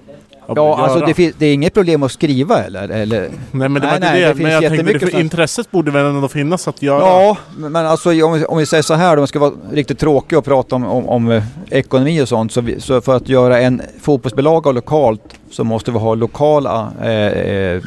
Ja, 0.55 0.77
alltså 0.77 0.99
det, 1.05 1.13
fin- 1.13 1.33
det 1.37 1.45
är 1.45 1.53
inget 1.53 1.73
problem 1.73 2.03
att 2.03 2.11
skriva 2.11 2.63
eller? 2.63 2.89
eller? 2.89 3.29
Nej 3.51 3.69
men 3.69 3.73
det 3.73 3.79
Nej, 3.79 3.91
var 3.91 3.99
nej, 3.99 4.21
det. 4.21 4.27
det 4.27 4.33
men 4.35 4.37
finns 4.37 4.63
jag 4.63 4.85
tänkte 4.85 4.99
för 5.11 5.19
intresset 5.19 5.71
borde 5.71 5.91
väl 5.91 6.05
ändå 6.05 6.27
finnas 6.27 6.67
att 6.67 6.81
göra. 6.81 6.99
Ja, 6.99 7.37
men 7.57 7.75
alltså 7.75 8.09
om 8.25 8.33
vi, 8.33 8.45
om 8.45 8.57
vi 8.57 8.65
säger 8.65 8.83
så 8.83 8.93
här 8.93 9.15
då, 9.15 9.19
om 9.19 9.23
vi 9.23 9.27
ska 9.27 9.39
vara 9.39 9.51
riktigt 9.71 9.99
tråkiga 9.99 10.39
och 10.39 10.45
prata 10.45 10.75
om, 10.75 10.85
om, 10.85 11.09
om 11.09 11.31
eh, 11.31 11.43
ekonomi 11.69 12.21
och 12.21 12.27
sånt. 12.27 12.51
Så, 12.51 12.61
vi, 12.61 12.81
så 12.81 13.01
för 13.01 13.15
att 13.15 13.29
göra 13.29 13.59
en 13.59 13.81
fotbollsbilaga 14.01 14.71
lokalt 14.71 15.21
så 15.51 15.63
måste 15.63 15.91
vi 15.91 15.97
ha 15.97 16.15
lokala 16.15 16.91
eh, 17.01 17.09
eh, 17.11 17.81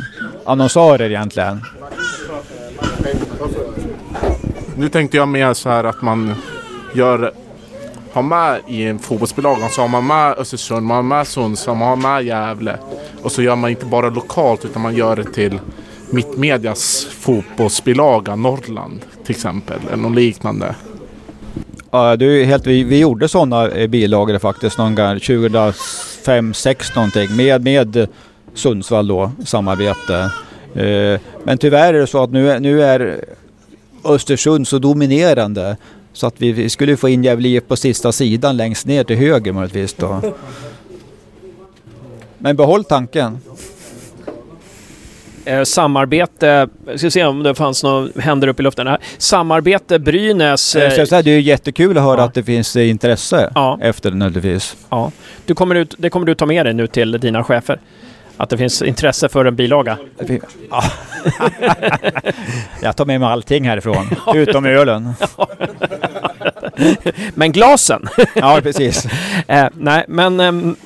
annonsörer 0.44 1.10
egentligen. 1.10 1.60
Nu 4.76 4.88
tänkte 4.88 5.16
jag 5.16 5.28
mer 5.28 5.54
så 5.54 5.68
här 5.68 5.84
att 5.84 6.02
man 6.02 6.34
gör 6.94 7.32
har 8.12 8.22
med 8.22 8.60
i 8.68 8.84
en 8.84 8.98
fotbollsbilaga 8.98 9.68
så 9.68 9.80
har 9.80 9.88
man 9.88 10.06
med 10.06 10.38
Östersund, 10.38 10.86
man 10.86 10.96
har 10.96 11.02
med 11.02 11.26
Sundsvall, 11.26 11.76
man 11.76 11.88
har 11.88 11.96
med 11.96 12.24
Gävle. 12.24 12.78
Och 13.22 13.32
så 13.32 13.42
gör 13.42 13.56
man 13.56 13.70
inte 13.70 13.86
bara 13.86 14.10
lokalt 14.10 14.64
utan 14.64 14.82
man 14.82 14.94
gör 14.94 15.16
det 15.16 15.24
till 15.24 15.60
Mittmedias 16.10 17.06
fotbollsbilaga 17.10 18.36
Norrland 18.36 19.00
till 19.24 19.34
exempel. 19.34 19.78
Eller 19.86 20.02
något 20.02 20.14
liknande. 20.14 20.74
Ja, 21.90 22.16
du 22.16 22.44
helt, 22.44 22.66
vi, 22.66 22.84
vi 22.84 22.98
gjorde 22.98 23.28
sådana 23.28 23.68
eh, 23.68 23.86
bilagor 23.86 24.38
faktiskt 24.38 24.78
någon 24.78 24.94
gång 24.94 25.20
2005, 25.20 26.54
6 26.54 26.94
någonting 26.96 27.36
med, 27.36 27.62
med 27.62 28.08
Sundsvall 28.54 29.08
då, 29.08 29.32
samarbete. 29.44 30.30
Eh, 30.74 31.20
men 31.44 31.58
tyvärr 31.58 31.94
är 31.94 32.00
det 32.00 32.06
så 32.06 32.22
att 32.22 32.30
nu, 32.30 32.58
nu 32.58 32.82
är 32.82 33.24
Östersund 34.04 34.68
så 34.68 34.78
dominerande 34.78 35.76
så 36.12 36.26
att 36.26 36.34
vi, 36.38 36.52
vi 36.52 36.68
skulle 36.68 36.96
få 36.96 37.08
in 37.08 37.24
Gävle 37.24 37.60
på 37.60 37.76
sista 37.76 38.12
sidan 38.12 38.56
längst 38.56 38.86
ner 38.86 39.04
till 39.04 39.16
höger 39.16 39.52
möjligtvis 39.52 39.94
då. 39.94 40.34
Men 42.38 42.56
behåll 42.56 42.84
tanken. 42.84 43.38
Eh, 45.44 45.62
samarbete, 45.62 46.68
jag 46.86 46.98
ska 46.98 47.10
se 47.10 47.24
om 47.24 47.42
det 47.42 47.54
fanns 47.54 47.82
några 47.82 48.20
händer 48.20 48.48
upp 48.48 48.60
i 48.60 48.62
luften. 48.62 48.86
här. 48.86 48.98
Samarbete 49.18 49.98
Brynäs. 49.98 50.76
Eh, 50.76 50.90
så, 50.90 51.06
så 51.06 51.14
här, 51.14 51.22
det 51.22 51.30
är 51.30 51.34
ju 51.34 51.40
jättekul 51.40 51.98
att 51.98 52.04
höra 52.04 52.20
ja. 52.20 52.24
att 52.24 52.34
det 52.34 52.42
finns 52.42 52.76
eh, 52.76 52.90
intresse 52.90 53.52
ja, 53.54 53.78
efter 53.82 54.10
det 54.10 54.16
naturligtvis. 54.16 54.76
ja. 54.90 55.12
Du 55.46 55.54
kommer 55.54 55.74
ut, 55.74 55.94
det 55.98 56.10
kommer 56.10 56.26
du 56.26 56.34
ta 56.34 56.46
med 56.46 56.66
dig 56.66 56.74
nu 56.74 56.86
till 56.86 57.12
dina 57.12 57.44
chefer. 57.44 57.80
Att 58.40 58.50
det 58.50 58.56
finns 58.56 58.82
intresse 58.82 59.28
för 59.28 59.44
en 59.44 59.56
bilaga. 59.56 59.98
Ja. 60.70 60.82
Jag 62.82 62.96
tar 62.96 63.04
med 63.04 63.20
mig 63.20 63.28
allting 63.28 63.68
härifrån, 63.68 64.10
utom 64.34 64.66
ölen. 64.66 65.14
Men 67.34 67.52
glasen! 67.52 68.08
Ja, 68.34 68.60
precis. 68.62 69.06
eh, 69.46 69.66
nej, 69.74 70.04
men, 70.08 70.40
ehm, 70.40 70.76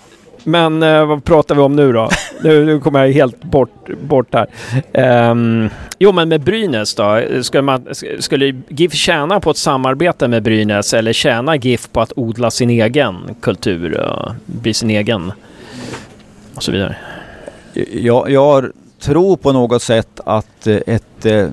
men 0.44 0.82
eh, 0.82 1.06
vad 1.06 1.24
pratar 1.24 1.54
vi 1.54 1.60
om 1.60 1.76
nu 1.76 1.92
då? 1.92 2.10
nu, 2.42 2.64
nu 2.64 2.80
kommer 2.80 3.04
jag 3.04 3.12
helt 3.12 3.44
bort, 3.44 3.88
bort 4.02 4.34
här. 4.34 4.46
Ehm, 4.92 5.68
jo, 5.98 6.12
men 6.12 6.28
med 6.28 6.40
Brynäs 6.40 6.94
då? 6.94 7.22
Skulle, 7.42 7.62
man, 7.62 7.86
skulle 8.18 8.62
GIF 8.68 8.92
tjäna 8.92 9.40
på 9.40 9.50
ett 9.50 9.56
samarbete 9.56 10.28
med 10.28 10.42
Brynäs 10.42 10.94
eller 10.94 11.12
tjäna 11.12 11.56
GIF 11.56 11.88
på 11.92 12.00
att 12.00 12.12
odla 12.16 12.50
sin 12.50 12.70
egen 12.70 13.34
kultur 13.40 14.00
och 14.00 14.32
bli 14.46 14.74
sin 14.74 14.90
egen 14.90 15.32
och 16.54 16.62
så 16.62 16.72
vidare? 16.72 16.96
Jag, 17.92 18.30
jag 18.30 18.70
tror 19.00 19.36
på 19.36 19.52
något 19.52 19.82
sätt 19.82 20.20
att 20.24 20.66
eh, 20.66 20.76
ett 20.86 21.26
eh, 21.26 21.48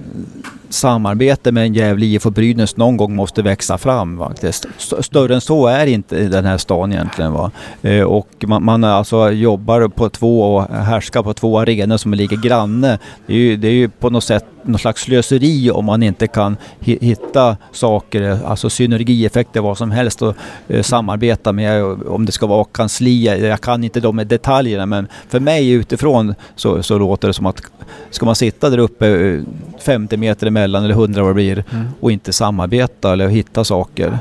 samarbete 0.69 1.51
med 1.51 1.63
en 1.63 1.73
Gävle 1.73 2.05
IF 2.05 2.25
och 2.25 2.31
Brynäs 2.31 2.77
någon 2.77 2.97
gång 2.97 3.15
måste 3.15 3.41
växa 3.41 3.77
fram 3.77 4.17
faktiskt. 4.17 4.65
Större 4.99 5.35
än 5.35 5.41
så 5.41 5.67
är 5.67 5.87
inte 5.87 6.27
den 6.27 6.45
här 6.45 6.57
stan 6.57 6.93
egentligen. 6.93 7.33
Va? 7.33 7.51
Eh, 7.81 8.01
Och 8.03 8.27
man, 8.47 8.63
man 8.65 8.83
alltså 8.83 9.31
jobbar 9.31 9.87
på 9.87 10.09
två 10.09 10.55
och 10.55 10.63
härskar 10.75 11.23
på 11.23 11.33
två 11.33 11.59
arenor 11.59 11.97
som 11.97 12.13
ligger 12.13 12.37
granne. 12.37 12.99
Det 13.27 13.33
är 13.33 13.37
ju, 13.37 13.57
det 13.57 13.67
är 13.67 13.71
ju 13.73 13.89
på 13.89 14.09
något 14.09 14.23
sätt 14.23 14.45
något 14.63 14.81
slags 14.81 15.01
slöseri 15.01 15.71
om 15.71 15.85
man 15.85 16.03
inte 16.03 16.27
kan 16.27 16.57
hi- 16.79 16.97
hitta 17.01 17.57
saker, 17.71 18.39
alltså 18.45 18.69
synergieffekter, 18.69 19.61
vad 19.61 19.77
som 19.77 19.91
helst 19.91 20.21
och 20.21 20.35
eh, 20.67 20.81
samarbeta 20.83 21.51
med 21.51 21.83
om 21.83 22.25
det 22.25 22.31
ska 22.31 22.45
vara 22.47 22.63
kansli. 22.63 23.23
Jag 23.47 23.61
kan 23.61 23.83
inte 23.83 23.99
de 23.99 24.17
detaljerna 24.27 24.85
men 24.85 25.07
för 25.29 25.39
mig 25.39 25.69
utifrån 25.71 26.35
så, 26.55 26.83
så 26.83 26.97
låter 26.97 27.27
det 27.27 27.33
som 27.33 27.45
att 27.45 27.61
ska 28.09 28.25
man 28.25 28.35
sitta 28.35 28.69
där 28.69 28.77
uppe 28.77 29.07
eh, 29.07 29.39
50 29.79 30.17
meter 30.17 30.47
emellan 30.47 30.83
eller 30.83 30.93
100 30.95 31.21
vad 31.21 31.29
det 31.29 31.33
blir 31.35 31.63
Mm. 31.71 31.87
och 31.99 32.11
inte 32.11 32.33
samarbeta 32.33 33.13
eller 33.13 33.27
hitta 33.27 33.63
saker. 33.63 34.19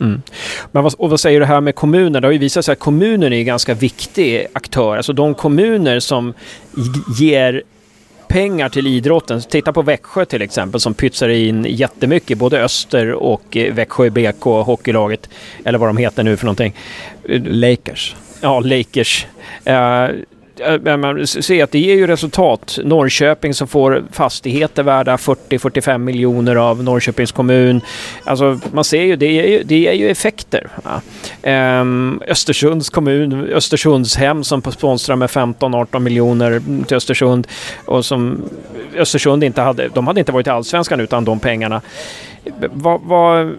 Mm. 0.00 0.22
Men 0.72 0.82
vad, 0.82 0.94
och 0.98 1.10
vad 1.10 1.20
säger 1.20 1.40
du 1.40 1.46
här 1.46 1.60
med 1.60 1.74
kommuner? 1.74 2.20
Det 2.20 2.26
har 2.26 2.32
ju 2.32 2.38
visat 2.38 2.64
sig 2.64 2.72
att 2.72 2.78
kommunen 2.78 3.32
är 3.32 3.36
en 3.38 3.44
ganska 3.46 3.74
viktig 3.74 4.46
aktör. 4.52 4.96
Alltså 4.96 5.12
de 5.12 5.34
kommuner 5.34 6.00
som 6.00 6.32
ger 7.18 7.62
pengar 8.30 8.68
till 8.68 8.86
idrotten. 8.86 9.40
Titta 9.40 9.72
på 9.72 9.82
Växjö 9.82 10.24
till 10.24 10.42
exempel 10.42 10.80
som 10.80 10.94
pytsar 10.94 11.28
in 11.28 11.66
jättemycket. 11.68 12.38
Både 12.38 12.64
Öster 12.64 13.12
och 13.12 13.56
eh, 13.56 13.74
Växjö 13.74 14.10
BK, 14.10 14.44
hockeylaget. 14.44 15.28
Eller 15.64 15.78
vad 15.78 15.88
de 15.88 15.96
heter 15.96 16.22
nu 16.22 16.36
för 16.36 16.44
någonting. 16.44 16.74
Lakers. 17.44 18.16
Ja, 18.40 18.60
Lakers. 18.60 19.26
Eh, 19.64 20.08
Eh, 20.60 20.80
se 20.84 20.96
man 20.96 21.26
ser 21.26 21.64
att 21.64 21.72
det 21.72 21.78
ger 21.78 21.94
ju 21.94 22.06
resultat. 22.06 22.78
Norrköping 22.84 23.54
som 23.54 23.68
får 23.68 24.04
fastigheter 24.12 24.82
värda 24.82 25.16
40-45 25.16 25.98
miljoner 25.98 26.56
av 26.56 26.84
Norrköpings 26.84 27.32
kommun. 27.32 27.80
Alltså 28.24 28.60
man 28.72 28.84
ser 28.84 29.02
ju, 29.02 29.16
det 29.16 29.32
ger 29.32 29.46
ju, 29.46 29.62
det 29.62 29.78
ger 29.78 29.92
ju 29.92 30.08
effekter. 30.08 30.68
Ja. 30.84 31.00
Ehm, 31.42 32.22
Östersunds 32.28 32.90
kommun, 32.90 33.48
Östersundshem 33.52 34.44
som 34.44 34.62
sponsrar 34.62 35.16
med 35.16 35.30
15-18 35.30 35.98
miljoner 35.98 36.62
till 36.86 36.96
Östersund 36.96 37.46
och 37.84 38.04
som 38.04 38.42
Östersund 38.96 39.44
inte 39.44 39.60
hade, 39.60 39.88
de 39.88 40.06
hade 40.06 40.20
inte 40.20 40.32
varit 40.32 40.46
i 40.46 40.50
Allsvenskan 40.50 41.00
utan 41.00 41.24
de 41.24 41.40
pengarna. 41.40 41.80
Vad, 42.72 43.00
vad, 43.04 43.52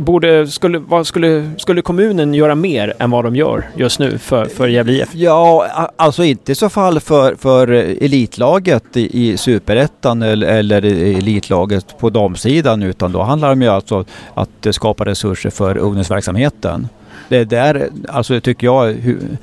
borde, 0.00 0.46
skulle, 0.46 0.78
vad 0.78 1.06
skulle, 1.06 1.50
skulle 1.58 1.82
kommunen 1.82 2.34
göra 2.34 2.54
mer 2.54 2.94
än 2.98 3.10
vad 3.10 3.24
de 3.24 3.36
gör 3.36 3.68
just 3.76 3.98
nu 3.98 4.18
för, 4.18 4.44
för 4.44 4.68
Gävle 4.68 4.92
IF? 4.92 5.14
Ja, 5.14 5.66
alltså 5.96 6.24
inte 6.24 6.52
i 6.52 6.54
så 6.54 6.68
fall 6.68 7.00
för, 7.00 7.34
för 7.34 7.68
elitlaget 8.04 8.96
i, 8.96 9.30
i 9.32 9.36
superettan 9.36 10.22
eller, 10.22 10.46
eller 10.46 10.84
elitlaget 11.16 11.98
på 11.98 12.10
damsidan 12.10 12.82
utan 12.82 13.12
då 13.12 13.22
handlar 13.22 13.54
det 13.54 13.64
ju 13.64 13.70
alltså 13.70 14.04
att 14.34 14.66
skapa 14.70 15.04
resurser 15.04 15.50
för 15.50 15.76
ungdomsverksamheten. 15.76 16.88
Det 17.28 17.38
är 17.38 17.44
där, 17.44 17.88
alltså 18.08 18.40
tycker 18.40 18.66
jag, 18.66 18.96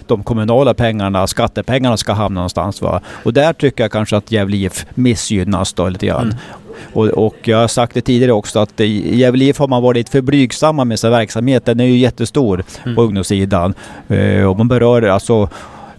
de 0.07 0.23
kommunala 0.23 0.73
pengarna, 0.73 1.27
skattepengarna 1.27 1.97
ska 1.97 2.13
hamna 2.13 2.39
någonstans. 2.39 2.81
Va? 2.81 3.01
Och 3.23 3.33
där 3.33 3.53
tycker 3.53 3.83
jag 3.83 3.91
kanske 3.91 4.17
att 4.17 4.31
Gävle 4.31 4.57
IF 4.57 4.85
missgynnas 4.93 5.73
då 5.73 5.89
lite 5.89 6.05
grann. 6.05 6.33
Och, 6.93 7.05
och 7.07 7.35
jag 7.43 7.57
har 7.57 7.67
sagt 7.67 7.93
det 7.93 8.01
tidigare 8.01 8.31
också 8.31 8.59
att 8.59 8.79
i 8.79 9.17
Gävle 9.19 9.45
IF 9.45 9.57
har 9.59 9.67
man 9.67 9.83
varit 9.83 10.09
för 10.09 10.21
blygsamma 10.21 10.85
med 10.85 10.99
sin 10.99 11.11
verksamhet. 11.11 11.65
Den 11.65 11.79
är 11.79 11.85
ju 11.85 11.97
jättestor 11.97 12.63
på 12.95 13.01
ungdomssidan. 13.01 13.73
Eh, 14.07 14.43
och 14.43 14.57
man 14.57 14.67
berör 14.67 15.01
alltså 15.01 15.49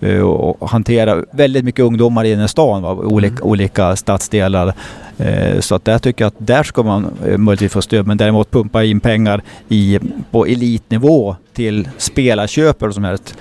eh, 0.01 0.21
och 0.21 0.71
hanterar 0.71 1.25
väldigt 1.31 1.65
mycket 1.65 1.85
ungdomar 1.85 2.25
i 2.25 2.31
den 2.31 2.41
här 2.41 2.47
stan, 2.47 2.83
va? 2.83 2.91
Olika, 2.93 3.45
olika 3.45 3.97
stadsdelar. 3.97 4.73
Eh, 5.19 5.61
Så 5.61 5.75
att 5.75 5.85
där 5.85 5.99
tycker 5.99 6.25
jag 6.25 6.29
att 6.29 6.47
där 6.47 6.63
ska 6.63 6.83
man 6.83 7.07
eh, 7.27 7.39
möjligtvis 7.39 7.73
få 7.73 7.83
stöd. 7.83 8.07
Men 8.07 8.17
däremot 8.17 8.51
pumpa 8.51 8.85
in 8.85 9.01
pengar 9.01 9.43
i, 9.69 9.99
på 10.31 10.47
elitnivå 10.47 11.37
till 11.53 11.89
spelarköp 11.99 12.83
eller 12.83 12.93
som 12.93 13.05
helst. 13.05 13.35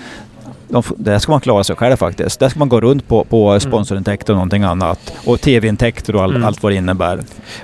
De, 0.69 0.83
där 0.97 1.19
ska 1.19 1.31
man 1.31 1.41
klara 1.41 1.63
sig 1.63 1.75
själv 1.75 1.95
faktiskt. 1.95 2.39
Där 2.39 2.49
ska 2.49 2.59
man 2.59 2.69
gå 2.69 2.81
runt 2.81 3.07
på, 3.07 3.23
på 3.23 3.59
sponsorintäkter 3.59 4.33
och 4.33 4.37
någonting 4.37 4.63
annat. 4.63 5.13
Och 5.25 5.41
tv-intäkter 5.41 6.15
och 6.15 6.23
all, 6.23 6.29
Mm. 6.29 6.43
allt 6.47 6.63
vad 6.63 6.71
det 6.71 6.75
innebär. 6.75 7.19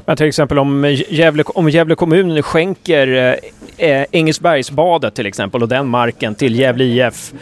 Men 0.05 0.17
till 0.17 0.25
exempel 0.27 0.59
om 0.59 0.95
Gävle, 1.09 1.43
om 1.47 1.69
Gävle 1.69 1.95
kommun 1.95 2.43
skänker 2.43 3.37
eh, 3.77 3.89
eh, 3.89 4.05
Engelsbergsbadet 4.11 5.15
till 5.15 5.25
exempel 5.25 5.61
och 5.63 5.69
den 5.69 5.87
marken 5.87 6.35
till 6.35 6.59
Gävle 6.59 6.83
IF. 6.83 7.33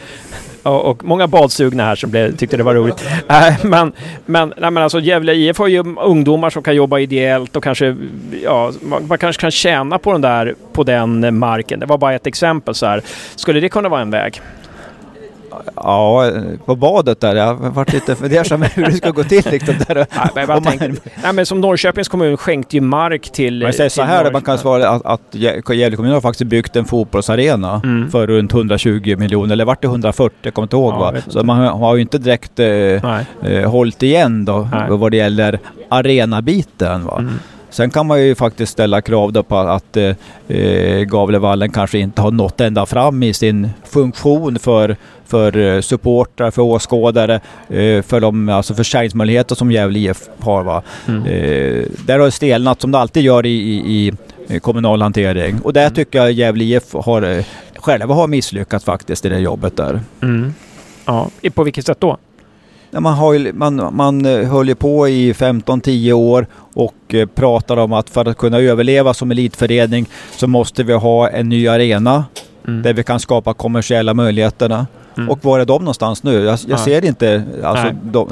Och, 0.62 0.84
och 0.90 1.04
många 1.04 1.26
badsugna 1.26 1.84
här 1.84 1.96
som 1.96 2.10
blev, 2.10 2.36
tyckte 2.36 2.56
det 2.56 2.62
var 2.62 2.74
roligt. 2.74 3.04
Äh, 3.28 3.64
men 3.66 3.92
men, 4.26 4.54
nej, 4.56 4.70
men 4.70 4.82
alltså, 4.82 5.00
Gävle 5.00 5.34
IF 5.34 5.58
har 5.58 5.66
ju 5.68 5.84
ungdomar 5.98 6.50
som 6.50 6.62
kan 6.62 6.76
jobba 6.76 6.98
ideellt 6.98 7.56
och 7.56 7.64
kanske, 7.64 7.96
ja, 8.44 8.72
man, 8.82 9.06
man 9.06 9.18
kanske 9.18 9.40
kan 9.40 9.50
tjäna 9.50 9.98
på 9.98 10.12
den 10.12 10.20
där, 10.20 10.54
på 10.72 10.82
den 10.84 11.38
marken. 11.38 11.80
Det 11.80 11.86
var 11.86 11.98
bara 11.98 12.14
ett 12.14 12.26
exempel 12.26 12.74
så 12.74 12.86
här. 12.86 13.02
Skulle 13.36 13.60
det 13.60 13.68
kunna 13.68 13.88
vara 13.88 14.00
en 14.00 14.10
väg? 14.10 14.40
Ja, 15.76 16.30
på 16.66 16.76
badet 16.76 17.20
där. 17.20 17.36
Jag 17.36 17.46
har 17.54 17.70
varit 17.70 17.92
lite 17.92 18.14
fundersam 18.16 18.62
hur 18.62 18.84
det 18.84 18.92
ska 18.92 19.10
gå 19.10 19.24
till. 19.24 19.42
Liksom, 19.50 19.74
där. 19.88 19.94
Nej, 20.34 20.46
men 20.46 20.62
tänkte, 20.62 20.92
nej, 21.22 21.32
men 21.32 21.46
som 21.46 21.60
Norrköpings 21.60 22.08
kommun 22.08 22.36
skänkte 22.36 22.76
ju 22.76 22.80
mark 22.80 23.32
till... 23.32 23.62
Man 23.62 23.72
säger 23.72 23.90
så 23.90 24.02
här, 24.02 24.32
man 24.32 24.42
kan 24.42 24.58
svara 24.58 24.88
att, 24.88 25.06
att 25.06 25.20
Gä- 25.32 25.72
Gävle 25.74 25.96
kommun 25.96 26.12
har 26.12 26.20
faktiskt 26.20 26.50
byggt 26.50 26.76
en 26.76 26.84
fotbollsarena 26.84 27.80
Mm. 27.84 28.10
för 28.10 28.26
runt 28.26 28.52
120 28.54 29.16
miljoner, 29.18 29.52
eller 29.52 29.64
vart 29.64 29.82
det 29.82 29.86
140? 29.86 30.36
Jag 30.42 30.54
kommer 30.54 30.64
inte 30.66 30.76
ihåg. 30.76 30.92
Ja, 30.94 30.98
va? 30.98 31.12
Så 31.28 31.42
man 31.42 31.58
har- 31.58 31.94
ju 31.96 32.00
inte 32.02 32.18
direkt 32.18 32.58
eh, 32.60 32.66
eh, 32.66 33.70
hållit 33.70 34.02
igen 34.02 34.44
då 34.44 34.68
Nej. 34.72 34.90
vad 34.90 35.10
det 35.10 35.16
gäller 35.16 35.58
arenabiten. 35.88 37.04
Va? 37.04 37.16
Mm. 37.18 37.32
Sen 37.74 37.90
kan 37.90 38.06
man 38.06 38.22
ju 38.22 38.34
faktiskt 38.34 38.72
ställa 38.72 39.02
krav 39.02 39.32
då 39.32 39.42
på 39.42 39.56
att 39.56 39.96
eh, 39.96 40.16
eh, 40.48 41.00
Gavlevallen 41.00 41.70
kanske 41.70 41.98
inte 41.98 42.22
har 42.22 42.30
nått 42.30 42.60
ända 42.60 42.86
fram 42.86 43.22
i 43.22 43.34
sin 43.34 43.70
funktion 43.84 44.58
för, 44.58 44.96
för 45.26 45.56
eh, 45.56 45.80
supportrar, 45.80 46.50
för 46.50 46.62
åskådare, 46.62 47.34
eh, 47.68 48.02
för 48.02 48.20
de 48.20 48.48
alltså 48.48 48.74
försäljningsmöjligheter 48.74 49.54
som 49.54 49.72
Gävle 49.72 49.98
IF 49.98 50.18
har. 50.38 50.62
Va? 50.64 50.82
Mm. 51.08 51.22
Eh, 51.22 51.84
där 52.06 52.18
har 52.18 52.24
det 52.24 52.30
stelnat 52.30 52.80
som 52.80 52.90
det 52.90 52.98
alltid 52.98 53.22
gör 53.22 53.46
i, 53.46 53.58
i, 53.74 54.12
i 54.48 54.60
kommunal 54.60 55.02
hantering. 55.02 55.60
Och 55.60 55.72
där 55.72 55.90
tycker 55.90 56.18
jag 56.18 56.32
Gävle 56.32 56.64
IF 56.64 56.92
har, 56.92 57.22
eh, 57.22 57.44
själva 57.76 58.14
har 58.14 58.26
misslyckats 58.26 58.84
faktiskt 58.84 59.24
i 59.24 59.28
det 59.28 59.38
jobbet 59.38 59.76
där. 59.76 60.00
Mm. 60.22 60.54
Ja, 61.04 61.30
på 61.54 61.64
vilket 61.64 61.86
sätt 61.86 62.00
då? 62.00 62.18
Man, 63.00 63.14
har 63.14 63.52
man, 63.52 63.88
man 63.96 64.26
eh, 64.26 64.48
höll 64.48 64.68
ju 64.68 64.74
på 64.74 65.08
i 65.08 65.32
15-10 65.32 66.12
år 66.12 66.46
och 66.74 66.94
eh, 67.14 67.26
pratade 67.26 67.82
om 67.82 67.92
att 67.92 68.10
för 68.10 68.28
att 68.28 68.36
kunna 68.38 68.58
överleva 68.58 69.14
som 69.14 69.30
elitförening 69.30 70.06
så 70.36 70.46
måste 70.46 70.82
vi 70.82 70.92
ha 70.92 71.28
en 71.28 71.48
ny 71.48 71.68
arena 71.68 72.24
Mm. 72.68 72.82
där 72.82 72.92
vi 72.92 73.02
kan 73.02 73.20
skapa 73.20 73.54
kommersiella 73.54 74.14
möjligheterna. 74.14 74.86
Mm. 75.16 75.30
Och 75.30 75.44
var 75.44 75.58
är 75.60 75.64
de 75.64 75.82
någonstans 75.82 76.22
nu? 76.22 76.44
Jag, 76.44 76.58
jag 76.68 76.80
ser 76.80 77.04
inte... 77.04 77.42
Alltså, 77.64 77.90
de, 78.02 78.28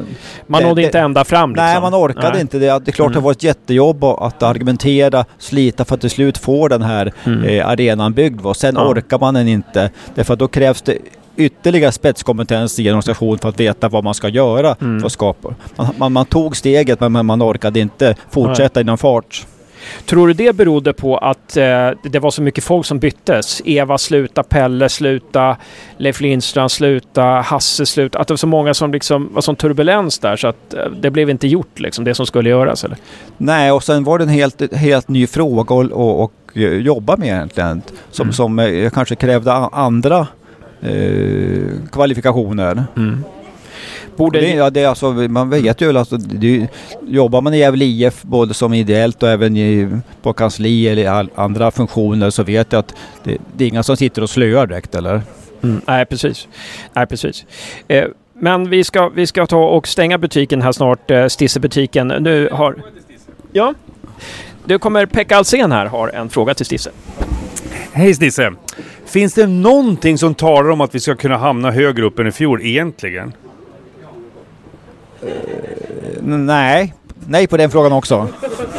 Man 0.47 0.63
det- 0.63 0.69
nådde 0.69 0.81
det- 0.81 0.85
inte 0.87 0.99
ända 0.99 1.25
fram 1.25 1.51
liksom. 1.51 1.65
Nej, 1.67 1.81
man 1.81 1.95
orkade 1.95 2.31
Nej. 2.33 2.41
inte 2.41 2.59
det. 2.59 2.67
Det 2.67 2.89
är 2.89 2.93
klart 2.93 3.07
Mm. 3.07 3.13
det 3.21 3.25
var 3.25 3.33
ett 3.33 3.43
jättejobb 3.43 4.05
att 4.05 4.43
argumentera, 4.43 5.25
slita 5.39 5.85
för 5.85 5.95
att 5.95 6.01
till 6.01 6.11
slut 6.11 6.39
få 6.39 6.69
den 6.69 6.83
här 6.83 7.13
Mm. 7.25 7.43
eh, 7.45 7.69
arenan 7.69 8.13
byggd. 8.13 8.41
va. 8.41 8.55
Sen 8.55 8.75
Ja. 8.79 8.89
orkar 8.89 9.19
man 9.19 9.35
den 9.35 9.49
inte. 9.49 9.91
Därför 10.15 10.33
att 10.33 10.39
då 10.39 10.49
krävs 10.49 10.83
det 10.83 10.99
ytterligare 11.37 11.93
spetskompetens 11.93 12.79
i 12.79 12.89
en 12.89 12.95
organisation 12.95 13.39
för 13.39 13.49
att 13.49 13.61
veta 13.61 13.89
vad 13.89 14.05
man 14.05 14.15
ska 14.15 14.29
göra 14.29 14.77
Mm. 14.81 15.01
för 15.01 15.07
att 15.07 15.13
skapa. 15.13 15.55
Man, 15.77 15.87
man, 15.97 16.13
man 16.13 16.27
tog 16.27 16.57
steget 16.57 17.01
men 17.01 17.27
man, 17.27 17.43
orkade 17.43 17.81
inte 17.81 18.15
fortsätta 18.31 18.81
inom 18.81 18.99
fart. 18.99 19.47
Tror 20.07 20.29
du 20.29 20.35
det 20.35 20.57
berodde 20.57 20.93
på 20.93 21.17
att 21.19 21.57
eh, 21.57 21.91
det 22.03 22.19
var 22.19 22.31
så 22.31 22.43
mycket 22.43 22.65
folk 22.65 22.87
som 22.87 22.99
byttes? 22.99 23.63
Eva 23.65 23.99
sluta, 23.99 24.43
Pelle 24.43 24.89
sluta, 24.89 25.57
Leif 25.97 26.21
Lindstrand 26.21 26.71
sluta, 26.71 27.23
Hasse 27.25 27.87
sluta. 27.87 28.19
Att 28.19 28.29
det 28.29 28.33
var 28.33 28.37
så 28.37 28.47
många 28.47 28.75
som 28.75 28.93
liksom 28.93 29.29
var 29.35 29.43
sån 29.43 29.57
turbulens 29.57 30.19
där 30.19 30.37
så 30.37 30.47
att 30.49 30.75
eh, 30.75 30.85
det 31.01 31.11
blev 31.11 31.31
inte 31.31 31.49
gjort 31.49 31.81
liksom, 31.81 32.05
det 32.05 32.15
som 32.15 32.27
skulle 32.27 32.51
göras 32.51 32.85
eller? 32.85 32.97
Nej, 33.37 33.73
och 33.73 33.83
sen 33.85 34.05
var 34.05 34.19
det 34.19 34.25
en 34.25 34.29
helt, 34.31 34.75
helt 34.75 35.09
ny 35.09 35.27
fråga 35.27 35.61
att 35.75 35.93
och, 35.93 36.23
och, 36.25 36.33
jobba 36.81 37.17
med 37.17 37.29
egentligen. 37.29 37.83
Som, 38.11 38.23
Mm. 38.25 38.33
som 38.33 38.59
eh, 38.59 38.91
kanske 38.91 39.15
krävde 39.15 39.53
andra 39.53 40.27
eh, 40.83 41.91
kvalifikationer. 41.93 42.85
Borde... 44.17 44.41
Det, 44.41 44.51
ja, 44.51 44.71
det 44.71 44.81
är 44.81 44.89
alltså, 44.89 45.13
man 45.13 45.51
vet 45.51 45.81
ju 45.81 45.99
alltså, 45.99 46.17
det, 46.17 46.69
jobbar 47.07 47.41
man 47.41 47.55
i 47.55 47.59
Gävle 47.59 47.85
IF 47.85 48.23
både 48.23 48.55
som 48.55 48.75
ideellt 48.75 49.23
och 49.23 49.29
även 49.29 49.57
i, 49.57 50.01
på 50.23 50.33
kansli 50.33 50.89
eller 50.89 51.03
i 51.03 51.07
all, 51.07 51.31
andra 51.35 51.71
funktioner 51.71 52.31
så 52.31 52.43
vet 52.43 52.73
jag 52.73 52.79
att 52.79 52.95
det, 53.23 53.39
det 53.57 53.65
är 53.65 53.69
inga 53.69 53.83
som 53.83 53.97
sitter 53.97 54.23
och 54.23 54.31
slöar 54.31 54.67
direkt 54.67 54.95
eller? 54.95 55.23
Mm, 55.63 55.81
nej, 55.87 56.07
precis. 56.07 56.49
Nej, 56.93 57.07
precis. 57.07 57.45
Eh, 57.89 58.05
men 58.35 58.71
vi 58.71 58.85
ska, 58.85 59.09
vi 59.09 59.27
ska 59.27 59.47
ta 59.47 59.65
och 59.65 59.89
stänga 59.89 60.19
butiken 60.19 60.63
här 60.63 60.73
snart, 60.73 61.11
eh, 61.11 61.27
Stisse-butiken. 61.27 62.09
Nu 62.09 62.49
har... 62.53 62.83
Ja? 63.53 63.75
Nu 64.65 64.79
kommer 64.79 65.07
Pekka 65.07 65.37
Alsen 65.37 65.73
här 65.73 65.87
har 65.87 66.09
en 66.09 66.29
fråga 66.29 66.55
till 66.55 66.67
Stisse. 66.67 66.91
Hej 67.93 68.15
Stisse! 68.15 68.53
Finns 69.07 69.35
det 69.35 69.47
någonting 69.47 70.19
som 70.19 70.35
talar 70.35 70.71
om 70.71 70.81
att 70.81 70.95
vi 70.95 71.01
ska 71.01 71.15
kunna 71.15 71.37
hamna 71.37 71.71
högre 71.71 72.05
upp 72.05 72.19
än 72.19 72.27
i 72.27 72.33
fjol 72.33 72.61
egentligen? 72.63 73.33
N- 76.23 76.47
Nej, 76.47 76.95
nej 77.29 77.47
på 77.47 77.57
den 77.57 77.71
frågan 77.71 77.93
också. 77.93 78.29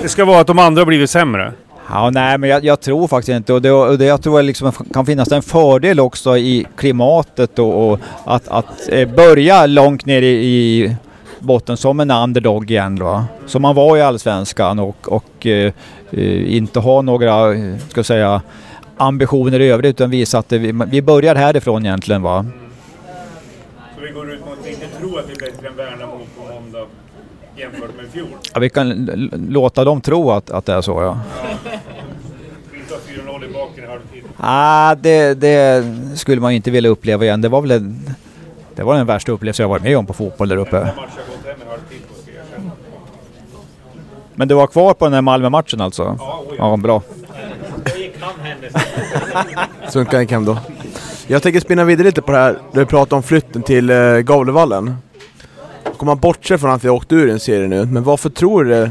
Det 0.02 0.10
ska 0.10 0.26
vara 0.26 0.40
att 0.40 0.48
de 0.48 0.60
andra 0.60 0.82
har 0.82 0.86
blivit 0.86 1.10
sämre. 1.10 1.54
Ja, 1.90 2.10
nej, 2.10 2.38
men 2.38 2.50
jag, 2.50 2.66
jag 2.66 2.82
tror 2.82 3.08
faktiskt 3.08 3.36
inte. 3.36 3.54
Och 3.54 3.62
det, 3.62 3.72
och 3.72 3.98
det 3.98 4.06
jag 4.06 4.22
tror 4.22 4.40
att 4.40 4.46
liksom 4.46 4.72
kan 4.94 5.06
finnas 5.06 5.32
en 5.32 5.42
fördel 5.42 6.00
också 6.00 6.38
i 6.38 6.66
klimatet 6.78 7.60
och, 7.60 7.92
och 7.92 8.00
att, 8.26 8.48
att 8.48 8.90
eh, 8.90 9.10
börja 9.10 9.66
långt 9.66 10.06
ner 10.06 10.22
i, 10.22 10.28
i 10.46 10.96
botten 11.40 11.78
som 11.78 12.00
en 12.00 12.12
underdog 12.12 12.72
igen 12.72 12.96
då. 12.96 13.24
Som 13.46 13.62
man 13.62 13.76
var 13.76 13.98
i 13.98 14.02
Allsvenskan 14.02 14.80
och, 14.80 14.96
och 15.14 15.46
eh, 15.48 15.74
eh, 16.12 16.54
inte 16.56 16.80
ha 16.80 17.02
några, 17.02 17.54
eh, 17.54 17.78
ska 17.90 18.00
jag 18.00 18.06
säga, 18.06 18.42
ambitioner 18.98 19.60
i 19.60 19.70
övrigt 19.70 19.90
utan 19.90 20.10
visa 20.10 20.38
att 20.38 20.50
det, 20.50 20.58
vi, 20.58 20.74
vi 20.88 21.02
börjar 21.02 21.36
härifrån 21.36 21.86
egentligen 21.86 22.22
va. 22.22 22.46
Så 23.96 24.02
vi 24.02 24.12
går 24.12 24.32
ut 24.34 24.40
mot 24.40 24.60
att 24.60 24.68
inte 24.68 24.88
tro 25.00 25.18
att 25.18 25.30
vi 25.30 25.34
är 25.34 25.52
bättre 25.52 25.68
än 25.68 25.76
Värnamo 25.76 26.20
på 26.38 26.54
måndag 26.54 26.86
jämfört 27.56 27.96
med 27.98 28.06
fjol? 28.12 28.28
Ja, 28.54 28.60
vi 28.60 28.70
kan 28.70 29.06
låta 29.50 29.84
dem 29.84 30.02
tro 30.02 30.32
att, 30.32 30.52
att 30.52 30.66
det 30.66 30.74
är 30.74 30.82
så 30.82 31.02
ja. 31.02 31.20
Inte 32.80 32.94
ha 32.94 33.34
4-0 33.38 33.50
i 33.50 33.54
baken 33.54 33.84
i 33.84 33.88
halvtid. 33.88 34.24
Ah, 34.38 34.96
det, 34.96 35.34
det 35.34 35.86
skulle 36.16 36.42
man 36.42 36.52
inte 36.52 36.72
vilja 36.72 36.90
uppleva 36.90 37.26
igen. 37.26 37.42
Det 37.42 37.50
var 37.50 37.62
väl 37.62 37.72
en, 37.72 38.10
det 38.76 38.84
var 38.84 38.96
den 38.96 39.06
värsta 39.06 39.32
upplevelsen 39.32 39.64
jag 39.64 39.70
varit 39.70 39.84
med 39.84 39.98
om 39.98 40.06
på 40.06 40.14
fotboll 40.14 40.50
där 40.50 40.58
uppe. 40.58 40.94
Men 44.36 44.48
du 44.48 44.56
var 44.56 44.68
kvar 44.68 44.94
på 44.94 45.06
den 45.06 45.14
här 45.14 45.22
Malmö-matchen 45.22 45.82
alltså? 45.82 46.18
Ja, 46.58 46.78
bra. 46.78 47.02
Sunkan 49.90 50.22
gick 50.22 50.32
hem 50.32 50.46
då. 50.46 50.58
Jag 51.28 51.44
tänker 51.44 51.60
spinna 51.60 51.84
vidare 51.84 52.08
lite 52.08 52.22
på 52.22 52.32
det 52.32 52.38
här, 52.38 52.58
när 52.72 52.80
vi 52.80 52.86
pratar 52.86 53.18
om 53.18 53.24
flytten 53.24 53.64
till 53.64 53.90
eh, 53.90 54.18
Gavlevallen. 54.18 54.96
Om 56.04 56.06
man 56.06 56.18
bortser 56.18 56.58
från 56.58 56.72
att 56.72 56.84
vi 56.84 56.90
åkte 56.90 57.16
åkt 57.16 57.24
ur 57.24 57.30
en 57.30 57.40
serie 57.40 57.68
nu, 57.68 57.86
men 57.86 58.04
varför 58.04 58.30
tror 58.30 58.64
du 58.64 58.90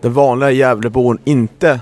den 0.00 0.12
vanliga 0.12 0.50
Gävlebon 0.50 1.18
inte 1.24 1.80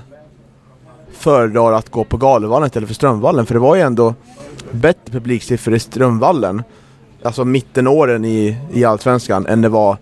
föredrar 1.11 1.73
att 1.73 1.89
gå 1.89 2.03
på 2.03 2.17
Galevallen 2.17 2.67
istället 2.67 2.89
för 2.89 2.95
Strömvallen? 2.95 3.45
För 3.45 3.53
det 3.53 3.59
var 3.59 3.75
ju 3.75 3.81
ändå 3.81 4.13
bättre 4.71 5.11
publiksiffror 5.11 5.75
i 5.75 5.79
Strömvallen, 5.79 6.63
alltså 7.23 7.45
mittenåren 7.45 8.25
i, 8.25 8.57
i 8.73 8.85
Allsvenskan, 8.85 9.45
än 9.45 9.61
det 9.61 9.69
var 9.69 9.97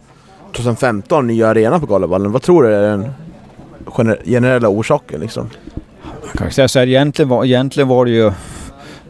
2015, 0.56 1.28
nya 1.28 1.48
arena 1.48 1.80
på 1.80 1.86
Galevallen. 1.86 2.32
Vad 2.32 2.42
tror 2.42 2.64
du 2.64 2.76
är 2.76 2.82
den 2.82 3.10
generella 4.26 4.70
orsaken 4.70 5.20
liksom? 5.20 5.50
Jag 6.24 6.34
kan 6.34 6.52
säga 6.52 6.68
så 6.68 6.80
här, 6.80 6.88
egentligen 6.88 7.30
var, 7.30 7.46
egentligen 7.46 7.88
var 7.88 8.06
det 8.06 8.12
ju 8.12 8.32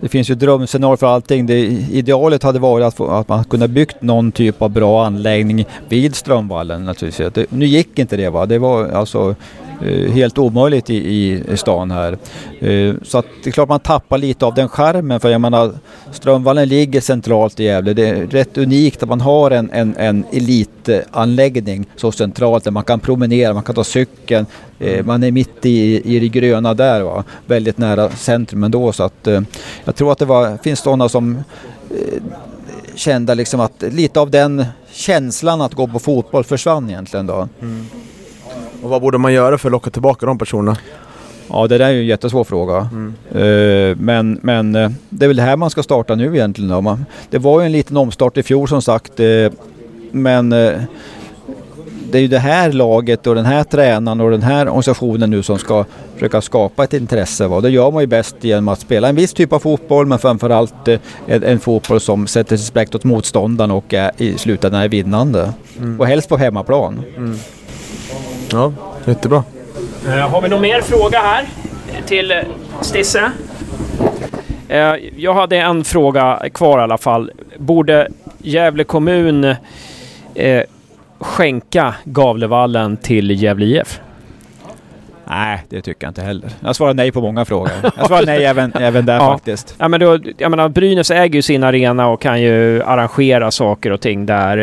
det 0.03 0.09
finns 0.09 0.29
ju 0.29 0.35
drömscenarier 0.35 0.97
för 0.97 1.07
allting. 1.07 1.45
Det, 1.45 1.59
idealet 1.91 2.43
hade 2.43 2.59
varit 2.59 2.85
att, 2.85 2.95
få, 2.95 3.07
att 3.11 3.27
man 3.27 3.43
kunde 3.43 3.67
byggt 3.67 4.01
någon 4.01 4.31
typ 4.31 4.61
av 4.61 4.69
bra 4.69 5.05
anläggning 5.05 5.65
vid 5.89 6.15
Strömvallen 6.15 6.85
naturligtvis. 6.85 7.33
Det, 7.33 7.51
nu 7.51 7.65
gick 7.65 7.99
inte 7.99 8.17
det 8.17 8.29
va. 8.29 8.45
Det 8.45 8.59
var 8.59 8.89
alltså 8.89 9.35
Eh, 9.81 10.11
helt 10.11 10.37
omöjligt 10.37 10.89
i, 10.89 10.95
i 10.95 11.57
stan 11.57 11.91
här. 11.91 12.17
Eh, 12.59 12.95
så 13.03 13.17
att 13.17 13.25
det 13.43 13.49
är 13.49 13.51
klart 13.51 13.69
man 13.69 13.79
tappar 13.79 14.17
lite 14.17 14.45
av 14.45 14.53
den 14.53 14.69
skärmen 14.69 15.19
för 15.19 15.29
jag 15.29 15.41
menar 15.41 15.71
Strömvallen 16.11 16.69
ligger 16.69 17.01
centralt 17.01 17.59
i 17.59 17.63
Gävle. 17.63 17.93
Det 17.93 18.09
är 18.09 18.27
rätt 18.27 18.57
unikt 18.57 19.03
att 19.03 19.09
man 19.09 19.21
har 19.21 19.51
en, 19.51 19.69
en, 19.71 19.95
en 19.97 20.25
elitanläggning 20.31 21.85
så 21.95 22.11
centralt 22.11 22.63
där 22.63 22.71
man 22.71 22.83
kan 22.83 22.99
promenera, 22.99 23.53
man 23.53 23.63
kan 23.63 23.75
ta 23.75 23.83
cykeln. 23.83 24.45
Eh, 24.79 25.05
man 25.05 25.23
är 25.23 25.31
mitt 25.31 25.65
i, 25.65 26.15
i 26.15 26.19
det 26.19 26.27
gröna 26.27 26.73
där 26.73 27.01
va. 27.01 27.23
Väldigt 27.45 27.77
nära 27.77 28.09
centrum 28.09 28.63
ändå 28.63 28.91
så 28.91 29.03
att 29.03 29.27
eh, 29.27 29.41
jag 29.83 29.95
tror 29.95 30.11
att 30.11 30.19
det 30.19 30.25
var, 30.25 30.57
finns 30.63 30.79
sådana 30.79 31.09
som 31.09 31.43
eh, 31.89 32.23
kände 32.95 33.35
liksom 33.35 33.59
att 33.59 33.83
lite 33.91 34.19
av 34.19 34.29
den 34.31 34.65
känslan 34.91 35.61
att 35.61 35.73
gå 35.73 35.87
på 35.87 35.99
fotboll 35.99 36.43
försvann 36.43 36.89
egentligen 36.89 37.27
då. 37.27 37.47
Mm. 37.61 37.85
Och 38.83 38.89
vad 38.89 39.01
borde 39.01 39.17
man 39.17 39.33
göra 39.33 39.57
för 39.57 39.69
att 39.69 39.71
locka 39.71 39.89
tillbaka 39.89 40.25
de 40.25 40.37
personerna? 40.37 40.77
Ja, 41.49 41.67
det 41.67 41.77
där 41.77 41.85
är 41.85 41.91
ju 41.91 41.99
en 41.99 42.05
jättesvår 42.05 42.43
fråga. 42.43 42.77
Eh, 43.31 43.97
men 43.97 44.39
men 44.41 44.75
eh, 44.75 44.91
det 45.09 45.25
är 45.25 45.27
väl 45.27 45.37
det 45.37 45.43
här 45.43 45.57
man 45.57 45.69
ska 45.69 45.83
starta 45.83 46.15
nu 46.15 46.35
egentligen. 46.35 46.69
Då. 46.69 46.81
Man, 46.81 47.05
det 47.29 47.37
var 47.37 47.59
ju 47.61 47.65
en 47.65 47.71
liten 47.71 47.97
omstart 47.97 48.37
i 48.37 48.43
fjol 48.43 48.67
som 48.67 48.81
sagt. 48.81 49.19
eh, 49.19 49.25
men 50.11 50.49
det 52.11 52.17
är 52.17 52.21
ju 52.21 52.27
det 52.27 52.39
här 52.39 52.71
laget 52.71 53.27
och 53.27 53.35
den 53.35 53.45
här 53.45 53.63
tränaren 53.63 54.21
och 54.21 54.31
den 54.31 54.41
här 54.41 54.67
organisationen 54.67 55.29
nu 55.29 55.43
som 55.43 55.59
ska 55.59 55.85
försöka 56.13 56.41
skapa 56.41 56.83
ett 56.83 56.93
intresse. 56.93 57.47
Va? 57.47 57.61
Det 57.61 57.69
gör 57.69 57.91
man 57.91 58.03
ju 58.03 58.07
bäst 58.07 58.35
genom 58.41 58.67
att 58.67 58.79
spela 58.79 59.09
en 59.09 59.15
viss 59.15 59.33
typ 59.33 59.53
av 59.53 59.59
fotboll 59.59 60.05
men 60.05 60.19
framförallt 60.19 60.87
en, 61.27 61.43
en 61.43 61.59
fotboll 61.59 61.99
som 61.99 62.27
sätter 62.27 62.57
respekt 62.57 62.95
åt 62.95 63.03
motståndaren 63.03 63.71
och 63.71 63.93
är, 63.93 64.11
i 64.17 64.37
slutändan 64.37 64.81
är 64.81 64.89
vinnande. 64.89 65.53
Och 65.99 66.07
helst 66.07 66.29
på 66.29 66.37
hemmaplan. 66.37 67.01
Ja, 68.53 68.71
jättebra. 69.05 69.43
Eh, 70.07 70.29
Har 70.29 70.41
vi 70.41 70.49
någon 70.49 70.61
mer 70.61 70.81
fråga 70.81 71.19
här 71.19 71.45
till 72.05 72.33
Stisse? 72.81 73.31
Eh, 74.67 74.93
Jag 75.17 75.33
hade 75.33 75.57
en 75.57 75.83
fråga 75.83 76.41
kvar 76.53 76.79
i 76.79 76.81
alla 76.81 76.97
fall. 76.97 77.31
Borde 77.57 78.07
Gävle 78.37 78.83
kommun 78.83 79.55
eh, 80.35 80.63
skänka 81.19 81.95
Gavlevallen 82.03 82.97
till 82.97 83.43
Gävle 83.43 83.65
IF? 83.65 83.99
Nej, 85.25 85.63
det 85.69 85.81
tycker 85.81 86.05
jag 86.05 86.09
inte 86.11 86.21
heller. 86.21 86.49
Jag 86.59 86.75
svarar 86.75 86.93
nej 86.93 87.11
på 87.11 87.21
många 87.21 87.45
frågor. 87.45 87.71
Jag 87.97 88.07
svarar 88.07 88.25
nej 88.25 88.45
även, 88.45 88.73
även 88.79 89.05
där 89.05 89.15
Ja. 89.15 89.33
faktiskt. 89.33 89.75
Ja, 89.77 89.87
men 89.87 89.99
då, 89.99 90.19
jag 90.37 90.49
menar, 90.49 90.69
Brynäs 90.69 91.11
äger 91.11 91.35
ju 91.35 91.41
sin 91.41 91.63
arena 91.63 92.07
och 92.07 92.21
kan 92.21 92.41
ju 92.41 92.83
arrangera 92.83 93.51
saker 93.51 93.91
och 93.91 94.01
ting 94.01 94.25
där. 94.25 94.57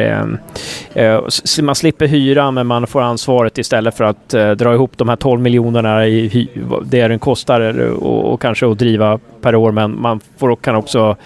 Eh, 0.94 1.04
eh, 1.04 1.20
man 1.62 1.74
slipper 1.74 2.06
hyra 2.06 2.50
men 2.50 2.66
man 2.66 2.86
får 2.86 3.00
ansvaret 3.02 3.58
istället 3.58 3.96
för 3.96 4.04
att 4.04 4.34
eh, 4.34 4.50
dra 4.50 4.74
ihop 4.74 4.92
de 4.96 5.08
här 5.08 5.16
12 5.16 5.40
miljonerna 5.40 6.06
i 6.06 6.48
det 6.84 7.08
den 7.08 7.18
kostar 7.18 7.80
eh, 7.80 7.86
och, 7.86 8.32
och 8.32 8.40
kanske 8.40 8.70
att 8.70 8.78
driva 8.78 9.18
per 9.40 9.54
år. 9.54 9.72
Men 9.72 10.00
man 10.00 10.20
får, 10.38 10.56
kan 10.56 10.76
också... 10.76 11.16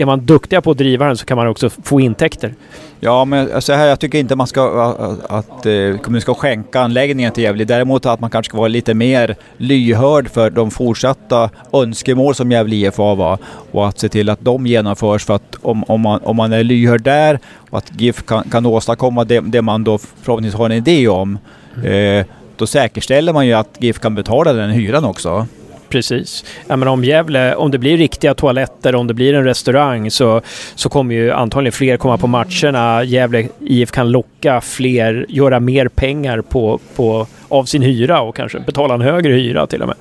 Är 0.00 0.06
man 0.06 0.26
duktiga 0.26 0.60
på 0.60 0.70
att 0.70 0.78
driva 0.78 1.06
den 1.06 1.16
så 1.16 1.26
kan 1.26 1.36
man 1.36 1.46
också 1.46 1.70
få 1.70 2.00
intäkter. 2.00 2.54
Ja, 3.00 3.24
men 3.24 3.52
alltså 3.54 3.72
här, 3.72 3.86
jag 3.86 4.00
tycker 4.00 4.18
inte 4.18 4.36
man 4.36 4.46
ska, 4.46 4.82
att, 4.82 5.30
att 5.30 5.66
eh, 5.66 5.96
kommunen 6.02 6.20
ska 6.20 6.34
skänka 6.34 6.80
anläggningen 6.80 7.32
till 7.32 7.44
Gävle. 7.44 7.64
Däremot 7.64 8.06
att 8.06 8.20
man 8.20 8.30
kanske 8.30 8.50
ska 8.50 8.58
vara 8.58 8.68
lite 8.68 8.94
mer 8.94 9.36
lyhörd 9.56 10.28
för 10.28 10.50
de 10.50 10.70
fortsatta 10.70 11.50
önskemål 11.72 12.34
som 12.34 12.52
Gävle 12.52 12.76
IF 12.76 12.96
har 12.96 13.38
och 13.72 13.88
att 13.88 13.98
se 13.98 14.08
till 14.08 14.28
att 14.28 14.40
de 14.40 14.66
genomförs. 14.66 15.24
För 15.24 15.34
att 15.34 15.56
om, 15.62 15.84
om, 15.84 16.00
man, 16.00 16.20
om 16.22 16.36
man 16.36 16.52
är 16.52 16.64
lyhörd 16.64 17.02
där 17.02 17.38
och 17.70 17.78
att 17.78 18.00
GIF 18.00 18.26
kan, 18.26 18.44
kan 18.50 18.66
åstadkomma 18.66 19.24
det, 19.24 19.40
det 19.40 19.62
man 19.62 19.84
då 19.84 19.98
förhoppningsvis 19.98 20.58
har 20.58 20.66
en 20.66 20.76
idé 20.76 21.08
om, 21.08 21.38
eh, 21.84 22.26
då 22.56 22.66
säkerställer 22.66 23.32
man 23.32 23.46
ju 23.46 23.52
att 23.52 23.76
GIF 23.78 23.98
kan 23.98 24.14
betala 24.14 24.52
den 24.52 24.70
hyran 24.70 25.04
också. 25.04 25.46
Precis. 25.88 26.44
Ja, 26.66 26.76
men 26.76 26.88
om 26.88 27.04
Gävle, 27.04 27.54
om 27.54 27.70
det 27.70 27.78
blir 27.78 27.96
riktiga 27.96 28.34
toaletter, 28.34 28.94
om 28.94 29.06
det 29.06 29.14
blir 29.14 29.34
en 29.34 29.44
restaurang 29.44 30.10
så, 30.10 30.40
så 30.74 30.88
kommer 30.88 31.14
ju 31.14 31.32
antagligen 31.32 31.72
fler 31.72 31.96
komma 31.96 32.18
på 32.18 32.26
matcherna. 32.26 33.04
Gävle 33.04 33.48
IF 33.60 33.90
kan 33.90 34.10
locka 34.10 34.60
fler, 34.60 35.26
göra 35.28 35.60
mer 35.60 35.88
pengar 35.88 36.40
på, 36.40 36.80
på, 36.96 37.26
av 37.48 37.64
sin 37.64 37.82
hyra 37.82 38.20
och 38.20 38.36
kanske 38.36 38.60
betala 38.60 38.94
en 38.94 39.00
högre 39.00 39.32
hyra 39.32 39.66
till 39.66 39.82
och 39.82 39.88
med. 39.88 39.96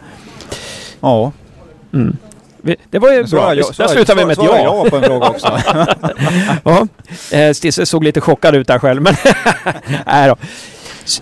Ja. 1.00 1.32
Mm. 1.94 2.18
Det 2.90 3.00
var 3.00 3.12
ju 3.14 3.18
bra. 3.20 3.28
Svarar 3.28 3.56
jag- 3.56 3.76
Där 3.78 3.88
slutar 3.88 4.16
vi 4.16 4.26
med 4.26 4.34
ett 4.34 4.44
ja. 4.44 4.58
jag 4.64 4.90
på 4.90 4.96
en 4.96 5.04
fråga 5.04 5.28
också. 5.30 5.60
ja. 6.64 6.88
Eh, 7.38 7.54
Stisse 7.54 7.86
såg 7.86 8.04
lite 8.04 8.22
chockad 8.22 8.56
ut 8.56 8.68
där 8.68 8.80
själv, 8.80 9.02
men 9.02 9.14
nej 10.06 10.28
då. 10.30 10.36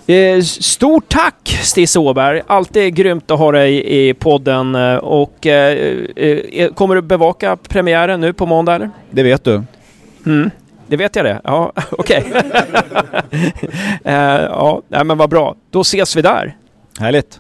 Eh, 0.08 0.42
Stort 0.42 1.10
tack 1.10 1.60
Stisse 1.64 2.00
Åberg! 2.00 2.42
Alltid 2.48 2.96
grymt 2.96 3.32
att 3.32 3.40
ha 3.40 3.52
dig 3.52 3.84
i 4.10 4.14
podden 4.14 4.76
eh, 4.76 4.96
och 4.96 5.46
eh, 5.48 6.70
kommer 6.76 6.96
du 6.96 7.02
bevaka 7.02 7.56
premiären 7.56 8.22
nu 8.22 8.34
på 8.34 8.46
måndag 8.46 8.76
eller? 8.76 8.90
Det 9.12 9.24
vet 9.24 9.44
du. 9.44 9.64
Mm. 10.26 10.50
Det 10.88 10.98
vet 10.98 11.16
jag 11.16 11.26
det? 11.26 11.42
Ja, 11.44 11.72
okej. 11.92 12.24
ja, 14.04 14.82
men 15.04 15.18
vad 15.18 15.30
bra. 15.30 15.56
Då 15.72 15.82
ses 15.82 16.16
vi 16.16 16.22
där. 16.22 16.58
Härligt. 17.00 17.40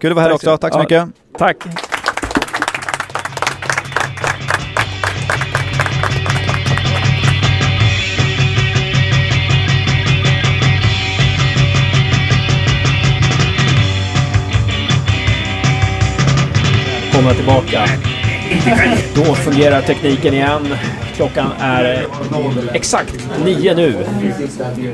Kul 0.00 0.10
att 0.10 0.16
vara 0.16 0.22
här 0.22 0.30
Tack 0.30 0.34
också. 0.36 0.50
så- 0.50 0.56
Tack 0.56 0.72
så 0.72 0.78
mycket. 0.78 1.04
Tack! 1.38 1.56
Komma 17.30 17.38
tillbaka. 17.38 17.84
Då 19.14 19.34
fungerar 19.34 19.82
tekniken 19.82 20.34
igen. 20.34 20.74
Klockan 21.16 21.46
är 21.60 21.94
eh, 21.94 22.74
exakt 22.74 23.14
nio 23.44 23.74
nu. 23.74 24.04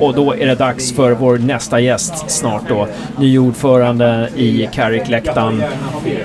Och 0.01 0.15
då 0.15 0.35
är 0.35 0.47
det 0.47 0.55
dags 0.55 0.93
för 0.93 1.13
vår 1.13 1.39
nästa 1.39 1.81
gäst 1.81 2.31
snart 2.31 2.63
då. 2.69 2.89
Ny 3.19 3.39
ordförande 3.39 4.29
i 4.37 4.69
Carrick-läktaren. 4.73 5.63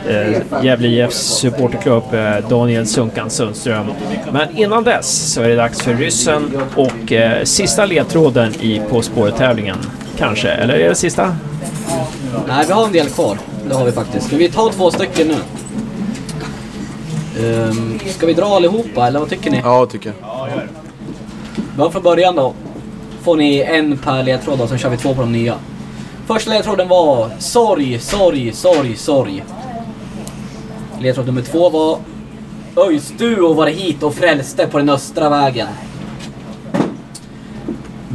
Eh, 0.09 0.63
Gävle 0.63 0.87
IFs 0.87 1.17
supporterklubb 1.17 2.13
eh, 2.13 2.49
Daniel 2.49 2.87
Sunkan 2.87 3.29
Sundström. 3.29 3.85
Men 4.31 4.57
innan 4.57 4.83
dess 4.83 5.33
så 5.33 5.41
är 5.41 5.49
det 5.49 5.55
dags 5.55 5.81
för 5.81 5.93
ryssen 5.93 6.61
och 6.75 7.11
eh, 7.11 7.43
sista 7.43 7.85
ledtråden 7.85 8.53
i 8.61 8.81
På 8.89 9.01
spåret-tävlingen. 9.01 9.77
Kanske, 10.17 10.49
eller 10.49 10.73
är 10.73 10.89
det 10.89 10.95
sista? 10.95 11.35
Nej, 12.47 12.65
vi 12.67 12.73
har 12.73 12.85
en 12.85 12.93
del 12.93 13.07
kvar. 13.09 13.37
Det 13.69 13.75
har 13.75 13.85
vi 13.85 13.91
faktiskt. 13.91 14.27
Ska 14.27 14.37
vi 14.37 14.49
ta 14.49 14.69
två 14.69 14.91
stycken 14.91 15.27
nu? 15.27 15.35
Um, 17.39 17.99
ska 18.07 18.25
vi 18.25 18.33
dra 18.33 18.45
allihopa, 18.45 19.07
eller 19.07 19.19
vad 19.19 19.29
tycker 19.29 19.51
ni? 19.51 19.61
Ja, 19.63 19.85
tycker 19.85 20.13
jag. 20.21 21.83
Har 21.83 21.89
från 21.89 22.03
början 22.03 22.35
då. 22.35 22.53
Får 23.23 23.37
ni 23.37 23.59
en 23.59 23.97
per 23.97 24.23
ledtråd 24.23 24.61
och 24.61 24.69
sen 24.69 24.77
kör 24.77 24.89
vi 24.89 24.97
två 24.97 25.15
på 25.15 25.21
de 25.21 25.31
nya. 25.31 25.55
Första 26.27 26.51
ledtråden 26.51 26.87
var 26.87 27.29
sorg, 27.39 27.99
sorg, 27.99 28.51
sorg, 28.53 28.95
sorg. 28.95 29.43
Ledtråd 30.99 31.25
nummer 31.25 31.41
två 31.41 31.69
var 31.69 31.97
Öjsduo 32.75 33.53
var 33.53 33.67
hit 33.67 34.03
och 34.03 34.13
frälste 34.15 34.67
på 34.67 34.77
den 34.77 34.89
östra 34.89 35.29
vägen. 35.29 35.67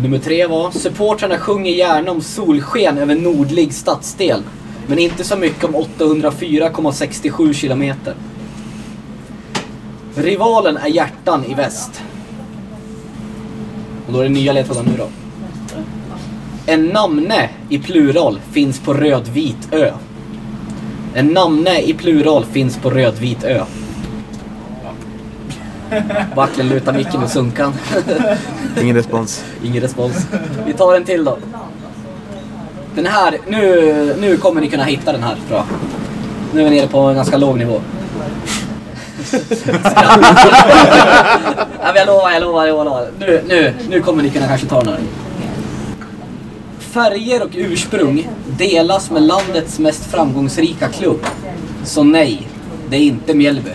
Nummer 0.03 0.19
tre 0.19 0.47
var 0.47 0.71
supportrarna 0.71 1.39
sjunger 1.39 1.73
gärna 1.73 2.11
om 2.11 2.21
solsken 2.21 2.99
över 2.99 3.15
nordlig 3.15 3.75
stadsdel. 3.75 4.43
Men 4.87 4.99
inte 4.99 5.25
så 5.25 5.37
mycket 5.37 5.65
om 5.65 5.77
804,67 5.77 7.53
kilometer. 7.53 8.15
Rivalen 10.17 10.77
är 10.77 10.89
hjärtan 10.89 11.45
i 11.45 11.55
väst. 11.55 12.03
Och 14.07 14.13
då 14.13 14.19
är 14.19 14.23
det 14.23 14.29
nya 14.29 14.53
ledtrådar 14.53 14.83
nu 14.83 14.93
då. 14.99 15.09
En 16.67 16.87
namne 16.87 17.51
i 17.69 17.79
plural 17.79 18.41
finns 18.53 18.81
på 18.81 18.95
rödvit 18.95 19.69
ö. 19.71 19.93
En 21.15 21.27
namne 21.27 21.81
i 21.81 21.95
plural 21.95 22.45
finns 22.45 22.77
på 22.77 22.91
rödvit 22.91 23.45
ö. 23.45 23.65
Backlund 26.37 26.71
lutar 26.71 26.93
micken 26.93 27.21
mot 27.21 27.31
Sunkan. 27.31 27.73
Ingen 28.83 28.97
respons. 28.97 29.45
Ingen 29.65 29.83
respons. 29.83 30.27
Vi 30.67 30.73
tar 30.73 30.95
en 30.95 31.05
till 31.05 31.25
då. 31.25 31.39
Den 32.95 33.07
här, 33.07 33.39
nu, 33.49 34.15
nu 34.21 34.37
kommer 34.37 34.61
ni 34.61 34.69
kunna 34.69 34.85
hitta 34.85 35.13
den 35.13 35.23
här 35.23 35.37
tror 35.49 35.59
jag. 35.59 35.67
Nu 36.55 36.61
är 36.67 36.71
vi 36.71 36.77
nere 36.77 36.89
på 36.89 36.99
en 36.99 37.17
ganska 37.17 37.37
låg 37.37 37.59
nivå 37.59 37.81
ja, 41.83 41.93
jag 41.95 42.07
lovar, 42.07 42.31
jag 42.31 42.43
lovar, 42.43 42.67
jag 42.67 42.85
lovar. 42.85 43.09
Nu, 43.19 43.43
nu, 43.49 43.75
nu 43.89 44.01
kommer 44.01 44.23
ni 44.23 44.31
kunna 44.31 44.47
kanske 44.47 44.67
ta 44.67 44.81
den 44.83 44.89
här. 44.93 45.01
Färger 46.79 47.43
och 47.43 47.51
ursprung 47.55 48.29
delas 48.59 49.11
med 49.11 49.23
landets 49.23 49.79
mest 49.79 50.11
framgångsrika 50.11 50.89
klubb. 50.89 51.27
Så 51.85 52.03
nej, 52.03 52.49
det 52.91 52.97
är 52.97 53.01
inte 53.01 53.35
Mjällby. 53.35 53.71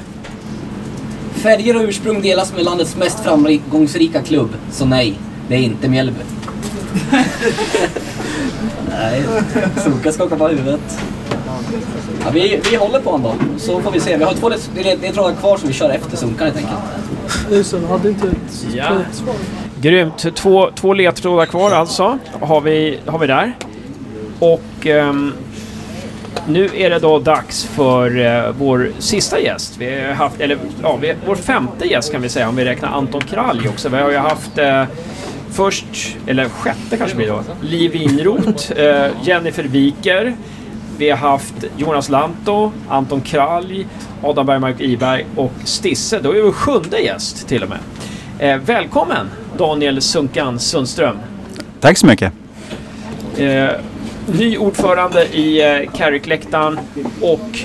Färger 1.34 1.76
och 1.76 1.82
ursprung 1.82 2.22
delas 2.22 2.54
med 2.54 2.66
landets 2.66 2.96
mest 2.96 3.20
framgångsrika 3.20 4.22
klubb. 4.22 4.50
Så 4.72 4.86
nej, 4.86 5.20
det 5.48 5.56
är 5.56 5.60
inte 5.60 5.88
Mjällby. 5.90 6.20
nej, 8.90 9.24
Soka 9.84 10.12
skakar 10.12 10.36
på 10.36 10.48
huvudet. 10.48 11.00
Ja, 12.26 12.32
vi, 12.34 12.60
vi 12.72 12.76
håller 12.76 13.00
på 13.00 13.12
honom 13.12 13.36
då, 13.54 13.60
så 13.60 13.82
får 13.82 13.92
vi 13.92 14.00
se. 14.00 14.18
Vi 14.18 14.24
har 14.24 14.34
två 14.34 14.50
ledtrådar 14.76 15.34
kvar 15.36 15.58
som 15.58 15.68
vi 15.68 15.74
kör 15.74 15.90
efter 15.90 16.18
Sunkan 16.18 16.46
helt 16.48 16.58
enkelt. 16.58 16.80
Just 17.52 17.72
det, 17.72 17.88
hade 17.88 18.10
inte 18.10 18.28
ett 18.28 18.66
Ja. 18.76 18.88
svar. 19.12 19.36
Grymt. 19.82 20.36
Två, 20.36 20.70
två 20.76 20.94
ledtrådar 20.94 21.46
kvar 21.46 21.72
alltså, 21.72 22.18
har 22.42 22.62
vi, 22.62 23.00
har 23.06 23.20
vi 23.20 23.28
där. 23.28 23.54
Och 24.40 24.86
ehm, 24.86 25.34
nu 26.48 26.70
är 26.76 26.90
det 26.90 27.00
då 27.00 27.20
dags 27.20 27.64
för 27.66 28.20
eh, 28.20 28.52
vår 28.58 28.92
sista 29.00 29.40
gäst. 29.40 29.76
Vi 29.80 30.02
har 30.02 30.14
haft, 30.14 30.42
eller 30.42 30.58
ja, 30.84 30.98
vi, 31.02 31.14
vår 31.28 31.36
femte 31.36 31.86
gäst 31.88 32.12
kan 32.12 32.22
vi 32.22 32.30
säga 32.30 32.50
om 32.50 32.56
vi 32.56 32.66
räknar 32.66 32.90
Anton 32.90 33.22
Kralj 33.22 33.68
också. 33.70 33.90
Vi 33.90 33.98
har 33.98 34.12
ju 34.12 34.18
haft 34.18 34.58
eh, 34.58 34.84
först, 35.52 36.18
eller 36.28 36.50
sjätte 36.50 36.98
kanske 36.98 37.16
blir 37.18 37.28
det 37.28 37.34
då, 37.34 37.42
Liv 37.62 37.92
Winroth, 37.92 38.72
eh, 38.72 39.08
Jennifer 39.24 39.64
Wiker. 39.64 40.36
Vi 41.02 41.10
har 41.10 41.18
haft 41.18 41.54
Jonas 41.78 42.10
Lanto, 42.10 42.72
Anton 42.90 43.22
Kralj, 43.22 43.88
Adam 44.24 44.46
Bergmark 44.46 44.82
Iberg 44.82 45.26
och 45.36 45.52
Stisse. 45.64 46.20
Då 46.20 46.36
är 46.36 46.42
vi 46.42 46.52
sjunde 46.52 47.00
gäst 47.00 47.48
till 47.48 47.64
och 47.64 47.70
med. 47.70 47.80
Eh, 48.40 48.62
välkommen 48.62 49.30
Daniel 49.58 50.02
Sunkan 50.02 50.60
Sundström. 50.60 51.18
Tack 51.80 51.98
så 51.98 52.06
mycket. 52.08 52.34
Eh, 53.38 53.70
ny 54.40 54.58
ordförande 54.58 55.26
i 55.26 55.62
eh, 55.62 55.92
Carrick-läktaren 55.92 56.80
och 57.22 57.60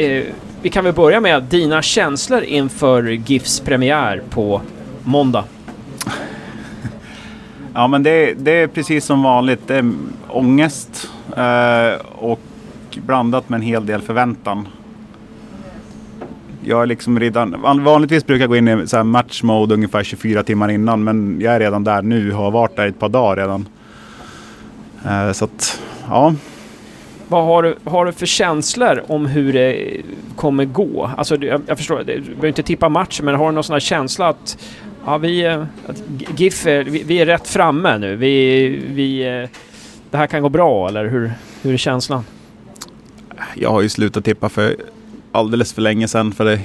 eh, 0.00 0.24
vi 0.62 0.70
kan 0.70 0.84
väl 0.84 0.94
börja 0.94 1.20
med 1.20 1.42
dina 1.42 1.82
känslor 1.82 2.42
inför 2.42 3.02
GIFs 3.02 3.60
premiär 3.60 4.22
på 4.30 4.60
måndag. 5.04 5.44
Ja, 7.74 7.86
men 7.86 8.02
det, 8.02 8.34
det 8.34 8.52
är 8.52 8.66
precis 8.66 9.04
som 9.04 9.22
vanligt. 9.22 9.60
Det 9.66 9.76
är 9.76 9.92
ångest 10.28 11.10
eh, 11.36 12.06
och 12.12 12.40
blandat 12.98 13.48
med 13.48 13.56
en 13.56 13.62
hel 13.62 13.86
del 13.86 14.00
förväntan. 14.00 14.68
Jag 16.64 16.82
är 16.82 16.86
liksom 16.86 17.20
redan, 17.20 17.62
vanligtvis 17.84 18.26
brukar 18.26 18.42
jag 18.42 18.50
gå 18.50 18.56
in 18.56 18.68
i 18.68 18.86
så 18.86 18.96
här 18.96 19.04
match 19.04 19.42
mode 19.42 19.74
ungefär 19.74 20.02
24 20.04 20.42
timmar 20.42 20.68
innan, 20.68 21.04
men 21.04 21.40
jag 21.40 21.54
är 21.54 21.60
redan 21.60 21.84
där 21.84 22.02
nu, 22.02 22.32
har 22.32 22.50
varit 22.50 22.76
där 22.76 22.86
i 22.86 22.88
ett 22.88 22.98
par 22.98 23.08
dagar 23.08 23.36
redan. 23.36 23.68
Eh, 25.06 25.32
så 25.32 25.44
att, 25.44 25.80
ja. 26.08 26.34
Vad 27.28 27.44
har 27.44 27.62
du, 27.62 27.76
har 27.84 28.06
du 28.06 28.12
för 28.12 28.26
känslor 28.26 29.02
om 29.08 29.26
hur 29.26 29.52
det 29.52 30.00
kommer 30.36 30.64
gå? 30.64 31.10
Alltså, 31.16 31.36
jag, 31.36 31.60
jag 31.66 31.78
förstår, 31.78 31.98
du 31.98 32.20
behöver 32.20 32.48
inte 32.48 32.62
tippa 32.62 32.88
matchen, 32.88 33.24
men 33.24 33.34
har 33.34 33.46
du 33.46 33.52
någon 33.52 33.64
sån 33.64 33.74
här 33.74 33.80
känsla 33.80 34.28
att 34.28 34.58
ja, 35.06 35.18
vi, 35.18 35.44
eh, 35.44 35.64
att 35.86 36.02
GIF 36.36 36.66
är, 36.66 36.84
vi, 36.84 37.02
vi 37.02 37.20
är 37.20 37.26
rätt 37.26 37.48
framme 37.48 37.98
nu? 37.98 38.16
Vi, 38.16 38.68
vi, 38.88 39.26
eh, 39.42 39.48
det 40.10 40.16
här 40.16 40.26
kan 40.26 40.42
gå 40.42 40.48
bra, 40.48 40.88
eller 40.88 41.04
hur, 41.04 41.32
hur 41.62 41.72
är 41.72 41.76
känslan? 41.76 42.24
Jag 43.54 43.70
har 43.70 43.82
ju 43.82 43.88
slutat 43.88 44.24
tippa 44.24 44.48
för 44.48 44.76
alldeles 45.32 45.72
för 45.72 45.82
länge 45.82 46.08
sedan. 46.08 46.32
För 46.32 46.44
det, 46.44 46.60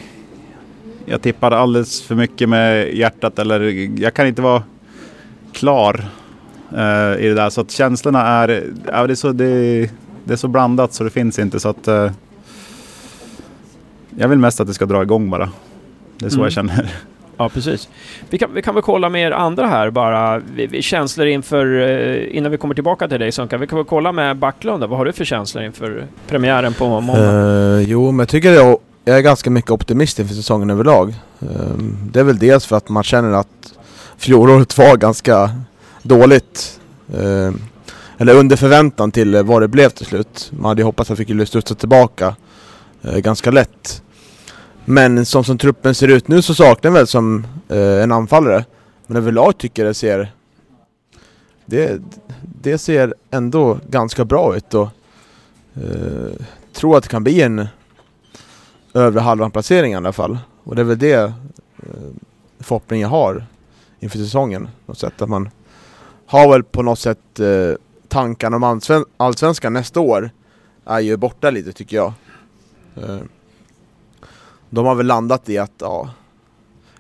jag 1.06 1.22
tippar 1.22 1.52
alldeles 1.52 2.02
för 2.02 2.16
mycket 2.16 2.50
med 2.50 2.94
hjärtat 2.96 3.40
eller 3.40 3.62
jag 4.02 4.14
kan 4.14 4.28
inte 4.28 4.42
vara 4.42 4.64
klar 5.52 6.06
eh, 6.72 7.24
i 7.26 7.28
det 7.28 7.34
där. 7.34 7.50
Så 7.50 7.62
att 7.62 7.72
känslorna 7.72 8.22
är, 8.28 8.74
ja, 8.88 9.08
det, 9.08 9.14
är 9.14 9.16
så, 9.16 9.32
det, 9.32 9.80
det 10.24 10.34
är 10.34 10.38
så 10.38 10.48
blandat 10.48 10.94
så 10.94 11.04
det 11.04 11.10
finns 11.10 11.40
inte. 11.40 11.60
Så 11.60 11.70
att 11.70 11.88
eh, 11.88 12.12
jag 14.18 14.28
vill 14.28 14.40
mest 14.40 14.60
att 14.60 14.68
det 14.68 14.74
ska 14.74 14.86
dra 14.86 15.04
igång 15.04 15.30
bara. 15.30 15.50
Det 16.18 16.26
är 16.26 16.30
så 16.30 16.36
Mm. 16.36 16.44
jag 16.44 16.54
känner. 16.54 16.92
Ja, 17.38 17.50
precis. 17.50 17.90
Vi 18.30 18.38
kan, 18.38 18.54
vi 18.54 18.62
kan 18.62 18.74
väl 18.74 18.84
kolla 18.84 19.10
med 19.10 19.28
er 19.28 19.32
andra 19.32 19.68
här 19.68 19.90
bara. 19.90 20.42
Vi, 20.56 20.68
vi, 20.68 20.82
känslor 20.82 21.28
inför, 21.28 21.80
eh, 21.80 22.38
innan 22.38 22.52
vi 22.52 22.58
kommer 22.58 22.76
tillbaka 22.76 23.08
till 23.08 23.20
dig 23.20 23.32
Sunkan. 23.32 23.60
Vi 23.60 23.68
kan 23.68 23.78
väl 23.78 23.86
kolla 23.86 24.12
med 24.12 24.38
Backlund. 24.38 24.84
Vad 24.84 24.98
har 24.98 25.06
du 25.06 25.14
för 25.14 25.26
känslor 25.26 25.64
inför 25.64 26.08
premiären 26.28 26.74
på 26.74 27.02
måndag? 27.02 27.22
Uh, 27.22 27.82
jo, 27.82 28.12
men 28.12 28.20
jag 28.20 28.30
tycker 28.30 28.52
jag, 28.54 28.78
jag 29.06 29.18
är 29.18 29.22
ganska 29.22 29.50
mycket 29.50 29.72
optimist 29.72 30.20
inför 30.20 30.36
säsongen 30.36 30.70
överlag. 30.70 31.14
Uh, 31.44 31.50
det 32.12 32.20
är 32.20 32.24
väl 32.24 32.38
dels 32.38 32.66
för 32.66 32.76
att 32.76 32.90
man 32.90 33.04
känner 33.04 33.32
att 33.32 33.74
fjolåret 34.18 34.78
var 34.78 34.98
ganska 34.98 35.52
dåligt. 36.04 36.80
Uh, 37.16 37.52
eller 38.18 38.36
under 38.36 38.56
förväntan 38.56 39.12
till 39.12 39.44
vad 39.44 39.62
det 39.62 39.68
blev 39.68 39.90
till 39.90 40.06
slut. 40.06 40.52
Man 40.52 40.66
hade 40.66 40.82
ju 40.82 40.86
hoppats 40.86 41.12
att 41.12 41.20
vi 41.20 41.24
skulle 41.24 41.46
studsa 41.46 41.76
tillbaka 41.76 42.36
eh, 43.02 43.18
ganska 43.18 43.52
lätt. 43.52 44.04
Men 44.90 45.26
som, 45.26 45.44
som 45.44 45.58
truppen 45.58 45.96
ser 45.96 46.08
ut 46.08 46.28
nu 46.28 46.42
så 46.42 46.56
saknar 46.56 46.92
väl 46.92 47.08
som 47.08 47.48
eh, 47.70 48.04
en 48.04 48.12
anfallare. 48.12 48.66
Men 49.08 49.18
överlag 49.18 49.58
tycker 49.58 49.82
jag 49.82 49.90
det 49.90 49.94
ser 49.94 50.32
det, 51.66 52.02
det 52.42 52.78
ser 52.78 53.14
ändå 53.32 53.80
ganska 53.90 54.26
bra 54.26 54.56
ut 54.58 54.74
och 54.74 54.90
eh, 55.74 56.32
tror 56.74 56.98
att 56.98 57.04
det 57.04 57.10
kan 57.10 57.24
bli 57.24 57.42
en 57.42 57.68
övre 58.94 59.20
halvan 59.20 59.52
placering 59.52 59.92
i 59.92 59.96
alla 59.96 60.12
fall. 60.12 60.38
Och 60.64 60.76
det 60.76 60.82
är 60.82 60.86
väl 60.86 61.00
det 61.00 61.14
eh, 61.14 61.32
förhoppningen 62.60 63.02
jag 63.02 63.10
har 63.10 63.46
inför 64.00 64.18
säsongen. 64.18 64.70
På 64.86 64.92
något 64.92 65.00
sätt. 65.00 65.22
Att 65.22 65.30
man 65.30 65.50
har 66.26 66.52
väl 66.52 66.64
på 66.64 66.82
något 66.82 67.00
sätt 67.00 67.40
eh, 67.40 67.74
tankarna 68.08 68.56
om 68.56 68.64
allsven 68.64 69.06
allsvenskan 69.18 69.74
nästa 69.74 70.00
år 70.00 70.30
är 70.86 71.00
ju 71.00 71.18
borta 71.18 71.50
lite 71.50 71.72
tycker 71.72 71.98
jag. 71.98 72.14
Eh, 72.96 73.20
de 74.70 74.86
har 74.86 74.96
väl 74.96 75.06
landat 75.06 75.50
i 75.50 75.58
att 75.58 75.72
ja, 75.80 76.10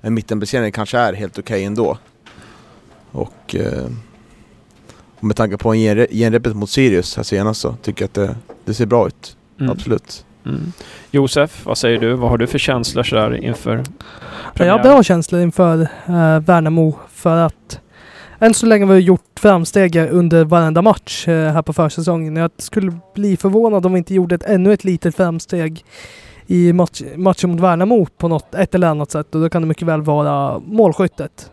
en 0.02 0.14
mittenplacering 0.14 0.72
kanske 0.72 0.98
är 0.98 1.14
helt 1.14 1.40
okej 1.40 1.64
ändå. 1.64 1.98
Och 3.12 3.56
eh, 3.56 3.88
och 5.20 5.24
med 5.24 5.36
tanke 5.36 5.58
på 5.58 5.74
en 5.74 5.80
genre- 5.80 6.08
genrepet 6.12 6.56
mot 6.56 6.70
Sirius 6.70 7.16
här 7.16 7.24
senast 7.24 7.62
så 7.62 7.74
tycker 7.74 8.02
jag 8.04 8.08
att 8.08 8.14
det, 8.14 8.36
det 8.66 8.74
ser 8.74 8.86
bra 8.86 9.08
ut. 9.08 9.38
Mm. 9.60 9.72
Absolut. 9.72 10.26
Mm. 10.46 10.72
Josef, 11.12 11.66
vad 11.66 11.78
säger 11.78 12.00
du? 12.00 12.14
Vad 12.14 12.30
har 12.30 12.38
du 12.38 12.48
för 12.48 12.60
känslor 12.60 13.04
sådär 13.04 13.44
inför 13.44 13.84
Jag 14.54 14.72
har 14.72 14.84
bra 14.84 15.04
känslor 15.04 15.42
inför 15.42 15.82
eh, 16.06 16.40
Värnamo 16.40 16.96
för 17.10 17.38
att 17.38 17.80
än 18.40 18.54
så 18.54 18.66
länge 18.66 18.86
har 18.86 18.94
vi 18.94 19.00
gjort 19.00 19.40
framsteg 19.40 19.96
under 19.96 20.46
varenda 20.46 20.82
match 20.82 21.28
eh, 21.28 21.54
här 21.54 21.62
på 21.62 21.74
försäsongen. 21.74 22.36
Jag 22.36 22.52
skulle 22.58 22.98
bli 23.16 23.38
förvånad 23.38 23.86
om 23.86 23.94
vi 23.94 23.98
inte 23.98 24.14
gjorde 24.14 24.36
ett, 24.36 24.44
ännu 24.44 24.74
ett 24.74 24.84
litet 24.84 25.16
framsteg 25.16 25.86
i 26.48 26.74
match, 26.74 27.02
matchen 27.16 27.50
mot 27.50 27.60
Värnamo 27.60 28.06
på 28.06 28.28
något, 28.28 28.56
ett 28.56 28.76
eller 28.76 28.88
annat 28.88 29.12
sätt 29.12 29.36
och 29.36 29.42
då 29.42 29.50
kan 29.50 29.62
det 29.62 29.68
mycket 29.68 29.88
väl 29.88 30.02
vara 30.02 30.60
målskyttet. 30.60 31.52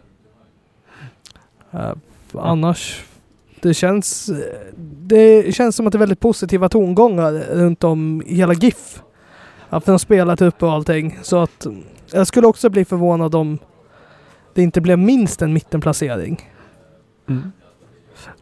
Eh, 1.71 1.93
annars, 2.33 3.05
det 3.61 3.75
känns, 3.75 4.31
det 4.77 5.55
känns 5.55 5.77
som 5.77 5.87
att 5.87 5.93
det 5.93 5.97
är 5.97 6.01
väldigt 6.01 6.21
positiva 6.21 6.69
tongångar 6.69 7.33
runt 7.33 7.85
om 7.85 8.23
i 8.27 8.35
hela 8.35 8.55
GIF. 8.55 9.03
Att 9.69 9.85
de 9.85 9.91
har 9.91 9.99
spelat 9.99 10.43
upp 10.43 10.63
och 10.63 10.73
allting. 10.73 11.19
Så 11.23 11.43
att 11.43 11.67
jag 12.13 12.27
skulle 12.27 12.47
också 12.47 12.71
bli 12.71 12.85
förvånad 12.85 13.35
om 13.35 13.59
det 14.55 14.63
inte 14.63 14.81
blev 14.81 14.99
minst 14.99 15.43
en 15.43 15.53
mittenplacering. 15.53 16.51
Mm. 17.29 17.53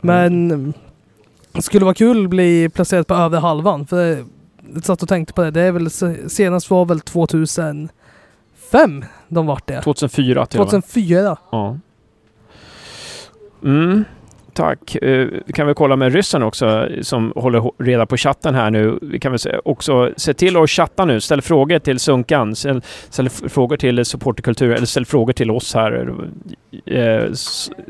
Men 0.00 0.74
det 1.52 1.62
skulle 1.62 1.84
vara 1.84 1.94
kul 1.94 2.24
att 2.24 2.30
bli 2.30 2.68
placerad 2.68 3.06
på 3.06 3.14
över 3.14 3.40
halvan. 3.40 3.86
För 3.86 4.24
satt 4.82 5.02
och 5.02 5.09
tänkte 5.09 5.32
på 5.34 5.43
det. 5.43 5.51
Det 5.51 5.60
är 5.60 5.72
väl 5.72 5.90
se- 5.90 6.28
senast 6.28 6.70
var 6.70 6.84
väl 6.84 7.01
2005 7.01 7.90
de 9.28 9.47
vart 9.47 9.66
det. 9.66 9.82
2004 9.82 10.47
till 10.47 10.60
och 10.60 10.66
med. 10.66 10.70
2004. 10.82 11.36
Ja. 11.52 11.78
Mm, 13.64 14.05
tack. 14.52 14.94
Eh, 14.97 15.28
vi 15.47 15.52
kan 15.52 15.66
väl 15.66 15.74
kolla 15.74 15.97
med 15.97 16.12
ryssen 16.12 16.43
också 16.43 16.89
som 17.02 17.32
håller 17.36 17.82
reda 17.82 18.06
på 18.06 18.16
chatten 18.16 18.55
här 18.55 18.70
nu. 18.70 18.98
Vi 19.02 19.18
kan 19.18 19.32
väl 19.32 19.40
också 19.64 20.12
se 20.16 20.34
till 20.34 20.56
att 20.56 20.70
chatta 20.70 21.05
nu. 21.05 21.20
Ställ 21.20 21.43
frågor 21.43 21.78
till 21.78 21.98
Sunkan. 21.98 22.56
Ställ, 22.56 22.82
ställ 23.10 23.28
frågor 23.28 23.76
till 23.76 24.05
supporterkultur 24.05 24.72
eller 24.74 24.86
ställ 24.86 25.06
frågor 25.06 25.32
till 25.32 25.51
oss 25.51 25.74
här. 25.74 26.14
Eh, 26.86 27.32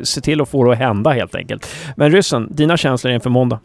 se 0.02 0.20
till 0.20 0.40
att 0.40 0.48
få 0.48 0.64
det 0.64 0.72
att 0.72 0.78
hända 0.78 1.10
helt 1.10 1.34
enkelt. 1.34 1.66
Men 1.96 2.12
ryssen, 2.12 2.48
dina 2.50 2.76
känslor 2.76 3.12
inför 3.14 3.30
måndag? 3.30 3.58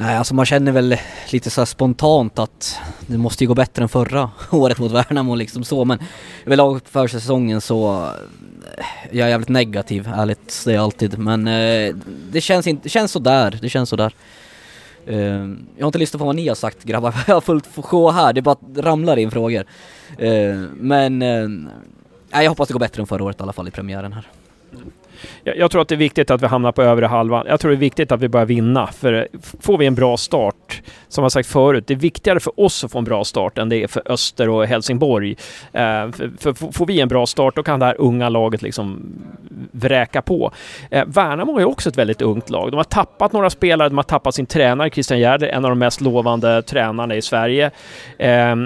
Nej, 0.00 0.16
alltså 0.16 0.34
man 0.34 0.46
känner 0.46 0.72
väl 0.72 0.96
lite 1.32 1.50
så 1.50 1.60
här 1.60 1.66
spontant 1.66 2.38
att 2.38 2.80
det 3.06 3.18
måste 3.18 3.44
ju 3.44 3.48
gå 3.48 3.54
bättre 3.54 3.82
än 3.82 3.88
förra 3.88 4.30
året 4.50 4.78
mot 4.78 4.92
Värnamo 4.92 5.34
liksom 5.34 5.64
så 5.64 5.84
men 5.84 5.98
överlag 6.46 6.80
för 6.84 7.08
säsongen 7.08 7.60
så 7.60 8.04
eh, 8.76 8.84
jag 9.10 9.26
är 9.26 9.30
jävligt 9.30 9.48
negativ, 9.48 10.08
ärligt, 10.14 10.62
det 10.64 10.70
är 10.70 10.74
jag 10.74 10.84
alltid. 10.84 11.18
Men 11.18 11.48
eh, 11.48 11.94
det 12.30 12.40
känns 12.40 12.66
inte, 12.66 12.88
känns 12.88 13.12
sådär, 13.12 13.58
det 13.62 13.68
känns 13.68 13.88
sådär. 13.88 14.12
Eh, 15.06 15.16
jag 15.76 15.80
har 15.80 15.86
inte 15.86 15.98
lyssnat 15.98 16.18
på 16.18 16.26
vad 16.26 16.36
ni 16.36 16.48
har 16.48 16.54
sagt 16.54 16.84
grabbar, 16.84 17.14
jag 17.26 17.34
har 17.34 17.40
fullt 17.40 17.68
sjå 17.76 18.10
här, 18.10 18.32
det 18.32 18.42
bara 18.42 18.56
ramlar 18.76 19.16
in 19.16 19.30
frågor. 19.30 19.64
Eh, 20.18 20.54
men 20.74 21.22
eh, 21.22 21.48
nej, 22.30 22.44
jag 22.44 22.48
hoppas 22.48 22.68
det 22.68 22.72
går 22.72 22.80
bättre 22.80 23.02
än 23.02 23.06
förra 23.06 23.24
året 23.24 23.40
i 23.40 23.42
alla 23.42 23.52
fall 23.52 23.68
i 23.68 23.70
premiären 23.70 24.12
här. 24.12 24.28
Jag, 25.44 25.56
jag 25.56 25.70
tror 25.70 25.82
att 25.82 25.88
det 25.88 25.94
är 25.94 25.96
viktigt 25.96 26.30
att 26.30 26.42
vi 26.42 26.46
hamnar 26.46 26.72
på 26.72 26.82
övre 26.82 27.06
halvan. 27.06 27.46
Jag 27.48 27.60
tror 27.60 27.70
det 27.70 27.76
är 27.76 27.78
viktigt 27.78 28.12
att 28.12 28.20
vi 28.20 28.28
börjar 28.28 28.46
vinna. 28.46 28.86
För 28.86 29.28
får 29.60 29.78
vi 29.78 29.86
en 29.86 29.94
bra 29.94 30.16
start, 30.16 30.82
som 31.08 31.22
jag 31.22 31.32
sagt 31.32 31.48
förut, 31.48 31.84
det 31.86 31.94
är 31.94 31.98
viktigare 31.98 32.40
för 32.40 32.60
oss 32.60 32.84
att 32.84 32.92
få 32.92 32.98
en 32.98 33.04
bra 33.04 33.24
start 33.24 33.58
än 33.58 33.68
det 33.68 33.82
är 33.82 33.86
för 33.86 34.02
Öster 34.12 34.48
och 34.48 34.66
Helsingborg. 34.66 35.36
Eh, 35.72 36.10
för, 36.10 36.54
för 36.54 36.72
får 36.72 36.86
vi 36.86 37.00
en 37.00 37.08
bra 37.08 37.26
start, 37.26 37.56
då 37.56 37.62
kan 37.62 37.80
det 37.80 37.86
här 37.86 37.96
unga 37.98 38.28
laget 38.28 38.62
liksom 38.62 39.02
vräka 39.72 40.22
på. 40.22 40.52
Eh, 40.90 41.04
Värnamo 41.06 41.58
är 41.58 41.64
också 41.64 41.88
ett 41.88 41.98
väldigt 41.98 42.22
ungt 42.22 42.50
lag. 42.50 42.70
De 42.70 42.76
har 42.76 42.84
tappat 42.84 43.32
några 43.32 43.50
spelare, 43.50 43.88
de 43.88 43.98
har 43.98 44.04
tappat 44.04 44.34
sin 44.34 44.46
tränare 44.46 44.90
Christian 44.90 45.20
Gärder, 45.20 45.48
en 45.48 45.64
av 45.64 45.70
de 45.70 45.78
mest 45.78 46.00
lovande 46.00 46.62
tränarna 46.62 47.14
i 47.14 47.22
Sverige. 47.22 47.70
Eh, 48.18 48.56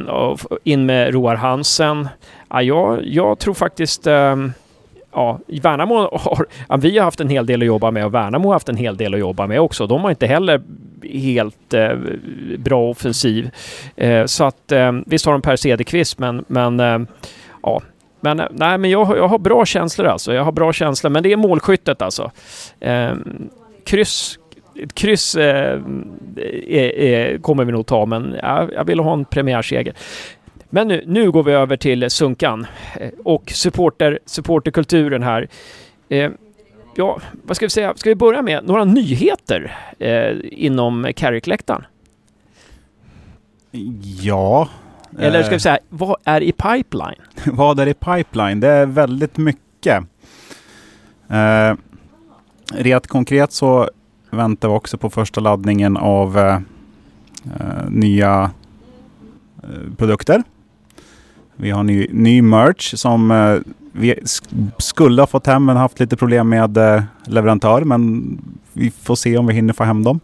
in 0.64 0.86
med 0.86 1.14
Roar 1.14 1.34
Hansen. 1.34 2.08
Ja, 2.48 2.62
jag, 2.62 2.98
jag 3.04 3.38
tror 3.38 3.54
faktiskt 3.54 4.06
ehm, 4.06 4.52
ja, 5.12 5.38
Värnamo 5.62 5.94
har, 6.12 6.46
ja, 6.68 6.76
vi 6.76 6.98
har 6.98 7.04
haft 7.04 7.20
en 7.20 7.28
hel 7.28 7.46
del 7.46 7.60
att 7.62 7.66
jobba 7.66 7.90
med 7.90 8.04
och 8.06 8.14
Värnamo 8.14 8.48
har 8.48 8.52
haft 8.52 8.68
en 8.68 8.76
hel 8.76 8.96
del 8.96 9.14
att 9.14 9.20
jobba 9.20 9.46
med 9.46 9.60
också. 9.60 9.86
De 9.86 10.00
har 10.02 10.10
inte 10.10 10.26
heller 10.26 10.62
helt 11.12 11.74
eh, 11.74 11.90
bra 12.58 12.90
offensiv. 12.90 13.50
Eh, 13.96 14.24
så 14.24 14.44
att 14.44 14.72
eh, 14.72 14.92
visst 15.06 15.26
har 15.26 15.32
de 15.32 15.42
Per 15.42 15.56
Cederqvist 15.56 16.18
men, 16.18 16.44
men 16.48 16.80
eh, 16.80 16.98
ja. 17.62 17.82
Men 18.20 18.40
eh, 18.40 18.46
nej, 18.50 18.78
men 18.78 18.90
jag, 18.90 19.04
har- 19.04 19.16
jag 19.16 19.28
har 19.28 19.38
bra 19.38 19.64
känslor 19.64 20.06
alltså. 20.06 20.34
Jag 20.34 20.44
har 20.44 20.52
bra 20.52 20.72
känslor, 20.72 21.10
men 21.10 21.22
det 21.22 21.32
är 21.32 21.36
målskyttet 21.36 22.02
alltså. 22.02 22.30
Ehm, 22.80 23.18
eh, 23.18 23.82
kryss 23.86 24.38
ett 24.82 24.94
kryss 24.94 25.34
eh, 25.34 25.78
kommer 27.40 27.64
vi 27.64 27.72
nog 27.72 27.86
ta, 27.86 28.06
men 28.06 28.36
ja, 28.42 28.68
jag 28.74 28.84
vill 28.84 29.00
ha 29.00 29.12
en 29.12 29.24
premiärseger. 29.24 29.94
Men 30.74 30.88
nu, 30.88 31.04
nu 31.06 31.30
går 31.30 31.42
vi 31.42 31.52
över 31.52 31.76
till 31.76 32.10
Sunkan 32.10 32.66
eh, 33.00 33.10
och 33.24 33.50
supporter, 33.50 34.18
supporterkulturen 34.26 35.22
här. 35.22 35.48
Eh, 36.08 36.30
ja, 36.94 37.20
vad 37.42 37.56
ska 37.56 37.66
vi 37.66 37.70
säga? 37.70 37.92
Ska 37.96 38.10
vi 38.10 38.14
börja 38.14 38.42
med 38.42 38.64
några 38.64 38.84
nyheter 38.84 39.76
eh, 39.98 40.36
inom 40.42 41.12
Carrick-läktaren? 41.16 41.84
Ja. 44.22 44.68
Eller 45.18 45.42
ska 45.42 45.50
vi 45.50 45.56
eh, 45.56 45.60
säga, 45.60 45.78
vad 45.88 46.16
är 46.24 46.40
i 46.40 46.52
pipeline? 46.52 47.20
vad 47.44 47.80
är 47.80 47.88
i 47.88 47.94
pipeline? 47.94 48.60
Det 48.60 48.68
är 48.68 48.86
väldigt 48.86 49.36
mycket. 49.36 50.04
Eh, 51.28 51.74
rent 52.72 53.06
konkret 53.06 53.52
så 53.52 53.90
väntar 54.30 54.68
vi 54.68 54.74
också 54.74 54.98
på 54.98 55.10
första 55.10 55.40
laddningen 55.40 55.96
av 55.96 56.38
eh, 56.38 56.54
eh, 57.44 57.88
nya 57.88 58.50
produkter. 59.96 60.42
Vi 61.56 61.70
har 61.70 61.82
ny, 61.82 62.06
ny 62.10 62.42
merch 62.42 62.94
som 62.96 63.30
eh, 63.30 63.56
vi 63.92 64.14
sk- 64.14 64.70
skulle 64.78 65.22
ha 65.22 65.26
fått 65.26 65.46
hem 65.46 65.64
men 65.64 65.76
haft 65.76 66.00
lite 66.00 66.16
problem 66.16 66.48
med 66.48 66.76
eh, 66.76 67.02
leverantör. 67.26 67.84
Men 67.84 68.22
vi 68.72 68.90
får 68.90 69.14
se 69.16 69.36
om 69.38 69.46
vi 69.46 69.54
hinner 69.54 69.72
få 69.74 69.84
hem 69.84 70.02
dem 70.04 70.20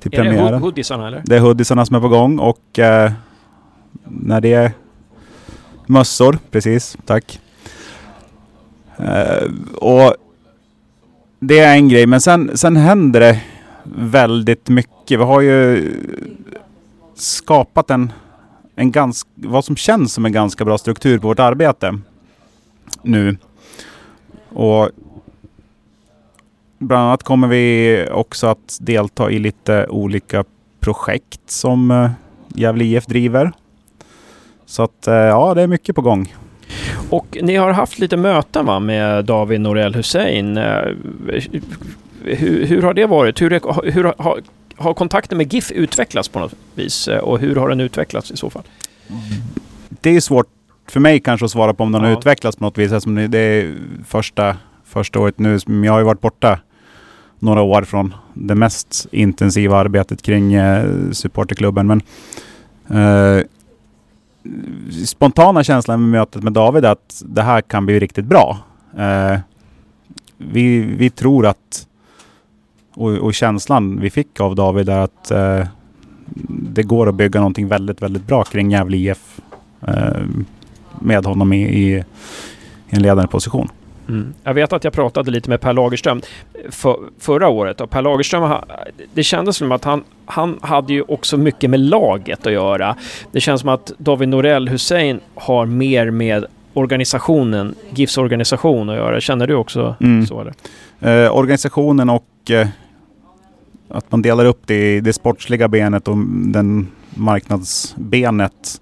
till 0.00 0.14
Är 0.14 0.16
det 0.16 0.22
premiären. 0.30 0.54
hood- 0.54 0.60
hoodiesarna 0.60 1.06
eller? 1.08 1.22
Det 1.24 1.36
är 1.36 1.40
hoodiesarna 1.40 1.86
som 1.86 1.96
är 1.96 2.00
på 2.00 2.08
gång 2.08 2.38
och 2.38 2.78
eh, 2.78 3.12
när 4.04 4.40
det 4.40 4.52
är 4.52 4.72
mössor, 5.86 6.38
precis, 6.50 6.96
tack. 7.06 7.40
Eh, 8.96 9.50
och 9.74 10.14
det 11.40 11.58
är 11.58 11.74
en 11.76 11.88
grej, 11.88 12.06
men 12.06 12.20
sen, 12.20 12.56
sen 12.56 12.76
händer 12.76 13.20
det 13.20 13.40
väldigt 13.96 14.68
mycket. 14.68 15.18
Vi 15.20 15.24
har 15.24 15.40
ju 15.40 15.90
skapat 17.14 17.90
en, 17.90 18.12
en 18.78 18.90
ganska, 18.90 19.30
vad 19.34 19.64
som 19.64 19.76
känns 19.76 20.12
som 20.12 20.24
en 20.24 20.32
ganska 20.32 20.64
bra 20.64 20.78
struktur 20.78 21.18
på 21.18 21.28
vårt 21.28 21.38
arbete 21.38 21.98
nu. 23.02 23.36
Och 24.48 24.90
bland 26.78 27.06
annat 27.06 27.22
kommer 27.22 27.48
vi 27.48 28.06
också 28.12 28.46
att 28.46 28.78
delta 28.80 29.30
i 29.30 29.38
lite 29.38 29.86
olika 29.86 30.44
projekt 30.80 31.40
som 31.50 31.90
eh, 31.90 32.10
Gävle 32.48 32.84
IF 32.84 33.06
driver. 33.06 33.52
Så 34.66 34.82
att 34.82 35.06
eh, 35.06 35.14
ja, 35.14 35.54
det 35.54 35.62
är 35.62 35.66
mycket 35.66 35.96
på 35.96 36.02
gång. 36.02 36.34
Och 37.10 37.38
ni 37.42 37.56
har 37.56 37.70
haft 37.72 37.98
lite 37.98 38.16
möten 38.16 38.66
va, 38.66 38.80
med 38.80 39.24
David 39.24 39.60
Norell 39.60 39.94
Hussein. 39.94 40.56
Eh, 40.56 40.88
hur, 42.22 42.66
hur 42.66 42.82
har 42.82 42.94
det 42.94 43.06
varit? 43.06 43.42
Hur, 43.42 43.90
hur 43.92 44.12
har, 44.78 44.84
har, 44.84 44.88
har 44.90 44.94
kontakten 44.94 45.38
med 45.38 45.52
GIF 45.52 45.70
utvecklats 45.72 46.28
på 46.28 46.38
något 46.38 46.54
vis? 46.74 47.08
Eh, 47.08 47.18
Och 47.18 47.38
hur 47.38 47.56
har 47.56 47.68
den 47.68 47.80
utvecklats 47.80 48.30
i 48.30 48.36
så 48.36 48.50
fall? 48.50 48.62
Det 50.00 50.10
är 50.16 50.20
svårt 50.20 50.46
för 50.88 51.00
mig 51.00 51.20
kanske 51.20 51.44
att 51.44 51.50
svara 51.50 51.74
på 51.74 51.82
om 51.84 51.92
den 51.92 52.02
har 52.02 52.10
Ja. 52.10 52.18
utvecklats 52.18 52.56
på 52.56 52.64
något 52.64 52.78
vis 52.78 52.92
eftersom 52.92 53.14
det- 53.30 53.38
är 53.38 53.74
första, 54.06 54.56
första 54.84 55.20
året 55.20 55.38
nu. 55.38 55.58
Jag 55.84 55.92
har 55.92 55.98
ju 55.98 56.04
varit 56.04 56.20
borta 56.20 56.60
några 57.38 57.62
år 57.62 57.82
från 57.82 58.14
det 58.34 58.54
mest 58.54 59.06
intensiva 59.12 59.76
arbetet 59.76 60.22
kring 60.22 60.54
eh, 60.54 61.10
supporterklubben. 61.12 61.86
Men 61.86 62.02
eh, 62.90 63.44
spontana 65.06 65.64
känslan 65.64 66.00
med 66.00 66.08
mötet 66.10 66.42
med 66.42 66.52
David 66.52 66.84
är 66.84 66.88
att 66.90 67.22
det 67.26 67.42
här 67.42 67.60
kan 67.60 67.86
bli 67.86 68.00
riktigt 68.00 68.24
bra. 68.24 68.58
Eh, 68.98 69.38
vi, 70.38 70.78
vi 70.80 71.10
tror 71.10 71.46
att 71.46 71.86
och, 72.98 73.10
och 73.10 73.34
känslan 73.34 74.00
vi 74.00 74.10
fick 74.10 74.40
av 74.40 74.54
David 74.54 74.88
är 74.88 74.98
att 74.98 75.30
eh, 75.30 75.66
det 76.48 76.82
går 76.82 77.08
att 77.08 77.14
bygga 77.14 77.40
någonting 77.40 77.68
väldigt, 77.68 78.02
väldigt 78.02 78.26
bra 78.26 78.44
kring 78.44 78.70
Gävle 78.70 78.96
IF 78.96 79.40
eh, 79.88 80.22
med 81.00 81.26
honom 81.26 81.52
i, 81.52 81.62
i, 81.62 81.96
i 81.96 82.04
en 82.90 83.02
ledande 83.02 83.28
position. 83.28 83.68
Mm. 84.08 84.34
Jag 84.42 84.54
vet 84.54 84.72
att 84.72 84.84
jag 84.84 84.92
pratade 84.92 85.30
lite 85.30 85.50
med 85.50 85.60
Per 85.60 85.72
Lagerström 85.72 86.20
för, 86.70 86.96
förra 87.18 87.48
året 87.48 87.80
och 87.80 87.90
Per 87.90 88.02
Lagerström, 88.02 88.52
det 89.14 89.22
kändes 89.22 89.56
som 89.56 89.72
att 89.72 89.84
han, 89.84 90.04
han 90.26 90.58
hade 90.62 90.92
ju 90.92 91.02
också 91.02 91.36
mycket 91.36 91.70
med 91.70 91.80
laget 91.80 92.46
att 92.46 92.52
göra. 92.52 92.96
Det 93.32 93.40
känns 93.40 93.60
som 93.60 93.70
att 93.70 93.92
David 93.98 94.28
Norell 94.28 94.68
Hussein 94.68 95.20
har 95.34 95.66
mer 95.66 96.10
med 96.10 96.44
organisationen, 96.74 97.74
GIFs 97.90 98.18
organisation 98.18 98.88
att 98.90 98.96
göra. 98.96 99.20
Känner 99.20 99.46
du 99.46 99.54
också 99.54 99.96
Mm. 100.00 100.26
så? 100.26 100.40
Eller? 100.40 101.24
Eh, 101.24 101.36
organisationen 101.36 102.10
och 102.10 102.50
eh, 102.50 102.68
att 103.88 104.12
man 104.12 104.22
delar 104.22 104.44
upp 104.44 104.62
det 104.66 104.96
i 104.96 105.00
det 105.00 105.12
sportsliga 105.12 105.68
benet 105.68 106.08
och 106.08 106.16
den 106.28 106.88
marknadsbenet. 107.14 108.80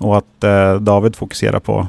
Och 0.00 0.16
att 0.18 0.44
eh, 0.44 0.74
David 0.74 1.16
fokuserar 1.16 1.60
på 1.60 1.86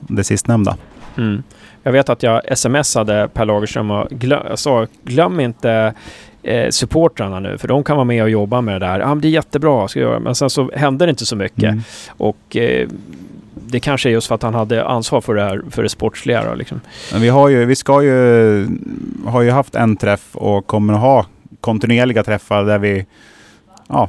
det 0.00 0.24
sistnämnda. 0.24 0.76
Mm. 1.18 1.42
Jag 1.82 1.92
vet 1.92 2.08
att 2.08 2.22
jag 2.22 2.58
smsade 2.58 3.28
Per 3.32 3.44
Lagerström 3.44 3.90
och 3.90 4.08
jag 4.20 4.58
sa 4.58 4.86
glöm 5.04 5.40
inte 5.40 5.94
eh, 6.42 6.70
supportrarna 6.70 7.40
nu 7.40 7.58
för 7.58 7.68
de 7.68 7.84
kan 7.84 7.96
vara 7.96 8.04
med 8.04 8.22
och 8.22 8.30
jobba 8.30 8.60
med 8.60 8.80
det 8.80 8.86
där. 8.86 9.00
Ja, 9.00 9.08
men 9.08 9.20
det 9.20 9.28
är 9.28 9.30
jättebra, 9.30 9.88
ska 9.88 10.00
jag 10.00 10.10
göra. 10.10 10.20
men 10.20 10.34
sen 10.34 10.50
så 10.50 10.70
hände 10.74 11.06
det 11.06 11.10
inte 11.10 11.26
så 11.26 11.36
mycket. 11.36 11.64
Mm. 11.64 11.82
Och 12.08 12.56
eh, 12.56 12.88
det 13.54 13.80
kanske 13.80 14.08
är 14.08 14.10
just 14.10 14.26
för 14.26 14.34
att 14.34 14.42
han 14.42 14.54
hade 14.54 14.84
ansvar 14.84 15.20
för 15.20 15.34
det 15.34 15.42
här, 15.42 15.62
för 15.70 15.82
det 15.82 15.88
sportsliga 15.88 16.44
då, 16.44 16.54
liksom. 16.54 16.80
Men 17.12 17.20
vi, 17.20 17.28
har 17.28 17.48
ju, 17.48 17.64
vi 17.64 17.76
ska 17.76 18.02
ju, 18.02 18.68
har 19.26 19.42
ju 19.42 19.50
haft 19.50 19.74
en 19.74 19.96
träff 19.96 20.36
och 20.36 20.66
kommer 20.66 20.94
att 20.94 21.00
ha 21.00 21.26
kontinuerliga 21.62 22.22
träffar 22.22 22.64
där 22.64 22.78
vi 22.78 23.06
ja, 23.88 24.08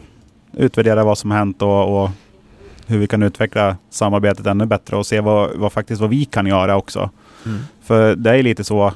utvärderar 0.53 1.03
vad 1.03 1.17
som 1.17 1.31
har 1.31 1.37
hänt 1.37 1.61
och, 1.61 2.03
och 2.03 2.09
hur 2.87 2.97
vi 2.97 3.07
kan 3.07 3.23
utveckla 3.23 3.77
samarbetet 3.89 4.45
ännu 4.45 4.65
bättre 4.65 4.95
och 4.97 5.05
se 5.05 5.19
vad, 5.19 5.55
vad 5.55 5.73
faktiskt 5.73 6.01
vad 6.01 6.09
vi 6.09 6.25
kan 6.25 6.47
göra 6.47 6.77
också. 6.77 7.09
Mm. 7.45 7.59
För 7.81 8.15
det 8.15 8.31
är 8.31 8.43
lite 8.43 8.63
så, 8.63 8.87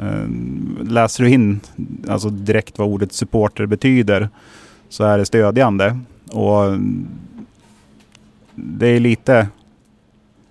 eh, 0.00 0.28
läser 0.82 1.24
du 1.24 1.30
in 1.30 1.60
alltså 2.08 2.30
direkt 2.30 2.78
vad 2.78 2.88
ordet 2.88 3.12
supporter 3.12 3.66
betyder 3.66 4.28
så 4.88 5.04
är 5.04 5.18
det 5.18 5.26
stödjande. 5.26 5.98
Och 6.30 6.78
det 8.54 8.86
är 8.86 9.00
lite, 9.00 9.48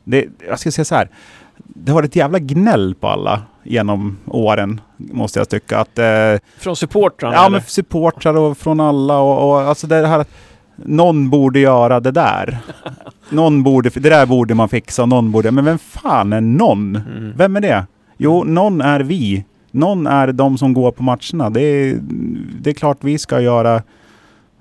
det, 0.04 0.26
jag 0.48 0.60
ska 0.60 0.72
säga 0.72 0.86
så 0.86 0.96
här, 0.96 1.10
det 1.58 1.92
har 1.92 1.96
varit 1.96 2.10
ett 2.10 2.16
jävla 2.16 2.40
gnäll 2.40 2.96
på 3.00 3.08
alla 3.08 3.42
genom 3.64 4.18
åren, 4.26 4.82
måste 4.98 5.40
jag 5.40 5.50
tycka. 5.50 5.80
Att, 5.80 6.00
eh, 6.00 6.40
Från 6.58 6.76
supportrarna? 6.76 7.36
Ja, 7.36 7.46
eller? 7.46 7.50
men 7.50 7.62
supportrar 7.62 8.38
och 8.38 8.58
från 8.58 8.80
alla 8.80 9.18
och, 9.20 9.50
och 9.50 9.62
alltså 9.62 9.88
det 9.88 10.08
här 10.08 10.20
att 10.20 10.30
någon 10.76 11.30
borde 11.30 11.60
göra 11.60 12.00
det 12.00 12.12
där. 12.12 12.58
Någon 13.30 13.64
borde, 13.64 13.90
det 13.90 14.10
där 14.10 14.26
borde 14.26 14.54
man 14.56 14.70
fixa 14.70 15.02
och 15.02 15.10
någon 15.10 15.32
borde, 15.32 15.52
men 15.52 15.66
vem 15.66 15.78
fan 15.78 16.34
är 16.34 16.42
någon? 16.42 16.96
Mm. 16.96 17.34
Vem 17.38 17.56
är 17.56 17.62
det? 17.62 17.86
Jo, 18.18 18.44
någon 18.44 18.82
är 18.82 19.00
vi. 19.00 19.46
Någon 19.72 20.08
är 20.08 20.32
de 20.32 20.58
som 20.58 20.74
går 20.74 20.92
på 20.92 21.04
matcherna. 21.04 21.50
Det 21.50 21.62
är, 21.62 22.00
det 22.62 22.70
är 22.70 22.74
klart 22.74 22.98
vi 23.02 23.18
ska 23.18 23.42
göra, 23.42 23.82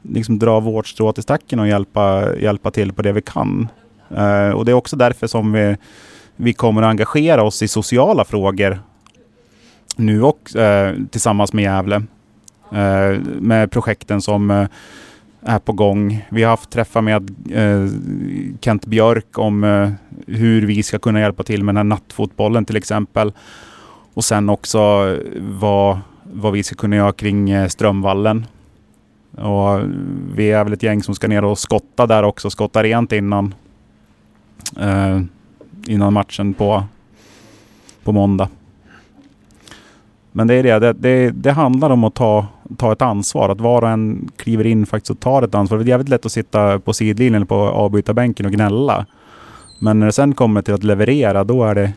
liksom 0.02 0.38
dra 0.38 0.60
vårt 0.60 0.86
strå 0.86 1.12
till 1.12 1.22
stacken 1.22 1.58
och 1.60 1.68
hjälpa, 1.68 2.36
hjälpa 2.36 2.70
till 2.70 2.92
på 2.92 3.02
det 3.02 3.12
vi 3.12 3.22
kan. 3.22 3.68
Eh, 4.16 4.50
och 4.50 4.64
det 4.64 4.72
är 4.72 4.74
också 4.74 4.96
därför 4.96 5.26
som 5.26 5.52
vi, 5.52 5.76
vi 6.36 6.52
kommer 6.52 6.82
att 6.82 6.90
engagera 6.90 7.42
oss 7.42 7.62
i 7.62 7.68
sociala 7.68 8.24
frågor 8.24 8.78
nu 9.96 10.22
och 10.22 10.56
eh, 10.56 10.96
tillsammans 11.10 11.52
med 11.52 11.64
Gävle. 11.64 12.02
Eh, 12.72 13.20
med 13.40 13.70
projekten 13.70 14.22
som 14.22 14.50
eh, 14.50 14.66
är 15.42 15.58
på 15.58 15.72
gång. 15.72 16.26
Vi 16.28 16.42
har 16.42 16.50
haft 16.50 16.70
träffar 16.70 17.00
med 17.00 17.30
eh, 17.50 17.90
Kent 18.60 18.86
Björk 18.86 19.38
om 19.38 19.64
eh, 19.64 19.90
hur 20.26 20.66
vi 20.66 20.82
ska 20.82 20.98
kunna 20.98 21.20
hjälpa 21.20 21.42
till 21.42 21.64
med 21.64 21.74
den 21.74 21.76
här 21.76 21.84
nattfotbollen 21.84 22.64
till 22.64 22.76
exempel. 22.76 23.32
Och 24.14 24.24
sen 24.24 24.48
också 24.48 24.78
eh, 24.78 25.40
vad, 25.40 25.98
vad 26.32 26.52
vi 26.52 26.62
ska 26.62 26.74
kunna 26.74 26.96
göra 26.96 27.12
kring 27.12 27.50
eh, 27.50 27.68
Strömvallen. 27.68 28.46
Och 29.36 29.78
eh, 29.78 29.86
vi 30.34 30.50
är 30.50 30.64
väl 30.64 30.72
ett 30.72 30.82
gäng 30.82 31.02
som 31.02 31.14
ska 31.14 31.28
ner 31.28 31.44
och 31.44 31.58
skotta 31.58 32.06
där 32.06 32.22
också, 32.22 32.50
skotta 32.50 32.82
rent 32.82 33.12
innan, 33.12 33.54
eh, 34.80 35.20
innan 35.86 36.12
matchen 36.12 36.54
på, 36.54 36.84
på 38.04 38.12
måndag. 38.12 38.48
Men 40.36 40.46
det 40.46 40.54
är 40.54 40.62
det, 40.62 40.78
det, 40.78 40.92
det, 40.92 41.30
det 41.30 41.52
handlar 41.52 41.90
om 41.90 42.04
att 42.04 42.14
ta, 42.14 42.46
ta 42.76 42.92
ett 42.92 43.02
ansvar. 43.02 43.48
Att 43.48 43.60
var 43.60 43.82
och 43.82 43.88
en 43.88 44.30
kliver 44.36 44.66
in 44.66 44.86
faktiskt 44.86 45.10
och 45.10 45.20
tar 45.20 45.42
ett 45.42 45.54
ansvar. 45.54 45.78
Det 45.78 45.84
är 45.84 45.88
jävligt 45.88 46.08
lätt 46.08 46.26
att 46.26 46.32
sitta 46.32 46.78
på 46.78 46.92
sidlinjen 46.92 47.34
eller 47.34 47.46
på 47.46 47.54
avbytarbänken 47.54 48.46
och 48.46 48.52
gnälla. 48.52 49.06
Men 49.78 49.98
när 49.98 50.06
det 50.06 50.12
sen 50.12 50.34
kommer 50.34 50.62
till 50.62 50.74
att 50.74 50.84
leverera, 50.84 51.44
då 51.44 51.64
är 51.64 51.74
det... 51.74 51.92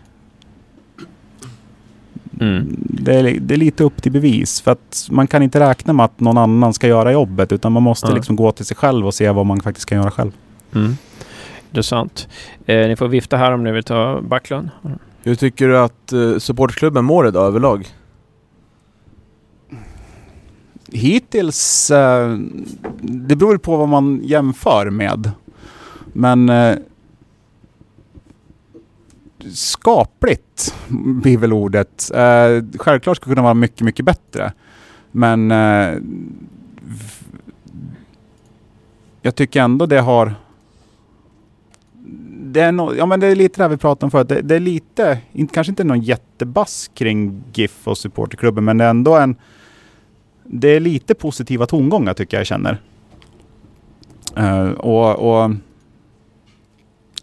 Mm. 2.40 2.76
Det, 2.80 3.16
är, 3.16 3.40
det 3.40 3.54
är 3.54 3.58
lite 3.58 3.84
upp 3.84 4.02
till 4.02 4.12
bevis. 4.12 4.62
För 4.62 4.72
att 4.72 5.08
man 5.12 5.28
kan 5.28 5.44
inte 5.44 5.60
räkna 5.60 5.94
med 5.94 6.06
att 6.06 6.20
någon 6.20 6.38
annan 6.38 6.74
ska 6.74 6.88
göra 6.88 7.12
jobbet. 7.12 7.52
Utan 7.52 7.72
man 7.72 7.84
måste 7.84 8.08
Nej. 8.08 8.16
liksom 8.16 8.36
gå 8.36 8.52
till 8.52 8.66
sig 8.66 8.78
själv 8.78 9.08
och 9.08 9.14
se 9.14 9.30
vad 9.30 9.46
man 9.46 9.62
faktiskt 9.62 9.90
kan 9.90 9.98
göra 9.98 10.12
själv. 10.12 10.32
Mm. 10.76 10.98
Intressant. 11.70 12.28
Eh, 12.66 12.88
ni 12.88 12.96
får 12.96 13.08
vifta 13.08 13.38
här 13.38 13.52
om 13.52 13.64
ni 13.64 13.72
vill 13.72 13.84
ta 13.84 14.22
Backlund. 14.22 14.70
Hur 15.24 15.36
tycker 15.36 15.68
du 15.68 15.80
att 15.80 16.14
uh, 16.14 16.38
supportklubben 16.38 17.06
mår 17.06 17.28
idag 17.28 17.48
överlag? 17.48 17.88
Hittills, 20.92 21.92
eh, 21.92 22.38
det 23.02 23.36
beror 23.36 23.58
på 23.58 23.78
vad 23.78 23.90
man 23.90 24.22
jämför 24.24 24.90
med. 24.90 25.32
Men 26.14 26.50
eh, 26.50 26.76
skapligt 29.54 30.76
blir 30.88 31.38
väl 31.38 31.54
ordet. 31.54 32.12
Eh, 32.14 32.64
självklart 32.80 33.18
ska 33.18 33.26
det 33.26 33.36
kunna 33.36 33.42
vara 33.42 33.54
mycket, 33.54 33.82
mycket 33.82 34.06
bättre. 34.06 34.54
Men 35.12 35.52
eh, 35.52 35.98
jag 39.22 39.36
tycker 39.36 39.62
ändå 39.62 39.86
det 39.86 40.02
har 40.02 40.36
det 42.58 42.64
är, 42.64 42.72
no, 42.72 42.96
ja, 42.96 43.06
men 43.06 43.20
det 43.20 43.28
är 43.28 43.36
lite 43.36 43.60
det 43.60 43.64
här 43.64 43.70
vi 43.70 43.78
pratade 43.78 44.06
om 44.06 44.12
förut. 44.12 44.30
Det, 44.30 44.42
det 44.42 44.56
är 44.56 44.60
lite, 44.60 45.20
inte, 45.32 45.54
kanske 45.54 45.72
inte 45.72 45.84
någon 45.84 46.02
jättebass 46.02 46.92
kring 46.94 47.44
GIF 47.54 47.88
och 47.88 47.98
supporterklubben, 47.98 48.66
men 48.66 48.78
det 48.78 48.86
är 48.86 48.90
ändå 48.90 49.16
en 49.16 49.36
det 50.44 50.68
är 50.68 50.80
lite 50.80 51.16
positiva 51.16 51.66
tongångar 51.66 52.14
tycker 52.14 52.38
jag 52.38 52.40
jag 52.40 52.48
känner. 52.48 52.82
Eh, 54.36 54.70
och, 54.70 55.16
och 55.16 55.52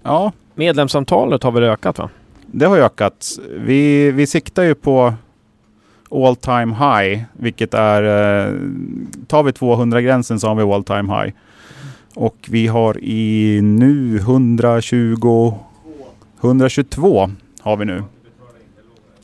ja, 0.02 0.32
Medlemsantalet 0.54 1.42
har 1.42 1.52
väl 1.52 1.62
ökat 1.62 1.98
va? 1.98 2.10
det 2.46 2.66
har 2.66 2.78
ökat. 2.78 3.26
Vi, 3.56 4.10
vi 4.10 4.26
siktar 4.26 4.62
ju 4.62 4.74
på 4.74 5.14
all 6.10 6.36
time 6.36 6.74
high, 6.74 7.22
vilket 7.32 7.74
är... 7.74 8.02
Eh, 8.02 8.52
tar 9.26 9.42
vi 9.42 9.50
200-gränsen 9.50 10.40
så 10.40 10.48
har 10.48 10.54
vi 10.54 10.62
all 10.62 10.84
time 10.84 11.16
high. 11.16 11.34
Och 12.14 12.36
vi 12.50 12.66
har 12.66 12.98
i 13.04 13.60
nu 13.62 14.16
120... 14.16 15.54
122 16.40 17.30
har 17.60 17.76
vi 17.76 17.84
nu. 17.84 18.02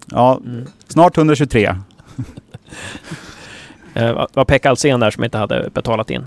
Ja, 0.06 0.40
snart 0.88 1.16
123. 1.18 1.74
Eh, 3.94 4.12
var- 4.14 4.28
var 4.32 4.44
Pekka 4.44 4.70
Alsen 4.70 5.00
där 5.00 5.10
som 5.10 5.24
inte 5.24 5.38
hade 5.38 5.70
betalat 5.74 6.10
in. 6.10 6.26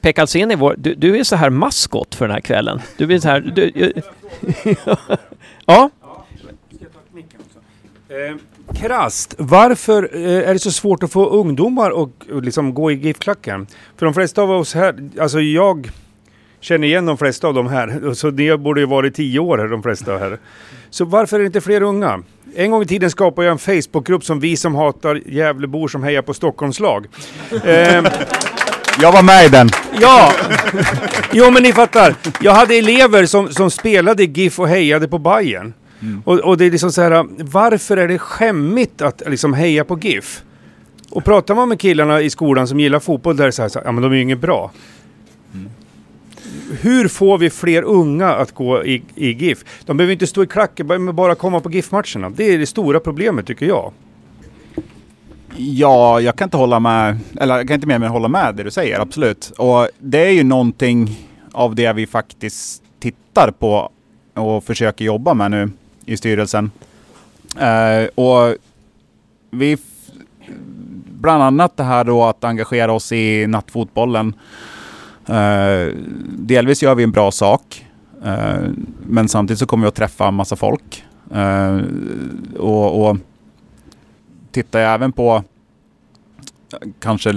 Pekka 0.00 0.20
Alsen 0.20 0.50
är 0.50 0.56
vår, 0.56 0.74
du, 0.78 0.94
du 0.94 1.18
är 1.18 1.24
så 1.24 1.36
här 1.36 1.50
maskot 1.50 2.14
för 2.14 2.26
den 2.26 2.34
här 2.34 2.40
kvällen. 2.40 2.80
Du 2.96 3.14
är 3.14 3.18
så 3.18 3.28
här... 3.28 3.40
Du, 3.40 3.72
ja, 5.66 5.90
Eh, 8.10 8.36
krasst, 8.80 9.34
varför 9.38 10.10
eh, 10.12 10.48
är 10.48 10.52
det 10.52 10.58
så 10.58 10.70
svårt 10.70 11.02
att 11.02 11.12
få 11.12 11.28
ungdomar 11.28 11.90
att 11.90 12.30
och 12.32 12.42
liksom 12.42 12.74
gå 12.74 12.90
i 12.90 12.94
GIF-klacken? 12.94 13.66
För 13.96 14.06
de 14.06 14.14
flesta 14.14 14.42
av 14.42 14.50
oss 14.50 14.74
här, 14.74 14.94
alltså 15.20 15.40
jag 15.40 15.90
känner 16.60 16.88
igen 16.88 17.06
de 17.06 17.18
flesta 17.18 17.48
av 17.48 17.54
de 17.54 17.66
här. 17.66 18.14
Så 18.14 18.30
ni 18.30 18.56
borde 18.56 18.80
ju 18.80 18.86
varit 18.86 19.14
tio 19.14 19.38
år 19.38 19.58
här, 19.58 19.68
de 19.68 19.82
flesta 19.82 20.18
här. 20.18 20.38
Så 20.90 21.04
varför 21.04 21.36
är 21.36 21.40
det 21.40 21.46
inte 21.46 21.60
fler 21.60 21.82
unga? 21.82 22.22
En 22.54 22.70
gång 22.70 22.82
i 22.82 22.86
tiden 22.86 23.10
skapade 23.10 23.46
jag 23.46 23.52
en 23.52 23.58
Facebookgrupp 23.82 24.24
som 24.24 24.40
vi 24.40 24.56
som 24.56 24.74
hatar 24.74 25.20
Gävlebor 25.26 25.88
som 25.88 26.02
hejar 26.02 26.22
på 26.22 26.34
Stockholmslag. 26.34 27.06
Eh, 27.64 28.04
Jag 29.00 29.12
var 29.12 29.22
med 29.22 29.46
i 29.46 29.48
den. 29.48 29.68
Ja! 30.00 30.32
Jo 31.32 31.50
men 31.50 31.62
ni 31.62 31.72
fattar. 31.72 32.14
Jag 32.40 32.52
hade 32.52 32.74
elever 32.74 33.26
som, 33.26 33.48
som 33.48 33.70
spelade 33.70 34.24
GIF 34.24 34.58
och 34.60 34.68
hejade 34.68 35.08
på 35.08 35.18
Bayern. 35.18 35.72
Och, 36.24 36.38
och 36.38 36.56
det 36.56 36.64
är 36.64 36.70
liksom 36.70 36.92
så 36.92 37.02
här, 37.02 37.26
varför 37.44 37.96
är 37.96 38.08
det 38.08 38.18
skämmigt 38.18 39.02
att 39.02 39.22
liksom 39.26 39.54
heja 39.54 39.84
på 39.84 39.98
GIF? 39.98 40.42
Och 41.10 41.24
pratar 41.24 41.54
man 41.54 41.68
med 41.68 41.80
killarna 41.80 42.20
i 42.20 42.30
skolan 42.30 42.68
som 42.68 42.80
gillar 42.80 43.00
fotboll 43.00 43.36
där 43.36 43.44
är 43.44 43.48
det 43.48 43.52
så 43.52 43.62
här, 43.62 43.70
ja 43.84 43.92
men 43.92 44.02
de 44.02 44.12
är 44.12 44.16
ju 44.16 44.22
inget 44.22 44.40
bra. 44.40 44.70
Hur 46.80 47.08
får 47.08 47.38
vi 47.38 47.50
fler 47.50 47.82
unga 47.82 48.28
att 48.28 48.52
gå 48.54 48.84
i, 48.84 49.02
i 49.14 49.30
GIF? 49.32 49.64
De 49.86 49.96
behöver 49.96 50.12
inte 50.12 50.26
stå 50.26 50.42
i 50.42 50.46
klacken, 50.46 50.86
bara- 50.86 51.12
bara 51.12 51.34
komma 51.34 51.60
på 51.60 51.70
GIF-matcherna. 51.70 52.30
Det 52.30 52.44
är 52.54 52.58
det 52.58 52.66
stora 52.66 53.00
problemet 53.00 53.46
tycker 53.46 53.66
jag. 53.66 53.92
Ja, 55.56 56.20
jag 56.20 56.36
kan 56.36 56.46
inte 56.46 56.56
hålla 56.56 56.80
med, 56.80 57.18
eller 57.40 57.56
jag 57.56 57.68
kan 57.68 57.74
inte 57.74 57.86
mer 57.86 57.94
än 57.94 58.02
hålla 58.02 58.28
med 58.28 58.54
det 58.54 58.62
du 58.62 58.70
säger, 58.70 59.00
absolut. 59.00 59.52
Och 59.58 59.88
det 59.98 60.18
är 60.26 60.30
ju 60.30 60.44
någonting 60.44 61.18
av 61.52 61.74
det 61.74 61.92
vi 61.92 62.06
faktiskt 62.06 62.82
tittar 63.00 63.50
på 63.50 63.90
och 64.34 64.64
försöker 64.64 65.04
jobba 65.04 65.34
med 65.34 65.50
nu 65.50 65.70
i 66.10 66.16
styrelsen. 66.16 66.70
Eh, 67.58 68.08
och 68.14 68.56
vi, 69.50 69.76
bland 71.04 71.42
annat 71.42 71.76
det 71.76 71.82
här 71.82 72.04
då 72.04 72.24
att 72.24 72.44
engagera 72.44 72.92
oss 72.92 73.12
i 73.12 73.46
nattfotbollen. 73.46 74.34
Eh, 75.26 75.94
delvis 76.28 76.82
gör 76.82 76.94
vi 76.94 77.02
en 77.02 77.12
bra 77.12 77.30
sak, 77.30 77.86
eh, 78.24 78.60
men 79.06 79.28
samtidigt 79.28 79.58
så 79.58 79.66
kommer 79.66 79.84
vi 79.84 79.88
att 79.88 79.94
träffa 79.94 80.28
en 80.28 80.34
massa 80.34 80.56
folk. 80.56 81.04
Eh, 81.34 81.80
och, 82.58 83.10
och 83.10 83.16
tittar 84.52 84.80
jag 84.80 84.94
även 84.94 85.12
på 85.12 85.44
kanske 87.00 87.32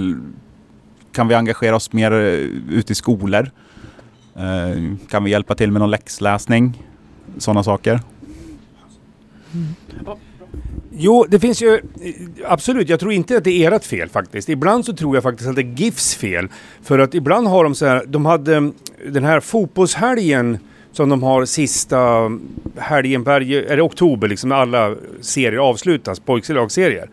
kan 1.12 1.28
vi 1.28 1.34
engagera 1.34 1.76
oss 1.76 1.92
mer 1.92 2.12
eh, 2.12 2.18
ute 2.78 2.92
i 2.92 2.94
skolor? 2.94 3.50
Eh, 4.36 4.96
kan 5.10 5.24
vi 5.24 5.30
hjälpa 5.30 5.54
till 5.54 5.72
med 5.72 5.80
någon 5.80 5.90
läxläsning? 5.90 6.82
Sådana 7.38 7.62
saker. 7.62 8.00
Jo, 10.96 11.26
det 11.28 11.40
finns 11.40 11.62
ju... 11.62 11.74
Eh, 11.74 11.80
absolut, 12.46 12.88
jag 12.88 13.00
tror 13.00 13.12
inte 13.12 13.36
att 13.36 13.44
det 13.44 13.64
är 13.64 13.72
ert 13.72 13.84
fel 13.84 14.08
faktiskt. 14.08 14.48
Ibland 14.48 14.84
så 14.84 14.92
tror 14.92 15.16
jag 15.16 15.22
faktiskt 15.22 15.48
att 15.48 15.56
det 15.56 15.62
är 15.62 15.74
GIFs 15.76 16.14
fel. 16.14 16.48
För 16.82 16.98
att 16.98 17.14
ibland 17.14 17.46
har 17.46 17.64
de 17.64 17.74
så 17.74 17.86
här... 17.86 18.04
De 18.06 18.26
hade 18.26 18.56
mm, 18.56 18.74
den 19.08 19.24
här 19.24 19.40
fotbollshelgen 19.40 20.58
som 20.92 21.08
de 21.08 21.22
har 21.22 21.44
sista 21.44 22.00
mm, 22.00 22.40
helgen. 22.76 23.26
Är 23.26 23.76
det 23.76 23.82
oktober 23.82 24.28
liksom 24.28 24.48
när 24.48 24.56
alla 24.56 24.94
serier 25.20 25.60
avslutas, 25.60 26.20
pojklagsserier. 26.20 27.10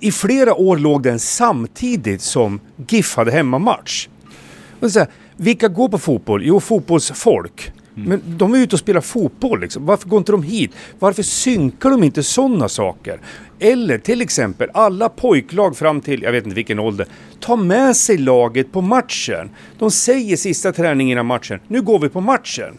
I 0.00 0.12
flera 0.12 0.54
år 0.54 0.76
låg 0.76 1.02
den 1.02 1.18
samtidigt 1.18 2.22
som 2.22 2.60
GIF 2.88 3.16
hade 3.16 3.30
hemmamatch. 3.30 4.08
Och 4.80 4.90
så 4.90 4.98
här, 4.98 5.08
vilka 5.36 5.68
går 5.68 5.88
på 5.88 5.98
fotboll? 5.98 6.42
Jo, 6.44 6.60
fotbollsfolk. 6.60 7.72
Mm. 7.96 8.08
Men 8.08 8.38
de 8.38 8.54
är 8.54 8.58
ute 8.58 8.76
och 8.76 8.80
spelar 8.80 9.00
fotboll 9.00 9.60
liksom. 9.60 9.86
Varför 9.86 10.08
går 10.08 10.18
inte 10.18 10.32
de 10.32 10.42
hit? 10.42 10.72
Varför 10.98 11.22
synkar 11.22 11.90
de 11.90 12.04
inte 12.04 12.22
sådana 12.22 12.68
saker? 12.68 13.20
Eller 13.58 13.98
till 13.98 14.20
exempel 14.20 14.70
alla 14.74 15.08
pojklag 15.08 15.76
fram 15.76 16.00
till, 16.00 16.22
jag 16.22 16.32
vet 16.32 16.44
inte 16.44 16.56
vilken 16.56 16.78
ålder, 16.78 17.06
ta 17.40 17.56
med 17.56 17.96
sig 17.96 18.18
laget 18.18 18.72
på 18.72 18.80
matchen. 18.80 19.50
De 19.78 19.90
säger 19.90 20.36
sista 20.36 20.72
träningen 20.72 21.12
innan 21.12 21.26
matchen, 21.26 21.60
nu 21.68 21.82
går 21.82 21.98
vi 21.98 22.08
på 22.08 22.20
matchen. 22.20 22.78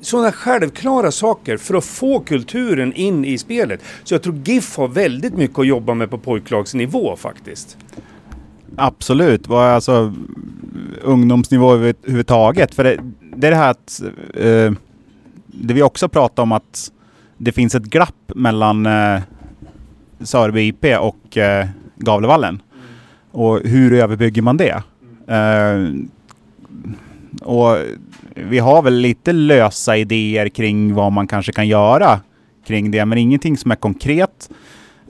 Sådana 0.00 0.32
självklara 0.32 1.10
saker 1.10 1.56
för 1.56 1.74
att 1.74 1.84
få 1.84 2.20
kulturen 2.20 2.92
in 2.92 3.24
i 3.24 3.38
spelet. 3.38 3.80
Så 4.04 4.14
jag 4.14 4.22
tror 4.22 4.42
GIF 4.44 4.76
har 4.76 4.88
väldigt 4.88 5.34
mycket 5.34 5.58
att 5.58 5.66
jobba 5.66 5.94
med 5.94 6.10
på 6.10 6.18
pojklagsnivå 6.18 7.16
faktiskt. 7.16 7.76
Absolut, 8.76 9.50
alltså 9.50 10.12
ungdomsnivå 11.02 11.72
överhuvudtaget? 11.72 12.74
För 12.74 12.84
det, 12.84 12.98
det 13.36 13.46
är 13.46 13.50
det 13.50 13.56
här 13.56 13.70
att 13.70 14.02
eh, 14.34 14.72
det 15.46 15.74
vi 15.74 15.82
också 15.82 16.08
pratar 16.08 16.42
om 16.42 16.52
att 16.52 16.92
det 17.36 17.52
finns 17.52 17.74
ett 17.74 17.82
glapp 17.82 18.32
mellan 18.34 18.86
eh, 18.86 19.20
Sörby 20.20 20.68
IP 20.68 20.84
och 21.00 21.36
eh, 21.36 21.66
Gavlevallen. 21.96 22.62
Och 23.30 23.60
hur 23.60 23.92
överbygger 23.92 24.42
man 24.42 24.56
det? 24.56 24.82
Eh, 25.26 25.88
och 27.42 27.76
vi 28.34 28.58
har 28.58 28.82
väl 28.82 28.94
lite 28.94 29.32
lösa 29.32 29.96
idéer 29.96 30.48
kring 30.48 30.94
vad 30.94 31.12
man 31.12 31.26
kanske 31.26 31.52
kan 31.52 31.68
göra 31.68 32.20
kring 32.66 32.90
det, 32.90 33.04
men 33.04 33.18
ingenting 33.18 33.56
som 33.56 33.70
är 33.70 33.76
konkret. 33.76 34.50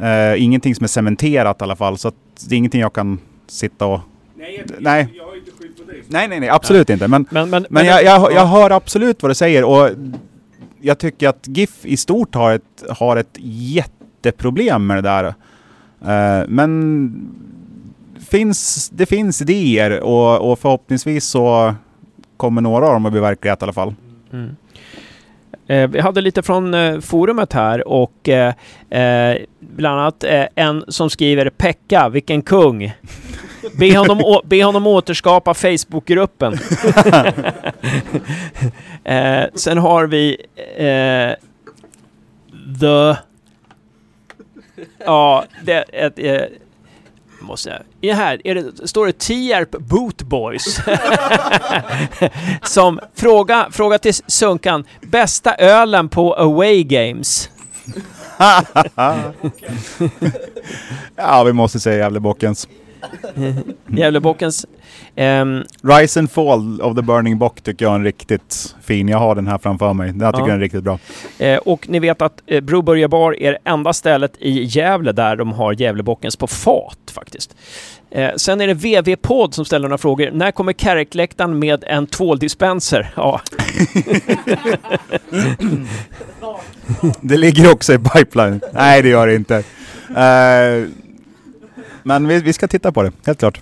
Eh, 0.01 0.43
ingenting 0.43 0.75
som 0.75 0.85
är 0.85 0.89
cementerat 0.89 1.61
i 1.61 1.65
alla 1.65 1.77
fall, 1.77 1.99
så 1.99 2.09
att 2.09 2.15
det 2.49 2.55
är 2.55 2.59
ingenting 2.59 2.81
jag 2.81 2.93
kan 2.93 3.19
sitta 3.47 3.87
och... 3.87 4.01
Nej, 4.35 4.65
jag, 4.69 4.83
Nej. 4.83 5.09
jag 5.17 5.25
har 5.27 5.37
inte 5.37 5.51
skydd 5.51 5.77
på 5.77 5.83
dig. 5.83 6.03
Nej, 6.09 6.29
nej, 6.29 6.41
nej, 6.41 6.49
absolut 6.49 6.91
inte. 6.91 7.09
Men, 7.09 7.27
Men, 7.31 7.51
men, 7.51 7.67
men 7.71 7.87
jag, 7.87 8.05
jag, 8.05 8.33
jag 8.33 8.47
hör 8.47 8.71
absolut 8.71 9.23
vad 9.23 9.31
du 9.31 9.35
säger 9.35 9.65
och 9.65 9.91
jag 10.81 10.99
tycker 10.99 11.29
att 11.29 11.49
GIF 11.49 11.87
i 11.87 11.97
stort 11.97 12.35
har 12.35 12.53
ett, 12.53 12.85
har 12.91 13.17
ett 13.17 13.37
jätteproblem 13.41 14.87
med 14.87 14.97
det 14.97 15.03
där. 15.03 15.25
Eh, 16.01 16.47
men 16.49 17.13
finns, 18.29 18.89
det 18.89 19.07
finns 19.07 19.43
idéer 19.43 20.01
och, 20.01 20.51
och 20.53 20.59
förhoppningsvis 20.59 21.25
så 21.25 21.75
kommer 22.37 22.61
några 22.61 22.87
av 22.87 22.93
dem 22.93 23.07
att 23.07 23.13
bli 23.13 23.21
verklighet 23.21 23.63
i 23.63 23.65
alla 23.65 23.73
fall. 23.73 23.95
Mm. 24.33 24.57
Eh, 25.69 25.89
vi 25.89 26.01
hade 26.01 26.21
lite 26.21 26.43
från 26.43 26.75
eh, 26.75 27.01
forumet 27.01 27.53
här 27.53 27.89
och 27.89 28.29
eh, 28.29 28.55
eh, 29.01 29.37
bland 29.61 30.01
annat 30.01 30.25
eh, 30.25 30.45
en 30.55 30.85
som 30.89 31.11
skriver 31.11 31.51
Pekka, 31.51 32.09
vilken 32.09 32.43
kung! 32.43 32.93
Be 33.79 33.97
honom, 33.99 34.21
å- 34.21 34.43
be 34.45 34.65
honom 34.65 34.87
återskapa 34.87 35.55
Facebookgruppen. 35.55 36.53
eh, 39.05 39.45
sen 39.55 39.79
har 39.79 40.07
vi 40.07 40.37
The... 42.81 43.17
Ja, 45.05 45.45
det 45.63 45.85
ett, 45.93 46.19
måste 47.41 47.71
jag... 47.71 47.79
I 48.01 48.13
här 48.13 48.41
är 48.45 48.55
det, 48.55 48.89
står 48.89 49.07
det 49.07 49.19
Tierp 49.19 49.71
Boot 49.71 50.23
Boys. 50.23 50.81
Som 52.63 53.01
fråga, 53.15 53.69
fråga 53.71 53.99
till 53.99 54.15
Sunkan. 54.15 54.85
Bästa 55.03 55.55
ölen 55.55 56.09
på 56.09 56.35
away 56.35 56.85
games? 56.85 57.51
ja, 61.17 61.45
vi 61.45 61.53
måste 61.53 61.81
säga 61.81 61.99
Gävlebockens. 61.99 62.69
Gävlebockens... 63.87 64.67
ehm, 65.17 65.63
Rise 65.83 66.21
and 66.21 66.31
Fall 66.31 66.81
of 66.81 66.97
the 66.97 67.03
Burning 67.03 67.39
Bock 67.39 67.61
tycker 67.61 67.85
jag 67.85 67.93
är 67.93 67.97
en 67.99 68.05
riktigt 68.05 68.77
fin. 68.83 69.09
Jag 69.09 69.19
har 69.19 69.35
den 69.35 69.47
här 69.47 69.59
framför 69.59 69.93
mig. 69.93 70.13
Den 70.13 70.21
här 70.21 70.33
tycker 70.33 70.43
Ja. 70.43 70.49
jag 70.49 70.57
är 70.57 70.61
riktigt 70.61 70.83
bra. 70.85 70.99
eh, 71.39 71.57
och 71.59 71.89
ni 71.89 71.99
vet 71.99 72.23
att 72.23 72.43
eh, 72.47 72.61
Broberga 72.61 73.09
Bar 73.09 73.41
är 73.41 73.53
det 73.53 73.59
enda 73.65 73.93
stället 73.93 74.33
i 74.39 74.63
Gävle 74.65 75.13
där 75.13 75.37
de 75.37 75.53
har 75.53 75.73
Gävlebockens 75.81 76.37
på 76.37 76.47
fat 76.47 76.99
faktiskt. 77.15 77.57
Eh, 78.11 78.31
sen 78.37 78.61
är 78.61 78.67
det 78.67 78.75
VV-podd 78.75 79.55
som 79.55 79.65
ställer 79.65 79.89
några 79.89 79.99
frågor. 79.99 80.31
När 80.33 80.51
kommer 80.51 80.73
Kärrekläktaren 80.73 81.59
med 81.59 81.85
en 81.87 82.07
tvåldispenser? 82.07 83.13
Ja, 83.17 83.41
Det 87.21 87.37
ligger 87.37 87.73
också 87.73 87.95
i 87.95 87.99
pipeline. 87.99 88.61
Nej, 88.73 89.03
det 89.03 89.09
gör 89.09 89.27
det 89.27 89.35
inte. 89.35 89.57
Eh, 90.17 90.89
men 92.07 92.29
vi, 92.29 92.41
vi 92.41 92.53
ska 92.53 92.69
titta 92.69 92.93
på 92.93 93.03
det, 93.03 93.13
helt 93.27 93.39
klart. 93.39 93.61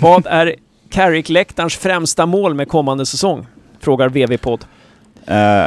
vad 0.00 0.26
är 0.26 0.54
Kärrekläktarens 0.90 1.76
främsta 1.76 2.26
mål 2.26 2.54
med 2.54 2.68
kommande 2.68 3.06
säsong? 3.06 3.46
Frågar 3.80 4.08
VV-podd. 4.08 4.64
Eh, 5.26 5.66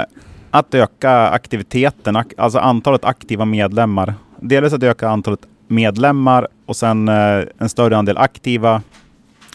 att 0.51 0.73
öka 0.73 1.11
aktiviteten, 1.27 2.15
ak- 2.17 2.33
alltså 2.37 2.59
antalet 2.59 3.05
aktiva 3.05 3.45
medlemmar. 3.45 4.13
Dels 4.39 4.73
att 4.73 4.83
öka 4.83 5.09
antalet 5.09 5.39
medlemmar 5.67 6.47
och 6.65 6.75
sen 6.75 7.07
eh, 7.07 7.43
en 7.57 7.69
större 7.69 7.97
andel 7.97 8.17
aktiva 8.17 8.81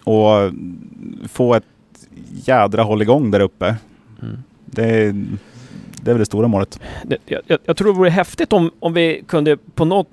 och 0.04 0.52
få 1.28 1.54
ett 1.54 1.64
jädra 2.44 2.82
hålligång 2.82 3.30
där 3.30 3.40
uppe. 3.40 3.76
Mm. 4.22 4.36
Det, 4.66 5.12
det 6.02 6.10
är 6.10 6.14
väl 6.14 6.18
det 6.18 6.26
stora 6.26 6.48
målet. 6.48 6.80
Jag, 7.26 7.40
jag- 7.46 7.58
jag 7.64 7.76
tror 7.76 7.92
det 7.92 7.98
vore 7.98 8.10
häftigt 8.10 8.52
om, 8.52 8.70
om 8.80 8.92
vi 8.92 9.24
kunde 9.28 9.56
på 9.74 9.84
något 9.84 10.08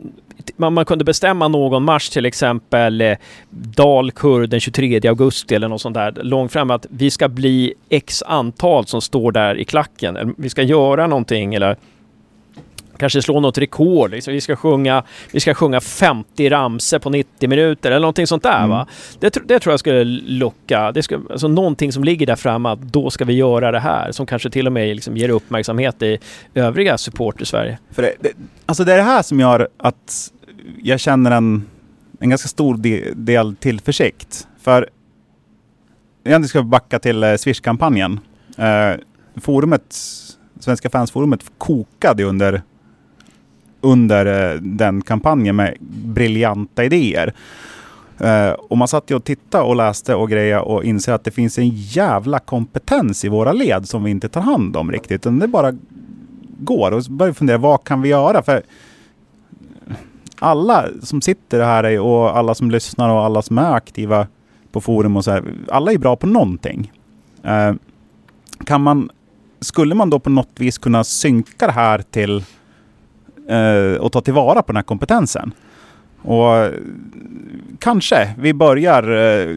man, 0.58 0.74
man 0.74 0.86
kunde 0.86 1.06
bestämma 1.06 1.48
någon 1.48 1.84
match, 1.84 2.10
till 2.10 2.26
exempel 2.26 3.02
eh, 3.02 3.18
Dalkurd 3.50 4.50
den 4.50 4.60
23 4.60 5.08
augusti 5.08 5.56
eller 5.56 5.68
något 5.68 5.82
sånt 5.82 5.94
där, 5.94 6.14
långt 6.24 6.52
fram 6.52 6.72
att 6.72 6.86
vi 6.90 7.12
ska 7.12 7.28
bli 7.28 7.74
x 7.90 8.24
antal 8.24 8.86
som 8.88 9.02
står 9.02 9.32
där 9.32 9.58
i 9.58 9.66
klacken. 9.66 10.18
Eller 10.18 10.34
Vi 10.38 10.50
ska 10.50 10.62
göra 10.62 11.08
någonting 11.08 11.56
eller 11.56 11.78
kanske 12.98 13.22
slå 13.22 13.40
något 13.40 13.58
rekord. 13.58 14.12
Liksom. 14.12 14.34
Vi, 14.34 14.42
ska 14.42 14.56
sjunga, 14.56 15.04
vi 15.32 15.40
ska 15.40 15.54
sjunga 15.54 15.82
50 15.82 16.50
ramser 16.50 17.00
på 17.00 17.10
90 17.10 17.50
minuter 17.50 17.92
eller 17.92 18.00
någonting 18.00 18.28
sånt 18.28 18.44
där. 18.44 18.58
Mm. 18.58 18.70
Va? 18.70 18.88
Det, 19.20 19.38
det 19.48 19.60
tror 19.60 19.74
jag 19.74 19.80
skulle 19.80 20.04
locka. 20.26 20.92
Det 20.92 21.04
ska, 21.04 21.20
alltså 21.32 21.48
någonting 21.48 21.92
som 21.92 22.04
ligger 22.04 22.26
där 22.26 22.36
framme 22.36 22.70
att 22.70 22.82
då 22.82 23.10
ska 23.10 23.26
vi 23.26 23.34
göra 23.34 23.72
det 23.72 23.80
här. 23.80 24.12
Som 24.12 24.26
kanske 24.26 24.50
till 24.50 24.68
och 24.68 24.74
med 24.74 24.96
liksom 24.96 25.18
ger 25.18 25.30
uppmärksamhet 25.30 26.02
i 26.02 26.18
övriga 26.54 26.98
support 26.98 27.42
i 27.42 27.46
Sverige. 27.46 27.78
För 27.92 28.02
det, 28.02 28.14
det, 28.20 28.32
alltså 28.66 28.84
det 28.84 28.94
är 28.94 28.98
det 28.98 29.04
här 29.04 29.22
som 29.22 29.40
gör 29.40 29.68
att 29.78 30.32
jag 30.84 31.00
känner 31.00 31.32
en, 31.32 31.66
en 32.20 32.30
ganska 32.30 32.48
stor 32.48 32.78
de, 32.78 33.14
del 33.16 33.56
tillförsikt. 33.56 34.48
För 34.62 34.90
egentligen 36.24 36.50
ska 36.50 36.62
vi 36.62 36.68
backa 36.68 37.00
till 37.00 37.24
eh, 37.24 37.36
Swish-kampanjen. 37.36 38.20
Eh, 38.58 39.00
forumet, 39.42 39.96
Svenska 40.60 40.90
fansforumet 40.90 41.52
kokade 41.58 42.24
under, 42.24 42.62
under 43.82 44.54
eh, 44.54 44.62
den 44.62 45.02
kampanjen 45.02 45.56
med 45.56 45.78
briljanta 46.06 46.84
idéer. 46.84 47.34
Eh, 48.20 48.50
och 48.50 48.78
man 48.78 48.88
satt 48.88 49.12
ju 49.12 49.16
och 49.16 49.24
tittade 49.24 49.64
och 49.64 49.76
läste 49.76 50.16
och 50.16 50.30
grejer 50.30 50.60
och 50.62 50.84
inser 50.84 51.14
att 51.14 51.24
det 51.24 51.32
finns 51.32 51.58
en 51.58 51.70
jävla 51.70 52.40
kompetens 52.40 53.26
i 53.26 53.30
våra 53.30 53.54
led 53.54 53.88
som 53.88 54.04
vi 54.04 54.12
inte 54.12 54.30
tar 54.30 54.42
hand 54.42 54.78
om 54.78 54.92
riktigt. 54.92 55.22
Utan 55.22 55.40
det 55.40 55.48
bara 55.48 55.78
går 56.60 56.92
och 56.92 57.06
så 57.06 57.12
börjar 57.12 57.32
vi 57.32 57.38
fundera, 57.38 57.58
vad 57.58 57.84
kan 57.84 58.02
vi 58.02 58.10
göra? 58.10 58.42
För 58.42 58.64
alla 60.40 60.86
som 61.02 61.22
sitter 61.22 61.60
här 61.60 62.00
och 62.00 62.38
alla 62.38 62.56
som 62.56 62.72
lyssnar 62.72 63.10
och 63.10 63.24
alla 63.26 63.42
som 63.42 63.58
är 63.58 63.74
aktiva 63.74 64.28
på 64.72 64.82
forum 64.82 65.18
och 65.18 65.24
så 65.24 65.32
här, 65.32 65.44
alla 65.70 65.92
är 65.92 65.98
bra 65.98 66.16
på 66.16 66.28
någonting. 66.28 66.92
Eh, 67.44 67.74
kan 68.66 68.82
man, 68.82 69.10
skulle 69.60 69.96
man 69.96 70.10
då 70.10 70.20
på 70.20 70.30
något 70.30 70.52
vis 70.56 70.78
kunna 70.78 71.04
synka 71.04 71.66
det 71.66 71.74
här 71.74 72.02
till 72.12 72.44
eh, 73.50 74.02
och 74.02 74.12
ta 74.12 74.22
tillvara 74.22 74.62
på 74.62 74.68
den 74.68 74.76
här 74.76 74.84
kompetensen? 74.84 75.52
Och 76.22 76.72
kanske 77.80 78.36
vi 78.40 78.54
börjar 78.54 79.04
eh, 79.12 79.56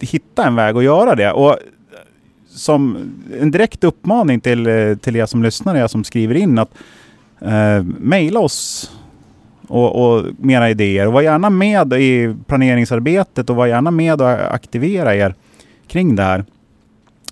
hitta 0.00 0.46
en 0.46 0.54
väg 0.54 0.76
att 0.76 0.84
göra 0.84 1.14
det. 1.14 1.32
Och 1.32 1.56
som 2.48 3.12
en 3.40 3.50
direkt 3.50 3.84
uppmaning 3.84 4.40
till, 4.40 4.66
eh, 4.66 4.94
till 4.94 5.16
er 5.16 5.26
som 5.26 5.42
lyssnar, 5.42 5.76
er 5.76 5.86
som 5.86 6.04
skriver 6.04 6.34
in 6.34 6.58
att 6.58 6.70
eh, 7.40 7.82
mejla 7.98 8.40
oss 8.40 8.90
och, 9.68 10.16
och 10.16 10.24
med 10.38 10.56
era 10.56 10.70
idéer. 10.70 11.06
Och 11.06 11.12
var 11.12 11.22
gärna 11.22 11.50
med 11.50 11.92
i 11.92 12.36
planeringsarbetet 12.46 13.50
och 13.50 13.56
var 13.56 13.66
gärna 13.66 13.90
med 13.90 14.20
och 14.20 14.54
aktivera 14.54 15.14
er 15.14 15.34
kring 15.86 16.16
det 16.16 16.22
här. 16.22 16.44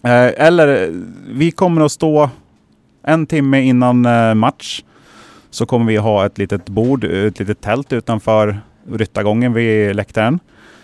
Eh, 0.02 0.46
eller 0.46 0.92
vi 1.30 1.50
kommer 1.50 1.82
att 1.82 1.92
stå 1.92 2.30
en 3.02 3.26
timme 3.26 3.60
innan 3.60 4.06
eh, 4.06 4.34
match 4.34 4.82
så 5.50 5.66
kommer 5.66 5.86
vi 5.86 5.96
ha 5.96 6.26
ett 6.26 6.38
litet 6.38 6.68
bord, 6.68 7.04
ett 7.04 7.38
litet 7.38 7.60
tält 7.60 7.92
utanför 7.92 8.60
ryttargången 8.92 9.52
vid 9.52 9.96
läktaren. 9.96 10.38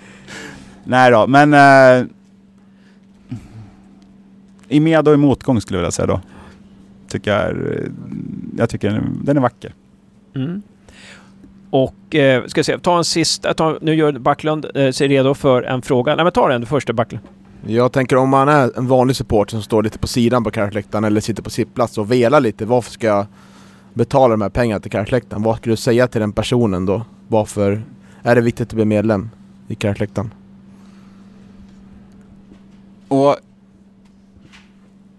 Nej 0.84 1.10
då, 1.10 1.26
men 1.26 1.54
eh, 1.54 2.06
i 4.68 4.80
med 4.80 5.08
och 5.08 5.14
i 5.14 5.16
motgång 5.16 5.60
skulle 5.60 5.78
jag 5.78 5.82
vilja 5.82 5.90
säga 5.90 6.06
då. 6.06 6.20
Tycker 7.08 7.30
jag, 7.30 7.40
är, 7.40 7.90
jag 8.58 8.70
tycker 8.70 8.88
den 8.88 8.96
är, 8.96 9.24
den 9.24 9.36
är 9.36 9.40
vacker. 9.40 9.74
Mm. 10.34 10.62
Och 11.70 12.14
eh, 12.14 12.46
ska 12.46 12.58
jag 12.58 12.66
se, 12.66 12.78
ta 12.78 12.98
en 12.98 13.04
sista. 13.04 13.54
Ta, 13.54 13.78
nu 13.80 13.94
gör 13.94 14.12
Backlund 14.12 14.66
eh, 14.74 14.90
sig 14.90 15.08
redo 15.08 15.34
för 15.34 15.62
en 15.62 15.82
fråga. 15.82 16.16
Nej 16.16 16.24
men 16.24 16.32
ta 16.32 16.48
den 16.48 16.60
du 16.60 16.66
först 16.66 16.90
Backlund. 16.92 17.24
Jag 17.66 17.92
tänker 17.92 18.16
om 18.16 18.28
man 18.28 18.48
är 18.48 18.78
en 18.78 18.86
vanlig 18.86 19.16
supporter 19.16 19.50
som 19.50 19.62
står 19.62 19.82
lite 19.82 19.98
på 19.98 20.06
sidan 20.06 20.44
på 20.44 20.50
Karlsläktaren 20.50 21.04
eller 21.04 21.20
sitter 21.20 21.42
på 21.42 21.50
sittplats 21.50 21.98
och 21.98 22.12
velar 22.12 22.40
lite. 22.40 22.64
Varför 22.64 22.90
ska 22.90 23.06
jag 23.06 23.26
betala 23.94 24.28
de 24.28 24.42
här 24.42 24.48
pengarna 24.48 24.80
till 24.80 24.90
Karlsläktaren? 24.90 25.42
Vad 25.42 25.56
skulle 25.56 25.72
du 25.72 25.76
säga 25.76 26.08
till 26.08 26.20
den 26.20 26.32
personen 26.32 26.86
då? 26.86 27.02
Varför 27.28 27.82
är 28.22 28.34
det 28.34 28.40
viktigt 28.40 28.68
att 28.68 28.74
bli 28.74 28.84
medlem 28.84 29.30
i 29.68 29.74
Karlsläktaren? 29.74 30.30
Och 33.12 33.36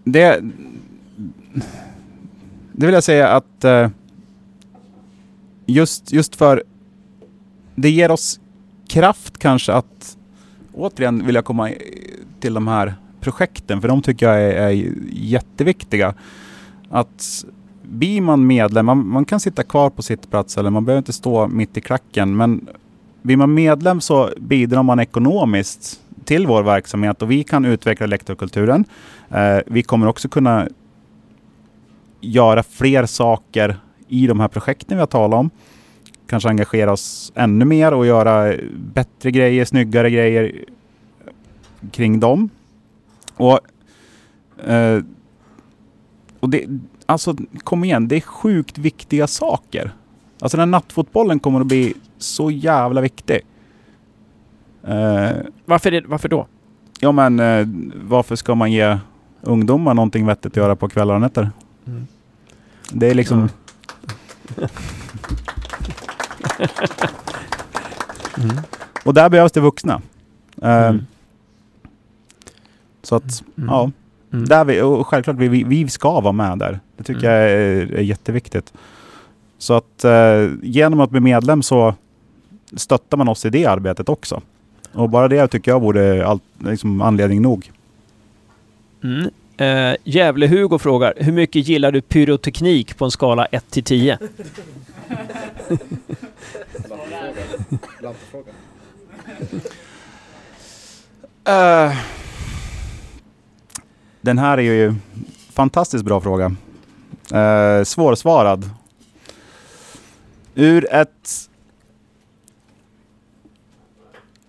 det, 0.04 0.40
det 2.72 2.86
vill 2.86 2.94
jag 2.94 3.04
säga 3.04 3.28
att 3.28 3.64
eh, 3.64 3.88
just, 5.66 6.12
just 6.12 6.36
för 6.36 6.62
det 7.74 7.90
ger 7.90 8.10
oss 8.10 8.40
kraft 8.88 9.38
kanske 9.38 9.72
att 9.72 10.16
återigen 10.72 11.26
vill 11.26 11.34
jag 11.34 11.44
komma 11.44 11.70
till 12.40 12.54
de 12.54 12.68
här 12.68 12.94
projekten 13.20 13.80
för 13.80 13.88
de 13.88 14.02
tycker 14.02 14.26
jag 14.26 14.42
är, 14.42 14.52
är 14.52 14.92
jätteviktiga. 15.12 16.14
Att 16.90 17.44
blir 17.82 18.20
man 18.20 18.46
medlem, 18.46 18.86
man, 18.86 19.08
man 19.08 19.24
kan 19.24 19.40
sitta 19.40 19.62
kvar 19.62 19.90
på 19.90 20.02
sitt 20.02 20.30
plats 20.30 20.58
eller 20.58 20.70
man 20.70 20.84
behöver 20.84 20.98
inte 20.98 21.12
stå 21.12 21.48
mitt 21.48 21.76
i 21.76 21.80
klacken 21.80 22.36
men 22.36 22.68
blir 23.22 23.36
man 23.36 23.54
medlem 23.54 24.00
så 24.00 24.30
bidrar 24.40 24.82
man 24.82 25.00
ekonomiskt 25.00 26.00
till 26.24 26.46
vår 26.46 26.62
verksamhet 26.62 27.22
och 27.22 27.30
vi 27.30 27.44
kan 27.44 27.64
utveckla 27.64 28.06
lektorkulturen. 28.06 28.84
Eh, 29.30 29.58
vi 29.66 29.82
kommer 29.82 30.06
också 30.06 30.28
kunna 30.28 30.68
göra 32.20 32.62
fler 32.62 33.06
saker 33.06 33.76
i 34.08 34.26
de 34.26 34.40
här 34.40 34.48
projekten 34.48 34.96
vi 34.96 35.00
har 35.00 35.06
talat 35.06 35.38
om. 35.38 35.50
Kanske 36.26 36.48
engagera 36.48 36.92
oss 36.92 37.32
ännu 37.34 37.64
mer 37.64 37.94
och 37.94 38.06
göra 38.06 38.54
bättre 38.74 39.30
grejer, 39.30 39.64
snyggare 39.64 40.10
grejer 40.10 40.64
kring 41.92 42.20
dem. 42.20 42.48
Och, 43.36 43.60
eh, 44.68 45.02
och 46.40 46.50
det, 46.50 46.66
alltså 47.06 47.36
kom 47.58 47.84
igen, 47.84 48.08
det 48.08 48.16
är 48.16 48.20
sjukt 48.20 48.78
viktiga 48.78 49.26
saker. 49.26 49.92
Alltså 50.40 50.56
den 50.56 50.68
här 50.68 50.80
nattfotbollen 50.80 51.38
kommer 51.38 51.60
att 51.60 51.66
bli 51.66 51.94
så 52.18 52.50
jävla 52.50 53.00
viktig. 53.00 53.40
Eh, 54.86 55.30
Varför, 55.64 55.90
det, 55.90 56.02
varför 56.06 56.28
då? 56.28 56.46
Ja 57.00 57.12
men 57.12 57.40
eh, 57.40 57.66
varför 58.08 58.36
ska 58.36 58.54
man 58.54 58.72
ge 58.72 58.98
ungdomar 59.40 59.94
någonting 59.94 60.26
vettigt 60.26 60.52
att 60.52 60.56
göra 60.56 60.76
på 60.76 60.88
kvällar 60.88 61.14
och 61.14 61.20
nätter? 61.20 61.50
Mm. 61.86 62.06
Det 62.92 63.06
är 63.10 63.14
liksom... 63.14 63.48
Och 69.04 69.14
där 69.14 69.28
behövs 69.28 69.52
det 69.52 69.60
vuxna. 69.60 70.02
Eh, 70.62 70.86
Mm. 70.86 71.06
Så 73.02 73.16
att, 73.16 73.42
Mm. 73.56 73.68
ja. 73.70 73.90
Mm. 74.32 74.44
Där 74.44 74.64
vi, 74.64 74.80
och 74.82 75.06
självklart, 75.06 75.36
vi, 75.36 75.64
vi- 75.64 75.88
ska 75.88 76.20
vara 76.20 76.32
med 76.32 76.58
där. 76.58 76.80
Det 76.96 77.02
tycker 77.04 77.20
Mm. 77.30 77.32
jag 77.32 77.50
är, 77.50 77.92
är 77.98 78.02
jätteviktigt. 78.02 78.72
Så 79.58 79.74
att 79.74 80.04
eh, 80.04 80.48
genom 80.62 81.00
att 81.00 81.10
bli 81.10 81.20
medlem 81.20 81.62
så 81.62 81.94
stöttar 82.76 83.16
man 83.16 83.28
oss 83.28 83.44
i 83.44 83.50
det 83.50 83.66
arbetet 83.66 84.08
också. 84.08 84.40
Och 84.94 85.10
bara 85.10 85.28
det 85.28 85.48
tycker 85.48 85.70
jag 85.70 85.80
vore 85.80 86.26
allt, 86.26 86.42
liksom 86.58 87.00
anledning 87.00 87.42
nog. 87.42 87.70
Mm. 89.04 89.30
Eh, 89.56 89.96
Gävle-Hugo 90.04 90.78
frågar, 90.78 91.14
hur 91.16 91.32
mycket 91.32 91.68
gillar 91.68 91.92
du 91.92 92.00
pyroteknik 92.00 92.96
på 92.96 93.04
en 93.04 93.10
skala 93.10 93.46
1 93.46 93.70
till 93.70 93.84
10? 93.84 94.18
Eh, 101.46 101.96
den 104.20 104.38
här 104.38 104.58
är 104.58 104.62
ju 104.62 104.94
fantastiskt 105.52 106.04
bra 106.04 106.20
fråga. 106.20 106.56
Uh, 107.34 107.84
svårsvarad. 107.84 108.70
Ur 110.54 110.94
ett 110.94 111.48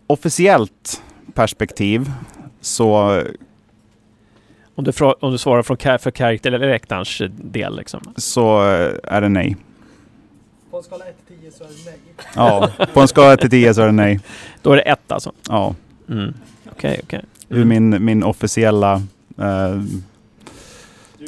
officiellt 0.07 1.01
perspektiv 1.33 2.11
så, 2.61 3.21
Om 4.75 4.83
du, 4.83 4.91
om 5.19 5.31
du 5.31 5.37
svarar 5.37 5.63
från 5.63 5.77
för 5.99 6.11
karaktär 6.11 6.51
eller 6.51 6.67
rektarns 6.67 7.21
del 7.29 7.75
liksom. 7.77 8.13
så 8.15 8.59
är 9.03 9.21
det 9.21 9.29
nej. 9.29 9.57
På 10.71 10.77
en 10.77 10.83
skala 10.83 11.05
1 11.05 11.15
till 11.27 11.37
10 11.39 11.51
så 11.51 11.63
är 11.63 11.67
det 11.67 11.73
nej. 11.85 11.99
Ja, 12.35 12.69
på 12.93 13.01
en 13.01 13.07
skala 13.07 13.37
till 13.37 13.49
10 13.49 13.73
så 13.73 13.81
är 13.81 13.85
det 13.85 13.91
nej. 13.91 14.19
Då 14.61 14.71
är 14.71 14.75
det 14.75 14.81
ett 14.81 15.11
alltså? 15.11 15.31
Ja, 15.49 15.75
Mm. 16.09 16.33
Okej, 16.71 16.99
okej. 17.03 17.21
ur 17.49 17.65
min, 17.65 18.05
min 18.05 18.23
officiella 18.23 19.01
eh, 19.37 19.81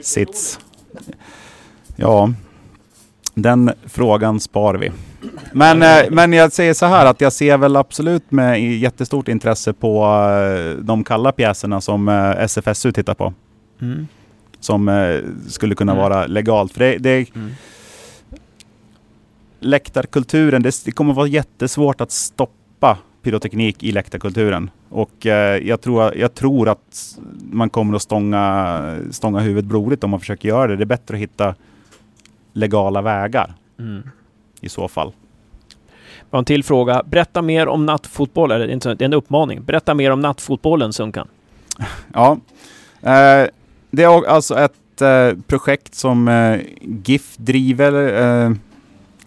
sits. 0.01 0.59
Ja, 1.95 2.33
den 3.33 3.71
frågan 3.85 4.39
spar 4.39 4.75
vi. 4.75 4.91
Men, 5.53 5.81
eh, 5.83 6.11
men 6.11 6.33
jag 6.33 6.51
säger 6.51 6.73
så 6.73 6.85
här 6.85 7.05
att 7.05 7.21
jag 7.21 7.33
ser 7.33 7.57
väl 7.57 7.75
absolut 7.75 8.31
med 8.31 8.61
jättestort 8.79 9.27
intresse 9.27 9.73
på 9.73 10.05
eh, 10.05 10.83
de 10.83 11.03
kalla 11.03 11.31
pjäserna 11.31 11.81
som 11.81 12.07
eh, 12.09 12.29
SFSU 12.43 12.91
tittar 12.91 13.13
på. 13.13 13.33
Mm. 13.81 14.07
Som 14.59 15.11
skulle 15.47 15.75
kunna 15.75 15.91
Mm. 15.91 16.03
vara 16.03 16.25
legalt. 16.27 16.73
För 16.73 16.79
det, 16.79 16.97
det, 16.97 17.35
Mm. 17.35 17.51
läktarkulturen, 19.59 20.61
det, 20.61 20.85
det 20.85 20.91
kommer 20.91 21.13
vara 21.13 21.27
jättesvårt 21.27 22.01
att 22.01 22.11
stoppa 22.11 22.97
pyroteknik 23.21 23.83
i 23.83 23.91
läktarkulturen. 23.91 24.69
Och 24.89 25.25
eh, 25.25 25.67
jag, 25.67 25.81
tror, 25.81 26.15
jag 26.17 26.33
tror 26.33 26.69
att 26.69 27.17
man 27.51 27.69
kommer 27.69 27.95
att 27.95 28.01
stånga, 28.01 28.97
stånga 29.11 29.39
huvudet 29.39 29.65
blodigt 29.65 30.03
om 30.03 30.09
man 30.09 30.19
försöker 30.19 30.49
göra 30.49 30.67
det. 30.67 30.75
Det 30.75 30.83
är 30.83 30.85
bättre 30.85 31.15
att 31.15 31.21
hitta 31.21 31.55
legala 32.53 33.01
vägar 33.01 33.53
Mm. 33.79 34.03
I 34.61 34.69
så 34.69 34.87
fall. 34.87 35.13
Har 36.31 36.39
en 36.39 36.45
till 36.45 36.63
fråga. 36.63 37.03
Berätta 37.05 37.41
mer 37.41 37.67
om 37.67 37.85
nattfotboll. 37.85 38.51
Eller, 38.51 38.67
det 38.67 39.01
är 39.01 39.05
en 39.05 39.13
uppmaning. 39.13 39.63
Berätta 39.63 39.93
mer 39.93 40.11
om 40.11 40.19
nattfotbollen, 40.19 40.93
Sunkan. 40.93 41.27
Ja, 42.13 42.37
eh, 43.01 43.49
det 43.91 44.03
är 44.03 44.27
alltså 44.27 44.59
ett 44.59 45.01
eh, 45.01 45.39
projekt 45.47 45.95
som 45.95 46.27
eh, 46.27 46.59
GIF 46.81 47.37
driver 47.37 48.57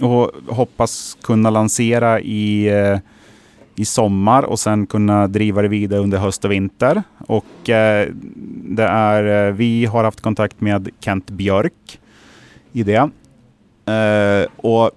och 0.00 0.30
hoppas 0.48 1.18
kunna 1.22 1.50
lansera 1.50 2.20
i, 2.20 2.70
i 3.76 3.84
sommar 3.84 4.42
och 4.42 4.58
sen 4.58 4.86
kunna 4.86 5.26
driva 5.26 5.62
det 5.62 5.68
vidare 5.68 6.00
under 6.00 6.18
höst 6.18 6.44
och 6.44 6.52
vinter. 6.52 7.02
Och 7.18 7.44
det 7.64 8.84
är, 8.84 9.50
vi 9.50 9.84
har 9.84 10.04
haft 10.04 10.20
kontakt 10.20 10.60
med 10.60 10.88
Kent 11.00 11.30
Björk 11.30 12.00
i 12.72 12.82
det. 12.82 13.10
Och 14.56 14.90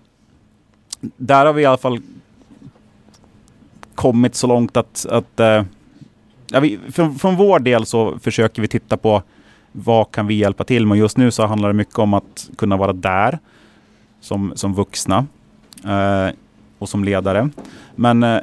där 1.17 1.45
har 1.45 1.53
vi 1.53 1.61
i 1.61 1.65
alla 1.65 1.77
fall 1.77 2.01
kommit 3.95 4.35
så 4.35 4.47
långt 4.47 4.77
att, 4.77 5.05
att 5.09 5.39
eh, 5.39 5.63
ja, 6.47 6.59
vi, 6.59 6.79
från, 6.91 7.15
från 7.15 7.35
vår 7.35 7.59
del 7.59 7.85
så 7.85 8.19
försöker 8.19 8.61
vi 8.61 8.67
titta 8.67 8.97
på 8.97 9.23
vad 9.71 10.11
kan 10.11 10.27
vi 10.27 10.33
hjälpa 10.33 10.63
till 10.63 10.87
med. 10.87 10.97
Just 10.97 11.17
nu 11.17 11.31
så 11.31 11.45
handlar 11.45 11.69
det 11.69 11.73
mycket 11.73 11.99
om 11.99 12.13
att 12.13 12.49
kunna 12.57 12.77
vara 12.77 12.93
där 12.93 13.39
som, 14.21 14.53
som 14.55 14.73
vuxna 14.73 15.25
eh, 15.85 16.35
och 16.79 16.89
som 16.89 17.03
ledare. 17.03 17.49
Men 17.95 18.23
eh, 18.23 18.39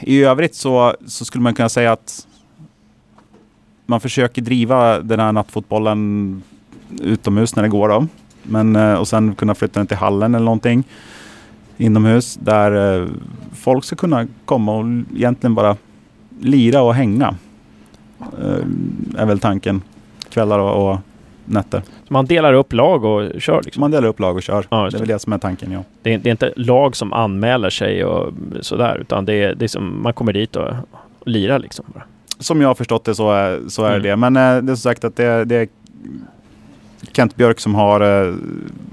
i 0.00 0.24
övrigt 0.24 0.54
så, 0.54 0.94
så 1.06 1.24
skulle 1.24 1.42
man 1.42 1.54
kunna 1.54 1.68
säga 1.68 1.92
att 1.92 2.26
man 3.86 4.00
försöker 4.00 4.42
driva 4.42 5.00
den 5.00 5.20
här 5.20 5.32
nattfotbollen 5.32 6.42
utomhus 7.00 7.56
när 7.56 7.62
det 7.62 7.68
går 7.68 7.88
då. 7.88 8.06
Men, 8.48 8.76
eh, 8.76 8.94
och 8.94 9.08
sen 9.08 9.34
kunna 9.34 9.54
flytta 9.54 9.80
den 9.80 9.86
till 9.86 9.96
hallen 9.96 10.34
eller 10.34 10.44
någonting 10.44 10.84
inomhus 11.76 12.36
där 12.42 13.00
eh, 13.02 13.08
folk 13.56 13.84
ska 13.84 13.96
kunna 13.96 14.26
komma 14.44 14.72
och 14.76 14.84
egentligen 15.16 15.54
bara 15.54 15.76
lira 16.40 16.82
och 16.82 16.94
hänga. 16.94 17.34
Eh, 18.20 19.20
är 19.22 19.26
väl 19.26 19.38
tanken. 19.40 19.82
Kvällar 20.30 20.58
och, 20.58 20.90
och 20.92 20.98
nätter. 21.44 21.82
Så 22.08 22.12
man 22.12 22.26
delar 22.26 22.52
upp 22.52 22.72
lag 22.72 23.04
och 23.04 23.40
kör 23.40 23.62
liksom? 23.64 23.80
Man 23.80 23.90
delar 23.90 24.08
upp 24.08 24.20
lag 24.20 24.36
och 24.36 24.42
kör. 24.42 24.66
Ja, 24.70 24.88
det 24.90 24.96
är 24.96 24.98
väl 24.98 25.08
det 25.08 25.18
som 25.18 25.32
är 25.32 25.38
tanken, 25.38 25.72
ja. 25.72 25.82
Det 26.02 26.14
är, 26.14 26.18
det 26.18 26.28
är 26.28 26.30
inte 26.30 26.52
lag 26.56 26.96
som 26.96 27.12
anmäler 27.12 27.70
sig 27.70 28.04
och 28.04 28.32
sådär 28.60 28.98
utan 29.00 29.24
det 29.24 29.34
är, 29.34 29.54
det 29.54 29.64
är 29.64 29.68
som 29.68 30.02
man 30.02 30.12
kommer 30.12 30.32
dit 30.32 30.56
och, 30.56 30.68
och 30.68 31.28
lirar 31.28 31.58
liksom. 31.58 31.84
Som 32.38 32.60
jag 32.60 32.68
har 32.68 32.74
förstått 32.74 33.04
det 33.04 33.14
så 33.14 33.32
är, 33.32 33.60
så 33.68 33.84
är 33.84 33.90
Mm. 33.90 34.02
det. 34.02 34.16
Men 34.16 34.34
det 34.34 34.40
är 34.40 34.66
som 34.66 34.76
sagt 34.76 35.04
att 35.04 35.16
det, 35.16 35.44
det 35.44 35.56
är 35.56 35.68
Kent 37.12 37.36
Björk 37.36 37.60
som 37.60 37.74
har, 37.74 38.00
eh, 38.00 38.34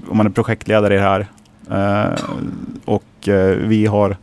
om 0.08 0.16
man 0.16 0.26
är 0.26 0.30
projektledare 0.30 0.94
i 0.94 0.96
det 0.96 1.02
här. 1.02 1.26
Eh, 1.70 2.20
och 2.84 3.28
eh, 3.28 3.56
vi 3.56 3.86
har 3.86 4.16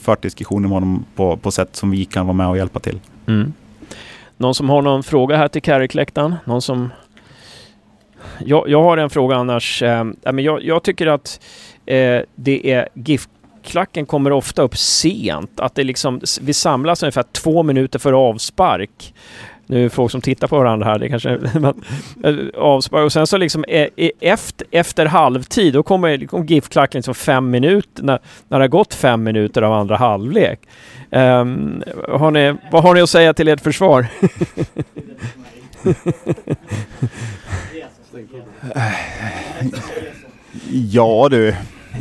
fört 0.00 0.22
diskussioner 0.22 0.68
med 0.68 0.76
honom 0.76 1.04
på, 1.14 1.36
på 1.36 1.50
sätt 1.50 1.76
som 1.76 1.90
vi 1.90 2.04
kan 2.04 2.26
vara 2.26 2.36
med 2.36 2.48
och 2.48 2.56
hjälpa 2.56 2.80
till. 2.80 3.00
Mm. 3.26 3.52
Någon 4.36 4.54
som 4.54 4.70
har 4.70 4.82
någon 4.82 5.02
fråga 5.02 5.36
här 5.36 5.48
till 5.48 5.62
Carrick-läktaren? 5.62 6.36
Någon 6.44 6.62
som... 6.62 6.88
Jag, 8.38 8.68
jag 8.68 8.82
har 8.82 8.96
en 8.96 9.10
fråga 9.10 9.36
annars. 9.36 9.82
Eh, 9.82 10.04
jag, 10.22 10.62
jag 10.62 10.82
tycker 10.82 11.06
att 11.06 11.40
eh, 11.86 12.20
det 12.34 12.72
är 12.72 12.88
GIF-klacken 12.94 14.06
kommer 14.06 14.32
ofta 14.32 14.62
upp 14.62 14.76
sent. 14.76 15.60
Att 15.60 15.74
det 15.74 15.84
liksom, 15.84 16.20
vi 16.40 16.52
samlas 16.52 17.02
ungefär 17.02 17.22
två 17.32 17.62
minuter 17.62 17.98
före 17.98 18.16
avspark. 18.16 19.14
Nu 19.70 19.78
är 19.78 19.82
det 19.82 19.90
folk 19.90 20.12
som 20.12 20.20
tittar 20.20 20.48
på 20.48 20.58
varandra 20.58 20.86
här. 20.86 20.98
Det 20.98 21.08
kanske 21.08 21.30
eh, 22.24 22.34
avspark. 22.56 23.04
Och 23.04 23.12
sen 23.12 23.26
så 23.26 23.36
liksom 23.36 23.64
eh, 23.68 24.10
efter, 24.20 24.66
efter 24.70 25.06
halvtid, 25.06 25.74
då 25.74 25.82
kommer 25.82 26.18
liksom 26.18 26.46
GIF-klacken 26.46 26.98
liksom 26.98 27.14
fem 27.14 27.50
minuter, 27.50 28.02
när, 28.02 28.18
när 28.48 28.58
det 28.58 28.62
har 28.64 28.68
gått 28.68 28.94
fem 28.94 29.22
minuter 29.22 29.62
av 29.62 29.72
andra 29.72 29.96
halvlek. 29.96 30.60
Ehm, 31.10 31.82
har 32.08 32.30
ni, 32.30 32.54
vad 32.72 32.82
har 32.82 32.94
ni 32.94 33.00
att 33.00 33.10
säga 33.10 33.34
till 33.34 33.48
ert 33.48 33.60
försvar? 33.60 34.06
Ja 40.92 41.28
du. 41.30 41.54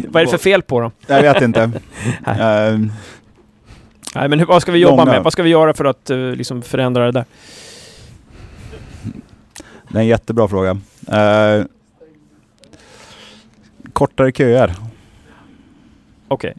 vad 0.08 0.22
är 0.22 0.26
det 0.26 0.32
för 0.32 0.38
fel 0.38 0.62
på 0.62 0.80
dem? 0.80 0.92
Jag 1.08 1.22
vet 1.22 1.42
inte. 1.42 1.72
Nej. 2.26 2.90
Nej, 4.16 4.30
men 4.30 4.40
hur, 4.40 4.46
vad 4.46 4.62
ska 4.62 4.72
vi 4.72 4.80
jobba 4.80 4.96
Långa. 4.96 5.12
med? 5.12 5.24
Vad 5.24 5.34
ska 5.34 5.44
vi 5.44 5.50
göra 5.50 5.74
för 5.74 5.86
att 5.86 6.10
eh, 6.10 6.18
liksom 6.18 6.62
förändra 6.62 7.06
det 7.06 7.12
där? 7.12 7.26
det 9.88 9.98
är 9.98 10.02
en 10.02 10.08
jättebra 10.08 10.48
fråga. 10.48 10.70
Eh, 11.08 11.64
kortare 13.94 14.32
köer. 14.32 14.76
Okej. 16.28 16.54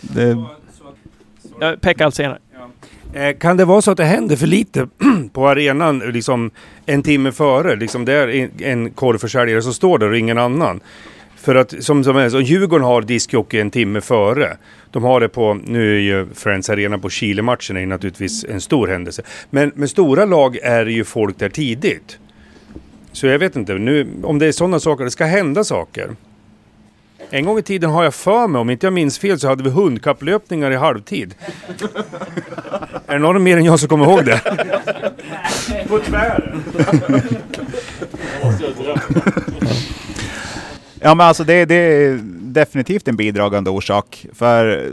Det, 0.00 0.36
Okay. 1.56 1.76
Pekka 1.76 2.04
allt 2.04 2.14
senare. 2.14 2.38
Eh, 3.12 3.36
Kan 3.36 3.56
det 3.56 3.64
vara 3.64 3.82
så 3.82 3.90
att 3.90 3.96
det 3.96 4.04
händer 4.04 4.36
för 4.36 4.46
lite 4.46 4.88
på 5.32 5.48
arenan 5.48 5.98
liksom 5.98 6.50
en 6.86 7.02
timme 7.02 7.32
före? 7.32 7.76
Liksom 7.76 8.04
det 8.04 8.12
är 8.12 8.28
en- 8.28 8.50
en 8.58 8.90
korvförsäljare 8.90 9.62
som 9.62 9.74
står 9.74 9.98
där 9.98 10.10
och 10.10 10.16
ingen 10.18 10.38
annan. 10.38 10.80
För 11.40 11.54
att 11.54 11.84
som, 11.84 12.04
som 12.04 12.30
så 12.30 12.40
Djurgården 12.40 12.86
har 12.86 13.02
discjockey 13.02 13.60
en 13.60 13.70
timme 13.70 14.00
före. 14.00 14.56
De 14.90 15.04
har 15.04 15.20
det 15.20 15.28
på, 15.28 15.54
nu 15.54 15.96
är 15.96 16.00
ju 16.00 16.26
Friends 16.34 16.70
Arena 16.70 16.98
på 16.98 17.10
Chile-matchen 17.10 17.76
är 17.76 17.86
naturligtvis 17.86 18.44
en 18.44 18.60
stor 18.60 18.88
händelse. 18.88 19.22
Men 19.50 19.72
med 19.74 19.90
stora 19.90 20.24
lag 20.24 20.56
är 20.56 20.84
det 20.84 20.92
ju 20.92 21.04
folk 21.04 21.38
där 21.38 21.48
tidigt. 21.48 22.18
Så 23.12 23.26
jag 23.26 23.38
vet 23.38 23.56
inte, 23.56 23.74
nu, 23.74 24.06
om 24.22 24.38
det 24.38 24.46
är 24.46 24.52
sådana 24.52 24.80
saker, 24.80 25.04
det 25.04 25.10
ska 25.10 25.24
hända 25.24 25.64
saker. 25.64 26.10
En 27.30 27.44
gång 27.44 27.58
i 27.58 27.62
tiden 27.62 27.90
har 27.90 28.04
jag 28.04 28.14
för 28.14 28.48
mig, 28.48 28.60
om 28.60 28.70
inte 28.70 28.86
jag 28.86 28.92
minns 28.92 29.18
fel, 29.18 29.38
så 29.38 29.48
hade 29.48 29.62
vi 29.62 29.70
hundkapplöpningar 29.70 30.70
i 30.70 30.76
halvtid. 30.76 31.34
Är 33.06 33.12
det 33.12 33.18
någon 33.18 33.42
mer 33.42 33.56
än 33.56 33.64
jag 33.64 33.80
som 33.80 33.88
kommer 33.88 34.04
ihåg 34.04 34.24
det? 34.24 34.40
På 35.88 35.98
tvären. 35.98 36.62
Ja 41.00 41.14
men 41.14 41.26
alltså 41.26 41.44
det, 41.44 41.64
det 41.64 41.74
är 41.74 42.20
definitivt 42.42 43.08
en 43.08 43.16
bidragande 43.16 43.70
orsak. 43.70 44.26
För 44.32 44.92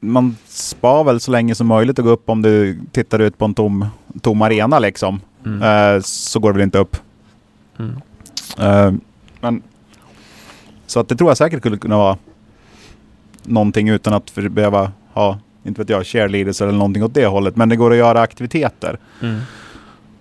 man 0.00 0.36
spar 0.46 1.04
väl 1.04 1.20
så 1.20 1.30
länge 1.30 1.54
som 1.54 1.66
möjligt 1.66 1.98
att 1.98 2.04
gå 2.04 2.10
upp 2.10 2.28
om 2.28 2.42
du 2.42 2.80
tittar 2.92 3.18
ut 3.18 3.38
på 3.38 3.44
en 3.44 3.54
tom, 3.54 3.86
tom 4.22 4.42
arena 4.42 4.78
liksom. 4.78 5.20
Eh, 5.44 6.00
så 6.02 6.40
går 6.40 6.52
det 6.52 6.58
väl 6.58 6.64
inte 6.64 6.78
upp. 6.78 6.96
Mm. 7.78 7.96
Eh, 8.58 8.92
men, 9.40 9.62
så 10.86 11.00
att 11.00 11.08
det 11.08 11.16
tror 11.16 11.30
jag 11.30 11.36
säkert 11.36 11.60
skulle 11.60 11.78
kunna 11.78 11.96
vara 11.96 12.18
någonting 13.42 13.88
utan 13.88 14.14
att 14.14 14.34
behöva 14.34 14.92
ha, 15.12 15.38
inte 15.64 15.80
vet 15.80 15.88
jag, 15.88 16.06
cheerleaders 16.06 16.62
eller 16.62 16.72
någonting 16.72 17.04
åt 17.04 17.14
det 17.14 17.26
hållet. 17.26 17.56
Men 17.56 17.68
det 17.68 17.76
går 17.76 17.90
att 17.90 17.96
göra 17.96 18.20
aktiviteter. 18.20 18.98
Mm. 19.22 19.40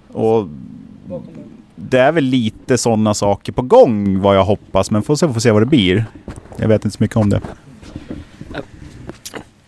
Och 0.08 0.48
det 1.80 2.00
är 2.00 2.12
väl 2.12 2.24
lite 2.24 2.78
sådana 2.78 3.14
saker 3.14 3.52
på 3.52 3.62
gång 3.62 4.22
vad 4.22 4.36
jag 4.36 4.44
hoppas. 4.44 4.92
Men 4.92 5.04
får 5.04 5.16
se, 5.16 5.34
får 5.34 5.40
se 5.40 5.52
vad 5.52 5.62
det 5.62 5.66
blir. 5.66 6.06
Jag 6.58 6.68
vet 6.68 6.86
inte 6.86 6.98
så 6.98 7.04
mycket 7.04 7.18
om 7.18 7.30
det. 7.30 7.42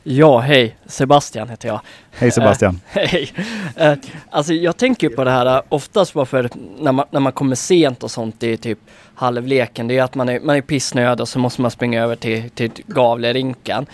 Ja, 0.03 0.39
hej. 0.39 0.75
Sebastian 0.85 1.49
heter 1.49 1.67
jag. 1.67 1.81
Hej 2.11 2.31
Sebastian. 2.31 2.79
Eh, 2.93 3.01
hej. 3.07 3.33
Eh, 3.75 3.93
alltså 4.29 4.53
jag 4.53 4.77
tänker 4.77 5.09
på 5.09 5.23
det 5.23 5.31
här 5.31 5.57
eh, 5.57 5.61
oftast 5.69 6.13
bara 6.13 6.25
för 6.25 6.49
när 6.79 6.91
man, 6.91 7.05
när 7.11 7.19
man 7.19 7.31
kommer 7.31 7.55
sent 7.55 8.03
och 8.03 8.11
sånt 8.11 8.43
i 8.43 8.57
typ 8.57 8.79
halvleken. 9.15 9.87
Det 9.87 9.97
är 9.97 10.03
att 10.03 10.15
man 10.15 10.29
är, 10.29 10.39
man 10.39 10.55
är 10.55 10.61
pissnödig 10.61 11.21
och 11.21 11.29
så 11.29 11.39
måste 11.39 11.61
man 11.61 11.71
springa 11.71 12.03
över 12.03 12.15
till, 12.15 12.49
till 12.49 12.71
Gavlerinken. 12.85 13.85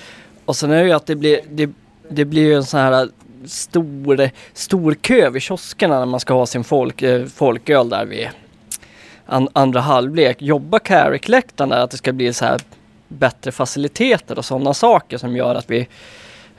Och 0.46 0.56
sen 0.56 0.72
är 0.72 0.82
det 0.82 0.88
ju 0.88 0.92
att 0.94 1.06
det 1.06 1.16
blir, 1.16 1.40
det, 1.50 1.70
det 2.10 2.26
blir 2.26 2.44
ju 2.44 2.54
en 2.54 2.66
sån 2.66 2.80
här 2.80 3.10
stor, 3.48 4.30
stor 4.54 4.94
kö 4.94 5.30
vid 5.30 5.42
kioskerna 5.42 6.00
när 6.00 6.06
man 6.06 6.20
ska 6.20 6.34
ha 6.34 6.46
sin 6.46 6.64
folk, 6.64 7.02
eh, 7.02 7.26
folköl 7.26 7.90
där 7.90 8.06
vid 8.06 8.28
an, 9.26 9.50
andra 9.54 9.82
halvlek. 9.82 10.42
Jobbar 10.42 10.80
Carrick-läktaren 10.80 11.70
där 11.70 11.78
att 11.78 11.92
det 11.92 11.98
ska 11.98 12.14
bli 12.14 12.34
så 12.34 12.46
här 12.46 12.62
bättre 13.08 13.52
faciliteter 13.52 14.38
och 14.38 14.46
sådana 14.46 14.74
saker 14.74 15.18
som 15.18 15.36
gör 15.36 15.56
att 15.56 15.72
vi, 15.72 15.88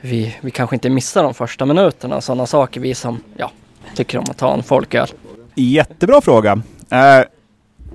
vi, 0.01 0.35
vi 0.41 0.51
kanske 0.51 0.75
inte 0.75 0.89
missar 0.89 1.23
de 1.23 1.33
första 1.33 1.65
minuterna. 1.65 2.21
Sådana 2.21 2.45
saker 2.45 2.81
vi 2.81 2.95
som 2.95 3.21
ja, 3.37 3.51
tycker 3.95 4.17
om 4.17 4.25
att 4.29 4.37
ta 4.37 4.53
en 4.53 4.63
folköl. 4.63 5.07
Jättebra 5.55 6.21
fråga. 6.21 6.61
Eh, 6.89 7.25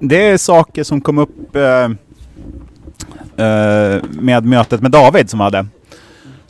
det 0.00 0.28
är 0.28 0.38
saker 0.38 0.84
som 0.84 1.00
kom 1.00 1.18
upp 1.18 1.56
eh, 1.56 1.84
eh, 3.46 4.02
med 4.10 4.44
mötet 4.44 4.80
med 4.80 4.90
David 4.90 5.30
som 5.30 5.40
hade. 5.40 5.66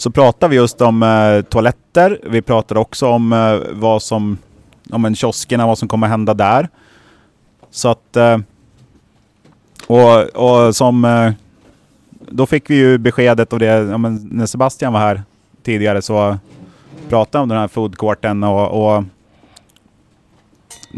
Så 0.03 0.11
pratade 0.11 0.51
vi 0.51 0.57
just 0.57 0.81
om 0.81 1.03
eh, 1.03 1.43
toaletter. 1.43 2.21
Vi 2.23 2.43
pratade 2.43 2.81
också 2.81 3.09
om 3.09 3.33
eh, 3.33 3.57
vad 3.73 4.03
som, 4.03 4.39
om 4.91 5.05
en 5.05 5.15
kioskerna, 5.15 5.67
vad 5.67 5.79
som 5.79 5.89
kommer 5.89 6.07
hända 6.07 6.35
där. 6.35 6.69
Så 7.71 7.89
att, 7.89 8.17
eh, 8.17 8.39
och, 9.87 10.23
och 10.23 10.77
som, 10.77 11.05
eh, 11.05 11.33
då 12.11 12.47
fick 12.47 12.71
vi 12.71 12.75
ju 12.75 12.99
beskedet 12.99 13.53
och 13.53 13.59
det, 13.59 13.67
ja, 13.67 13.99
men 13.99 14.29
när 14.33 14.47
Sebastian 14.47 14.93
var 14.93 15.01
här 15.01 15.23
tidigare 15.63 16.03
så 16.03 16.39
pratade 17.09 17.39
jag 17.39 17.43
om 17.43 17.49
den 17.49 17.59
här 17.59 17.69
foodcourten 17.69 18.45
och, 18.45 18.97
och 18.97 19.05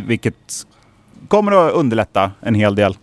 vilket 0.06 0.66
kommer 1.28 1.52
att 1.52 1.72
underlätta 1.72 2.30
en 2.40 2.54
hel 2.54 2.74
del. 2.74 2.96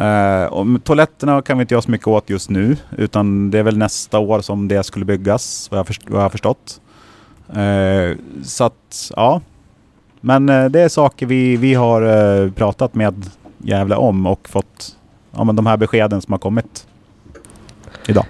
Uh, 0.00 0.44
och 0.52 0.84
toaletterna 0.84 1.42
kan 1.42 1.58
vi 1.58 1.62
inte 1.62 1.74
göra 1.74 1.82
så 1.82 1.90
mycket 1.90 2.06
åt 2.06 2.30
just 2.30 2.50
nu, 2.50 2.76
utan 2.96 3.50
det 3.50 3.58
är 3.58 3.62
väl 3.62 3.78
nästa 3.78 4.18
år 4.18 4.40
som 4.40 4.68
det 4.68 4.82
skulle 4.82 5.04
byggas, 5.04 5.68
vad 5.70 5.78
jag, 5.78 5.86
först- 5.86 6.10
vad 6.10 6.18
jag 6.18 6.24
har 6.24 6.30
förstått. 6.30 6.80
Eh, 7.54 8.16
så 8.42 8.64
att, 8.64 9.12
ja. 9.16 9.40
Men 10.20 10.48
eh, 10.48 10.64
det 10.64 10.80
är 10.80 10.88
saker 10.88 11.26
vi, 11.26 11.56
vi 11.56 11.74
har 11.74 12.02
eh, 12.02 12.50
pratat 12.52 12.94
med 12.94 13.26
Gävle 13.58 13.96
om 13.96 14.26
och 14.26 14.48
fått 14.48 14.96
ja, 15.36 15.44
men 15.44 15.56
de 15.56 15.66
här 15.66 15.76
beskeden 15.76 16.22
som 16.22 16.32
har 16.32 16.38
kommit 16.38 16.86
idag. 18.06 18.24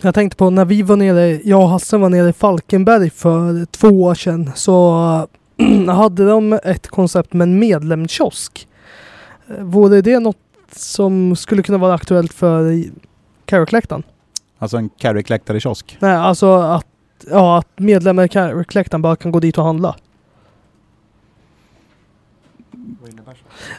Jag 0.00 0.14
tänkte 0.14 0.36
på 0.36 0.50
när 0.50 0.64
vi 0.64 0.82
var 0.82 0.96
nere, 0.96 1.40
jag 1.44 1.60
och 1.62 1.68
Hasse 1.68 1.96
var 1.96 2.08
nere 2.08 2.28
i 2.28 2.32
Falkenberg 2.32 3.10
för 3.10 3.64
två 3.64 4.02
år 4.02 4.14
sedan 4.14 4.50
så 4.54 5.28
hade 5.88 6.26
de 6.26 6.52
ett 6.64 6.88
koncept 6.88 7.32
med 7.32 7.48
en 7.48 7.58
medlemskiosk. 7.58 8.68
Eh, 9.48 9.64
vore 9.64 10.00
det 10.00 10.18
något 10.18 10.36
som 10.76 11.36
skulle 11.36 11.62
kunna 11.62 11.78
vara 11.78 11.94
aktuellt 11.94 12.32
för 12.32 12.84
Carrick-läktaren? 13.46 14.02
Alltså 14.58 14.76
en 14.76 14.88
Carrick-läktare 14.88 15.56
i 15.56 15.60
kiosk. 15.60 15.96
Nej, 16.00 16.14
alltså 16.16 16.52
att, 16.54 16.86
ja, 17.30 17.58
att 17.58 17.68
medlemmar 17.78 18.24
i 18.24 18.28
Carrick-läktaren 18.28 19.02
bara 19.02 19.16
kan 19.16 19.32
gå 19.32 19.40
dit 19.40 19.58
och 19.58 19.64
handla. 19.64 19.96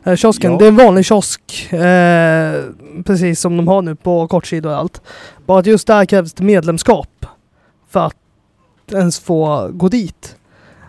Eh, 0.04 0.16
kiosken, 0.16 0.52
Ja. 0.52 0.58
det 0.58 0.66
är 0.66 0.68
en 0.70 0.76
vanlig 0.76 1.06
kiosk. 1.06 1.74
Eh, 1.74 2.64
precis 3.06 3.40
som 3.40 3.58
de 3.58 3.68
har 3.68 3.82
nu 3.82 3.96
på 3.96 4.28
kortsidor 4.28 4.72
och 4.72 4.78
allt. 4.78 5.02
Bara 5.46 5.60
att 5.60 5.66
just 5.66 5.88
där 5.88 6.06
krävs 6.06 6.34
det 6.34 6.44
medlemskap. 6.44 7.26
För 7.90 8.06
att 8.06 8.16
ens 8.92 9.20
få 9.20 9.70
gå 9.74 9.88
dit. 9.90 10.36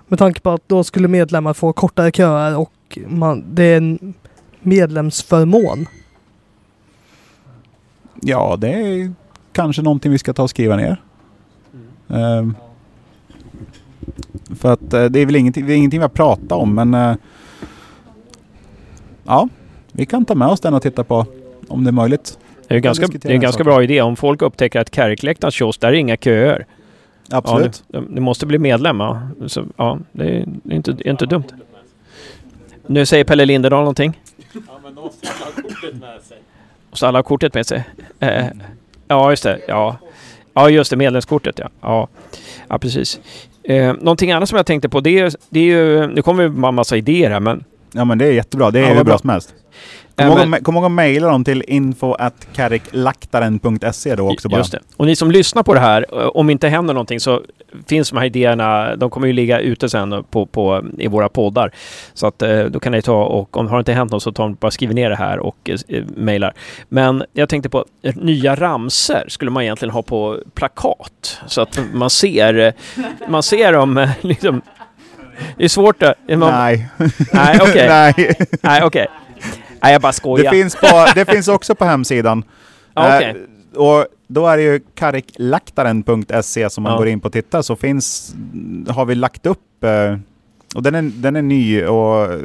Med 0.09 0.19
tanke 0.19 0.41
på 0.41 0.51
att 0.51 0.62
då 0.69 0.85
skulle 0.85 1.09
medlemmar 1.09 1.55
få 1.55 1.73
kortare 1.73 2.11
köer 2.11 2.57
och 2.57 2.99
man, 3.07 3.45
det 3.55 3.62
är 3.62 3.77
en 3.77 4.15
medlemsförmån. 4.61 5.87
Ja, 8.23 8.57
det 8.59 8.69
är 8.69 9.13
kanske 9.53 9.83
någonting 9.83 10.13
vi 10.13 10.19
ska 10.19 10.33
ta 10.33 10.43
och 10.43 10.51
skriva 10.51 10.77
ner. 10.77 11.03
Ehm, 12.09 12.55
för 14.57 14.73
att 14.73 14.93
eh, 14.93 15.05
det 15.05 15.21
är 15.21 15.27
väl 15.27 15.37
ingenting, 15.37 15.67
det 15.67 15.73
är 15.73 15.77
ingenting 15.77 16.01
vi 16.01 16.05
har 16.05 16.09
pratat 16.09 16.53
om 16.53 16.75
men 16.75 16.95
eh, 16.95 17.17
ja, 19.25 19.49
vi 19.93 20.07
kan 20.07 20.25
ta 20.25 20.35
med 20.35 20.49
oss 20.49 20.61
den 20.61 20.75
och 20.75 20.83
titta 20.83 21.05
på 21.05 21.27
om 21.69 21.85
det 21.85 21.91
är 21.91 21.93
möjligt. 21.93 22.39
Det 22.69 22.75
är, 22.75 22.79
ganska, 22.79 23.07
det 23.07 23.25
är 23.29 23.35
en 23.35 23.41
ganska 23.41 23.65
bra 23.65 23.83
idé. 23.83 24.03
Om 24.03 24.17
folk 24.17 24.43
upptäcker 24.43 24.81
att 24.81 24.95
Kärrkläktarens 24.95 25.55
kiosk, 25.55 25.81
där 25.81 25.89
är 25.89 25.93
inga 25.93 26.17
köer. 26.17 26.67
Absolut. 27.31 27.85
Ja, 27.89 28.01
du, 28.01 28.07
du 28.15 28.21
måste 28.21 28.47
bli 28.47 28.59
medlem. 28.59 29.01
Ja, 29.01 29.29
Så, 29.47 29.65
ja 29.77 29.99
det 30.13 30.25
är 30.25 30.45
det 30.47 30.75
är 30.75 30.77
inte, 30.77 30.93
det 30.93 31.07
är 31.07 31.11
inte 31.11 31.27
dumt. 31.27 31.45
Nu 32.87 33.07
säger 33.07 33.25
Pelle 33.25 33.45
Linderdahl 33.45 33.81
någonting. 33.81 34.21
Och 34.97 35.15
så 36.98 37.06
alla 37.06 37.18
har 37.18 37.23
kortet 37.23 37.55
med 37.55 37.66
sig. 37.66 37.85
Eh, 38.20 38.47
ja, 39.09 39.31
just 39.31 39.43
det. 39.43 39.60
Ja. 39.68 39.97
ja, 40.55 40.70
just 40.70 40.90
det. 40.90 40.97
Medlemskortet, 40.97 41.59
ja. 41.59 41.68
Ja, 41.81 42.09
ja 42.68 42.78
precis. 42.78 43.20
Eh, 43.62 43.93
någonting 43.93 44.32
annat 44.32 44.48
som 44.48 44.56
jag 44.56 44.66
tänkte 44.66 44.89
på, 44.89 45.01
det 45.01 45.18
är, 45.18 45.32
det 45.48 45.60
är 45.60 45.64
ju... 45.64 46.06
Nu 46.06 46.23
kommer 46.23 46.43
ju 46.43 46.48
bara 46.48 46.68
en 46.68 46.74
massa 46.74 46.97
idéer 46.97 47.31
här, 47.31 47.40
men... 47.40 47.64
Ja 47.93 48.05
men 48.05 48.18
det 48.18 48.27
är 48.27 48.32
jättebra, 48.32 48.70
det 48.70 48.78
är 48.81 48.89
Ja, 48.89 48.94
hur 48.94 49.05
bra. 49.05 49.18
som 49.18 49.31
helst. 49.31 49.55
Kom 50.17 50.27
ihåg, 50.27 50.49
men- 50.49 50.63
kom 50.65 50.75
ihåg 50.77 50.85
att 50.85 50.91
mejla 50.91 51.29
dem 51.29 51.45
till 51.45 51.65
info 51.69 52.13
at 52.13 52.47
kariklaktaren.se 52.55 54.15
då 54.15 54.31
också 54.31 54.49
bara. 54.49 54.59
Just 54.59 54.73
det. 54.73 54.81
Och 54.97 55.07
ni 55.07 55.17
som 55.17 55.31
lyssnar 55.31 55.63
på 55.63 55.75
det 55.75 55.81
här, 55.81 56.07
eh, 56.13 56.27
om 56.27 56.51
inte 56.51 56.69
händer 56.69 56.95
någonting 56.95 57.21
så 57.21 57.43
finns 57.89 58.11
de 58.11 58.17
här 58.19 58.25
idéerna, 58.27 58.97
de 58.97 59.11
kommer 59.11 59.27
ju 59.27 59.33
ligga 59.33 59.59
ute 59.61 59.89
sen 59.89 60.25
på, 60.31 60.47
på, 60.47 60.85
i 60.99 61.07
våra 61.09 61.29
poddar. 61.29 61.71
Så 62.15 62.27
att 62.27 62.43
eh, 62.43 62.65
då 62.65 62.81
kan 62.81 62.93
ni 62.93 63.03
ta 63.03 63.25
och 63.25 63.57
om 63.57 63.65
det 63.65 63.71
har 63.71 63.79
inte 63.79 63.93
hänt 63.93 64.13
något 64.13 64.23
så 64.23 64.33
ta, 64.33 64.49
bara 64.49 64.71
skriv 64.71 64.95
ner 64.95 65.11
det 65.11 65.17
här 65.17 65.39
och 65.39 65.71
eh, 65.89 66.05
mejlar. 66.17 66.55
Men 66.89 67.25
jag 67.33 67.49
tänkte 67.49 67.69
på 67.69 67.85
eh, 68.03 68.15
nya 68.17 68.55
ramser 68.55 69.25
skulle 69.29 69.51
man 69.51 69.63
egentligen 69.63 69.93
ha 69.93 70.03
på 70.03 70.39
plakat. 70.55 71.41
Så 71.47 71.61
att 71.61 71.81
man 71.93 72.11
ser, 72.11 72.59
eh, 72.59 72.73
man 73.29 73.43
ser 73.43 73.73
dem 73.73 73.99
eh, 73.99 74.11
liksom. 74.21 74.63
Det 75.57 75.65
är 75.65 75.69
svårt 75.69 76.03
att... 76.03 76.15
Man, 76.29 76.53
Nej. 76.53 76.89
Nej, 77.33 77.59
okej. 77.63 77.89
Nej. 78.17 78.35
Nej, 78.63 78.83
okej. 78.85 79.07
Nej, 79.82 79.93
jag 79.93 80.03
bara 80.03 80.12
skojar. 80.12 80.44
Det 80.44 80.51
finns, 80.51 80.74
på, 80.74 81.07
det 81.15 81.24
finns 81.24 81.48
också 81.48 81.74
på 81.74 81.85
hemsidan. 81.85 82.43
Okej. 82.94 83.36
Eh, 83.74 83.81
och 83.81 84.07
då 84.27 84.47
är 84.47 84.57
det 84.57 84.62
ju 84.62 84.81
kariklaktaren.se 84.94 86.70
som 86.70 86.82
man 86.82 86.93
Ja. 86.93 86.98
går 86.98 87.09
in 87.09 87.20
på 87.20 87.27
och 87.27 87.32
tittar 87.32 87.62
så 87.62 87.77
finns, 87.77 88.35
har 88.89 89.05
vi 89.05 89.15
lagt 89.15 89.47
upp, 89.47 89.85
eh, 89.85 90.16
och 90.74 90.82
den 90.82 90.94
är, 90.94 91.03
den 91.03 91.36
är 91.36 91.43
ny 91.43 91.85
och 91.85 92.32
eh, 92.32 92.39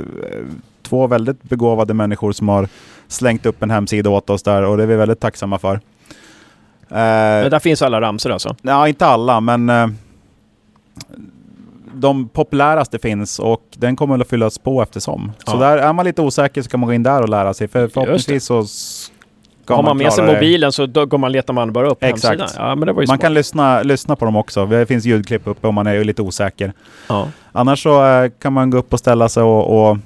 två 0.84 1.08
väldigt 1.08 1.44
begåvade 1.44 1.94
människor 1.94 2.32
som 2.32 2.50
har 2.50 2.68
slängt 3.08 3.46
upp 3.46 3.64
en 3.64 3.70
hemsida 3.72 4.10
åt 4.10 4.30
oss 4.30 4.44
där 4.44 4.64
och 4.64 4.78
det 4.78 4.84
är 4.84 4.88
vi 4.88 4.96
väldigt 4.96 5.20
tacksamma 5.20 5.60
för. 5.60 5.74
Eh, 5.76 5.82
Men 6.90 7.50
där 7.52 7.60
finns 7.60 7.82
alla 7.82 8.02
ramsor 8.02 8.32
alltså? 8.32 8.56
Ja, 8.62 8.88
inte 8.88 9.06
alla, 9.06 9.40
men 9.40 9.70
eh, 9.70 9.88
de 11.94 12.28
populäraste 12.30 13.00
finns 13.00 13.40
och 13.40 13.62
den 13.78 13.96
kommer 13.96 14.14
väl 14.14 14.22
att 14.22 14.28
fyllas 14.28 14.58
på 14.58 14.82
eftersom. 14.82 15.32
Så 15.46 15.52
Ja. 15.56 15.60
där 15.60 15.78
är 15.78 15.94
man 15.94 16.06
lite 16.06 16.22
osäker 16.22 16.62
så 16.62 16.70
kan 16.70 16.80
man 16.80 16.88
gå 16.88 16.94
in 16.94 17.04
där 17.04 17.22
och 17.22 17.30
lära 17.30 17.54
sig. 17.54 17.68
För 17.68 17.88
förhoppningsvis 17.88 18.46
så 18.46 18.64
ska 18.66 19.76
Har 19.76 19.84
man 19.84 19.98
med 19.98 20.14
sig 20.14 20.26
det. 20.26 20.34
mobilen 20.34 20.72
så 20.72 20.86
då 20.86 21.06
går 21.06 21.18
man, 21.18 21.32
letar 21.32 21.54
man 21.54 21.74
bara 21.74 21.90
upp 21.90 22.04
Exakt. 22.04 22.42
Ja, 22.58 22.76
man 22.76 23.06
smart. 23.06 23.22
kan 23.22 23.34
lyssna, 23.34 23.82
lyssna 23.84 24.16
på 24.16 24.26
dem 24.26 24.36
också. 24.36 24.66
Det 24.66 24.86
finns 24.86 25.06
ljudklipp 25.06 25.48
uppe 25.48 25.68
om 25.68 25.76
man 25.76 25.88
är 25.88 26.04
lite 26.04 26.22
osäker. 26.22 26.74
Ja. 27.10 27.28
Annars 27.52 27.84
så 27.84 28.06
eh, 28.06 28.30
kan 28.42 28.54
man 28.54 28.70
gå 28.70 28.78
upp 28.78 28.94
och 28.94 29.00
ställa 29.00 29.30
sig 29.30 29.44
och, 29.44 29.90
och 29.92 29.98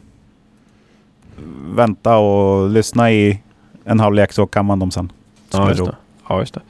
vänta 1.76 2.18
och 2.18 2.70
lyssna 2.70 3.12
i 3.12 3.40
en 3.86 4.00
halvlek 4.00 4.34
så 4.34 4.48
kan 4.48 4.66
man 4.66 4.80
dem 4.80 4.92
sen. 4.92 5.12
Ja, 5.52 5.70
just. 5.70 5.82
Ja, 6.30 6.40
just 6.40 6.54
det. 6.54 6.62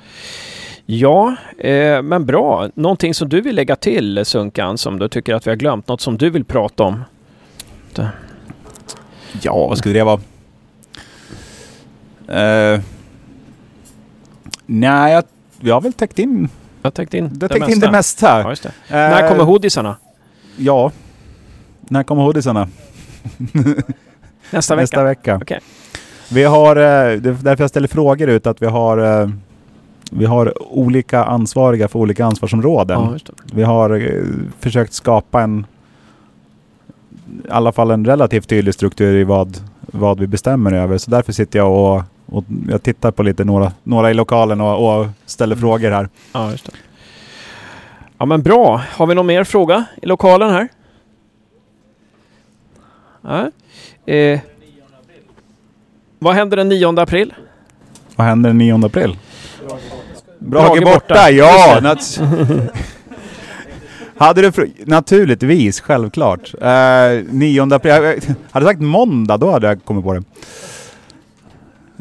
Ja, 0.85 1.35
eh, 1.57 2.01
men 2.01 2.25
bra. 2.25 2.69
Någonting 2.75 3.13
som 3.13 3.29
du 3.29 3.41
vill 3.41 3.55
lägga 3.55 3.75
till 3.75 4.25
Sunkan 4.25 4.77
som 4.77 4.99
du 4.99 5.07
tycker 5.07 5.35
att 5.35 5.47
vi 5.47 5.51
har 5.51 5.55
glömt? 5.57 5.87
Något 5.87 6.01
som 6.01 6.17
du 6.17 6.29
vill 6.29 6.45
prata 6.45 6.83
om? 6.83 7.03
Det. 7.95 8.09
Ja, 9.41 9.67
vad 9.67 9.77
skulle 9.77 9.99
det 9.99 10.03
vara? 10.03 10.19
Eh, 12.27 12.81
nej, 14.65 15.13
jag, 15.13 15.23
vi 15.59 15.71
har 15.71 15.81
väl 15.81 15.93
täckt 15.93 16.19
in... 16.19 16.49
Jag 16.81 16.87
har 16.87 16.91
täckt 16.91 17.13
in 17.13 17.29
det, 17.33 17.47
täckt 17.47 17.69
in 17.69 17.79
det 17.79 17.91
mesta. 17.91 18.39
Ja, 18.39 18.55
det. 18.63 18.67
Eh, 18.67 18.73
När 18.89 19.29
kommer 19.29 19.43
hoodisarna? 19.43 19.97
Ja, 20.57 20.91
när 21.81 22.03
kommer 22.03 22.23
hoodisarna? 22.23 22.67
Nästa 24.51 24.75
vecka? 24.75 24.81
Nästa 24.81 25.03
vecka. 25.03 25.39
Okej. 25.41 25.59
Vi 26.31 26.43
har, 26.43 26.75
eh, 26.75 26.81
det 27.17 27.29
är 27.29 27.37
därför 27.43 27.63
jag 27.63 27.69
ställer 27.69 27.87
frågor 27.87 28.29
ut, 28.29 28.47
att 28.47 28.61
vi 28.61 28.65
har, 28.65 29.21
eh, 29.21 29.29
vi 30.17 30.25
har 30.25 30.73
olika 30.73 31.23
ansvariga 31.23 31.87
för 31.87 31.99
olika 31.99 32.25
ansvarsområden. 32.25 33.01
Ja. 33.01 33.33
Vi 33.53 33.63
har 33.63 33.89
eh, 33.89 34.23
försökt 34.59 34.93
skapa 34.93 35.41
en, 35.41 35.65
i 37.45 37.49
alla 37.49 37.71
fall 37.71 37.91
en 37.91 38.05
relativt 38.05 38.49
tydlig 38.49 38.73
struktur 38.73 39.15
i 39.15 39.23
vad, 39.23 39.57
vad 39.81 40.19
vi 40.19 40.27
bestämmer 40.27 40.73
över. 40.73 40.97
Så 40.97 41.11
därför 41.11 41.33
sitter 41.33 41.59
jag 41.59 41.71
och, 41.71 42.03
och 42.25 42.43
jag 42.69 42.83
tittar 42.83 43.11
på 43.11 43.23
lite 43.23 43.43
några, 43.43 43.71
några 43.83 44.11
i 44.11 44.13
lokalen 44.13 44.61
och, 44.61 44.99
och 44.99 45.07
ställer 45.25 45.55
frågor 45.55 45.91
här. 45.91 46.09
Ja, 46.33 46.51
just 46.51 46.65
det. 46.65 46.71
Ja, 48.17 48.25
men 48.25 48.43
bra. 48.43 48.81
Har 48.91 49.07
vi 49.07 49.15
någon 49.15 49.27
mer 49.27 49.43
fråga 49.43 49.85
i 50.01 50.05
lokalen 50.05 50.49
här? 50.49 50.67
Ja. 53.21 53.51
Eh, 54.13 54.39
vad 56.19 56.35
händer 56.35 56.57
den 56.57 56.69
9 56.69 57.01
april? 57.01 57.33
Vad 58.15 58.27
händer 58.27 58.49
den 58.49 58.57
9 58.57 58.85
april? 58.85 59.17
Brage 60.45 60.81
borta, 60.81 60.93
borta. 60.93 61.29
ja! 61.31 61.79
Nat- 61.81 62.19
hade 64.17 64.41
du 64.41 64.51
naturligtvis, 64.85 65.81
självklart. 65.81 66.53
Uh, 66.61 67.23
9 67.29 67.61
april, 67.73 67.91
jag 67.93 68.35
hade 68.51 68.65
sagt 68.65 68.81
måndag, 68.81 69.37
då 69.37 69.51
hade 69.51 69.67
jag 69.67 69.85
kommit 69.85 70.03
på 70.03 70.13
det. 70.13 70.23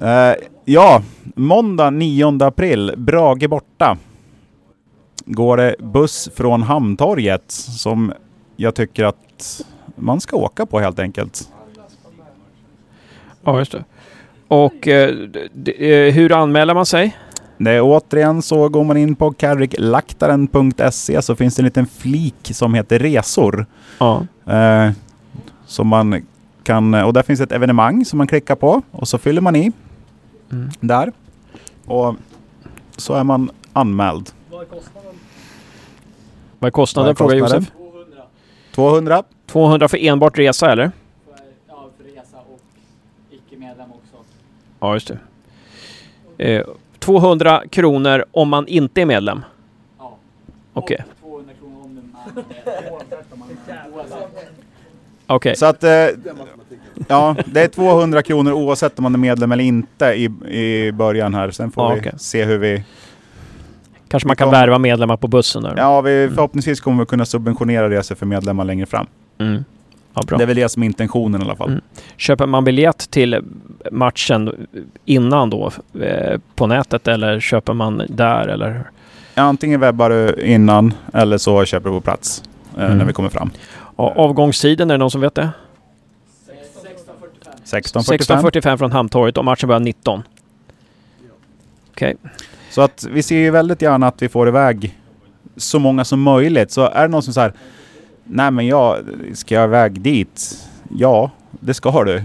Eh, 0.03 0.35
ja, 0.65 1.03
måndag 1.37 1.91
9 1.91 2.39
april, 2.41 2.95
Brage 2.97 3.49
borta. 3.49 3.97
Går 5.27 5.57
det 5.57 5.77
buss 5.79 6.29
från 6.35 6.63
Hamntorget 6.63 7.45
som 7.51 8.13
jag 8.57 8.75
tycker 8.75 9.05
att 9.05 9.63
man 9.97 10.21
ska 10.21 10.37
åka 10.37 10.67
på 10.67 10.81
helt 10.81 10.99
enkelt. 10.99 11.49
Ja, 13.45 13.59
just 13.59 13.73
det. 13.73 13.85
Och 14.49 14.89
eh, 14.89 15.11
eh, 15.79 16.15
hur 16.15 16.33
anmäler 16.33 16.75
man 16.75 16.87
sig? 16.87 17.17
Det 17.59 17.71
är 17.71 17.81
återigen 17.83 18.43
så 18.43 18.69
går 18.69 18.85
man 18.85 18.97
in 18.97 19.15
på 19.15 19.33
kariklaktaren.se 19.33 21.23
så 21.23 21.37
finns 21.37 21.55
det 21.57 21.61
en 21.61 21.65
liten 21.65 21.87
flik 21.87 22.51
som 22.53 22.75
heter 22.75 22.99
resor. 22.99 23.67
Ja. 23.99 24.27
Eh, 24.47 24.91
som 25.67 25.89
man 25.89 26.27
kan, 26.63 26.95
och 26.95 27.13
där 27.13 27.23
finns 27.23 27.41
ett 27.41 27.53
evenemang 27.53 28.05
som 28.05 28.17
man 28.19 28.27
klickar 28.27 28.57
på 28.57 28.83
och 28.91 29.09
så 29.09 29.19
fyller 29.19 29.41
man 29.41 29.57
i 29.57 29.73
Mm. 30.53 30.71
där. 30.81 31.13
Och 31.87 32.15
så 32.97 33.15
är 33.15 33.25
man 33.25 33.51
anmäld. 33.73 34.31
Vad 34.51 34.61
är 34.61 34.65
kostnaden? 34.67 35.13
Vad 36.59 36.69
är 36.69 37.15
frågar 37.15 37.41
kostnaden? 37.41 37.63
Josef. 37.63 37.73
200. 38.75 39.23
200 39.47 39.89
för 39.89 40.05
enbart 40.05 40.39
resa 40.39 40.73
eller? 40.73 40.91
Ja, 41.69 41.89
för 41.99 42.05
resa 42.05 42.37
och 42.49 42.61
icke-medlem 43.31 43.91
också. 43.91 44.25
Ja, 44.81 44.95
just 44.95 45.11
det. 46.37 46.55
Eh, 46.57 46.67
200 47.05 47.63
kronor 47.71 48.25
om 48.33 48.49
man 48.49 48.67
inte 48.67 49.01
är 49.03 49.07
medlem? 49.07 49.45
Ja. 49.99 50.17
Okej. 50.73 51.05
200 51.21 51.53
kronor 51.61 51.83
om 51.85 51.95
du 51.95 52.41
är 52.41 54.05
Okej. 55.27 55.57
Så 55.57 55.67
att, 55.67 55.85
eh, 55.85 55.91
ja, 57.09 57.37
det 57.47 57.61
är 57.63 57.69
200 57.69 58.23
kronor 58.23 58.53
oavsett 58.53 58.99
om 58.99 59.03
man 59.03 59.15
är 59.15 59.19
medlem 59.19 59.53
eller 59.53 59.65
inte 59.65 60.05
i, 60.07 60.25
i 60.59 60.93
början 60.93 61.35
här. 61.35 61.51
Sen 61.51 61.71
får 61.71 61.97
Ja, 61.97 61.99
vi 62.13 62.19
se 62.19 62.45
hur 62.45 62.59
vi... 62.59 62.85
Kanske 64.09 64.27
man 64.27 64.37
kan 64.37 64.51
värva 64.51 64.79
medlemmar 64.79 65.17
på 65.17 65.29
bussen 65.29 65.63
där? 65.63 65.75
Ja, 65.77 66.01
vi, 66.01 66.29
förhoppningsvis 66.35 66.81
kommer 66.81 67.03
vi 67.03 67.07
kunna 67.07 67.25
subventionera 67.25 67.91
resor 67.91 68.15
för 68.15 68.27
medlemmar 68.27 68.65
längre 68.65 68.87
fram. 68.87 69.07
Mm. 69.39 69.65
Ja, 70.15 70.23
bra. 70.27 70.39
Det 70.39 70.45
är 70.45 70.47
väl 70.47 70.57
det 70.57 70.69
som 70.69 70.83
är 70.83 70.87
intentionen 70.87 71.41
i 71.41 71.45
alla 71.45 71.57
fall. 71.57 71.69
Mm. 71.69 71.81
Köper 72.17 72.47
man 72.47 72.65
biljett 72.65 73.11
till 73.11 73.41
matchen 73.93 74.67
innan 75.05 75.51
då 75.51 75.71
eh, 76.01 76.41
på 76.55 76.67
nätet 76.67 77.09
eller 77.09 77.41
köper 77.41 77.73
man 77.73 78.03
där 78.09 78.47
eller? 78.49 78.91
Antingen 79.35 79.81
webbar 79.81 80.11
du 80.11 80.43
innan 80.43 80.95
eller 81.13 81.39
så 81.39 81.65
köper 81.65 81.91
du 81.91 81.95
på 81.97 82.01
plats 82.01 82.43
eh, 82.79 82.85
Mm. 82.85 82.99
när 82.99 83.05
vi 83.05 83.13
kommer 83.13 83.29
fram. 83.29 83.51
Ja, 83.97 84.13
avgångstiden, 84.17 84.91
är 84.91 84.95
det 84.95 84.99
någon 84.99 85.11
som 85.11 85.21
vet 85.21 85.35
det? 85.35 85.51
16.45. 87.65 88.41
16.45 88.41 88.77
från 88.77 88.93
Hamntorget 88.93 89.39
och 89.39 89.45
matchen 89.45 89.67
börjar 89.69 89.81
19. 89.81 90.23
Okej. 91.91 92.17
Så 92.71 92.83
att 92.83 93.07
vi 93.11 93.23
ser 93.23 93.37
ju 93.39 93.51
väldigt 93.51 93.83
gärna 93.83 94.07
att 94.09 94.23
vi 94.23 94.29
får 94.29 94.49
iväg 94.49 94.99
så 95.57 95.79
många 95.79 96.05
som 96.05 96.21
möjligt. 96.23 96.71
Så 96.71 96.89
är 96.91 97.03
det 97.03 97.09
någon 97.09 97.23
som 97.23 97.33
säger 97.35 97.53
Nej 98.25 98.51
men 98.51 98.67
jag, 98.67 98.99
ska 99.35 99.55
jag 99.55 99.65
iväg 99.65 100.01
dit? 100.01 100.67
Ja, 100.91 101.31
det 101.51 101.75
ska 101.75 102.05
du. 102.05 102.23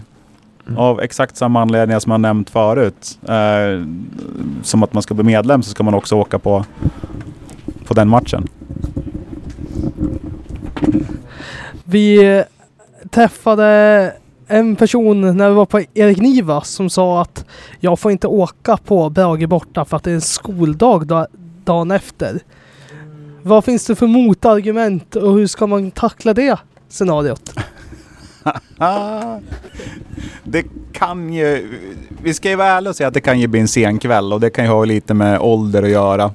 Av 0.78 1.02
exakt 1.02 1.38
samma 1.38 1.62
anledningar 1.62 2.00
som 2.00 2.12
jag 2.12 2.22
nämnt 2.22 2.50
förut. 2.50 3.20
Eh, 3.28 3.86
som 4.64 4.84
att 4.84 4.94
man 4.94 5.04
ska 5.04 5.14
bli 5.14 5.24
medlem 5.24 5.64
så 5.64 5.70
ska 5.70 5.84
man 5.84 5.94
också 5.94 6.16
åka 6.16 6.40
på, 6.40 6.66
på 7.88 7.94
den 7.94 8.10
matchen. 8.10 8.48
Vi 11.84 12.44
träffade 13.10 14.14
en 14.48 14.76
person 14.76 15.38
när 15.38 15.50
vi 15.50 15.56
var 15.56 15.66
på 15.66 15.82
Erik 15.94 16.18
Nivas 16.22 16.70
som 16.70 16.90
sa 16.90 17.22
att 17.22 17.46
jag 17.80 18.00
får 18.00 18.12
inte 18.12 18.28
åka 18.28 18.78
på 18.78 19.10
Brage 19.10 19.48
borta 19.48 19.86
för 19.86 19.98
att 19.98 20.04
det 20.04 20.12
är 20.12 20.16
en 20.16 20.22
skoldag 20.22 21.08
da- 21.08 21.28
dagen 21.64 21.92
efter. 21.92 22.40
Vad 23.44 23.66
finns 23.66 23.86
det 23.86 23.96
för 23.96 24.08
motargument 24.08 25.16
och 25.16 25.34
hur 25.34 25.48
ska 25.48 25.68
man 25.68 25.92
tackla 25.92 26.34
det 26.34 26.60
scenariot? 26.90 27.54
det 30.44 30.66
kan 30.92 31.34
ju... 31.34 31.78
Vi 32.24 32.34
ska 32.34 32.50
ju 32.50 32.56
vara 32.56 32.68
ärliga 32.68 32.90
och 32.90 32.96
säga 32.96 33.08
att 33.08 33.14
det 33.14 33.22
kan 33.22 33.40
ju 33.40 33.48
bli 33.48 33.60
en 33.60 33.68
sen 33.68 34.00
kväll 34.00 34.34
och 34.34 34.40
det 34.40 34.50
kan 34.50 34.66
ju 34.66 34.72
ha 34.72 34.86
lite 34.86 35.14
med 35.14 35.40
ålder 35.40 35.84
att 35.84 35.90
göra. 35.90 36.32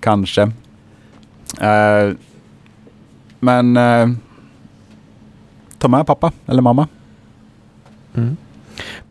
Kanske. 0.00 0.42
Eh, 1.60 2.12
men... 3.40 3.76
Eh, 3.76 4.08
ta 5.78 5.88
med 5.88 6.06
pappa 6.06 6.32
eller 6.46 6.62
mamma. 6.62 6.88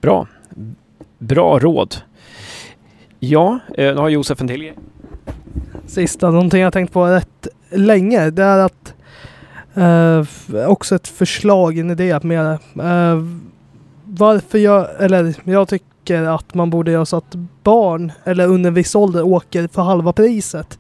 Bra. 0.02 0.27
Bra 1.19 1.60
råd. 1.60 1.95
Ja, 3.19 3.60
eh, 3.77 3.95
nu 3.95 3.95
har 3.95 4.10
Josef 4.10 4.41
en 4.41 4.47
till 4.47 4.61
grej. 4.61 4.73
Sista, 5.87 6.31
någonting 6.31 6.61
jag 6.61 6.73
tänkt 6.73 6.93
på 6.93 7.05
rätt 7.05 7.47
länge, 7.69 8.29
det 8.29 8.43
är 8.43 8.59
att 8.59 8.93
eh, 9.73 10.69
också 10.69 10.95
ett 10.95 11.07
förslag, 11.07 11.77
en 11.77 11.91
idé 11.91 12.19
med 12.23 12.51
eh, 12.75 13.23
varför 14.05 14.57
jag, 14.57 14.87
eller 14.99 15.35
jag 15.43 15.67
tycker 15.67 16.23
att 16.23 16.53
man 16.53 16.69
borde 16.69 16.91
göra 16.91 17.05
så 17.05 17.17
att 17.17 17.35
barn, 17.63 18.11
eller 18.23 18.47
under 18.47 18.67
en 18.67 18.73
viss 18.73 18.95
ålder, 18.95 19.23
åker 19.23 19.67
för 19.67 19.81
halva 19.81 20.13
priset 20.13 20.79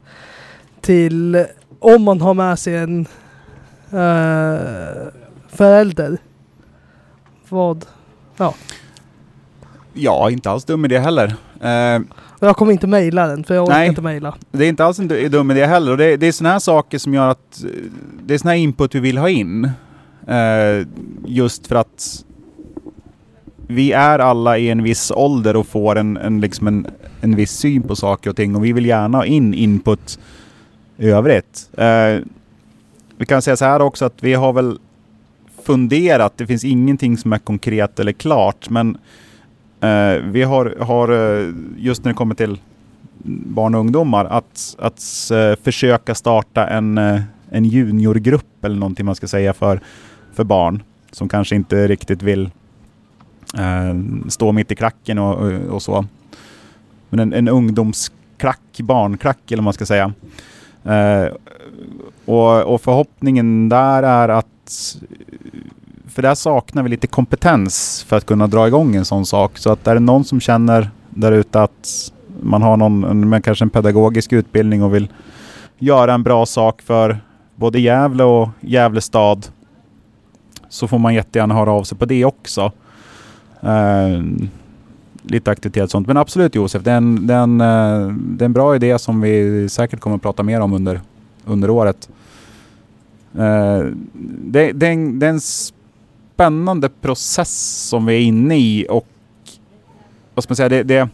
till, 0.81 1.45
om 1.79 2.03
man 2.03 2.21
har 2.21 2.33
med 2.33 2.59
sig 2.59 2.75
en 2.75 3.01
eh, 3.89 5.07
förälder. 5.49 6.17
Vad? 7.49 7.85
Ja. 8.37 8.53
Ja, 9.93 10.29
inte 10.29 10.49
alls 10.49 10.65
dum 10.65 10.85
idé 10.85 10.99
heller. 10.99 11.35
Eh, 11.61 11.99
och 12.39 12.47
jag 12.47 12.57
kommer 12.57 12.71
inte 12.71 12.87
mejla 12.87 13.27
den, 13.27 13.43
för 13.43 13.55
jag 13.55 13.63
orkar 13.63 13.73
Nej. 13.77 13.87
inte 13.89 14.01
mejla. 14.01 14.35
Det 14.51 14.65
är 14.65 14.69
inte 14.69 14.85
alls 14.85 14.99
en 14.99 15.07
du- 15.07 15.29
dum 15.29 15.51
idé 15.51 15.65
heller. 15.65 15.91
Och 15.91 15.97
det, 15.97 16.17
det 16.17 16.27
är 16.27 16.31
sådana 16.31 16.51
här 16.53 16.59
saker 16.59 16.97
som 16.97 17.13
gör 17.13 17.27
att 17.29 17.63
det 18.25 18.33
är 18.33 18.37
sådana 18.37 18.51
här 18.51 18.59
input 18.61 18.95
vi 18.95 18.99
vill 18.99 19.17
ha 19.17 19.29
in. 19.29 19.69
Eh, 20.27 20.87
just 21.25 21.67
för 21.67 21.75
att 21.75 22.25
vi 23.67 23.91
är 23.91 24.19
alla 24.19 24.57
i 24.57 24.69
en 24.69 24.83
viss 24.83 25.11
ålder 25.11 25.55
och 25.55 25.67
får 25.67 25.95
en, 25.97 26.17
en, 26.17 26.41
liksom 26.41 26.67
en, 26.67 26.87
en 27.21 27.35
viss 27.35 27.51
syn 27.51 27.81
på 27.83 27.95
saker 27.95 28.29
och 28.29 28.35
ting 28.35 28.55
och 28.55 28.65
vi 28.65 28.73
vill 28.73 28.85
gärna 28.85 29.17
ha 29.17 29.25
in 29.25 29.53
input 29.53 30.19
i 30.97 31.09
övrigt. 31.09 31.69
Eh, 31.77 32.19
vi 33.17 33.25
kan 33.25 33.41
säga 33.41 33.57
så 33.57 33.65
här 33.65 33.81
också 33.81 34.05
att 34.05 34.23
vi 34.23 34.33
har 34.33 34.53
väl 34.53 34.79
funderat, 35.65 36.33
det 36.37 36.47
finns 36.47 36.63
ingenting 36.63 37.17
som 37.17 37.33
är 37.33 37.37
konkret 37.37 37.99
eller 37.99 38.11
klart 38.11 38.69
men 38.69 38.97
Eh, 39.81 40.21
vi 40.23 40.43
har, 40.43 40.75
har 40.79 41.09
eh, 41.09 41.53
just 41.77 42.03
när 42.03 42.11
det 42.11 42.15
kommer 42.15 42.35
till 42.35 42.59
barn 43.25 43.75
och 43.75 43.79
ungdomar 43.79 44.25
att, 44.25 44.75
att 44.79 45.31
eh, 45.31 45.63
försöka 45.63 46.15
starta 46.15 46.67
en, 46.67 46.97
eh, 46.97 47.21
en 47.49 47.65
juniorgrupp 47.65 48.65
eller 48.65 48.75
någonting 48.75 49.05
man 49.05 49.15
ska 49.15 49.27
säga 49.27 49.53
för, 49.53 49.79
för 50.33 50.43
barn 50.43 50.83
som 51.11 51.29
kanske 51.29 51.55
inte 51.55 51.87
riktigt 51.87 52.21
vill 52.21 52.49
eh, 53.57 53.95
stå 54.27 54.51
mitt 54.51 54.71
i 54.71 54.75
klacken 54.75 55.19
och, 55.19 55.35
och, 55.35 55.53
och 55.53 55.81
så. 55.81 56.05
Men 57.09 57.19
en, 57.19 57.33
en 57.33 57.47
ungdomsklack, 57.47 58.79
barnklack 58.79 59.39
eller 59.47 59.57
vad 59.57 59.63
man 59.63 59.73
ska 59.73 59.85
säga. 59.85 60.13
Eh, 60.83 61.27
och, 62.25 62.73
och 62.73 62.81
förhoppningen 62.81 63.69
där 63.69 64.03
är 64.03 64.29
att 64.29 64.97
för 66.15 66.21
där 66.21 66.35
saknar 66.35 66.83
vi 66.83 66.89
lite 66.89 67.07
kompetens 67.07 68.05
för 68.07 68.17
att 68.17 68.25
kunna 68.25 68.47
dra 68.47 68.67
igång 68.67 68.95
en 68.95 69.05
sån 69.05 69.25
sak. 69.25 69.57
Så 69.57 69.71
att 69.71 69.87
är 69.87 69.93
det 69.93 69.99
någon 69.99 70.23
som 70.23 70.39
känner 70.39 70.89
där 71.09 71.31
ute 71.31 71.61
att 71.61 72.11
man 72.41 72.61
har 72.61 72.77
någon, 72.77 72.99
med 72.99 73.15
men 73.15 73.41
kanske 73.41 73.65
en 73.65 73.69
pedagogisk 73.69 74.33
utbildning 74.33 74.83
och 74.83 74.95
vill 74.95 75.09
göra 75.79 76.13
en 76.13 76.23
bra 76.23 76.45
sak 76.45 76.81
för 76.81 77.19
både 77.55 77.79
Gävle 77.79 78.23
och 78.23 78.49
Gävle 78.59 79.01
stad 79.01 79.47
så 80.69 80.87
får 80.87 80.99
man 80.99 81.13
jättegärna 81.13 81.53
höra 81.53 81.71
av 81.71 81.83
sig 81.83 81.97
på 81.97 82.05
det 82.05 82.25
också. 82.25 82.71
Eh, 83.61 84.21
lite 85.21 85.51
aktivitet 85.51 85.83
och 85.83 85.91
sånt. 85.91 86.07
Men 86.07 86.17
absolut 86.17 86.55
Josef, 86.55 86.83
det 86.83 86.91
är, 86.91 86.97
en, 86.97 87.27
det, 87.27 87.33
är 87.33 87.43
en, 87.43 87.61
eh, 87.61 88.15
det 88.17 88.43
är 88.43 88.45
en 88.45 88.53
bra 88.53 88.75
idé 88.75 88.99
som 88.99 89.21
vi 89.21 89.69
säkert 89.69 89.99
kommer 89.99 90.15
att 90.15 90.21
prata 90.21 90.43
mer 90.43 90.61
om 90.61 90.73
under, 90.73 91.01
under 91.45 91.69
året. 91.69 92.09
Eh, 93.37 93.79
det, 94.23 94.71
det, 94.71 94.87
är 94.87 94.91
en, 94.91 95.19
det 95.19 95.25
är 95.25 95.29
en 95.29 95.41
spännande 96.35 96.89
process 96.89 97.87
som 97.89 98.05
vi 98.05 98.15
är 98.15 98.21
inne 98.21 98.57
i 98.57 98.85
och 98.89 99.07
vad 100.33 100.43
ska 100.43 100.51
man 100.51 100.55
säga, 100.55 100.69
det, 100.69 100.83
det, 100.83 101.09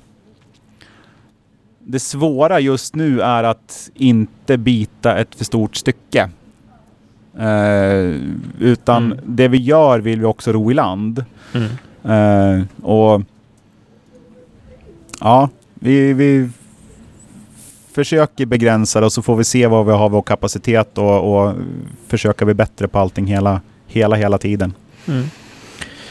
det 1.80 2.00
svåra 2.00 2.60
just 2.60 2.96
nu 2.96 3.22
är 3.22 3.44
att 3.44 3.90
inte 3.94 4.58
bita 4.58 5.18
ett 5.18 5.36
för 5.36 5.46
stort 5.46 5.76
stycke. 5.76 6.30
Eh, 7.40 8.16
utan 8.60 9.06
Mm. 9.12 9.20
det 9.26 9.48
vi 9.48 9.58
gör 9.58 10.00
vill 10.00 10.20
vi 10.20 10.26
också 10.26 10.52
ro 10.52 10.72
i 10.72 10.74
land. 10.74 11.26
Mm. 11.54 11.72
Eh, 12.04 12.86
och 12.86 13.22
ja, 15.20 15.50
vi, 15.74 16.14
vi 16.14 16.50
försöker 17.92 18.46
begränsa 18.46 19.00
det 19.00 19.06
och 19.06 19.14
så 19.14 19.22
får 19.22 19.36
vi 19.36 19.44
se 19.44 19.68
vad 19.68 19.86
vi 19.86 19.92
har 19.92 20.10
vår 20.10 20.22
kapacitet 20.22 20.98
och, 20.98 21.46
och 21.46 21.54
försöka 22.08 22.46
bli 22.46 22.54
bättre 22.54 22.88
på 22.88 23.00
allting 23.00 23.26
hela, 23.26 23.62
hela, 23.88 24.16
hela 24.16 24.38
tiden. 24.38 24.74
Mm. 25.08 25.24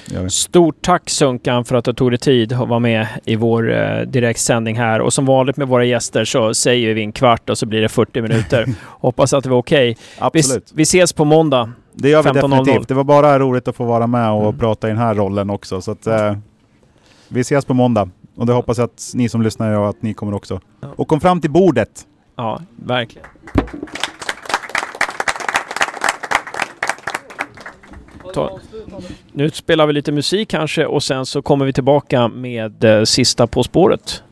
Gör 0.06 0.22
vi. 0.22 0.30
Stort 0.30 0.76
tack 0.82 1.10
Sunkan 1.10 1.64
för 1.64 1.76
att 1.76 1.84
du 1.84 1.92
tog 1.92 2.10
dig 2.10 2.18
tid 2.18 2.52
att 2.52 2.68
vara 2.68 2.78
med 2.78 3.06
i 3.24 3.36
vår 3.36 3.72
eh, 3.72 4.00
direktsändning 4.00 4.76
här. 4.76 5.00
Och 5.00 5.12
som 5.12 5.26
vanligt 5.26 5.56
med 5.56 5.68
våra 5.68 5.84
gäster 5.84 6.24
så 6.24 6.54
säger 6.54 6.94
vi 6.94 7.02
en 7.02 7.12
kvart 7.12 7.50
och 7.50 7.58
så 7.58 7.66
blir 7.66 7.80
det 7.80 7.88
40 7.88 8.22
minuter. 8.22 8.66
Hoppas 8.86 9.32
att 9.32 9.44
det 9.44 9.50
var 9.50 9.58
okej. 9.58 9.88
Vi, 9.88 9.96
Absolut. 10.18 10.70
vi 10.74 10.82
ses 10.82 11.12
på 11.12 11.24
måndag. 11.24 11.72
Det 11.92 12.08
gör 12.08 12.22
vi 12.22 12.28
15.00. 12.28 12.34
definitivt. 12.58 12.88
Det 12.88 12.94
var 12.94 13.04
bara 13.04 13.38
roligt 13.38 13.68
att 13.68 13.76
få 13.76 13.84
vara 13.84 14.06
med 14.06 14.30
och 14.30 14.42
Mm. 14.42 14.58
prata 14.58 14.86
i 14.88 14.90
den 14.90 14.98
här 14.98 15.14
rollen 15.14 15.50
också. 15.50 15.80
Så 15.80 15.90
att, 15.90 16.06
eh, 16.06 16.36
vi 17.28 17.40
ses 17.40 17.64
på 17.64 17.74
måndag. 17.74 18.10
Och 18.36 18.46
det 18.46 18.52
hoppas 18.52 18.78
jag 18.78 18.84
att 18.84 19.10
ni 19.14 19.28
som 19.28 19.42
lyssnar 19.42 19.72
och 19.72 19.88
att 19.88 20.02
ni 20.02 20.14
kommer 20.14 20.34
också. 20.34 20.60
Och 20.96 21.08
kom 21.08 21.20
fram 21.20 21.40
till 21.40 21.50
bordet. 21.50 22.06
Ja, 22.36 22.60
verkligen. 22.76 23.26
Ta, 28.34 28.58
nu 29.32 29.50
spelar 29.50 29.86
vi 29.86 29.92
lite 29.92 30.12
musik 30.12 30.48
kanske 30.48 30.86
och 30.86 31.02
sen 31.02 31.26
så 31.26 31.42
kommer 31.42 31.64
vi 31.64 31.72
tillbaka 31.72 32.28
med 32.28 32.84
eh, 32.84 33.04
sista 33.04 33.46
På 33.46 33.62
spåret. 33.62 34.22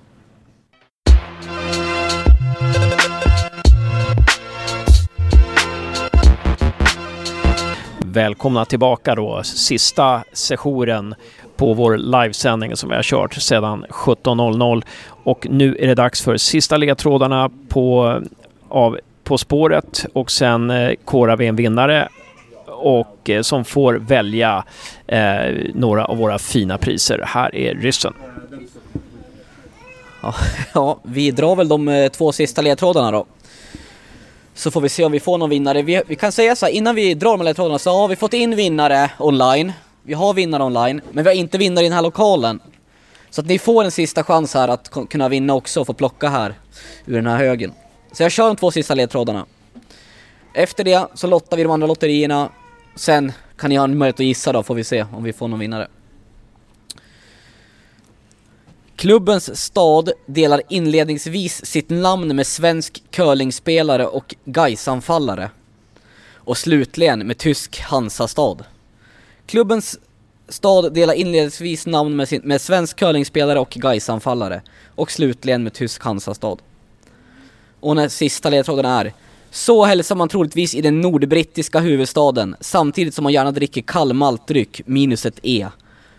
Välkomna 7.98 8.64
tillbaka 8.64 9.14
då, 9.14 9.42
sista 9.42 10.22
sessionen 10.32 11.14
på 11.56 11.74
vår 11.74 11.96
livesändning 11.96 12.76
som 12.76 12.88
vi 12.88 12.94
har 12.94 13.02
kört 13.02 13.34
sedan 13.34 13.84
17.00. 13.90 14.82
Och 15.08 15.46
nu 15.50 15.76
är 15.80 15.86
det 15.86 15.94
dags 15.94 16.22
för 16.22 16.36
sista 16.36 16.76
ledtrådarna 16.76 17.50
på, 17.68 18.20
av 18.68 18.98
På 19.24 19.38
spåret 19.38 20.06
och 20.12 20.30
sen 20.30 20.70
eh, 20.70 20.92
korar 21.04 21.36
vi 21.36 21.46
en 21.46 21.56
vinnare 21.56 22.08
och 22.78 23.30
eh, 23.30 23.42
som 23.42 23.64
får 23.64 23.94
välja 23.94 24.64
eh, 25.06 25.54
några 25.74 26.04
av 26.04 26.16
våra 26.16 26.38
fina 26.38 26.78
priser. 26.78 27.22
Här 27.26 27.54
är 27.54 27.74
ryssen. 27.74 28.14
Ja, 30.74 31.00
vi 31.02 31.30
drar 31.30 31.56
väl 31.56 31.68
de 31.68 31.88
eh, 31.88 32.08
två 32.08 32.32
sista 32.32 32.62
ledtrådarna 32.62 33.10
då. 33.10 33.26
Så 34.54 34.70
får 34.70 34.80
vi 34.80 34.88
se 34.88 35.04
om 35.04 35.12
vi 35.12 35.20
får 35.20 35.38
någon 35.38 35.50
vinnare. 35.50 35.82
Vi, 35.82 36.02
vi 36.06 36.16
kan 36.16 36.32
säga 36.32 36.56
så 36.56 36.66
här, 36.66 36.72
innan 36.72 36.94
vi 36.94 37.14
drar 37.14 37.30
de 37.30 37.40
här 37.40 37.44
ledtrådarna 37.44 37.78
så 37.78 37.90
har 37.90 38.08
vi 38.08 38.16
fått 38.16 38.34
in 38.34 38.56
vinnare 38.56 39.10
online. 39.18 39.72
Vi 40.02 40.14
har 40.14 40.34
vinnare 40.34 40.62
online, 40.62 41.00
men 41.12 41.24
vi 41.24 41.30
har 41.30 41.36
inte 41.36 41.58
vinnare 41.58 41.84
i 41.84 41.88
den 41.88 41.96
här 41.96 42.02
lokalen. 42.02 42.60
Så 43.30 43.40
att 43.40 43.46
ni 43.46 43.58
får 43.58 43.84
en 43.84 43.90
sista 43.90 44.24
chans 44.24 44.54
här 44.54 44.68
att 44.68 44.90
kunna 45.10 45.28
vinna 45.28 45.54
också 45.54 45.80
och 45.80 45.86
få 45.86 45.92
plocka 45.92 46.28
här 46.28 46.54
ur 47.06 47.14
den 47.14 47.26
här 47.26 47.36
högen. 47.36 47.72
Så 48.12 48.22
jag 48.22 48.32
kör 48.32 48.46
de 48.46 48.56
två 48.56 48.70
sista 48.70 48.94
ledtrådarna. 48.94 49.46
Efter 50.54 50.84
det 50.84 51.06
så 51.14 51.26
lottar 51.26 51.56
vi 51.56 51.62
de 51.62 51.72
andra 51.72 51.86
lotterierna. 51.86 52.50
Sen 52.98 53.32
kan 53.56 53.70
ni 53.70 53.76
ha 53.76 53.84
en 53.84 53.98
möjlighet 53.98 54.20
att 54.20 54.26
gissa 54.26 54.52
då, 54.52 54.62
får 54.62 54.74
vi 54.74 54.84
se 54.84 55.06
om 55.12 55.24
vi 55.24 55.32
får 55.32 55.48
någon 55.48 55.58
vinnare. 55.58 55.88
Klubbens 58.96 59.60
stad 59.60 60.10
delar 60.26 60.62
inledningsvis 60.68 61.66
sitt 61.66 61.90
namn 61.90 62.36
med 62.36 62.46
svensk 62.46 63.02
curlingspelare 63.10 64.06
och 64.06 64.34
Gaisanfallare. 64.44 65.50
Och 66.34 66.58
slutligen 66.58 67.26
med 67.26 67.38
tysk 67.38 67.80
Hansastad. 67.80 68.56
Klubbens 69.46 69.98
stad 70.48 70.94
delar 70.94 71.14
inledningsvis 71.14 71.86
namn 71.86 72.16
med, 72.16 72.28
sin, 72.28 72.42
med 72.44 72.60
svensk 72.60 72.96
curlingspelare 72.96 73.58
och 73.58 73.70
Gaisanfallare. 73.70 74.62
Och 74.94 75.10
slutligen 75.10 75.62
med 75.62 75.72
tysk 75.72 76.02
Hansastad. 76.02 76.56
Och 77.80 77.96
den 77.96 78.10
sista 78.10 78.50
ledtråden 78.50 78.84
är 78.84 79.12
så 79.50 79.84
hälsar 79.84 80.16
man 80.16 80.28
troligtvis 80.28 80.74
i 80.74 80.80
den 80.80 81.00
nordbrittiska 81.00 81.80
huvudstaden 81.80 82.56
samtidigt 82.60 83.14
som 83.14 83.22
man 83.22 83.32
gärna 83.32 83.50
dricker 83.50 83.82
kall 83.82 84.12
maltdryck 84.12 84.80
minus 84.86 85.26
ett 85.26 85.38
E. 85.42 85.66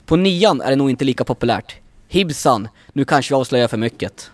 På 0.06 0.16
nian 0.16 0.62
är 0.62 0.70
det 0.70 0.76
nog 0.76 0.90
inte 0.90 1.06
lika 1.06 1.24
populärt. 1.24 1.76
Hibsan, 2.08 2.68
nu 2.94 3.06
kanske 3.06 3.34
vi 3.34 3.36
avslöjar 3.36 3.68
för 3.68 3.78
mycket. 3.78 4.32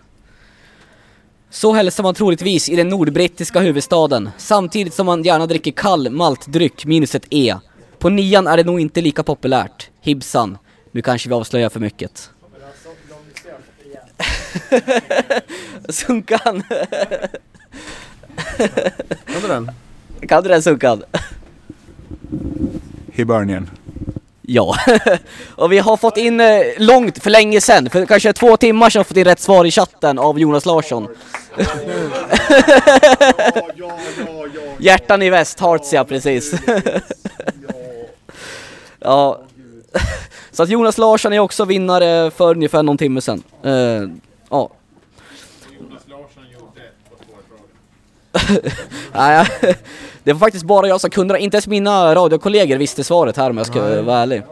Så 1.50 1.72
hälsar 1.72 2.02
man 2.02 2.14
troligtvis 2.14 2.68
i 2.68 2.76
den 2.76 2.88
nordbrittiska 2.88 3.60
huvudstaden 3.60 4.30
samtidigt 4.36 4.94
som 4.94 5.06
man 5.06 5.22
gärna 5.22 5.46
dricker 5.46 5.72
kall 5.72 6.10
maltdryck 6.10 6.84
minus 6.84 7.14
ett 7.14 7.26
E. 7.30 7.54
På 7.98 8.08
nian 8.08 8.46
är 8.46 8.56
det 8.56 8.64
nog 8.64 8.80
inte 8.80 9.00
lika 9.00 9.22
populärt. 9.22 9.90
Hibsan, 10.00 10.58
nu 10.92 11.02
kanske 11.02 11.28
vi 11.28 11.34
avslöjar 11.34 11.68
för 11.68 11.80
mycket. 11.80 12.30
Sunkan! 15.88 16.62
Kan 19.26 19.42
du 19.42 19.48
den? 19.48 19.70
Kan 20.28 20.42
du 20.42 20.48
den 20.48 20.62
Sunkan? 20.62 21.02
Hibernian. 23.12 23.70
Ja, 24.48 24.76
och 25.48 25.72
vi 25.72 25.78
har 25.78 25.96
fått 25.96 26.16
in 26.16 26.40
eh, 26.40 26.60
långt 26.78 27.22
för 27.22 27.30
länge 27.30 27.60
sedan, 27.60 27.90
för 27.90 28.06
kanske 28.06 28.32
två 28.32 28.56
timmar 28.56 28.90
sedan 28.90 29.00
har 29.00 29.04
fått 29.04 29.16
in 29.16 29.24
rätt 29.24 29.40
svar 29.40 29.64
i 29.64 29.70
chatten 29.70 30.18
av 30.18 30.38
Jonas 30.38 30.66
Larsson. 30.66 31.08
Hjärtan 34.78 35.22
i 35.22 35.30
väst, 35.30 35.60
hearts 35.60 35.92
ja, 35.92 36.04
precis. 36.04 36.54
ja, 38.98 39.40
så 40.50 40.62
att 40.62 40.68
Jonas 40.68 40.98
Larsson 40.98 41.32
är 41.32 41.38
också 41.38 41.64
vinnare 41.64 42.30
för 42.30 42.50
ungefär 42.50 42.82
någon 42.82 42.98
timme 42.98 43.20
sedan. 43.20 43.42
Eh, 43.62 44.02
ja. 44.50 44.70
Nej, 49.12 49.46
det 50.22 50.32
var 50.32 50.40
faktiskt 50.40 50.64
bara 50.64 50.88
jag 50.88 51.00
som 51.00 51.10
kunde 51.10 51.34
det. 51.34 51.40
Inte 51.40 51.56
ens 51.56 51.66
mina 51.66 52.14
radiokollegor 52.14 52.76
visste 52.76 53.04
svaret 53.04 53.36
här 53.36 53.50
om 53.50 53.56
jag 53.56 53.66
ska 53.66 53.82
Nej. 53.82 54.02
vara 54.02 54.18
ärlig. 54.18 54.42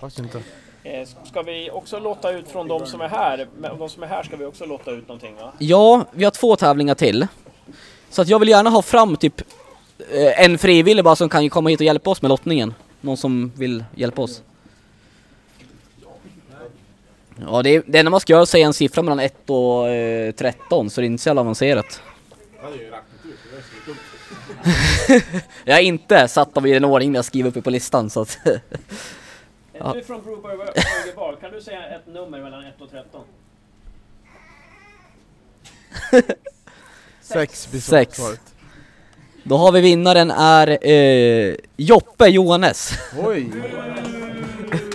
Faktiskt 0.00 0.18
inte. 0.18 0.40
Eh, 0.84 1.08
Ska 1.24 1.42
vi 1.42 1.70
också 1.70 1.98
låta 1.98 2.30
ut 2.30 2.48
från 2.48 2.68
de 2.68 2.86
som 2.86 3.00
är 3.00 3.08
här? 3.08 3.46
De 3.78 3.88
som 3.88 4.02
är 4.02 4.06
här 4.06 4.22
ska 4.22 4.36
vi 4.36 4.44
också 4.44 4.66
låta 4.66 4.90
ut 4.90 5.08
någonting 5.08 5.34
va? 5.40 5.52
Ja, 5.58 6.04
vi 6.12 6.24
har 6.24 6.30
två 6.30 6.56
tävlingar 6.56 6.94
till. 6.94 7.26
Så 8.10 8.22
att 8.22 8.28
jag 8.28 8.38
vill 8.38 8.48
gärna 8.48 8.70
ha 8.70 8.82
fram 8.82 9.16
typ 9.16 9.40
eh, 10.12 10.44
en 10.44 10.58
frivillig 10.58 11.04
bara 11.04 11.16
som 11.16 11.28
kan 11.28 11.44
ju 11.44 11.50
komma 11.50 11.70
hit 11.70 11.80
och 11.80 11.86
hjälpa 11.86 12.10
oss 12.10 12.22
med 12.22 12.28
lottningen. 12.28 12.74
Någon 13.00 13.16
som 13.16 13.52
vill 13.56 13.84
hjälpa 13.94 14.22
oss. 14.22 14.42
Ja, 17.50 17.62
det, 17.62 17.70
är, 17.70 17.82
det 17.86 17.98
enda 17.98 18.10
man 18.10 18.20
ska 18.20 18.32
göra 18.32 18.40
är 18.40 18.42
att 18.42 18.48
säga 18.48 18.66
en 18.66 18.74
siffra 18.74 19.02
mellan 19.02 19.20
1 19.20 19.50
och 19.50 19.88
eh, 19.88 20.32
13, 20.32 20.90
så 20.90 21.00
det 21.00 21.04
är 21.04 21.06
inte 21.06 21.22
så 21.22 21.28
jävla 21.28 21.40
avancerat. 21.40 22.00
Jag 25.64 25.74
har 25.74 25.80
inte 25.80 26.28
satt 26.28 26.54
dem 26.54 26.66
i 26.66 26.72
den 26.72 26.84
ordning 26.84 27.14
jag 27.14 27.24
skriver 27.24 27.48
uppe 27.48 27.62
på 27.62 27.70
listan 27.70 28.10
så 28.10 28.20
att... 28.20 28.38
Ja. 29.78 29.92
Du 29.94 30.02
från 30.02 30.22
Broberg 30.22 30.58
kan 31.40 31.52
du 31.52 31.60
säga 31.60 31.88
ett 31.88 32.06
nummer 32.06 32.42
mellan 32.42 32.64
1 32.64 32.80
och 32.80 32.90
13? 32.90 33.20
Sex 37.20 37.70
blir 37.70 37.80
Sex. 37.80 38.20
Då 39.42 39.56
har 39.56 39.72
vi 39.72 39.80
vinnaren 39.80 40.30
är 40.30 40.86
eh, 40.88 41.54
Joppe 41.76 42.26
Johannes. 42.26 42.92
Oj! 43.26 43.50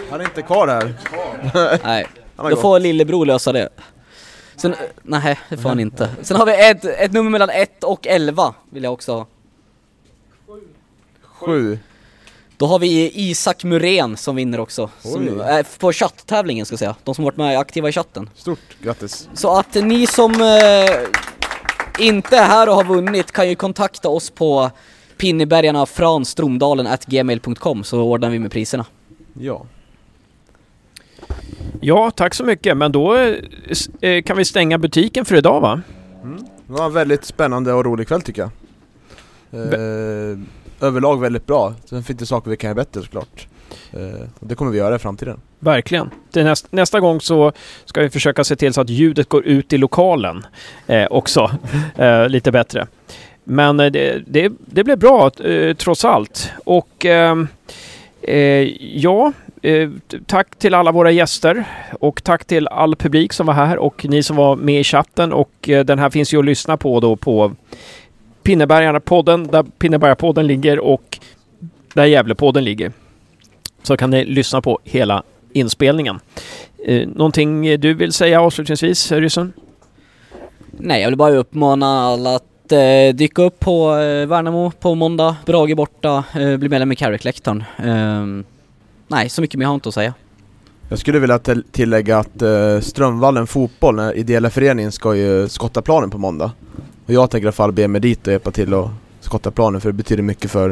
Han 0.09 0.21
är 0.21 0.25
inte 0.25 0.41
kvar 0.41 0.67
här. 0.67 0.93
Nej, 1.83 2.07
då 2.49 2.55
får 2.55 2.79
lillebror 2.79 3.25
lösa 3.25 3.51
det. 3.51 3.69
Sen, 4.55 4.73
eh, 4.73 4.79
nej 5.01 5.39
det 5.49 5.57
får 5.57 5.69
han 5.69 5.79
inte. 5.79 6.09
Sen 6.21 6.37
har 6.37 6.45
vi 6.45 6.69
ett, 6.69 6.85
ett 6.85 7.11
nummer 7.11 7.29
mellan 7.29 7.49
1 7.49 7.83
och 7.83 8.07
11 8.07 8.53
vill 8.69 8.83
jag 8.83 8.93
också 8.93 9.13
ha. 9.13 9.27
Sju. 11.45 11.79
Då 12.57 12.65
har 12.67 12.79
vi 12.79 13.11
Isak 13.13 13.63
Muren 13.63 14.17
som 14.17 14.35
vinner 14.35 14.59
också. 14.59 14.89
Som, 14.99 15.41
äh, 15.41 15.65
på 15.79 15.91
chatttävlingen 15.91 16.65
ska 16.65 16.73
jag 16.73 16.79
säga. 16.79 16.95
De 17.03 17.15
som 17.15 17.23
varit 17.23 17.37
med 17.37 17.59
aktiva 17.59 17.89
i 17.89 17.91
chatten. 17.91 18.29
Stort 18.35 18.59
grattis. 18.81 19.29
Så 19.33 19.57
att 19.57 19.73
ni 19.75 20.07
som 20.07 20.31
eh, 20.33 22.05
inte 22.05 22.37
är 22.37 22.45
här 22.45 22.69
och 22.69 22.75
har 22.75 22.83
vunnit 22.83 23.31
kan 23.31 23.49
ju 23.49 23.55
kontakta 23.55 24.09
oss 24.09 24.29
på 24.29 24.71
pinnebergarna 25.17 25.85
från 25.85 26.25
stromdalen 26.25 26.87
at 26.87 27.05
gmail.com 27.05 27.83
så 27.83 28.01
ordnar 28.01 28.29
vi 28.29 28.39
med 28.39 28.51
priserna. 28.51 28.85
Ja. 29.33 29.65
Ja, 31.81 32.11
tack 32.11 32.33
så 32.33 32.43
mycket. 32.43 32.77
Men 32.77 32.91
då 32.91 33.15
eh, 34.01 34.21
kan 34.23 34.37
vi 34.37 34.45
stänga 34.45 34.77
butiken 34.77 35.25
för 35.25 35.35
idag 35.35 35.61
va? 35.61 35.81
Det 36.67 36.73
var 36.73 36.85
en 36.85 36.93
väldigt 36.93 37.25
spännande 37.25 37.73
och 37.73 37.85
rolig 37.85 38.07
kväll 38.07 38.21
tycker 38.21 38.41
jag. 38.41 38.51
Eh, 39.73 40.37
överlag 40.81 41.21
väldigt 41.21 41.45
bra. 41.45 41.73
Sen 41.85 42.03
finns 42.03 42.19
det 42.19 42.25
saker 42.25 42.51
vi 42.51 42.57
kan 42.57 42.67
göra 42.67 42.75
bättre 42.75 43.01
såklart. 43.01 43.47
Eh, 43.91 44.27
och 44.39 44.47
det 44.47 44.55
kommer 44.55 44.71
vi 44.71 44.77
göra 44.77 44.95
i 44.95 44.99
framtiden. 44.99 45.39
Verkligen. 45.59 46.09
Till 46.31 46.53
nästa 46.69 46.99
gång 46.99 47.21
så 47.21 47.51
ska 47.85 48.01
vi 48.01 48.09
försöka 48.09 48.43
se 48.43 48.55
till 48.55 48.73
så 48.73 48.81
att 48.81 48.89
ljudet 48.89 49.29
går 49.29 49.45
ut 49.45 49.73
i 49.73 49.77
lokalen 49.77 50.45
eh, 50.87 51.07
också. 51.09 51.51
Eh, 51.95 52.29
lite 52.29 52.51
bättre. 52.51 52.87
Men 53.43 53.79
eh, 53.79 53.91
det, 53.91 54.23
det, 54.27 54.51
det 54.65 54.83
blev 54.83 54.99
bra 54.99 55.31
eh, 55.43 55.75
trots 55.75 56.05
allt. 56.05 56.51
Och 56.65 57.05
ehm, 57.05 57.47
eh, 58.21 58.63
ja, 58.97 59.33
eh, 59.61 59.89
tack 60.25 60.55
till 60.55 60.73
alla 60.73 60.91
våra 60.91 61.11
gäster 61.11 61.63
och 61.99 62.23
tack 62.23 62.45
till 62.45 62.67
all 62.67 62.95
publik 62.95 63.33
som 63.33 63.45
var 63.45 63.53
här 63.53 63.77
och 63.77 64.05
ni 64.09 64.23
som 64.23 64.35
var 64.35 64.55
med 64.55 64.79
i 64.79 64.83
chatten. 64.83 65.33
Och 65.33 65.69
eh, 65.69 65.85
den 65.85 65.99
här 65.99 66.09
finns 66.09 66.33
ju 66.33 66.39
att 66.39 66.45
lyssna 66.45 66.77
på 66.77 66.99
då 66.99 67.15
på 67.15 67.51
Pinnebergarna-podden, 68.43 69.51
där 69.51 69.63
Pinnebergarpodden 69.63 70.47
ligger 70.47 70.79
och 70.79 71.19
där 71.93 72.05
Gävlepodden 72.05 72.63
ligger. 72.63 72.91
Så 73.83 73.97
kan 73.97 74.09
ni 74.09 74.25
lyssna 74.25 74.61
på 74.61 74.79
hela 74.83 75.23
inspelningen. 75.53 76.19
Eh, 76.85 77.07
någonting 77.07 77.79
du 77.79 77.93
vill 77.93 78.13
säga 78.13 78.41
avslutningsvis, 78.41 79.11
Ryssen? 79.11 79.53
Nej, 80.71 81.01
jag 81.01 81.09
vill 81.09 81.17
bara 81.17 81.35
uppmana 81.35 81.87
alla 82.01 82.35
att 82.35 82.71
eh, 82.71 83.15
dyka 83.15 83.41
upp 83.43 83.59
på 83.59 83.89
eh, 83.97 84.27
Värnamo 84.27 84.71
på 84.71 84.95
måndag, 84.95 85.35
Brage 85.45 85.75
borta, 85.75 86.23
eh, 86.39 86.57
bli 86.57 86.69
medlem 86.69 86.91
i 86.91 86.95
Carrick-läktaren. 86.95 87.63
Ehm, 87.77 88.43
nej, 89.07 89.29
så 89.29 89.41
mycket 89.41 89.57
mer 89.59 89.65
har 89.65 89.73
jag 89.73 89.77
inte 89.77 89.89
att 89.89 89.95
säga. 89.95 90.13
Jag 90.89 90.99
skulle 90.99 91.19
vilja 91.19 91.39
till- 91.39 91.63
tillägga 91.71 92.17
att 92.17 92.41
eh, 92.41 92.79
Strömvallen 92.79 93.47
fotboll, 93.47 93.95
den 93.95 94.15
ideella 94.15 94.49
föreningen, 94.49 94.91
ska 94.91 95.15
ju 95.15 95.49
skotta 95.49 95.81
planen 95.81 96.09
på 96.09 96.17
måndag. 96.17 96.51
Och 97.05 97.13
jag 97.13 97.29
tänker 97.29 97.43
i 97.45 97.47
alla 97.47 97.51
fall 97.51 97.71
be 97.71 97.87
mig 97.87 98.01
dit 98.01 98.27
och 98.27 98.31
hjälpa 98.33 98.51
till 98.51 98.73
att 98.73 98.89
skotta 99.19 99.51
planen 99.51 99.81
för 99.81 99.89
det 99.89 99.93
betyder 99.93 100.23
mycket 100.23 100.51
för 100.51 100.69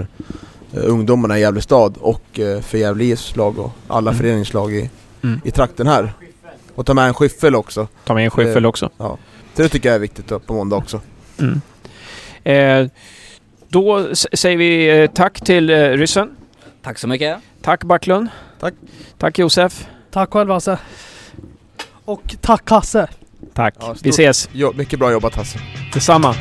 eh, 0.73 0.83
ungdomarna 0.85 1.37
i 1.37 1.41
Gävle 1.41 1.61
stad 1.61 1.97
och 1.99 2.39
eh, 2.39 2.61
för 2.61 2.77
Gävle 2.77 3.03
IFs 3.03 3.35
lag 3.35 3.59
och 3.59 3.71
alla 3.87 4.11
Mm. 4.11 4.21
föreningslag 4.21 4.73
i, 4.73 4.89
Mm. 5.23 5.41
i 5.43 5.51
trakten 5.51 5.87
här. 5.87 6.13
Och 6.75 6.85
ta 6.85 6.93
med 6.93 7.07
en 7.07 7.13
skyffel 7.13 7.55
också. 7.55 7.87
Ta 8.05 8.13
med 8.13 8.23
en 8.25 8.31
skyffel 8.31 8.63
Eh, 8.65 8.69
också. 8.69 8.89
Ja. 8.97 9.17
Så 9.55 9.61
det 9.61 9.69
tycker 9.69 9.89
jag 9.89 9.95
är 9.95 9.99
viktigt 9.99 10.27
då, 10.27 10.39
på 10.39 10.53
måndag 10.53 10.75
också. 10.75 11.01
Mm. 11.39 11.61
Eh, 12.43 12.91
då 13.67 14.15
säger 14.15 14.57
vi 14.57 14.99
eh, 15.01 15.09
tack 15.11 15.41
till 15.41 15.69
eh, 15.69 15.75
Ryssen. 15.89 16.29
Tack 16.83 16.97
så 16.99 17.07
mycket. 17.07 17.37
Tack 17.61 17.83
Backlund. 17.83 18.27
Tack. 18.59 18.73
Tack 19.17 19.39
Josef. 19.39 19.87
Tack 20.11 20.33
själv 20.33 20.49
Hasse. 20.49 20.77
Och 22.05 22.35
tack 22.41 22.69
Hasse. 22.69 23.07
Tack. 23.53 23.75
Ja, 23.79 23.95
vi 24.03 24.11
ses. 24.11 24.49
Jo, 24.53 24.73
mycket 24.75 24.99
bra 24.99 25.11
jobbat 25.11 25.35
Hasse. 25.35 25.59
Detsamma. 25.93 26.35